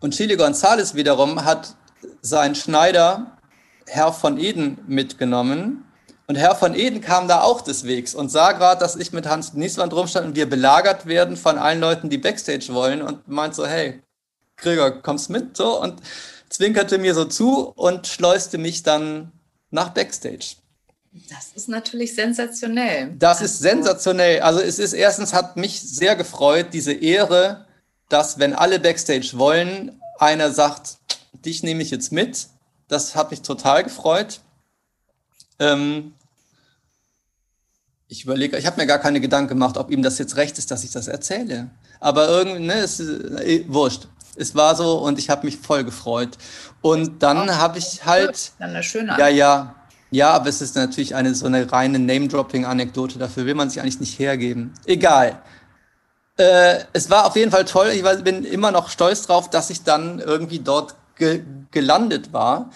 Und 0.00 0.14
Chili 0.14 0.36
Gonzales 0.36 0.94
wiederum 0.94 1.44
hat 1.44 1.76
seinen 2.22 2.54
Schneider 2.54 3.38
Herr 3.86 4.12
von 4.12 4.38
Eden 4.38 4.78
mitgenommen. 4.86 5.84
Und 6.26 6.36
Herr 6.36 6.54
von 6.54 6.74
Eden 6.74 7.00
kam 7.00 7.26
da 7.26 7.42
auch 7.42 7.60
des 7.60 7.84
Wegs 7.84 8.14
und 8.14 8.28
sah 8.28 8.52
gerade, 8.52 8.80
dass 8.80 8.94
ich 8.94 9.12
mit 9.12 9.26
Hans 9.26 9.54
Nieswand 9.54 9.92
rumstand 9.92 10.26
und 10.28 10.36
wir 10.36 10.48
belagert 10.48 11.06
werden 11.06 11.36
von 11.36 11.58
allen 11.58 11.80
Leuten, 11.80 12.08
die 12.08 12.18
Backstage 12.18 12.68
wollen 12.72 13.02
und 13.02 13.26
meint 13.26 13.54
so, 13.54 13.66
hey, 13.66 14.00
Gregor, 14.56 15.02
kommst 15.02 15.28
mit? 15.28 15.56
So 15.56 15.82
und 15.82 16.00
zwinkerte 16.48 16.98
mir 16.98 17.14
so 17.14 17.24
zu 17.24 17.72
und 17.74 18.06
schleuste 18.06 18.58
mich 18.58 18.84
dann 18.84 19.32
nach 19.70 19.88
Backstage. 19.88 20.56
Das 21.28 21.50
ist 21.56 21.68
natürlich 21.68 22.14
sensationell. 22.14 23.14
Das 23.18 23.40
ist 23.40 23.58
sensationell. 23.58 24.42
Also 24.42 24.60
es 24.60 24.78
ist 24.78 24.92
erstens 24.92 25.32
hat 25.32 25.56
mich 25.56 25.80
sehr 25.80 26.14
gefreut, 26.14 26.68
diese 26.72 26.92
Ehre, 26.92 27.66
dass 28.08 28.38
wenn 28.38 28.54
alle 28.54 28.78
Backstage 28.78 29.32
wollen, 29.34 30.00
einer 30.18 30.52
sagt, 30.52 30.98
dich 31.32 31.62
nehme 31.62 31.82
ich 31.82 31.90
jetzt 31.90 32.12
mit. 32.12 32.48
Das 32.88 33.14
hat 33.14 33.30
mich 33.30 33.42
total 33.42 33.84
gefreut. 33.84 34.40
Ähm, 35.58 36.14
ich 38.08 38.24
überlege, 38.24 38.58
ich 38.58 38.66
habe 38.66 38.80
mir 38.80 38.86
gar 38.86 38.98
keine 38.98 39.20
Gedanken 39.20 39.50
gemacht, 39.50 39.76
ob 39.76 39.90
ihm 39.90 40.02
das 40.02 40.18
jetzt 40.18 40.36
recht 40.36 40.58
ist, 40.58 40.70
dass 40.70 40.82
ich 40.82 40.90
das 40.90 41.06
erzähle. 41.06 41.70
Aber 42.00 42.28
irgendwie, 42.28 42.66
ne, 42.66 42.74
es 42.74 42.98
ist 42.98 43.08
äh, 43.40 43.64
wurscht. 43.68 44.08
Es 44.36 44.54
war 44.54 44.74
so 44.74 44.98
und 44.98 45.18
ich 45.18 45.30
habe 45.30 45.46
mich 45.46 45.58
voll 45.58 45.84
gefreut. 45.84 46.36
Und 46.80 47.22
dann 47.22 47.56
habe 47.56 47.78
ich 47.78 48.04
halt. 48.04 48.52
Dann 48.58 48.70
eine 48.70 48.82
schöne 48.82 49.16
Ja, 49.18 49.28
ja. 49.28 49.74
Ja, 50.12 50.30
aber 50.32 50.48
es 50.48 50.60
ist 50.60 50.74
natürlich 50.74 51.14
eine 51.14 51.36
so 51.36 51.46
eine 51.46 51.70
reine 51.70 52.00
Name-Dropping-Anekdote. 52.00 53.18
Dafür 53.18 53.46
will 53.46 53.54
man 53.54 53.70
sich 53.70 53.80
eigentlich 53.80 54.00
nicht 54.00 54.18
hergeben. 54.18 54.74
Egal. 54.86 55.40
Äh, 56.36 56.80
es 56.92 57.10
war 57.10 57.26
auf 57.26 57.36
jeden 57.36 57.52
Fall 57.52 57.64
toll. 57.64 57.90
Ich 57.90 58.02
bin 58.24 58.44
immer 58.44 58.72
noch 58.72 58.88
stolz 58.88 59.26
drauf, 59.26 59.50
dass 59.50 59.70
ich 59.70 59.84
dann 59.84 60.18
irgendwie 60.18 60.58
dort 60.58 60.96
ge 61.20 61.44
gelandet 61.70 62.32
war. 62.32 62.70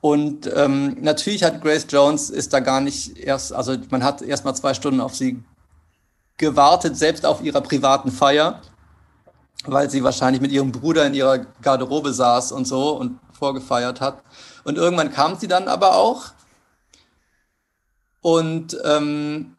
Und 0.00 0.50
ähm, 0.56 0.96
natürlich 1.00 1.44
hat 1.44 1.62
Grace 1.62 1.86
Jones 1.88 2.30
ist 2.30 2.52
da 2.52 2.58
gar 2.58 2.80
nicht 2.80 3.18
erst, 3.18 3.52
also 3.52 3.76
man 3.90 4.02
hat 4.02 4.22
erst 4.22 4.44
mal 4.44 4.54
zwei 4.54 4.74
Stunden 4.74 5.00
auf 5.00 5.14
sie 5.14 5.44
gewartet, 6.38 6.96
selbst 6.96 7.24
auf 7.26 7.42
ihrer 7.42 7.60
privaten 7.60 8.10
Feier, 8.10 8.62
weil 9.66 9.90
sie 9.90 10.02
wahrscheinlich 10.02 10.40
mit 10.40 10.50
ihrem 10.50 10.72
Bruder 10.72 11.06
in 11.06 11.14
ihrer 11.14 11.38
Garderobe 11.38 12.14
saß 12.14 12.50
und 12.50 12.66
so 12.66 12.96
und 12.96 13.20
vorgefeiert 13.38 14.00
hat. 14.00 14.22
Und 14.64 14.78
irgendwann 14.78 15.12
kam 15.12 15.38
sie 15.38 15.48
dann 15.48 15.68
aber 15.68 15.94
auch 15.96 16.32
und, 18.22 18.76
ähm, 18.84 19.56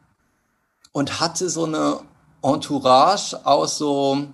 und 0.92 1.20
hatte 1.20 1.50
so 1.50 1.66
eine 1.66 2.00
Entourage 2.42 3.46
aus 3.46 3.78
so 3.78 4.26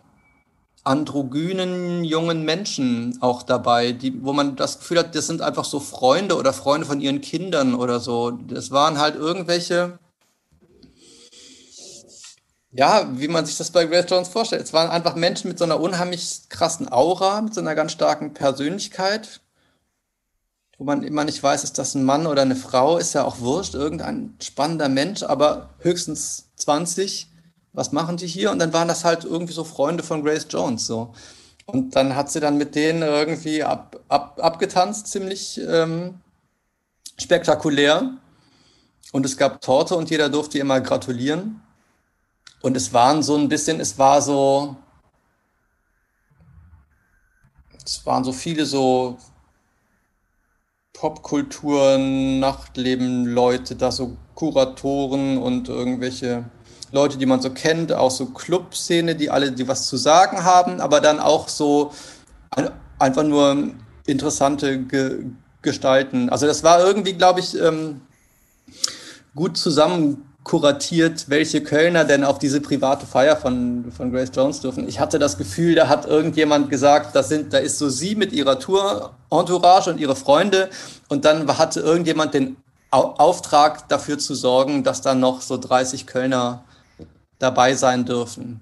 androgynen 0.87 2.03
jungen 2.03 2.43
Menschen 2.43 3.17
auch 3.21 3.43
dabei, 3.43 3.91
die, 3.91 4.23
wo 4.23 4.33
man 4.33 4.55
das 4.55 4.79
Gefühl 4.79 4.99
hat, 4.99 5.15
das 5.15 5.27
sind 5.27 5.41
einfach 5.41 5.65
so 5.65 5.79
Freunde 5.79 6.35
oder 6.37 6.53
Freunde 6.53 6.87
von 6.87 7.01
ihren 7.01 7.21
Kindern 7.21 7.75
oder 7.75 7.99
so. 7.99 8.31
Das 8.31 8.71
waren 8.71 8.97
halt 8.97 9.15
irgendwelche, 9.15 9.99
ja, 12.71 13.07
wie 13.13 13.27
man 13.27 13.45
sich 13.45 13.57
das 13.57 13.71
bei 13.71 13.85
Grace 13.85 14.09
Jones 14.09 14.29
vorstellt. 14.29 14.63
Es 14.63 14.73
waren 14.73 14.89
einfach 14.89 15.15
Menschen 15.15 15.49
mit 15.49 15.59
so 15.59 15.65
einer 15.65 15.79
unheimlich 15.79 16.49
krassen 16.49 16.91
Aura, 16.91 17.41
mit 17.41 17.53
so 17.53 17.61
einer 17.61 17.75
ganz 17.75 17.91
starken 17.91 18.33
Persönlichkeit, 18.33 19.41
wo 20.77 20.83
man 20.83 21.03
immer 21.03 21.25
nicht 21.25 21.41
weiß, 21.41 21.63
ist 21.63 21.77
das 21.77 21.95
ein 21.95 22.05
Mann 22.05 22.27
oder 22.27 22.43
eine 22.43 22.55
Frau, 22.55 22.97
ist 22.97 23.13
ja 23.13 23.23
auch 23.23 23.39
wurscht, 23.39 23.73
irgendein 23.73 24.35
spannender 24.41 24.89
Mensch, 24.89 25.23
aber 25.23 25.71
höchstens 25.79 26.49
20. 26.55 27.27
Was 27.73 27.91
machen 27.91 28.17
die 28.17 28.27
hier? 28.27 28.51
Und 28.51 28.59
dann 28.59 28.73
waren 28.73 28.87
das 28.87 29.05
halt 29.05 29.23
irgendwie 29.23 29.53
so 29.53 29.63
Freunde 29.63 30.03
von 30.03 30.23
Grace 30.23 30.47
Jones 30.49 30.87
so. 30.87 31.13
Und 31.65 31.95
dann 31.95 32.15
hat 32.15 32.31
sie 32.31 32.39
dann 32.39 32.57
mit 32.57 32.75
denen 32.75 33.01
irgendwie 33.01 33.61
ab, 33.63 33.99
ab, 34.07 34.39
abgetanzt, 34.41 35.07
ziemlich 35.07 35.59
ähm, 35.67 36.21
spektakulär. 37.17 38.13
Und 39.11 39.25
es 39.25 39.37
gab 39.37 39.61
Torte 39.61 39.95
und 39.95 40.09
jeder 40.09 40.29
durfte 40.29 40.57
ihr 40.57 40.65
mal 40.65 40.81
gratulieren. 40.81 41.61
Und 42.61 42.75
es 42.77 42.93
waren 42.93 43.21
so 43.21 43.35
ein 43.35 43.49
bisschen, 43.49 43.79
es 43.79 43.97
war 43.97 44.21
so, 44.21 44.75
es 47.85 48.05
waren 48.05 48.23
so 48.23 48.33
viele 48.33 48.65
so 48.65 49.17
Popkultur, 50.93 51.97
Nachtleben, 51.97 53.25
Leute, 53.25 53.75
da 53.75 53.91
so 53.91 54.17
Kuratoren 54.35 55.37
und 55.37 55.69
irgendwelche 55.69 56.49
Leute, 56.91 57.17
die 57.17 57.25
man 57.25 57.41
so 57.41 57.49
kennt, 57.49 57.91
auch 57.91 58.11
so 58.11 58.27
Clubszene, 58.27 59.15
die 59.15 59.29
alle, 59.29 59.51
die 59.51 59.67
was 59.67 59.87
zu 59.87 59.97
sagen 59.97 60.43
haben, 60.43 60.79
aber 60.79 61.01
dann 61.01 61.19
auch 61.19 61.47
so 61.47 61.91
ein, 62.51 62.69
einfach 62.99 63.23
nur 63.23 63.71
interessante 64.05 64.79
Ge 64.79 65.25
Gestalten. 65.63 66.29
Also 66.29 66.45
das 66.45 66.63
war 66.63 66.79
irgendwie, 66.79 67.13
glaube 67.13 67.41
ich, 67.41 67.59
ähm, 67.59 67.99
gut 69.35 69.57
zusammen 69.57 70.27
kuratiert, 70.47 71.25
welche 71.27 71.61
Kölner 71.61 72.05
denn 72.05 72.23
auf 72.23 72.39
diese 72.39 72.61
private 72.61 73.05
Feier 73.05 73.35
von, 73.35 73.91
von 73.91 74.13
Grace 74.13 74.31
Jones 74.33 74.61
dürfen. 74.61 74.87
Ich 74.87 74.99
hatte 74.99 75.19
das 75.19 75.37
Gefühl, 75.37 75.75
da 75.75 75.89
hat 75.89 76.05
irgendjemand 76.05 76.69
gesagt, 76.69 77.15
das 77.15 77.27
sind, 77.27 77.51
da 77.51 77.57
ist 77.57 77.77
so 77.79 77.89
sie 77.89 78.15
mit 78.15 78.31
ihrer 78.31 78.57
Tour-Entourage 78.57 79.89
und 79.89 79.99
ihre 79.99 80.15
Freunde 80.15 80.69
und 81.09 81.25
dann 81.25 81.45
hatte 81.57 81.81
irgendjemand 81.81 82.33
den 82.33 82.55
Auftrag 82.91 83.89
dafür 83.89 84.17
zu 84.17 84.35
sorgen, 84.35 84.83
dass 84.85 85.01
dann 85.01 85.19
noch 85.19 85.41
so 85.41 85.57
30 85.57 86.07
Kölner 86.07 86.63
dabei 87.39 87.75
sein 87.75 88.05
dürfen. 88.05 88.61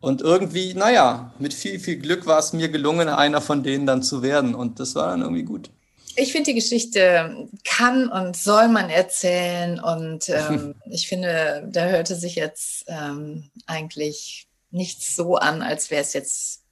Und 0.00 0.20
irgendwie, 0.20 0.74
naja, 0.74 1.32
mit 1.38 1.54
viel, 1.54 1.80
viel 1.80 1.96
Glück 1.96 2.26
war 2.26 2.38
es 2.38 2.52
mir 2.52 2.68
gelungen, 2.68 3.08
einer 3.08 3.40
von 3.40 3.62
denen 3.62 3.86
dann 3.86 4.02
zu 4.02 4.22
werden. 4.22 4.54
Und 4.54 4.78
das 4.78 4.94
war 4.94 5.08
dann 5.08 5.22
irgendwie 5.22 5.44
gut. 5.44 5.70
Ich 6.16 6.32
finde, 6.32 6.50
die 6.50 6.60
Geschichte 6.60 7.48
kann 7.64 8.08
und 8.08 8.36
soll 8.36 8.68
man 8.68 8.90
erzählen. 8.90 9.80
Und 9.80 10.28
ähm, 10.28 10.74
ich 10.90 11.08
finde, 11.08 11.66
da 11.72 11.86
hörte 11.86 12.16
sich 12.16 12.34
jetzt 12.34 12.84
ähm, 12.86 13.50
eigentlich 13.66 14.46
nichts 14.70 15.16
so 15.16 15.36
an, 15.36 15.62
als 15.62 15.90
wäre 15.90 16.02
es 16.02 16.12
jetzt 16.12 16.64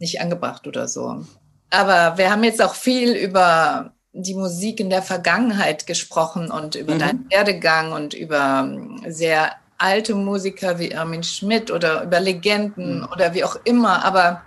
nicht 0.00 0.20
angebracht 0.20 0.66
oder 0.66 0.88
so. 0.88 1.24
Aber 1.70 2.18
wir 2.18 2.30
haben 2.30 2.42
jetzt 2.42 2.60
auch 2.62 2.74
viel 2.74 3.12
über 3.12 3.92
die 4.12 4.34
Musik 4.34 4.80
in 4.80 4.90
der 4.90 5.02
Vergangenheit 5.02 5.86
gesprochen 5.86 6.50
und 6.50 6.74
über 6.74 6.94
mhm. 6.94 6.98
deinen 6.98 7.30
Werdegang 7.30 7.92
und 7.92 8.14
über 8.14 8.66
ähm, 8.66 9.04
sehr 9.06 9.52
alte 9.78 10.14
Musiker 10.14 10.78
wie 10.78 10.94
Armin 10.94 11.22
Schmidt 11.22 11.70
oder 11.70 12.02
über 12.02 12.20
Legenden 12.20 13.00
mhm. 13.00 13.08
oder 13.12 13.34
wie 13.34 13.44
auch 13.44 13.56
immer. 13.64 14.04
Aber 14.04 14.42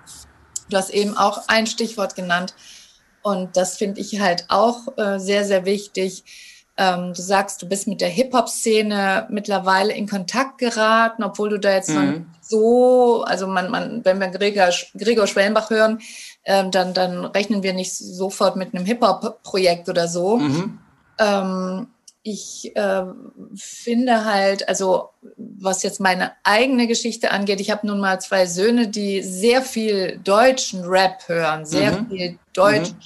du 0.69 0.77
hast 0.77 0.89
eben 0.89 1.17
auch 1.17 1.47
ein 1.47 1.67
Stichwort 1.67 2.15
genannt 2.15 2.53
und 3.21 3.57
das 3.57 3.77
finde 3.77 4.01
ich 4.01 4.19
halt 4.19 4.45
auch 4.47 4.97
äh, 4.97 5.19
sehr, 5.19 5.45
sehr 5.45 5.65
wichtig. 5.65 6.23
Ähm, 6.77 7.13
du 7.13 7.21
sagst, 7.21 7.61
du 7.61 7.67
bist 7.67 7.87
mit 7.87 7.99
der 7.99 8.07
Hip-Hop-Szene 8.07 9.27
mittlerweile 9.29 9.93
in 9.93 10.07
Kontakt 10.07 10.59
geraten, 10.59 11.23
obwohl 11.23 11.49
du 11.49 11.59
da 11.59 11.73
jetzt 11.73 11.89
mhm. 11.89 12.27
so, 12.41 13.23
also 13.23 13.47
man, 13.47 13.69
man, 13.69 14.05
wenn 14.05 14.19
wir 14.19 14.29
Gregor, 14.29 14.69
Gregor 14.97 15.27
Schwellenbach 15.27 15.69
hören, 15.69 15.99
ähm, 16.45 16.71
dann, 16.71 16.93
dann 16.93 17.25
rechnen 17.25 17.63
wir 17.63 17.73
nicht 17.73 17.93
sofort 17.93 18.55
mit 18.55 18.73
einem 18.73 18.85
Hip-Hop-Projekt 18.85 19.89
oder 19.89 20.07
so. 20.07 20.37
Mhm. 20.37 20.79
Ähm, 21.17 21.87
ich 22.23 22.75
äh, 22.75 23.03
finde 23.55 24.25
halt, 24.25 24.67
also 24.67 25.09
was 25.37 25.83
jetzt 25.83 25.99
meine 25.99 26.33
eigene 26.43 26.87
Geschichte 26.87 27.31
angeht, 27.31 27.61
ich 27.61 27.71
habe 27.71 27.87
nun 27.87 27.99
mal 27.99 28.19
zwei 28.19 28.45
Söhne, 28.45 28.87
die 28.87 29.21
sehr 29.21 29.61
viel 29.61 30.19
deutschen 30.23 30.83
Rap 30.83 31.27
hören, 31.27 31.65
sehr 31.65 31.93
mhm. 31.93 32.09
viel 32.09 32.39
Deutsch. 32.53 32.91
Mhm. 32.91 32.97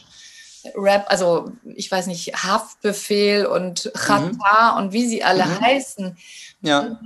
Rap, 0.75 1.05
also 1.07 1.51
ich 1.75 1.91
weiß 1.91 2.07
nicht, 2.07 2.33
Haftbefehl 2.43 3.45
und 3.45 3.91
Chata 3.95 4.71
mhm. 4.71 4.77
und 4.77 4.93
wie 4.93 5.05
sie 5.07 5.23
alle 5.23 5.45
mhm. 5.45 5.59
heißen. 5.59 6.17
Ja. 6.63 6.97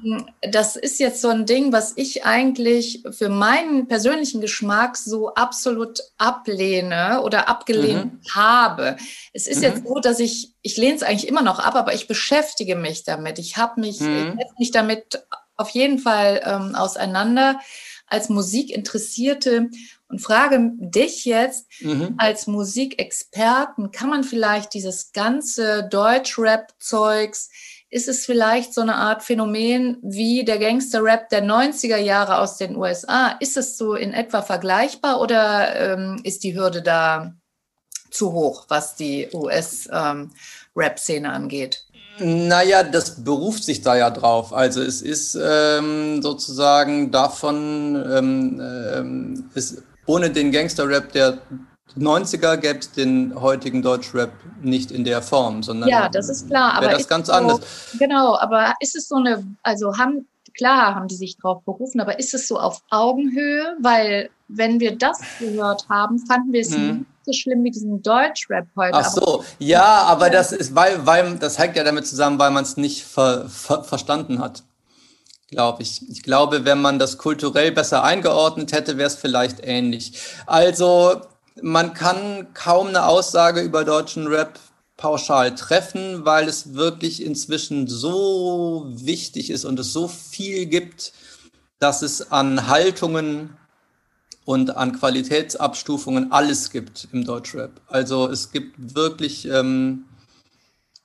Das 0.51 0.75
ist 0.75 0.99
jetzt 0.99 1.19
so 1.19 1.29
ein 1.29 1.47
Ding, 1.47 1.73
was 1.73 1.93
ich 1.95 2.25
eigentlich 2.25 3.03
für 3.09 3.27
meinen 3.27 3.87
persönlichen 3.87 4.39
Geschmack 4.39 4.95
so 4.97 5.33
absolut 5.33 5.99
ablehne 6.19 7.23
oder 7.23 7.49
abgelehnt 7.49 8.13
mhm. 8.13 8.35
habe. 8.35 8.97
Es 9.33 9.47
ist 9.47 9.57
mhm. 9.57 9.63
jetzt 9.63 9.83
so, 9.87 9.99
dass 9.99 10.19
ich, 10.19 10.53
ich 10.61 10.77
lehne 10.77 10.95
es 10.95 11.03
eigentlich 11.03 11.27
immer 11.27 11.41
noch 11.41 11.57
ab, 11.57 11.73
aber 11.73 11.95
ich 11.95 12.07
beschäftige 12.07 12.75
mich 12.75 13.03
damit. 13.03 13.39
Ich 13.39 13.57
habe 13.57 13.81
mich, 13.81 13.99
mhm. 13.99 14.39
ich 14.39 14.59
mich 14.59 14.71
damit 14.71 15.25
auf 15.55 15.69
jeden 15.71 15.97
Fall 15.97 16.41
ähm, 16.45 16.75
auseinander 16.75 17.59
als 18.05 18.29
Musikinteressierte 18.29 19.71
und 20.07 20.19
frage 20.19 20.71
dich 20.77 21.25
jetzt 21.25 21.65
mhm. 21.81 22.13
als 22.19 22.45
Musikexperten, 22.45 23.91
kann 23.91 24.09
man 24.09 24.23
vielleicht 24.23 24.75
dieses 24.75 25.13
ganze 25.13 25.87
Deutschrap-Zeugs 25.89 27.49
ist 27.89 28.07
es 28.07 28.25
vielleicht 28.25 28.73
so 28.73 28.81
eine 28.81 28.95
Art 28.95 29.23
Phänomen 29.23 29.97
wie 30.01 30.43
der 30.43 30.59
Gangster-Rap 30.59 31.29
der 31.29 31.43
90er 31.43 31.97
Jahre 31.97 32.39
aus 32.39 32.57
den 32.57 32.75
USA? 32.75 33.37
Ist 33.39 33.55
es 33.55 33.77
so 33.77 33.93
in 33.93 34.13
etwa 34.13 34.41
vergleichbar 34.41 35.21
oder 35.21 35.75
ähm, 35.75 36.19
ist 36.23 36.43
die 36.43 36.55
Hürde 36.55 36.81
da 36.81 37.33
zu 38.11 38.33
hoch, 38.33 38.65
was 38.67 38.95
die 38.95 39.29
US-Rap-Szene 39.33 41.27
ähm, 41.27 41.33
angeht? 41.33 41.85
Naja, 42.19 42.83
das 42.83 43.23
beruft 43.23 43.63
sich 43.63 43.81
da 43.81 43.95
ja 43.95 44.09
drauf. 44.09 44.51
Also 44.51 44.81
es 44.81 45.01
ist 45.01 45.37
ähm, 45.41 46.21
sozusagen 46.21 47.11
davon, 47.11 47.95
ähm, 48.11 48.61
ähm, 48.61 49.49
ist 49.53 49.83
ohne 50.07 50.31
den 50.31 50.51
Gangster-Rap 50.51 51.11
der 51.11 51.37
90er 51.97 52.57
gäbe 52.57 52.79
es 52.79 52.91
den 52.91 53.39
heutigen 53.39 53.81
Deutschrap 53.81 54.31
nicht 54.61 54.91
in 54.91 55.03
der 55.03 55.21
Form, 55.21 55.63
sondern 55.63 55.89
ja, 55.89 56.09
das 56.09 56.29
ist 56.29 56.47
klar, 56.47 56.73
aber 56.73 56.89
das 56.89 57.07
ganz 57.07 57.27
so, 57.27 57.33
anders. 57.33 57.61
Genau, 57.97 58.37
aber 58.37 58.73
ist 58.79 58.95
es 58.95 59.07
so 59.07 59.15
eine, 59.15 59.45
also 59.63 59.97
haben 59.97 60.27
klar 60.57 60.95
haben 60.95 61.07
die 61.07 61.15
sich 61.15 61.37
drauf 61.37 61.63
berufen, 61.63 62.01
aber 62.01 62.19
ist 62.19 62.33
es 62.33 62.47
so 62.47 62.59
auf 62.59 62.81
Augenhöhe, 62.89 63.75
weil 63.79 64.29
wenn 64.47 64.79
wir 64.79 64.97
das 64.97 65.19
gehört 65.39 65.87
haben, 65.89 66.19
fanden 66.19 66.51
wir 66.51 66.61
es 66.61 66.73
hm. 66.73 66.87
nicht 66.87 67.05
so 67.25 67.33
schlimm 67.33 67.63
wie 67.63 67.71
diesen 67.71 68.01
Deutschrap 68.01 68.67
heute. 68.75 68.97
Ach 68.97 69.09
so, 69.09 69.43
ja, 69.59 70.03
aber 70.03 70.29
das 70.29 70.51
ist, 70.51 70.73
weil, 70.75 71.05
weil 71.05 71.35
das 71.37 71.59
hängt 71.59 71.75
ja 71.75 71.83
damit 71.83 72.07
zusammen, 72.07 72.39
weil 72.39 72.51
man 72.51 72.63
es 72.63 72.77
nicht 72.77 73.03
ver, 73.03 73.47
ver, 73.49 73.83
verstanden 73.83 74.39
hat 74.39 74.63
glaube 75.49 75.81
ich. 75.81 76.01
Ich 76.09 76.23
glaube, 76.23 76.65
wenn 76.65 76.81
man 76.81 76.99
das 76.99 77.17
kulturell 77.17 77.71
besser 77.71 78.03
eingeordnet 78.03 78.73
hätte, 78.73 78.97
wäre 78.97 79.07
es 79.07 79.15
vielleicht 79.15 79.59
ähnlich. 79.63 80.19
Also 80.45 81.21
man 81.61 81.93
kann 81.93 82.53
kaum 82.53 82.87
eine 82.87 83.05
Aussage 83.05 83.61
über 83.61 83.83
deutschen 83.83 84.27
Rap 84.27 84.59
pauschal 84.97 85.53
treffen, 85.55 86.25
weil 86.25 86.47
es 86.47 86.73
wirklich 86.73 87.23
inzwischen 87.23 87.87
so 87.87 88.85
wichtig 88.89 89.49
ist 89.51 89.63
und 89.63 89.79
es 89.79 89.93
so 89.93 90.07
viel 90.07 90.65
gibt, 90.65 91.13
dass 91.79 92.01
es 92.01 92.31
an 92.31 92.67
Haltungen 92.67 93.55
und 94.45 94.75
an 94.75 94.93
Qualitätsabstufungen 94.93 96.31
alles 96.31 96.71
gibt 96.71 97.07
im 97.11 97.25
Deutschrap. 97.25 97.81
Also 97.87 98.27
es 98.29 98.51
gibt 98.51 98.95
wirklich, 98.95 99.47
ähm, 99.47 100.05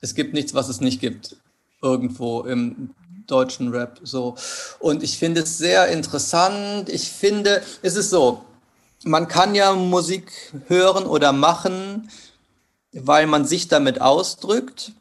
es 0.01 0.15
gibt 0.15 0.33
nichts, 0.33 0.53
was 0.53 0.69
es 0.69 0.81
nicht 0.81 0.99
gibt 0.99 1.37
irgendwo 1.81 2.41
im 2.41 2.91
deutschen 3.27 3.69
Rap. 3.69 3.99
So 4.03 4.35
und 4.79 5.03
ich 5.03 5.17
finde 5.17 5.41
es 5.41 5.57
sehr 5.57 5.87
interessant. 5.89 6.89
Ich 6.89 7.09
finde, 7.09 7.61
es 7.81 7.95
ist 7.95 8.09
so, 8.09 8.43
man 9.03 9.27
kann 9.27 9.55
ja 9.55 9.73
Musik 9.73 10.31
hören 10.67 11.05
oder 11.05 11.33
machen, 11.33 12.09
weil 12.93 13.27
man 13.27 13.45
sich 13.45 13.67
damit 13.67 14.01
ausdrückt. 14.01 14.91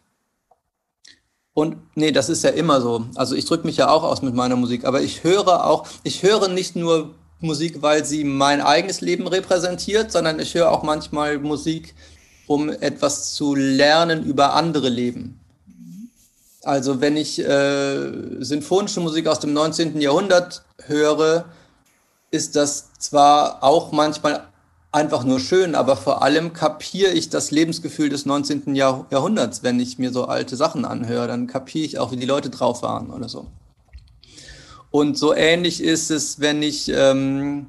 Und 1.55 1.77
nee, 1.95 2.13
das 2.13 2.29
ist 2.29 2.45
ja 2.45 2.51
immer 2.51 2.81
so. 2.81 3.07
Also 3.15 3.35
ich 3.35 3.45
drücke 3.45 3.67
mich 3.67 3.77
ja 3.77 3.91
auch 3.91 4.03
aus 4.05 4.23
mit 4.23 4.35
meiner 4.35 4.57
Musik, 4.57 4.85
aber 4.85 5.03
ich 5.03 5.23
höre 5.23 5.67
auch, 5.67 5.87
ich 6.03 6.23
höre 6.23 6.49
nicht 6.49 6.77
nur 6.77 7.15
Musik, 7.41 7.83
weil 7.83 8.05
sie 8.05 8.25
mein 8.25 8.61
eigenes 8.61 9.01
Leben 9.01 9.27
repräsentiert, 9.27 10.13
sondern 10.13 10.41
ich 10.41 10.55
höre 10.55 10.71
auch 10.71 10.83
manchmal 10.83 11.39
Musik, 11.39 11.95
um 12.47 12.71
etwas 12.71 13.35
zu 13.35 13.55
lernen 13.55 14.25
über 14.25 14.55
andere 14.55 14.89
Leben. 14.89 15.39
Also 16.63 17.01
wenn 17.01 17.17
ich 17.17 17.41
äh, 17.41 18.13
sinfonische 18.39 19.01
Musik 19.01 19.27
aus 19.27 19.41
dem 19.41 19.53
19. 19.53 20.01
Jahrhundert 20.01 20.63
höre, 20.87 21.47
ist 22.33 22.57
das 22.57 22.93
zwar 22.99 23.63
auch 23.63 23.93
manchmal 23.93 24.49
einfach 24.91 25.23
nur 25.23 25.39
schön, 25.39 25.75
aber 25.75 25.97
vor 25.97 26.23
allem 26.23 26.53
kapiere 26.53 27.13
ich 27.13 27.29
das 27.29 27.51
Lebensgefühl 27.51 28.09
des 28.09 28.27
19. 28.27 28.75
Jahr 28.75 29.07
Jahrhunderts, 29.11 29.63
wenn 29.63 29.79
ich 29.79 29.99
mir 29.99 30.13
so 30.13 30.25
alte 30.25 30.57
Sachen 30.57 30.85
anhöre, 30.85 31.29
dann 31.29 31.47
kapiere 31.47 31.85
ich 31.85 31.99
auch, 31.99 32.11
wie 32.11 32.17
die 32.17 32.27
Leute 32.27 32.51
drauf 32.51 32.83
waren 32.83 33.11
oder 33.11 33.29
so. 33.29 33.47
Und 34.91 35.17
so 35.17 35.35
ähnlich 35.35 35.83
ist 35.83 36.11
es, 36.11 36.41
wenn 36.41 36.63
ich 36.63 36.91
ähm, 36.95 37.69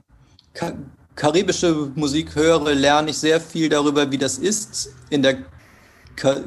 ka 0.54 0.74
karibische 1.16 1.92
Musik 1.94 2.36
höre, 2.36 2.74
lerne 2.74 3.12
ich 3.12 3.18
sehr 3.18 3.40
viel 3.40 3.70
darüber, 3.70 4.12
wie 4.12 4.18
das 4.18 4.40
ist, 4.40 4.90
in 5.10 5.22
der 5.22 5.38
Ka 6.16 6.38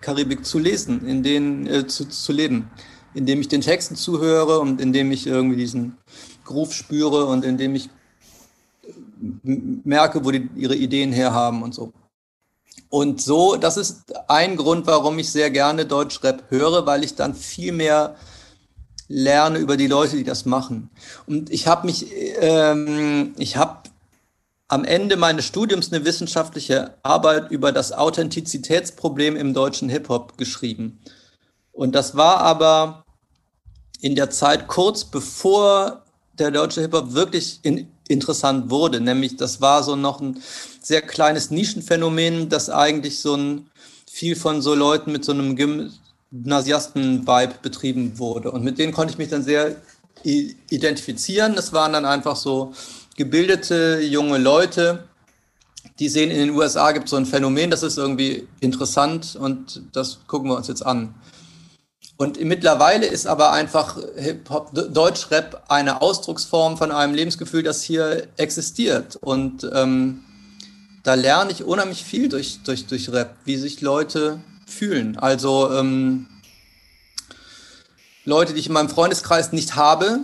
Karibik 0.00 0.44
zu 0.44 0.58
lesen, 0.58 1.06
in 1.06 1.22
denen 1.22 1.66
äh, 1.66 1.86
zu, 1.86 2.06
zu 2.06 2.32
leben, 2.32 2.70
indem 3.14 3.40
ich 3.40 3.48
den 3.48 3.62
Texten 3.62 3.96
zuhöre 3.96 4.60
und 4.60 4.80
indem 4.80 5.12
ich 5.12 5.26
irgendwie 5.26 5.56
diesen 5.56 5.96
Groove 6.48 6.74
spüre 6.74 7.26
und 7.26 7.44
indem 7.44 7.74
ich 7.74 7.90
merke, 9.20 10.24
wo 10.24 10.30
die 10.30 10.48
ihre 10.56 10.74
Ideen 10.74 11.12
herhaben 11.12 11.62
und 11.62 11.74
so. 11.74 11.92
Und 12.90 13.20
so, 13.20 13.56
das 13.56 13.76
ist 13.76 14.14
ein 14.28 14.56
Grund, 14.56 14.86
warum 14.86 15.18
ich 15.18 15.30
sehr 15.30 15.50
gerne 15.50 15.84
Deutschrap 15.84 16.44
höre, 16.50 16.86
weil 16.86 17.04
ich 17.04 17.14
dann 17.14 17.34
viel 17.34 17.72
mehr 17.72 18.16
lerne 19.08 19.58
über 19.58 19.76
die 19.76 19.86
Leute, 19.86 20.16
die 20.16 20.24
das 20.24 20.46
machen. 20.46 20.90
Und 21.26 21.50
ich 21.50 21.66
habe 21.66 21.86
mich, 21.86 22.06
ähm, 22.40 23.34
ich 23.36 23.56
habe 23.56 23.82
am 24.68 24.84
Ende 24.84 25.16
meines 25.16 25.46
Studiums 25.46 25.92
eine 25.92 26.04
wissenschaftliche 26.04 26.94
Arbeit 27.02 27.50
über 27.50 27.72
das 27.72 27.92
Authentizitätsproblem 27.92 29.36
im 29.36 29.54
deutschen 29.54 29.88
Hip-Hop 29.88 30.36
geschrieben. 30.38 31.00
Und 31.72 31.94
das 31.94 32.16
war 32.16 32.38
aber 32.38 33.04
in 34.00 34.14
der 34.14 34.30
Zeit 34.30 34.68
kurz 34.68 35.04
bevor 35.04 36.04
der 36.38 36.50
deutsche 36.50 36.80
Hip-Hop 36.80 37.14
wirklich 37.14 37.60
in, 37.62 37.88
interessant 38.08 38.70
wurde. 38.70 39.00
Nämlich, 39.00 39.36
das 39.36 39.60
war 39.60 39.82
so 39.82 39.96
noch 39.96 40.20
ein 40.20 40.40
sehr 40.80 41.02
kleines 41.02 41.50
Nischenphänomen, 41.50 42.48
das 42.48 42.70
eigentlich 42.70 43.20
so 43.20 43.34
ein 43.36 43.70
viel 44.10 44.36
von 44.36 44.62
so 44.62 44.74
Leuten 44.74 45.12
mit 45.12 45.24
so 45.24 45.32
einem 45.32 45.56
Gymnasiasten-Vibe 45.56 47.54
betrieben 47.62 48.18
wurde. 48.18 48.50
Und 48.50 48.64
mit 48.64 48.78
denen 48.78 48.92
konnte 48.92 49.12
ich 49.12 49.18
mich 49.18 49.28
dann 49.28 49.42
sehr 49.42 49.76
identifizieren. 50.24 51.54
Das 51.54 51.72
waren 51.72 51.92
dann 51.92 52.04
einfach 52.04 52.36
so 52.36 52.72
gebildete 53.16 54.00
junge 54.00 54.38
Leute, 54.38 55.04
die 55.98 56.08
sehen, 56.08 56.30
in 56.30 56.38
den 56.38 56.50
USA 56.50 56.92
gibt 56.92 57.06
es 57.06 57.10
so 57.10 57.16
ein 57.16 57.26
Phänomen, 57.26 57.70
das 57.70 57.82
ist 57.82 57.98
irgendwie 57.98 58.46
interessant 58.60 59.36
und 59.36 59.82
das 59.92 60.20
gucken 60.26 60.48
wir 60.48 60.56
uns 60.56 60.68
jetzt 60.68 60.84
an. 60.84 61.14
Und 62.18 62.40
mittlerweile 62.40 63.06
ist 63.06 63.28
aber 63.28 63.52
einfach 63.52 63.96
Hip-Hop, 64.16 64.72
Deutschrap 64.92 65.62
eine 65.68 66.02
Ausdrucksform 66.02 66.76
von 66.76 66.90
einem 66.90 67.14
Lebensgefühl, 67.14 67.62
das 67.62 67.84
hier 67.84 68.26
existiert. 68.36 69.14
Und 69.14 69.64
ähm, 69.72 70.24
da 71.04 71.14
lerne 71.14 71.52
ich 71.52 71.62
unheimlich 71.62 72.02
viel 72.02 72.28
durch, 72.28 72.58
durch, 72.64 72.86
durch 72.86 73.12
Rap, 73.12 73.36
wie 73.44 73.56
sich 73.56 73.80
Leute 73.82 74.40
fühlen. 74.66 75.16
Also 75.16 75.72
ähm, 75.72 76.26
Leute, 78.24 78.52
die 78.52 78.58
ich 78.58 78.66
in 78.66 78.72
meinem 78.72 78.88
Freundeskreis 78.88 79.52
nicht 79.52 79.76
habe, 79.76 80.18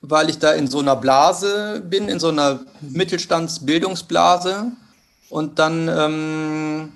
weil 0.00 0.28
ich 0.28 0.40
da 0.40 0.50
in 0.50 0.66
so 0.66 0.80
einer 0.80 0.96
Blase 0.96 1.84
bin, 1.88 2.08
in 2.08 2.18
so 2.18 2.30
einer 2.30 2.58
Mittelstandsbildungsblase. 2.80 4.72
Und 5.28 5.60
dann 5.60 5.88
ähm, 5.88 6.92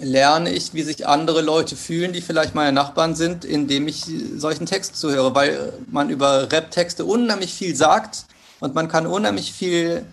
lerne 0.00 0.52
ich, 0.52 0.74
wie 0.74 0.82
sich 0.82 1.06
andere 1.06 1.42
Leute 1.42 1.76
fühlen, 1.76 2.12
die 2.12 2.22
vielleicht 2.22 2.54
meine 2.54 2.72
Nachbarn 2.72 3.14
sind, 3.14 3.44
indem 3.44 3.88
ich 3.88 4.06
solchen 4.36 4.66
Text 4.66 4.96
zuhöre, 4.96 5.34
weil 5.34 5.72
man 5.90 6.10
über 6.10 6.50
Rap-Texte 6.50 7.04
unheimlich 7.04 7.52
viel 7.52 7.76
sagt 7.76 8.26
und 8.60 8.74
man 8.74 8.88
kann 8.88 9.06
unheimlich 9.06 9.52
viel 9.52 10.04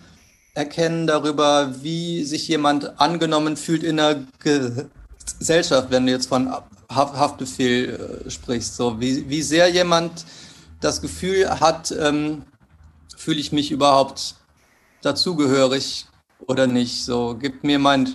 erkennen 0.54 1.06
darüber, 1.06 1.82
wie 1.82 2.24
sich 2.24 2.48
jemand 2.48 3.00
angenommen 3.00 3.56
fühlt 3.56 3.82
in 3.82 3.96
der 3.96 4.24
Gesellschaft, 4.40 5.90
wenn 5.90 6.06
du 6.06 6.12
jetzt 6.12 6.28
von 6.28 6.52
Haftbefehl 6.90 8.24
äh, 8.26 8.30
sprichst. 8.30 8.76
So, 8.76 9.00
wie, 9.00 9.28
wie 9.28 9.42
sehr 9.42 9.68
jemand 9.68 10.24
das 10.80 11.00
Gefühl 11.00 11.48
hat, 11.60 11.92
ähm, 11.92 12.42
fühle 13.16 13.40
ich 13.40 13.52
mich 13.52 13.70
überhaupt 13.70 14.34
dazugehörig 15.02 16.06
oder 16.46 16.66
nicht? 16.66 17.04
So, 17.04 17.34
gibt 17.34 17.64
mir 17.64 17.78
mein 17.78 18.14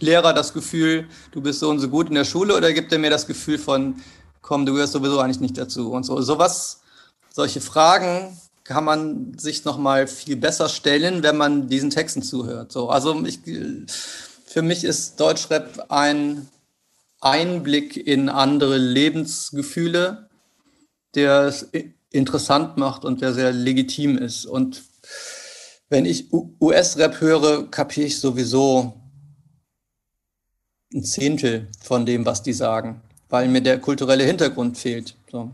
Lehrer 0.00 0.32
das 0.32 0.52
Gefühl, 0.52 1.08
du 1.32 1.40
bist 1.40 1.60
so 1.60 1.70
und 1.70 1.80
so 1.80 1.88
gut 1.88 2.08
in 2.08 2.14
der 2.14 2.24
Schule 2.24 2.56
oder 2.56 2.72
gibt 2.72 2.92
er 2.92 2.98
mir 2.98 3.10
das 3.10 3.26
Gefühl 3.26 3.58
von, 3.58 3.96
komm, 4.42 4.66
du 4.66 4.74
gehörst 4.74 4.92
sowieso 4.92 5.18
eigentlich 5.20 5.40
nicht 5.40 5.58
dazu 5.58 5.90
und 5.90 6.04
so. 6.04 6.20
Sowas, 6.20 6.80
solche 7.32 7.60
Fragen 7.60 8.38
kann 8.64 8.84
man 8.84 9.36
sich 9.38 9.64
noch 9.64 9.78
mal 9.78 10.06
viel 10.06 10.36
besser 10.36 10.68
stellen, 10.68 11.22
wenn 11.22 11.36
man 11.36 11.68
diesen 11.68 11.90
Texten 11.90 12.22
zuhört. 12.22 12.72
So, 12.72 12.88
also 12.88 13.24
ich, 13.24 13.40
für 14.46 14.62
mich 14.62 14.84
ist 14.84 15.20
Deutschrap 15.20 15.86
ein 15.90 16.48
Einblick 17.20 17.96
in 17.96 18.28
andere 18.28 18.78
Lebensgefühle, 18.78 20.28
der 21.14 21.42
es 21.42 21.68
interessant 22.10 22.76
macht 22.76 23.04
und 23.04 23.20
der 23.20 23.34
sehr 23.34 23.52
legitim 23.52 24.16
ist. 24.16 24.46
Und 24.46 24.82
wenn 25.88 26.04
ich 26.04 26.32
US-Rap 26.32 27.20
höre, 27.20 27.70
kapiere 27.70 28.06
ich 28.06 28.18
sowieso 28.18 28.94
ein 30.92 31.04
Zehntel 31.04 31.68
von 31.82 32.06
dem, 32.06 32.24
was 32.24 32.42
die 32.42 32.52
sagen, 32.52 33.02
weil 33.28 33.48
mir 33.48 33.60
der 33.60 33.78
kulturelle 33.78 34.24
Hintergrund 34.24 34.78
fehlt. 34.78 35.16
So. 35.30 35.50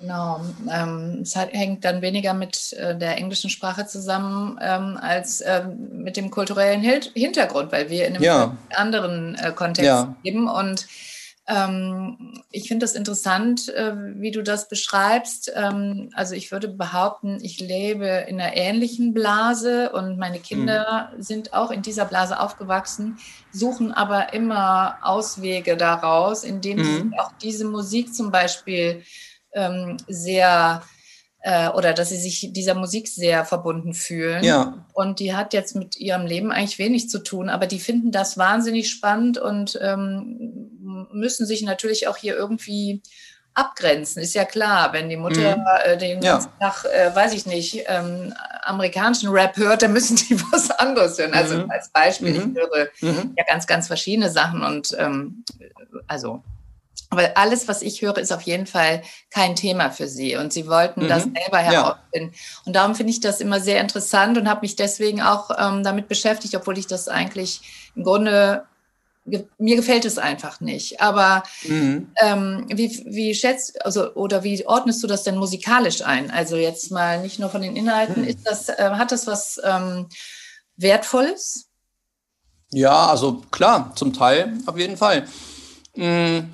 Genau. 0.00 0.40
Ähm, 0.70 1.20
es 1.22 1.36
hat, 1.36 1.52
hängt 1.52 1.84
dann 1.84 2.02
weniger 2.02 2.34
mit 2.34 2.74
äh, 2.74 2.96
der 2.98 3.16
englischen 3.16 3.48
Sprache 3.48 3.86
zusammen 3.86 4.58
ähm, 4.60 4.98
als 5.00 5.42
ähm, 5.46 6.02
mit 6.02 6.16
dem 6.16 6.30
kulturellen 6.30 6.82
Hil 6.82 7.00
Hintergrund, 7.14 7.72
weil 7.72 7.88
wir 7.88 8.06
in 8.06 8.14
einem 8.14 8.22
ja. 8.22 8.56
anderen 8.74 9.36
äh, 9.36 9.52
Kontext 9.52 9.86
ja. 9.86 10.14
leben. 10.22 10.48
Und 10.48 10.86
ähm, 11.48 12.42
ich 12.50 12.66
finde 12.66 12.84
das 12.84 12.94
interessant, 12.94 13.68
äh, 13.68 13.94
wie 14.16 14.32
du 14.32 14.42
das 14.42 14.68
beschreibst. 14.68 15.52
Ähm, 15.54 16.10
also 16.14 16.34
ich 16.34 16.50
würde 16.50 16.68
behaupten, 16.68 17.38
ich 17.40 17.60
lebe 17.60 18.06
in 18.28 18.40
einer 18.40 18.56
ähnlichen 18.56 19.14
Blase 19.14 19.92
und 19.92 20.18
meine 20.18 20.40
Kinder 20.40 21.12
mhm. 21.14 21.22
sind 21.22 21.52
auch 21.52 21.70
in 21.70 21.82
dieser 21.82 22.04
Blase 22.04 22.40
aufgewachsen, 22.40 23.18
suchen 23.52 23.92
aber 23.92 24.32
immer 24.32 24.98
Auswege 25.02 25.76
daraus, 25.76 26.42
indem 26.42 26.78
mhm. 26.78 26.84
sie 27.12 27.18
auch 27.18 27.30
diese 27.40 27.64
Musik 27.64 28.12
zum 28.12 28.32
Beispiel 28.32 29.04
ähm, 29.52 29.98
sehr 30.08 30.82
äh, 31.46 31.68
oder 31.68 31.92
dass 31.94 32.08
sie 32.08 32.16
sich 32.16 32.48
dieser 32.50 32.74
Musik 32.74 33.06
sehr 33.06 33.44
verbunden 33.44 33.94
fühlen. 33.94 34.42
Ja. 34.42 34.84
Und 34.92 35.20
die 35.20 35.32
hat 35.32 35.52
jetzt 35.52 35.76
mit 35.76 35.96
ihrem 35.96 36.26
Leben 36.26 36.50
eigentlich 36.50 36.80
wenig 36.80 37.08
zu 37.08 37.20
tun, 37.20 37.48
aber 37.48 37.68
die 37.68 37.78
finden 37.78 38.10
das 38.10 38.36
wahnsinnig 38.36 38.90
spannend 38.90 39.38
und 39.38 39.78
ähm, 39.80 41.06
müssen 41.12 41.46
sich 41.46 41.62
natürlich 41.62 42.08
auch 42.08 42.16
hier 42.16 42.34
irgendwie 42.36 43.00
abgrenzen. 43.54 44.22
Ist 44.22 44.34
ja 44.34 44.44
klar, 44.44 44.92
wenn 44.92 45.08
die 45.08 45.16
Mutter 45.16 45.58
mhm. 45.58 45.62
äh, 45.84 45.96
den 45.96 46.20
ganzen 46.20 46.50
ja. 46.60 46.68
Tag, 46.68 46.84
äh, 46.84 47.14
weiß 47.14 47.32
ich 47.32 47.46
nicht, 47.46 47.84
ähm, 47.86 48.34
amerikanischen 48.64 49.28
Rap 49.28 49.56
hört, 49.56 49.82
dann 49.82 49.92
müssen 49.92 50.16
die 50.16 50.36
was 50.52 50.72
anderes 50.72 51.16
hören. 51.16 51.32
Also 51.32 51.58
mhm. 51.58 51.70
als 51.70 51.90
Beispiel, 51.90 52.32
mhm. 52.32 52.56
ich 52.56 52.60
höre 52.60 52.88
mhm. 53.02 53.34
ja 53.36 53.44
ganz, 53.44 53.68
ganz 53.68 53.86
verschiedene 53.86 54.30
Sachen 54.30 54.64
und 54.64 54.96
ähm, 54.98 55.44
also 56.08 56.42
aber 57.10 57.36
alles, 57.36 57.68
was 57.68 57.82
ich 57.82 58.02
höre, 58.02 58.18
ist 58.18 58.32
auf 58.32 58.42
jeden 58.42 58.66
Fall 58.66 59.02
kein 59.30 59.54
Thema 59.54 59.90
für 59.90 60.08
Sie. 60.08 60.36
Und 60.36 60.52
Sie 60.52 60.66
wollten 60.66 61.04
mhm. 61.04 61.08
das 61.08 61.22
selber 61.22 61.58
herausfinden. 61.58 62.32
Ja. 62.32 62.62
Und 62.64 62.74
darum 62.74 62.94
finde 62.94 63.12
ich 63.12 63.20
das 63.20 63.40
immer 63.40 63.60
sehr 63.60 63.80
interessant 63.80 64.36
und 64.38 64.48
habe 64.48 64.62
mich 64.62 64.76
deswegen 64.76 65.22
auch 65.22 65.50
ähm, 65.58 65.84
damit 65.84 66.08
beschäftigt, 66.08 66.54
obwohl 66.54 66.78
ich 66.78 66.86
das 66.86 67.08
eigentlich 67.08 67.90
im 67.94 68.02
Grunde 68.02 68.64
mir 69.58 69.76
gefällt 69.76 70.04
es 70.04 70.18
einfach 70.18 70.60
nicht. 70.60 71.00
Aber 71.00 71.42
mhm. 71.64 72.12
ähm, 72.22 72.66
wie, 72.68 73.04
wie 73.06 73.34
schätzt, 73.34 73.84
also 73.84 74.14
oder 74.14 74.44
wie 74.44 74.66
ordnest 74.66 75.02
du 75.02 75.06
das 75.06 75.24
denn 75.24 75.36
musikalisch 75.36 76.02
ein? 76.02 76.30
Also 76.30 76.56
jetzt 76.56 76.90
mal 76.90 77.20
nicht 77.20 77.38
nur 77.38 77.50
von 77.50 77.62
den 77.62 77.76
Inhalten, 77.76 78.22
mhm. 78.22 78.28
ist 78.28 78.40
das, 78.44 78.68
äh, 78.68 78.90
hat 78.92 79.12
das 79.12 79.26
was 79.26 79.60
ähm, 79.64 80.06
Wertvolles? 80.76 81.66
Ja, 82.70 83.06
also 83.06 83.42
klar, 83.50 83.92
zum 83.96 84.12
Teil 84.12 84.52
auf 84.66 84.78
jeden 84.78 84.96
Fall. 84.96 85.26
Mhm. 85.94 86.50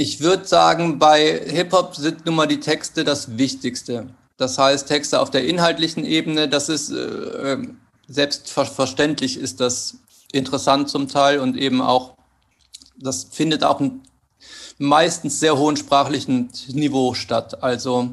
Ich 0.00 0.20
würde 0.20 0.46
sagen, 0.46 0.98
bei 0.98 1.42
Hip-Hop 1.46 1.94
sind 1.94 2.24
nun 2.24 2.34
mal 2.34 2.46
die 2.46 2.60
Texte 2.60 3.04
das 3.04 3.36
Wichtigste. 3.36 4.06
Das 4.38 4.56
heißt, 4.56 4.88
Texte 4.88 5.20
auf 5.20 5.30
der 5.30 5.46
inhaltlichen 5.46 6.06
Ebene, 6.06 6.48
das 6.48 6.70
ist 6.70 6.88
äh, 6.88 7.58
selbstverständlich, 8.08 9.36
ist 9.36 9.60
das 9.60 9.98
interessant 10.32 10.88
zum 10.88 11.06
Teil 11.06 11.38
und 11.38 11.54
eben 11.54 11.82
auch, 11.82 12.14
das 12.96 13.24
findet 13.30 13.62
auch 13.62 13.82
meistens 14.78 15.38
sehr 15.38 15.58
hohen 15.58 15.76
sprachlichen 15.76 16.48
Niveau 16.68 17.12
statt. 17.12 17.62
Also 17.62 18.08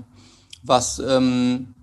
was, 0.64 1.00
ähm, 1.00 1.74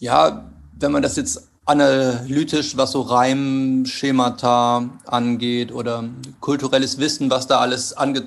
ja, 0.00 0.50
wenn 0.76 0.90
man 0.90 1.04
das 1.04 1.14
jetzt 1.14 1.46
analytisch, 1.66 2.76
was 2.76 2.90
so 2.90 3.02
Reimschemata 3.02 4.90
angeht 5.06 5.70
oder 5.70 6.02
kulturelles 6.40 6.98
Wissen, 6.98 7.30
was 7.30 7.46
da 7.46 7.60
alles 7.60 7.92
ange 7.92 8.24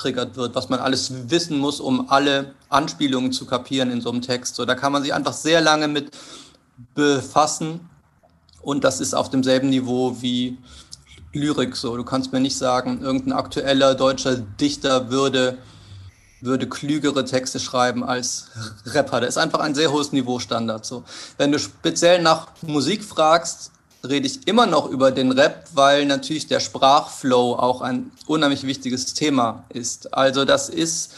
getriggert 0.00 0.36
wird, 0.36 0.54
was 0.54 0.68
man 0.70 0.80
alles 0.80 1.12
wissen 1.30 1.58
muss, 1.58 1.78
um 1.78 2.08
alle 2.08 2.54
Anspielungen 2.70 3.32
zu 3.32 3.44
kapieren 3.44 3.90
in 3.90 4.00
so 4.00 4.10
einem 4.10 4.22
Text. 4.22 4.56
So, 4.56 4.64
da 4.64 4.74
kann 4.74 4.92
man 4.92 5.02
sich 5.02 5.12
einfach 5.12 5.34
sehr 5.34 5.60
lange 5.60 5.88
mit 5.88 6.10
befassen 6.94 7.90
und 8.62 8.84
das 8.84 9.00
ist 9.00 9.14
auf 9.14 9.28
demselben 9.28 9.68
Niveau 9.68 10.16
wie 10.20 10.56
Lyrik. 11.32 11.76
So, 11.76 11.96
du 11.96 12.04
kannst 12.04 12.32
mir 12.32 12.40
nicht 12.40 12.56
sagen, 12.56 13.02
irgendein 13.02 13.34
aktueller 13.34 13.94
deutscher 13.94 14.36
Dichter 14.36 15.10
würde 15.10 15.58
würde 16.42 16.66
klügere 16.66 17.26
Texte 17.26 17.60
schreiben 17.60 18.02
als 18.02 18.46
Rapper. 18.86 19.20
Der 19.20 19.28
ist 19.28 19.36
einfach 19.36 19.60
ein 19.60 19.74
sehr 19.74 19.92
hohes 19.92 20.10
Niveaustandard. 20.12 20.86
So, 20.86 21.04
wenn 21.36 21.52
du 21.52 21.58
speziell 21.58 22.22
nach 22.22 22.48
Musik 22.62 23.04
fragst, 23.04 23.72
rede 24.08 24.26
ich 24.26 24.46
immer 24.46 24.66
noch 24.66 24.88
über 24.88 25.10
den 25.10 25.32
Rap, 25.32 25.68
weil 25.74 26.06
natürlich 26.06 26.46
der 26.46 26.60
Sprachflow 26.60 27.54
auch 27.54 27.80
ein 27.82 28.12
unheimlich 28.26 28.66
wichtiges 28.66 29.14
Thema 29.14 29.64
ist. 29.68 30.14
Also 30.14 30.44
das 30.44 30.68
ist, 30.68 31.12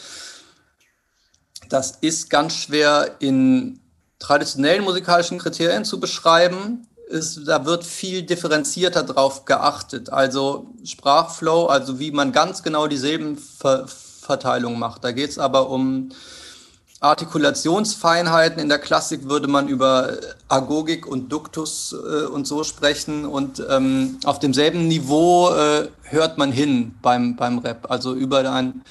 das 1.69 1.99
ist 2.01 2.31
ganz 2.31 2.55
schwer 2.55 3.17
in 3.21 3.81
traditionellen 4.19 4.85
musikalischen 4.85 5.39
Kriterien 5.39 5.85
zu 5.85 6.01
beschreiben. 6.01 6.87
Ist, 7.09 7.47
da 7.47 7.65
wird 7.67 7.85
viel 7.85 8.23
differenzierter 8.23 9.03
drauf 9.03 9.45
geachtet. 9.45 10.11
Also 10.11 10.73
Sprachflow, 10.85 11.67
also 11.67 11.99
wie 11.99 12.11
man 12.11 12.33
ganz 12.33 12.63
genau 12.63 12.87
die 12.87 12.97
Silbenverteilung 12.97 14.79
macht. 14.79 15.05
Da 15.05 15.13
geht 15.13 15.31
es 15.31 15.39
aber 15.39 15.69
um 15.69 16.11
Artikulationsfeinheiten. 17.03 18.61
In 18.61 18.69
der 18.69 18.79
Klassik 18.79 19.29
würde 19.29 19.49
man 19.49 19.69
über 19.69 20.19
Agogik 20.49 21.07
und 21.07 21.31
Duktus 21.31 21.93
äh, 21.93 22.27
und 22.27 22.47
so 22.47 22.65
sprechen. 22.65 23.27
Und 23.27 23.63
ähm, 23.69 24.19
auf 24.25 24.39
demselben 24.39 24.89
Niveau 24.89 25.51
äh, 25.51 25.89
hört 26.03 26.39
man 26.39 26.53
hin 26.53 26.95
beim, 27.03 27.37
beim 27.37 27.59
Rap. 27.59 27.91
Also 27.91 28.15
über 28.15 28.51
ein, 28.51 28.83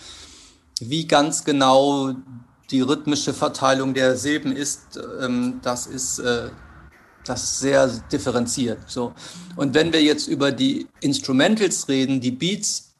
wie 0.79 1.07
ganz 1.07 1.43
genau 1.43 2.13
die 2.69 2.81
rhythmische 2.81 3.33
Verteilung 3.33 3.93
der 3.93 4.17
Silben 4.17 4.55
ist, 4.55 4.99
ähm, 5.21 5.59
das 5.63 5.87
ist 5.87 6.19
äh, 6.19 6.49
das 7.25 7.43
ist 7.43 7.59
sehr 7.59 7.87
differenziert. 8.11 8.79
So. 8.87 9.13
Und 9.55 9.73
wenn 9.73 9.93
wir 9.93 10.01
jetzt 10.01 10.27
über 10.27 10.51
die 10.51 10.87
Instrumentals 11.01 11.87
reden, 11.87 12.19
die 12.19 12.31
Beats, 12.31 12.93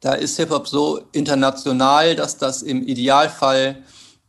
da 0.00 0.14
ist 0.14 0.36
Hip-Hop 0.36 0.68
so 0.68 1.00
international, 1.12 2.14
dass 2.16 2.36
das 2.38 2.62
im 2.62 2.86
Idealfall 2.86 3.82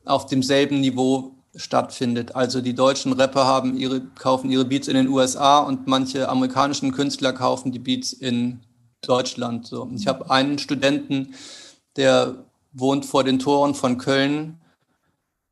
auf 0.10 0.26
demselben 0.26 0.80
Niveau 0.82 1.36
stattfindet. 1.56 2.36
Also 2.36 2.62
die 2.62 2.76
deutschen 2.76 3.14
Rapper 3.14 3.46
haben 3.46 3.78
ihre, 3.78 4.02
kaufen 4.02 4.50
ihre 4.52 4.66
Beats 4.66 4.88
in 4.88 4.96
den 4.96 5.08
USA 5.08 5.60
und 5.60 5.88
manche 5.88 6.30
amerikanischen 6.30 6.92
Künstler 6.92 7.34
kaufen 7.34 7.72
die 7.72 7.80
Beats 7.80 8.14
in 8.14 8.60
Deutschland. 9.02 9.66
So. 9.66 9.90
Ich 9.96 10.08
habe 10.08 10.30
einen 10.30 10.60
Studenten, 10.60 11.34
der 11.96 12.46
wohnt 12.72 13.06
vor 13.06 13.24
den 13.24 13.40
Toren 13.40 13.74
von 13.74 13.98
Köln 13.98 14.60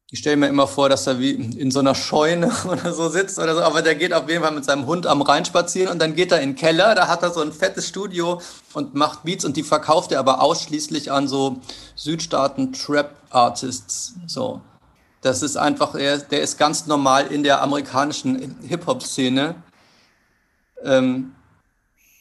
ich 0.10 0.20
stelle 0.20 0.38
mir 0.38 0.48
immer 0.48 0.68
vor, 0.68 0.88
dass 0.88 1.06
er 1.06 1.20
wie 1.20 1.32
in 1.32 1.70
so 1.70 1.80
einer 1.80 1.94
Scheune 1.94 2.50
oder 2.68 2.94
so 2.94 3.10
sitzt 3.10 3.40
oder 3.40 3.56
so, 3.56 3.62
aber 3.62 3.82
der 3.82 3.96
geht 3.96 4.14
auf 4.14 4.30
jeden 4.30 4.42
Fall 4.42 4.54
mit 4.54 4.64
seinem 4.64 4.86
Hund 4.86 5.06
am 5.06 5.22
Rhein 5.22 5.44
spazieren 5.44 5.92
und 5.92 6.00
dann 6.00 6.16
geht 6.16 6.32
er 6.32 6.40
in 6.40 6.52
den 6.52 6.56
Keller, 6.56 6.96
da 6.96 7.10
hat 7.10 7.24
er 7.24 7.32
so 7.32 7.42
ein 7.42 7.52
fettes 7.52 7.90
Studio 7.90 8.40
und 8.74 8.96
macht 8.96 9.24
Beats 9.24 9.44
und 9.44 9.58
die 9.58 9.64
verkauft 9.64 10.14
er 10.14 10.20
aber 10.20 10.42
ausschließlich 10.42 11.12
an 11.12 11.28
so 11.28 11.58
Südstaaten-Trap-Artists. 11.96 14.14
So. 14.28 14.62
Das 15.22 15.44
ist 15.44 15.58
einfach, 15.58 15.94
er, 15.96 16.20
der 16.20 16.42
ist 16.42 16.58
ganz 16.58 16.86
normal 16.86 17.28
in 17.28 17.44
der 17.44 17.62
amerikanischen 17.62 18.56
Hip-Hop-Szene. 18.66 19.56
Ähm, 20.84 21.36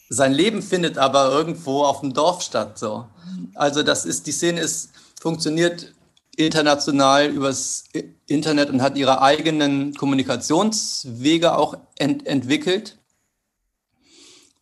sein 0.08 0.32
Leben 0.32 0.62
findet 0.62 0.98
aber 0.98 1.30
irgendwo 1.30 1.84
auf 1.84 2.00
dem 2.00 2.14
Dorf 2.14 2.42
statt. 2.42 2.78
So. 2.78 3.06
Also 3.54 3.84
das 3.84 4.04
ist, 4.04 4.26
die 4.26 4.32
Szene 4.32 4.60
ist, 4.60 4.90
funktioniert 5.20 5.92
international 6.36 7.28
übers 7.28 7.84
Internet 8.26 8.70
und 8.70 8.82
hat 8.82 8.96
ihre 8.96 9.22
eigenen 9.22 9.94
Kommunikationswege 9.94 11.56
auch 11.56 11.76
ent 11.96 12.26
entwickelt. 12.26 12.98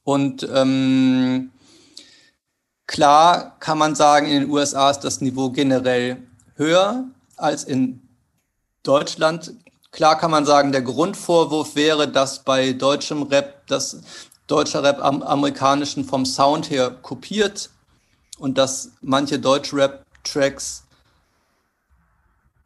Und 0.04 0.48
ähm, 0.52 1.50
klar 2.86 3.56
kann 3.58 3.78
man 3.78 3.94
sagen, 3.94 4.26
in 4.26 4.42
den 4.42 4.50
USA 4.50 4.90
ist 4.90 5.00
das 5.00 5.20
Niveau 5.20 5.50
generell 5.50 6.18
höher 6.56 7.04
als 7.36 7.64
in 7.64 8.02
Deutschland. 8.82 9.54
Klar 9.90 10.18
kann 10.18 10.30
man 10.30 10.44
sagen, 10.44 10.72
der 10.72 10.82
Grundvorwurf 10.82 11.74
wäre, 11.74 12.08
dass 12.08 12.44
bei 12.44 12.72
deutschem 12.72 13.22
Rap 13.24 13.66
das 13.66 14.00
deutscher 14.46 14.82
Rap 14.82 15.02
am 15.02 15.22
amerikanischen 15.22 16.04
vom 16.04 16.26
Sound 16.26 16.70
her 16.70 16.90
kopiert 16.90 17.70
und 18.38 18.58
dass 18.58 18.90
manche 19.00 19.38
Deutsch-Rap-Tracks 19.38 20.83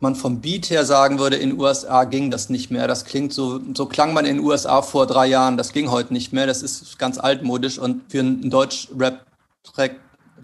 man 0.01 0.15
vom 0.15 0.41
Beat 0.41 0.71
her 0.71 0.85
sagen 0.85 1.19
würde, 1.19 1.35
in 1.37 1.59
USA 1.59 2.05
ging 2.05 2.31
das 2.31 2.51
nicht 2.51 2.71
mehr. 2.71 2.87
Das 2.87 3.05
klingt 3.05 3.33
so, 3.33 3.59
so 3.75 3.87
klang 3.87 4.13
man 4.13 4.27
in 4.27 4.39
USA 4.39 4.81
vor 4.83 5.07
drei 5.07 5.27
Jahren. 5.27 5.57
Das 5.57 5.73
ging 5.73 5.91
heute 5.91 6.13
nicht 6.13 6.33
mehr. 6.33 6.47
Das 6.47 6.63
ist 6.63 6.97
ganz 6.99 7.19
altmodisch 7.19 7.79
und 7.79 8.03
für 8.09 8.21
einen 8.21 8.49
Deutsch-Rap-Track 8.49 9.97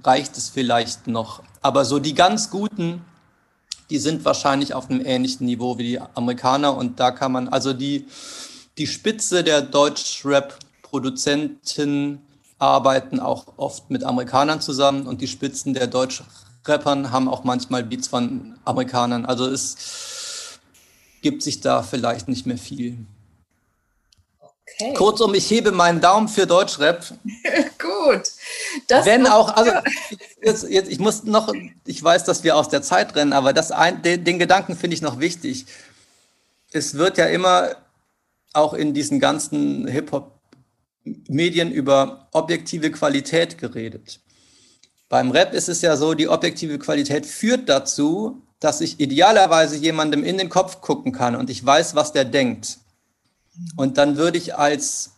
reicht 0.03 0.37
es 0.37 0.49
vielleicht 0.49 1.07
noch. 1.07 1.45
Aber 1.63 1.85
so 1.85 2.01
die 2.01 2.15
ganz 2.15 2.51
guten, 2.51 3.05
die 3.91 3.99
sind 3.99 4.25
wahrscheinlich 4.25 4.75
auf 4.75 4.91
einem 4.91 5.05
ähnlichen 5.05 5.47
Niveau 5.47 5.79
wie 5.79 5.85
die 5.85 6.01
Amerikaner 6.01 6.77
und 6.77 6.99
da 6.99 7.13
kann 7.13 7.31
man, 7.31 7.49
also 7.49 7.73
die, 7.73 8.07
die 8.77 8.89
Spitze 8.89 9.45
der 9.45 9.63
Deutsch-Rap-Produzenten 9.63 12.19
arbeiten 12.59 13.21
auch 13.21 13.47
oft 13.57 13.89
mit 13.91 14.03
Amerikanern 14.05 14.61
zusammen 14.61 15.07
und 15.07 15.21
die 15.21 15.29
Spitzen 15.29 15.75
der 15.75 15.87
Deutsch 15.87 16.25
Rappern 16.65 17.11
haben 17.11 17.29
auch 17.29 17.45
manchmal 17.45 17.85
Beats 17.85 18.09
von 18.09 18.59
Amerikanern. 18.65 19.27
Also 19.27 19.47
es 19.47 20.59
gibt 21.23 21.43
sich 21.43 21.61
da 21.61 21.83
vielleicht 21.83 22.29
nicht 22.29 22.47
mehr 22.47 22.59
viel. 22.59 22.99
Okay. 24.81 24.95
Kurzum, 24.95 25.35
ich 25.35 25.49
hebe 25.51 25.73
meinen 25.73 26.01
Daumen 26.01 26.29
für 26.29 26.47
Deutschrap. 26.47 27.05
Gut. 27.79 28.33
Das 28.89 29.07
Wenn 29.07 29.27
auch, 29.27 29.55
also 29.55 29.71
jetzt, 30.43 30.69
jetzt, 30.69 30.91
ich 30.91 30.99
muss 30.99 31.25
noch, 31.25 31.53
ich 31.85 32.03
weiß, 32.03 32.25
dass 32.25 32.43
wir 32.43 32.57
aus 32.57 32.69
der 32.69 32.83
Zeit 32.83 33.15
rennen, 33.15 33.33
aber 33.33 33.53
das 33.53 33.71
ein, 33.71 34.03
den, 34.03 34.25
den 34.25 34.39
Gedanken 34.39 34.77
finde 34.77 34.95
ich 34.95 35.03
noch 35.03 35.21
wichtig. 35.21 35.67
Es 36.73 36.95
wird 36.95 37.19
ja 37.19 37.27
immer 37.27 37.77
auch 38.53 38.75
in 38.75 38.95
diesen 38.95 39.21
ganzen 39.21 39.87
Hip-Hop-Medien 39.87 41.71
über 41.71 42.29
objektive 42.33 42.91
Qualität 42.91 43.59
geredet. 43.59 44.21
Beim 45.15 45.31
Rap 45.31 45.55
ist 45.55 45.69
es 45.69 45.81
ja 45.81 45.97
so, 45.97 46.15
die 46.15 46.27
objektive 46.27 46.77
Qualität 46.81 47.25
führt 47.25 47.69
dazu, 47.69 48.43
dass 48.59 48.81
ich 48.81 48.99
idealerweise 48.99 49.77
jemandem 49.77 50.25
in 50.25 50.39
den 50.39 50.49
Kopf 50.49 50.81
gucken 50.81 51.13
kann 51.13 51.37
und 51.37 51.51
ich 51.51 51.65
weiß, 51.65 51.95
was 51.95 52.13
der 52.13 52.25
denkt. 52.25 52.79
Und 53.77 53.97
dann 53.97 54.17
würde 54.17 54.39
ich 54.39 54.57
als 54.57 55.13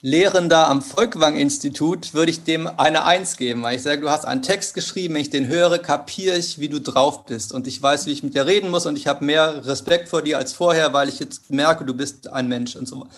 Lehrender 0.00 0.68
am 0.68 0.80
Volkwang-Institut, 0.80 2.14
würde 2.14 2.30
ich 2.30 2.44
dem 2.44 2.68
eine 2.68 3.04
Eins 3.04 3.36
geben, 3.36 3.64
weil 3.64 3.74
ich 3.74 3.82
sage, 3.82 4.02
du 4.02 4.10
hast 4.10 4.26
einen 4.26 4.42
Text 4.42 4.74
geschrieben, 4.74 5.14
wenn 5.14 5.22
ich 5.22 5.30
den 5.30 5.48
höre, 5.48 5.80
kapiere 5.80 6.36
ich, 6.38 6.60
wie 6.60 6.68
du 6.68 6.80
drauf 6.80 7.24
bist 7.24 7.52
und 7.52 7.66
ich 7.66 7.82
weiß, 7.82 8.06
wie 8.06 8.12
ich 8.12 8.22
mit 8.22 8.36
dir 8.36 8.46
reden 8.46 8.70
muss 8.70 8.86
und 8.86 8.96
ich 8.96 9.08
habe 9.08 9.24
mehr 9.24 9.66
Respekt 9.66 10.08
vor 10.08 10.22
dir 10.22 10.38
als 10.38 10.52
vorher, 10.52 10.92
weil 10.92 11.08
ich 11.08 11.18
jetzt 11.18 11.50
merke, 11.50 11.84
du 11.84 11.94
bist 11.94 12.28
ein 12.28 12.46
Mensch 12.46 12.76
und 12.76 12.86
so. 12.86 13.08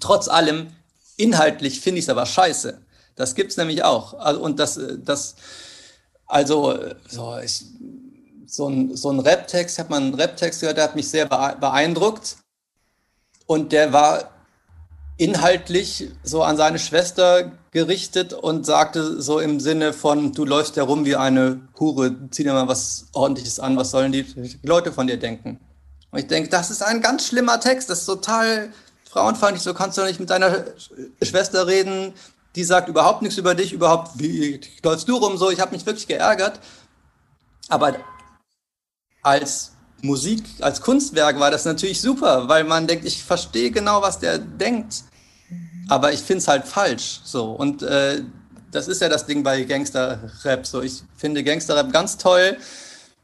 Trotz 0.00 0.26
allem, 0.26 0.66
inhaltlich 1.16 1.80
finde 1.80 2.00
ich 2.00 2.06
es 2.06 2.10
aber 2.10 2.26
scheiße. 2.26 2.80
Das 3.18 3.34
gibt 3.34 3.50
es 3.50 3.56
nämlich 3.56 3.82
auch. 3.82 4.14
Also, 4.14 4.40
und 4.40 4.60
das, 4.60 4.80
das 5.04 5.34
also 6.26 6.78
so, 7.08 7.36
ich, 7.42 7.64
so 8.46 8.68
ein, 8.68 8.96
so 8.96 9.10
ein 9.10 9.18
Rap-Text, 9.18 9.76
ich 9.76 9.80
habe 9.80 9.90
mal 9.90 10.00
einen 10.00 10.14
Rap-Text 10.14 10.60
gehört, 10.60 10.76
der 10.76 10.84
hat 10.84 10.94
mich 10.94 11.08
sehr 11.10 11.26
beeindruckt. 11.26 12.36
Und 13.46 13.72
der 13.72 13.92
war 13.92 14.30
inhaltlich 15.16 16.10
so 16.22 16.44
an 16.44 16.56
seine 16.56 16.78
Schwester 16.78 17.50
gerichtet 17.72 18.34
und 18.34 18.64
sagte 18.64 19.20
so 19.20 19.40
im 19.40 19.58
Sinne 19.58 19.92
von, 19.92 20.32
du 20.32 20.44
läufst 20.44 20.76
ja 20.76 20.84
rum 20.84 21.04
wie 21.04 21.16
eine 21.16 21.60
Hure, 21.80 22.14
zieh 22.30 22.44
dir 22.44 22.52
mal 22.52 22.68
was 22.68 23.06
ordentliches 23.14 23.58
an, 23.58 23.76
was 23.76 23.90
sollen 23.90 24.12
die 24.12 24.24
Leute 24.62 24.92
von 24.92 25.08
dir 25.08 25.16
denken? 25.16 25.58
Und 26.12 26.20
ich 26.20 26.28
denke, 26.28 26.50
das 26.50 26.70
ist 26.70 26.84
ein 26.84 27.00
ganz 27.00 27.26
schlimmer 27.26 27.58
Text, 27.58 27.90
das 27.90 28.00
ist 28.00 28.06
total 28.06 28.72
frauenfeindlich, 29.10 29.64
so 29.64 29.74
kannst 29.74 29.98
du 29.98 30.04
nicht 30.04 30.20
mit 30.20 30.30
deiner 30.30 30.66
Schwester 31.20 31.66
reden, 31.66 32.14
die 32.54 32.64
sagt 32.64 32.88
überhaupt 32.88 33.22
nichts 33.22 33.38
über 33.38 33.54
dich, 33.54 33.72
überhaupt, 33.72 34.18
wie 34.18 34.60
läufst 34.82 35.08
du 35.08 35.16
rum, 35.16 35.36
so, 35.36 35.50
ich 35.50 35.60
habe 35.60 35.72
mich 35.72 35.84
wirklich 35.86 36.06
geärgert. 36.06 36.60
Aber 37.68 37.96
als 39.22 39.72
Musik, 40.02 40.44
als 40.60 40.80
Kunstwerk 40.80 41.38
war 41.38 41.50
das 41.50 41.64
natürlich 41.64 42.00
super, 42.00 42.48
weil 42.48 42.64
man 42.64 42.86
denkt, 42.86 43.04
ich 43.04 43.22
verstehe 43.22 43.70
genau, 43.70 44.00
was 44.00 44.18
der 44.18 44.38
denkt, 44.38 45.04
aber 45.88 46.12
ich 46.12 46.20
finde 46.20 46.38
es 46.38 46.48
halt 46.48 46.66
falsch. 46.66 47.20
So. 47.24 47.52
Und 47.52 47.82
äh, 47.82 48.22
das 48.70 48.88
ist 48.88 49.00
ja 49.00 49.08
das 49.08 49.26
Ding 49.26 49.42
bei 49.42 49.64
Gangster-Rap. 49.64 50.66
So. 50.66 50.82
Ich 50.82 51.02
finde 51.16 51.42
Gangster-Rap 51.42 51.92
ganz 51.92 52.18
toll, 52.18 52.58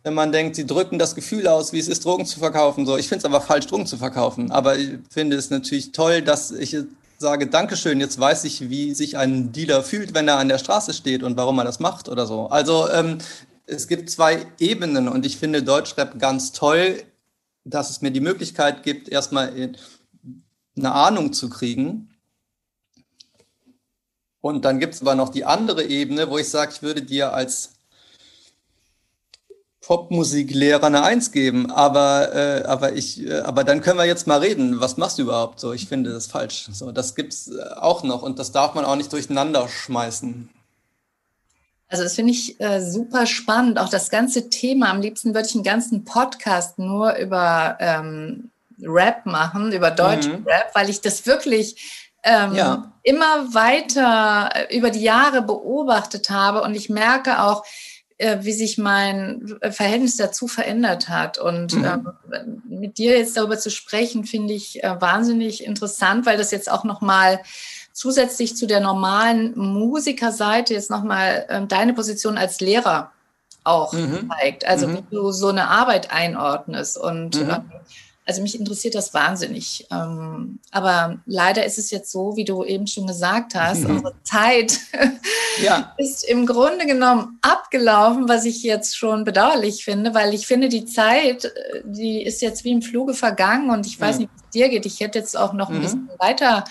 wenn 0.03 0.15
man 0.15 0.33
denkt, 0.33 0.57
sie 0.57 0.67
drücken 0.67 0.99
das 0.99 1.15
Gefühl 1.15 1.47
aus, 1.47 1.73
wie 1.73 1.79
es 1.79 1.89
ist, 1.89 2.05
Drogen 2.05 2.27
zu 2.27 2.39
verkaufen. 2.39 2.87
So. 2.87 2.97
Ich 2.97 3.09
finde 3.09 3.21
es 3.21 3.25
aber 3.25 3.41
falsch, 3.41 3.67
Drogen 3.67 3.87
zu 3.87 3.97
verkaufen. 3.97 4.51
Aber 4.51 4.77
ich 4.77 4.99
finde 5.11 5.37
es 5.37 5.51
natürlich 5.51 5.93
toll, 5.93 6.23
dass 6.23 6.51
ich 6.51 6.77
sage, 7.19 7.47
Dankeschön, 7.47 8.01
jetzt 8.01 8.19
weiß 8.19 8.45
ich, 8.45 8.69
wie 8.71 8.95
sich 8.95 9.17
ein 9.17 9.53
Dealer 9.53 9.83
fühlt, 9.83 10.15
wenn 10.15 10.29
er 10.29 10.39
an 10.39 10.49
der 10.49 10.59
Straße 10.59 10.93
steht 10.93 11.23
und 11.23 11.37
warum 11.37 11.59
er 11.59 11.65
das 11.65 11.81
macht 11.81 12.09
oder 12.09 12.27
so. 12.27 12.47
Also 12.47 12.91
ähm, 12.91 13.19
es 13.67 13.89
gibt 13.89 14.11
zwei 14.11 14.47
Ebenen 14.59 15.09
und 15.09 15.25
ich 15.25 15.39
finde 15.39 15.63
Deutschrap 15.63 16.19
ganz 16.19 16.53
toll, 16.53 17.03
dass 17.65 17.91
es 17.91 18.03
mir 18.03 18.11
die 18.11 18.21
Möglichkeit 18.21 18.83
gibt, 18.83 19.09
erstmal 19.09 19.75
eine 20.77 20.93
Ahnung 20.93 21.33
zu 21.33 21.49
kriegen. 21.49 22.11
Und 24.41 24.67
dann 24.67 24.79
gibt 24.79 24.95
es 24.95 25.01
aber 25.01 25.15
noch 25.15 25.31
die 25.31 25.47
andere 25.47 25.85
Ebene, 25.85 26.29
wo 26.29 26.37
ich 26.37 26.51
sage, 26.51 26.73
ich 26.75 26.83
würde 26.83 27.01
dir 27.01 27.33
als 27.33 27.74
Popmusiklehrer 29.87 30.85
eine 30.85 31.03
Eins 31.03 31.31
geben, 31.31 31.71
aber, 31.71 32.35
äh, 32.35 32.65
aber 32.65 32.95
ich, 32.95 33.27
äh, 33.27 33.41
aber 33.41 33.65
dann 33.65 33.83
können 33.83 33.99
wir 33.99 34.07
jetzt 34.07 34.27
mal 34.27 34.39
reden. 34.39 34.81
Was 34.81 34.97
machst 34.97 35.19
du 35.19 35.23
überhaupt? 35.23 35.61
So, 35.61 35.75
ich 35.75 35.89
finde 35.89 36.11
das 36.11 36.27
falsch. 36.27 36.69
So, 36.73 36.91
das 36.91 37.15
gibt's 37.15 37.49
äh, 37.49 37.63
auch 37.77 38.03
noch 38.03 38.23
und 38.23 38.39
das 38.39 38.51
darf 38.51 38.75
man 38.75 38.87
auch 38.87 38.97
nicht 38.97 39.13
durcheinander 39.13 39.69
schmeißen. 39.69 40.49
Also 41.89 42.03
das 42.03 42.15
finde 42.15 42.33
ich 42.33 42.59
äh, 42.61 42.81
super 42.81 43.27
spannend. 43.27 43.79
Auch 43.79 43.91
das 43.91 44.09
ganze 44.09 44.49
Thema. 44.49 44.89
Am 44.89 45.03
liebsten 45.03 45.35
würde 45.35 45.49
ich 45.49 45.55
einen 45.55 45.65
ganzen 45.65 46.05
Podcast 46.05 46.79
nur 46.79 47.17
über 47.17 47.77
ähm, 47.79 48.51
Rap 48.83 49.27
machen, 49.27 49.71
über 49.71 49.91
deutschen 49.91 50.41
mhm. 50.41 50.47
Rap, 50.47 50.71
weil 50.73 50.89
ich 50.89 51.03
das 51.03 51.27
wirklich 51.27 52.09
ähm, 52.23 52.55
ja. 52.55 52.93
immer 53.03 53.53
weiter 53.53 54.49
äh, 54.55 54.77
über 54.77 54.89
die 54.89 55.03
Jahre 55.03 55.43
beobachtet 55.43 56.31
habe 56.31 56.63
und 56.63 56.75
ich 56.75 56.89
merke 56.89 57.43
auch, 57.43 57.65
äh, 58.25 58.43
wie 58.43 58.53
sich 58.55 58.79
mein 58.79 59.59
Verhältnis 59.61 60.17
dazu 60.17 60.49
verändert 60.49 61.11
hat. 61.11 61.37
Und 61.37 61.75
mhm. 61.75 61.85
ähm, 62.33 62.63
mit 62.67 62.97
dir 62.97 63.19
jetzt 63.19 63.37
darüber 63.37 63.59
zu 63.59 63.71
sprechen, 63.71 64.25
finde 64.25 64.55
ich 64.55 64.83
äh, 64.83 64.99
wahnsinnig 64.99 65.63
interessant, 65.63 66.25
weil 66.25 66.39
das 66.39 66.51
jetzt 66.51 66.71
auch 66.71 66.85
nochmal 66.85 67.41
zusätzlich 67.93 68.57
zu 68.57 68.67
der 68.67 68.81
normalen 68.81 69.53
Musikerseite 69.59 70.73
jetzt 70.73 70.91
nochmal 70.91 71.45
ähm, 71.51 71.69
deine 71.69 71.93
Position 71.93 72.39
als 72.39 72.61
Lehrer 72.61 73.13
auch 73.63 73.93
mhm. 73.93 74.31
zeigt. 74.31 74.67
Also 74.67 74.89
mhm. 74.89 74.97
wie 74.97 75.15
du 75.15 75.31
so 75.31 75.49
eine 75.49 75.69
Arbeit 75.69 76.11
einordnest. 76.11 76.97
Und 76.97 77.37
mhm. 77.37 77.51
ähm, 77.51 77.73
also 78.27 78.41
mich 78.41 78.59
interessiert 78.59 78.95
das 78.95 79.13
wahnsinnig. 79.13 79.87
Ähm, 79.91 80.59
aber 80.71 81.19
leider 81.27 81.65
ist 81.65 81.79
es 81.79 81.91
jetzt 81.91 82.11
so, 82.11 82.37
wie 82.37 82.45
du 82.45 82.65
eben 82.65 82.87
schon 82.87 83.07
gesagt 83.07 83.55
hast, 83.55 83.81
mhm. 83.81 83.91
unsere 83.97 84.15
Zeit 84.23 84.79
ja. 85.63 85.95
ist 85.99 86.25
im 86.25 86.47
Grunde 86.47 86.87
genommen 86.87 87.39
abgelaufen, 87.43 88.29
was 88.29 88.45
ich 88.45 88.63
jetzt 88.63 88.97
schon 88.97 89.25
bedauerlich 89.25 89.85
finde, 89.85 90.15
weil 90.15 90.33
ich 90.33 90.47
finde, 90.47 90.69
die 90.69 90.87
Zeit, 90.87 91.53
die 91.85 92.23
ist 92.23 92.41
jetzt 92.41 92.65
wie 92.65 92.73
im 92.73 92.83
Fluge 92.83 93.15
vergangen 93.15 93.71
und 93.71 93.87
ich 93.87 94.01
weiß 94.01 94.17
mhm. 94.17 94.23
nicht, 94.23 94.31
wie 94.33 94.41
es 94.43 94.51
dir 94.51 94.69
geht. 94.71 94.87
Ich 94.87 95.01
hätte 95.01 95.19
jetzt 95.19 95.37
auch 95.37 95.53
noch 95.53 95.69
ein 95.69 95.79
mhm. 95.79 95.83
bisschen 95.83 96.11
weiter 96.19 96.65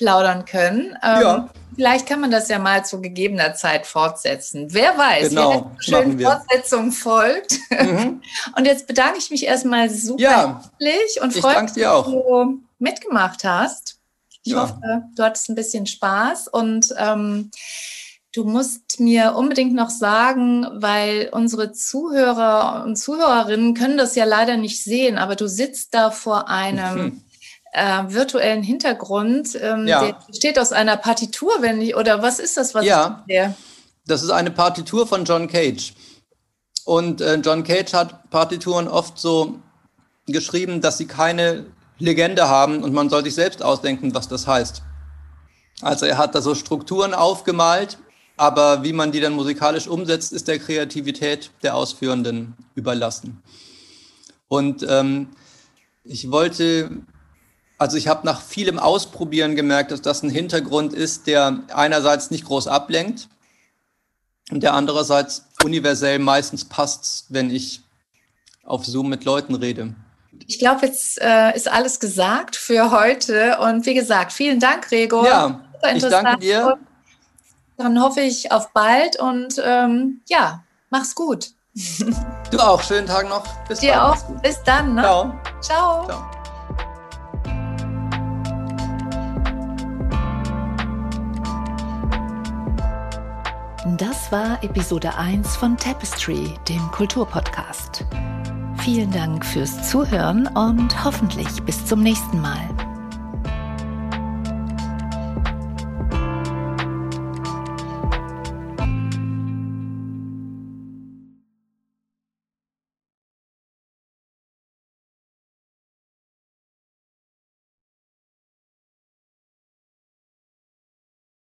plaudern 0.00 0.46
können. 0.46 0.96
Ähm, 1.02 1.22
ja. 1.22 1.48
Vielleicht 1.74 2.06
kann 2.06 2.20
man 2.20 2.30
das 2.30 2.48
ja 2.48 2.58
mal 2.58 2.84
zu 2.84 3.00
gegebener 3.02 3.54
Zeit 3.54 3.86
fortsetzen. 3.86 4.68
Wer 4.70 4.96
weiß, 4.96 5.28
genau, 5.28 5.70
schön 5.78 6.18
Fortsetzung 6.18 6.90
folgt. 6.90 7.58
Mhm. 7.70 8.22
Und 8.56 8.64
jetzt 8.64 8.86
bedanke 8.86 9.18
ich 9.18 9.30
mich 9.30 9.44
erstmal 9.44 9.90
super 9.90 10.22
ja, 10.22 10.62
herzlich 10.80 11.22
und 11.22 11.34
freue 11.34 11.62
mich, 11.62 11.72
dass 11.72 12.04
du 12.06 12.60
mitgemacht 12.78 13.44
hast. 13.44 13.98
Ich 14.42 14.52
ja. 14.52 14.62
hoffe, 14.62 15.02
du 15.14 15.22
hattest 15.22 15.50
ein 15.50 15.54
bisschen 15.54 15.86
Spaß 15.86 16.48
und 16.48 16.94
ähm, 16.96 17.50
du 18.34 18.44
musst 18.44 18.98
mir 18.98 19.34
unbedingt 19.36 19.74
noch 19.74 19.90
sagen, 19.90 20.66
weil 20.72 21.28
unsere 21.30 21.72
Zuhörer 21.72 22.84
und 22.86 22.96
Zuhörerinnen 22.96 23.74
können 23.74 23.98
das 23.98 24.14
ja 24.14 24.24
leider 24.24 24.56
nicht 24.56 24.82
sehen, 24.82 25.18
aber 25.18 25.36
du 25.36 25.46
sitzt 25.46 25.92
da 25.92 26.10
vor 26.10 26.48
einem 26.48 26.98
mhm. 26.98 27.24
Äh, 27.72 28.02
virtuellen 28.08 28.62
Hintergrund. 28.62 29.58
Ähm, 29.60 29.86
ja. 29.86 30.04
Der 30.04 30.16
besteht 30.26 30.58
aus 30.58 30.72
einer 30.72 30.96
Partitur, 30.96 31.52
wenn 31.60 31.80
ich, 31.80 31.96
oder 31.96 32.22
was 32.22 32.38
ist 32.38 32.56
das, 32.56 32.74
was 32.74 32.84
ja. 32.84 33.24
ich 33.26 33.36
Das 34.06 34.22
ist 34.22 34.30
eine 34.30 34.50
Partitur 34.50 35.06
von 35.06 35.24
John 35.24 35.48
Cage. 35.48 35.94
Und 36.84 37.20
äh, 37.20 37.36
John 37.36 37.62
Cage 37.62 37.92
hat 37.92 38.30
Partituren 38.30 38.88
oft 38.88 39.18
so 39.18 39.60
geschrieben, 40.26 40.80
dass 40.80 40.98
sie 40.98 41.06
keine 41.06 41.66
Legende 41.98 42.48
haben 42.48 42.82
und 42.82 42.92
man 42.92 43.10
soll 43.10 43.24
sich 43.24 43.34
selbst 43.34 43.62
ausdenken, 43.62 44.14
was 44.14 44.28
das 44.28 44.46
heißt. 44.46 44.82
Also 45.82 46.06
er 46.06 46.18
hat 46.18 46.34
da 46.34 46.40
so 46.40 46.54
Strukturen 46.54 47.14
aufgemalt, 47.14 47.98
aber 48.36 48.82
wie 48.82 48.92
man 48.92 49.12
die 49.12 49.20
dann 49.20 49.34
musikalisch 49.34 49.86
umsetzt, 49.86 50.32
ist 50.32 50.48
der 50.48 50.58
Kreativität 50.58 51.50
der 51.62 51.74
Ausführenden 51.74 52.54
überlassen. 52.74 53.42
Und 54.48 54.84
ähm, 54.88 55.28
ich 56.04 56.30
wollte, 56.30 56.90
also 57.80 57.96
ich 57.96 58.08
habe 58.08 58.26
nach 58.26 58.42
vielem 58.42 58.78
Ausprobieren 58.78 59.56
gemerkt, 59.56 59.90
dass 59.90 60.02
das 60.02 60.22
ein 60.22 60.28
Hintergrund 60.28 60.92
ist, 60.92 61.26
der 61.26 61.60
einerseits 61.74 62.30
nicht 62.30 62.44
groß 62.44 62.66
ablenkt 62.66 63.28
und 64.50 64.62
der 64.62 64.74
andererseits 64.74 65.46
universell 65.64 66.18
meistens 66.18 66.66
passt, 66.66 67.24
wenn 67.30 67.50
ich 67.50 67.80
auf 68.64 68.84
Zoom 68.84 69.08
mit 69.08 69.24
Leuten 69.24 69.54
rede. 69.54 69.94
Ich 70.46 70.58
glaube, 70.58 70.86
jetzt 70.86 71.20
äh, 71.22 71.56
ist 71.56 71.72
alles 71.72 72.00
gesagt 72.00 72.54
für 72.54 72.90
heute. 72.90 73.58
Und 73.60 73.86
wie 73.86 73.94
gesagt, 73.94 74.32
vielen 74.32 74.60
Dank, 74.60 74.88
Gregor. 74.88 75.26
Ja, 75.26 75.60
ich 75.94 76.02
danke 76.02 76.38
dir. 76.38 76.78
Und 77.76 77.84
dann 77.84 78.02
hoffe 78.02 78.20
ich 78.20 78.52
auf 78.52 78.72
bald 78.74 79.18
und 79.18 79.54
ähm, 79.64 80.20
ja, 80.28 80.62
mach's 80.90 81.14
gut. 81.14 81.52
Du 82.50 82.58
auch. 82.58 82.82
Schönen 82.82 83.06
Tag 83.06 83.28
noch. 83.28 83.46
Bis 83.68 83.78
Dir 83.80 83.92
bald. 83.92 84.18
auch. 84.18 84.42
Bis 84.42 84.62
dann. 84.64 84.94
Ne? 84.96 85.02
Ciao. 85.02 85.32
Ciao. 85.62 86.04
Ciao. 86.06 86.30
Das 93.86 94.30
war 94.30 94.62
Episode 94.62 95.14
1 95.16 95.56
von 95.56 95.74
Tapestry, 95.74 96.54
dem 96.68 96.90
Kulturpodcast. 96.90 98.04
Vielen 98.82 99.10
Dank 99.10 99.44
fürs 99.44 99.88
Zuhören 99.88 100.46
und 100.48 101.02
hoffentlich 101.02 101.62
bis 101.62 101.86
zum 101.86 102.02
nächsten 102.02 102.42
Mal. 102.42 102.89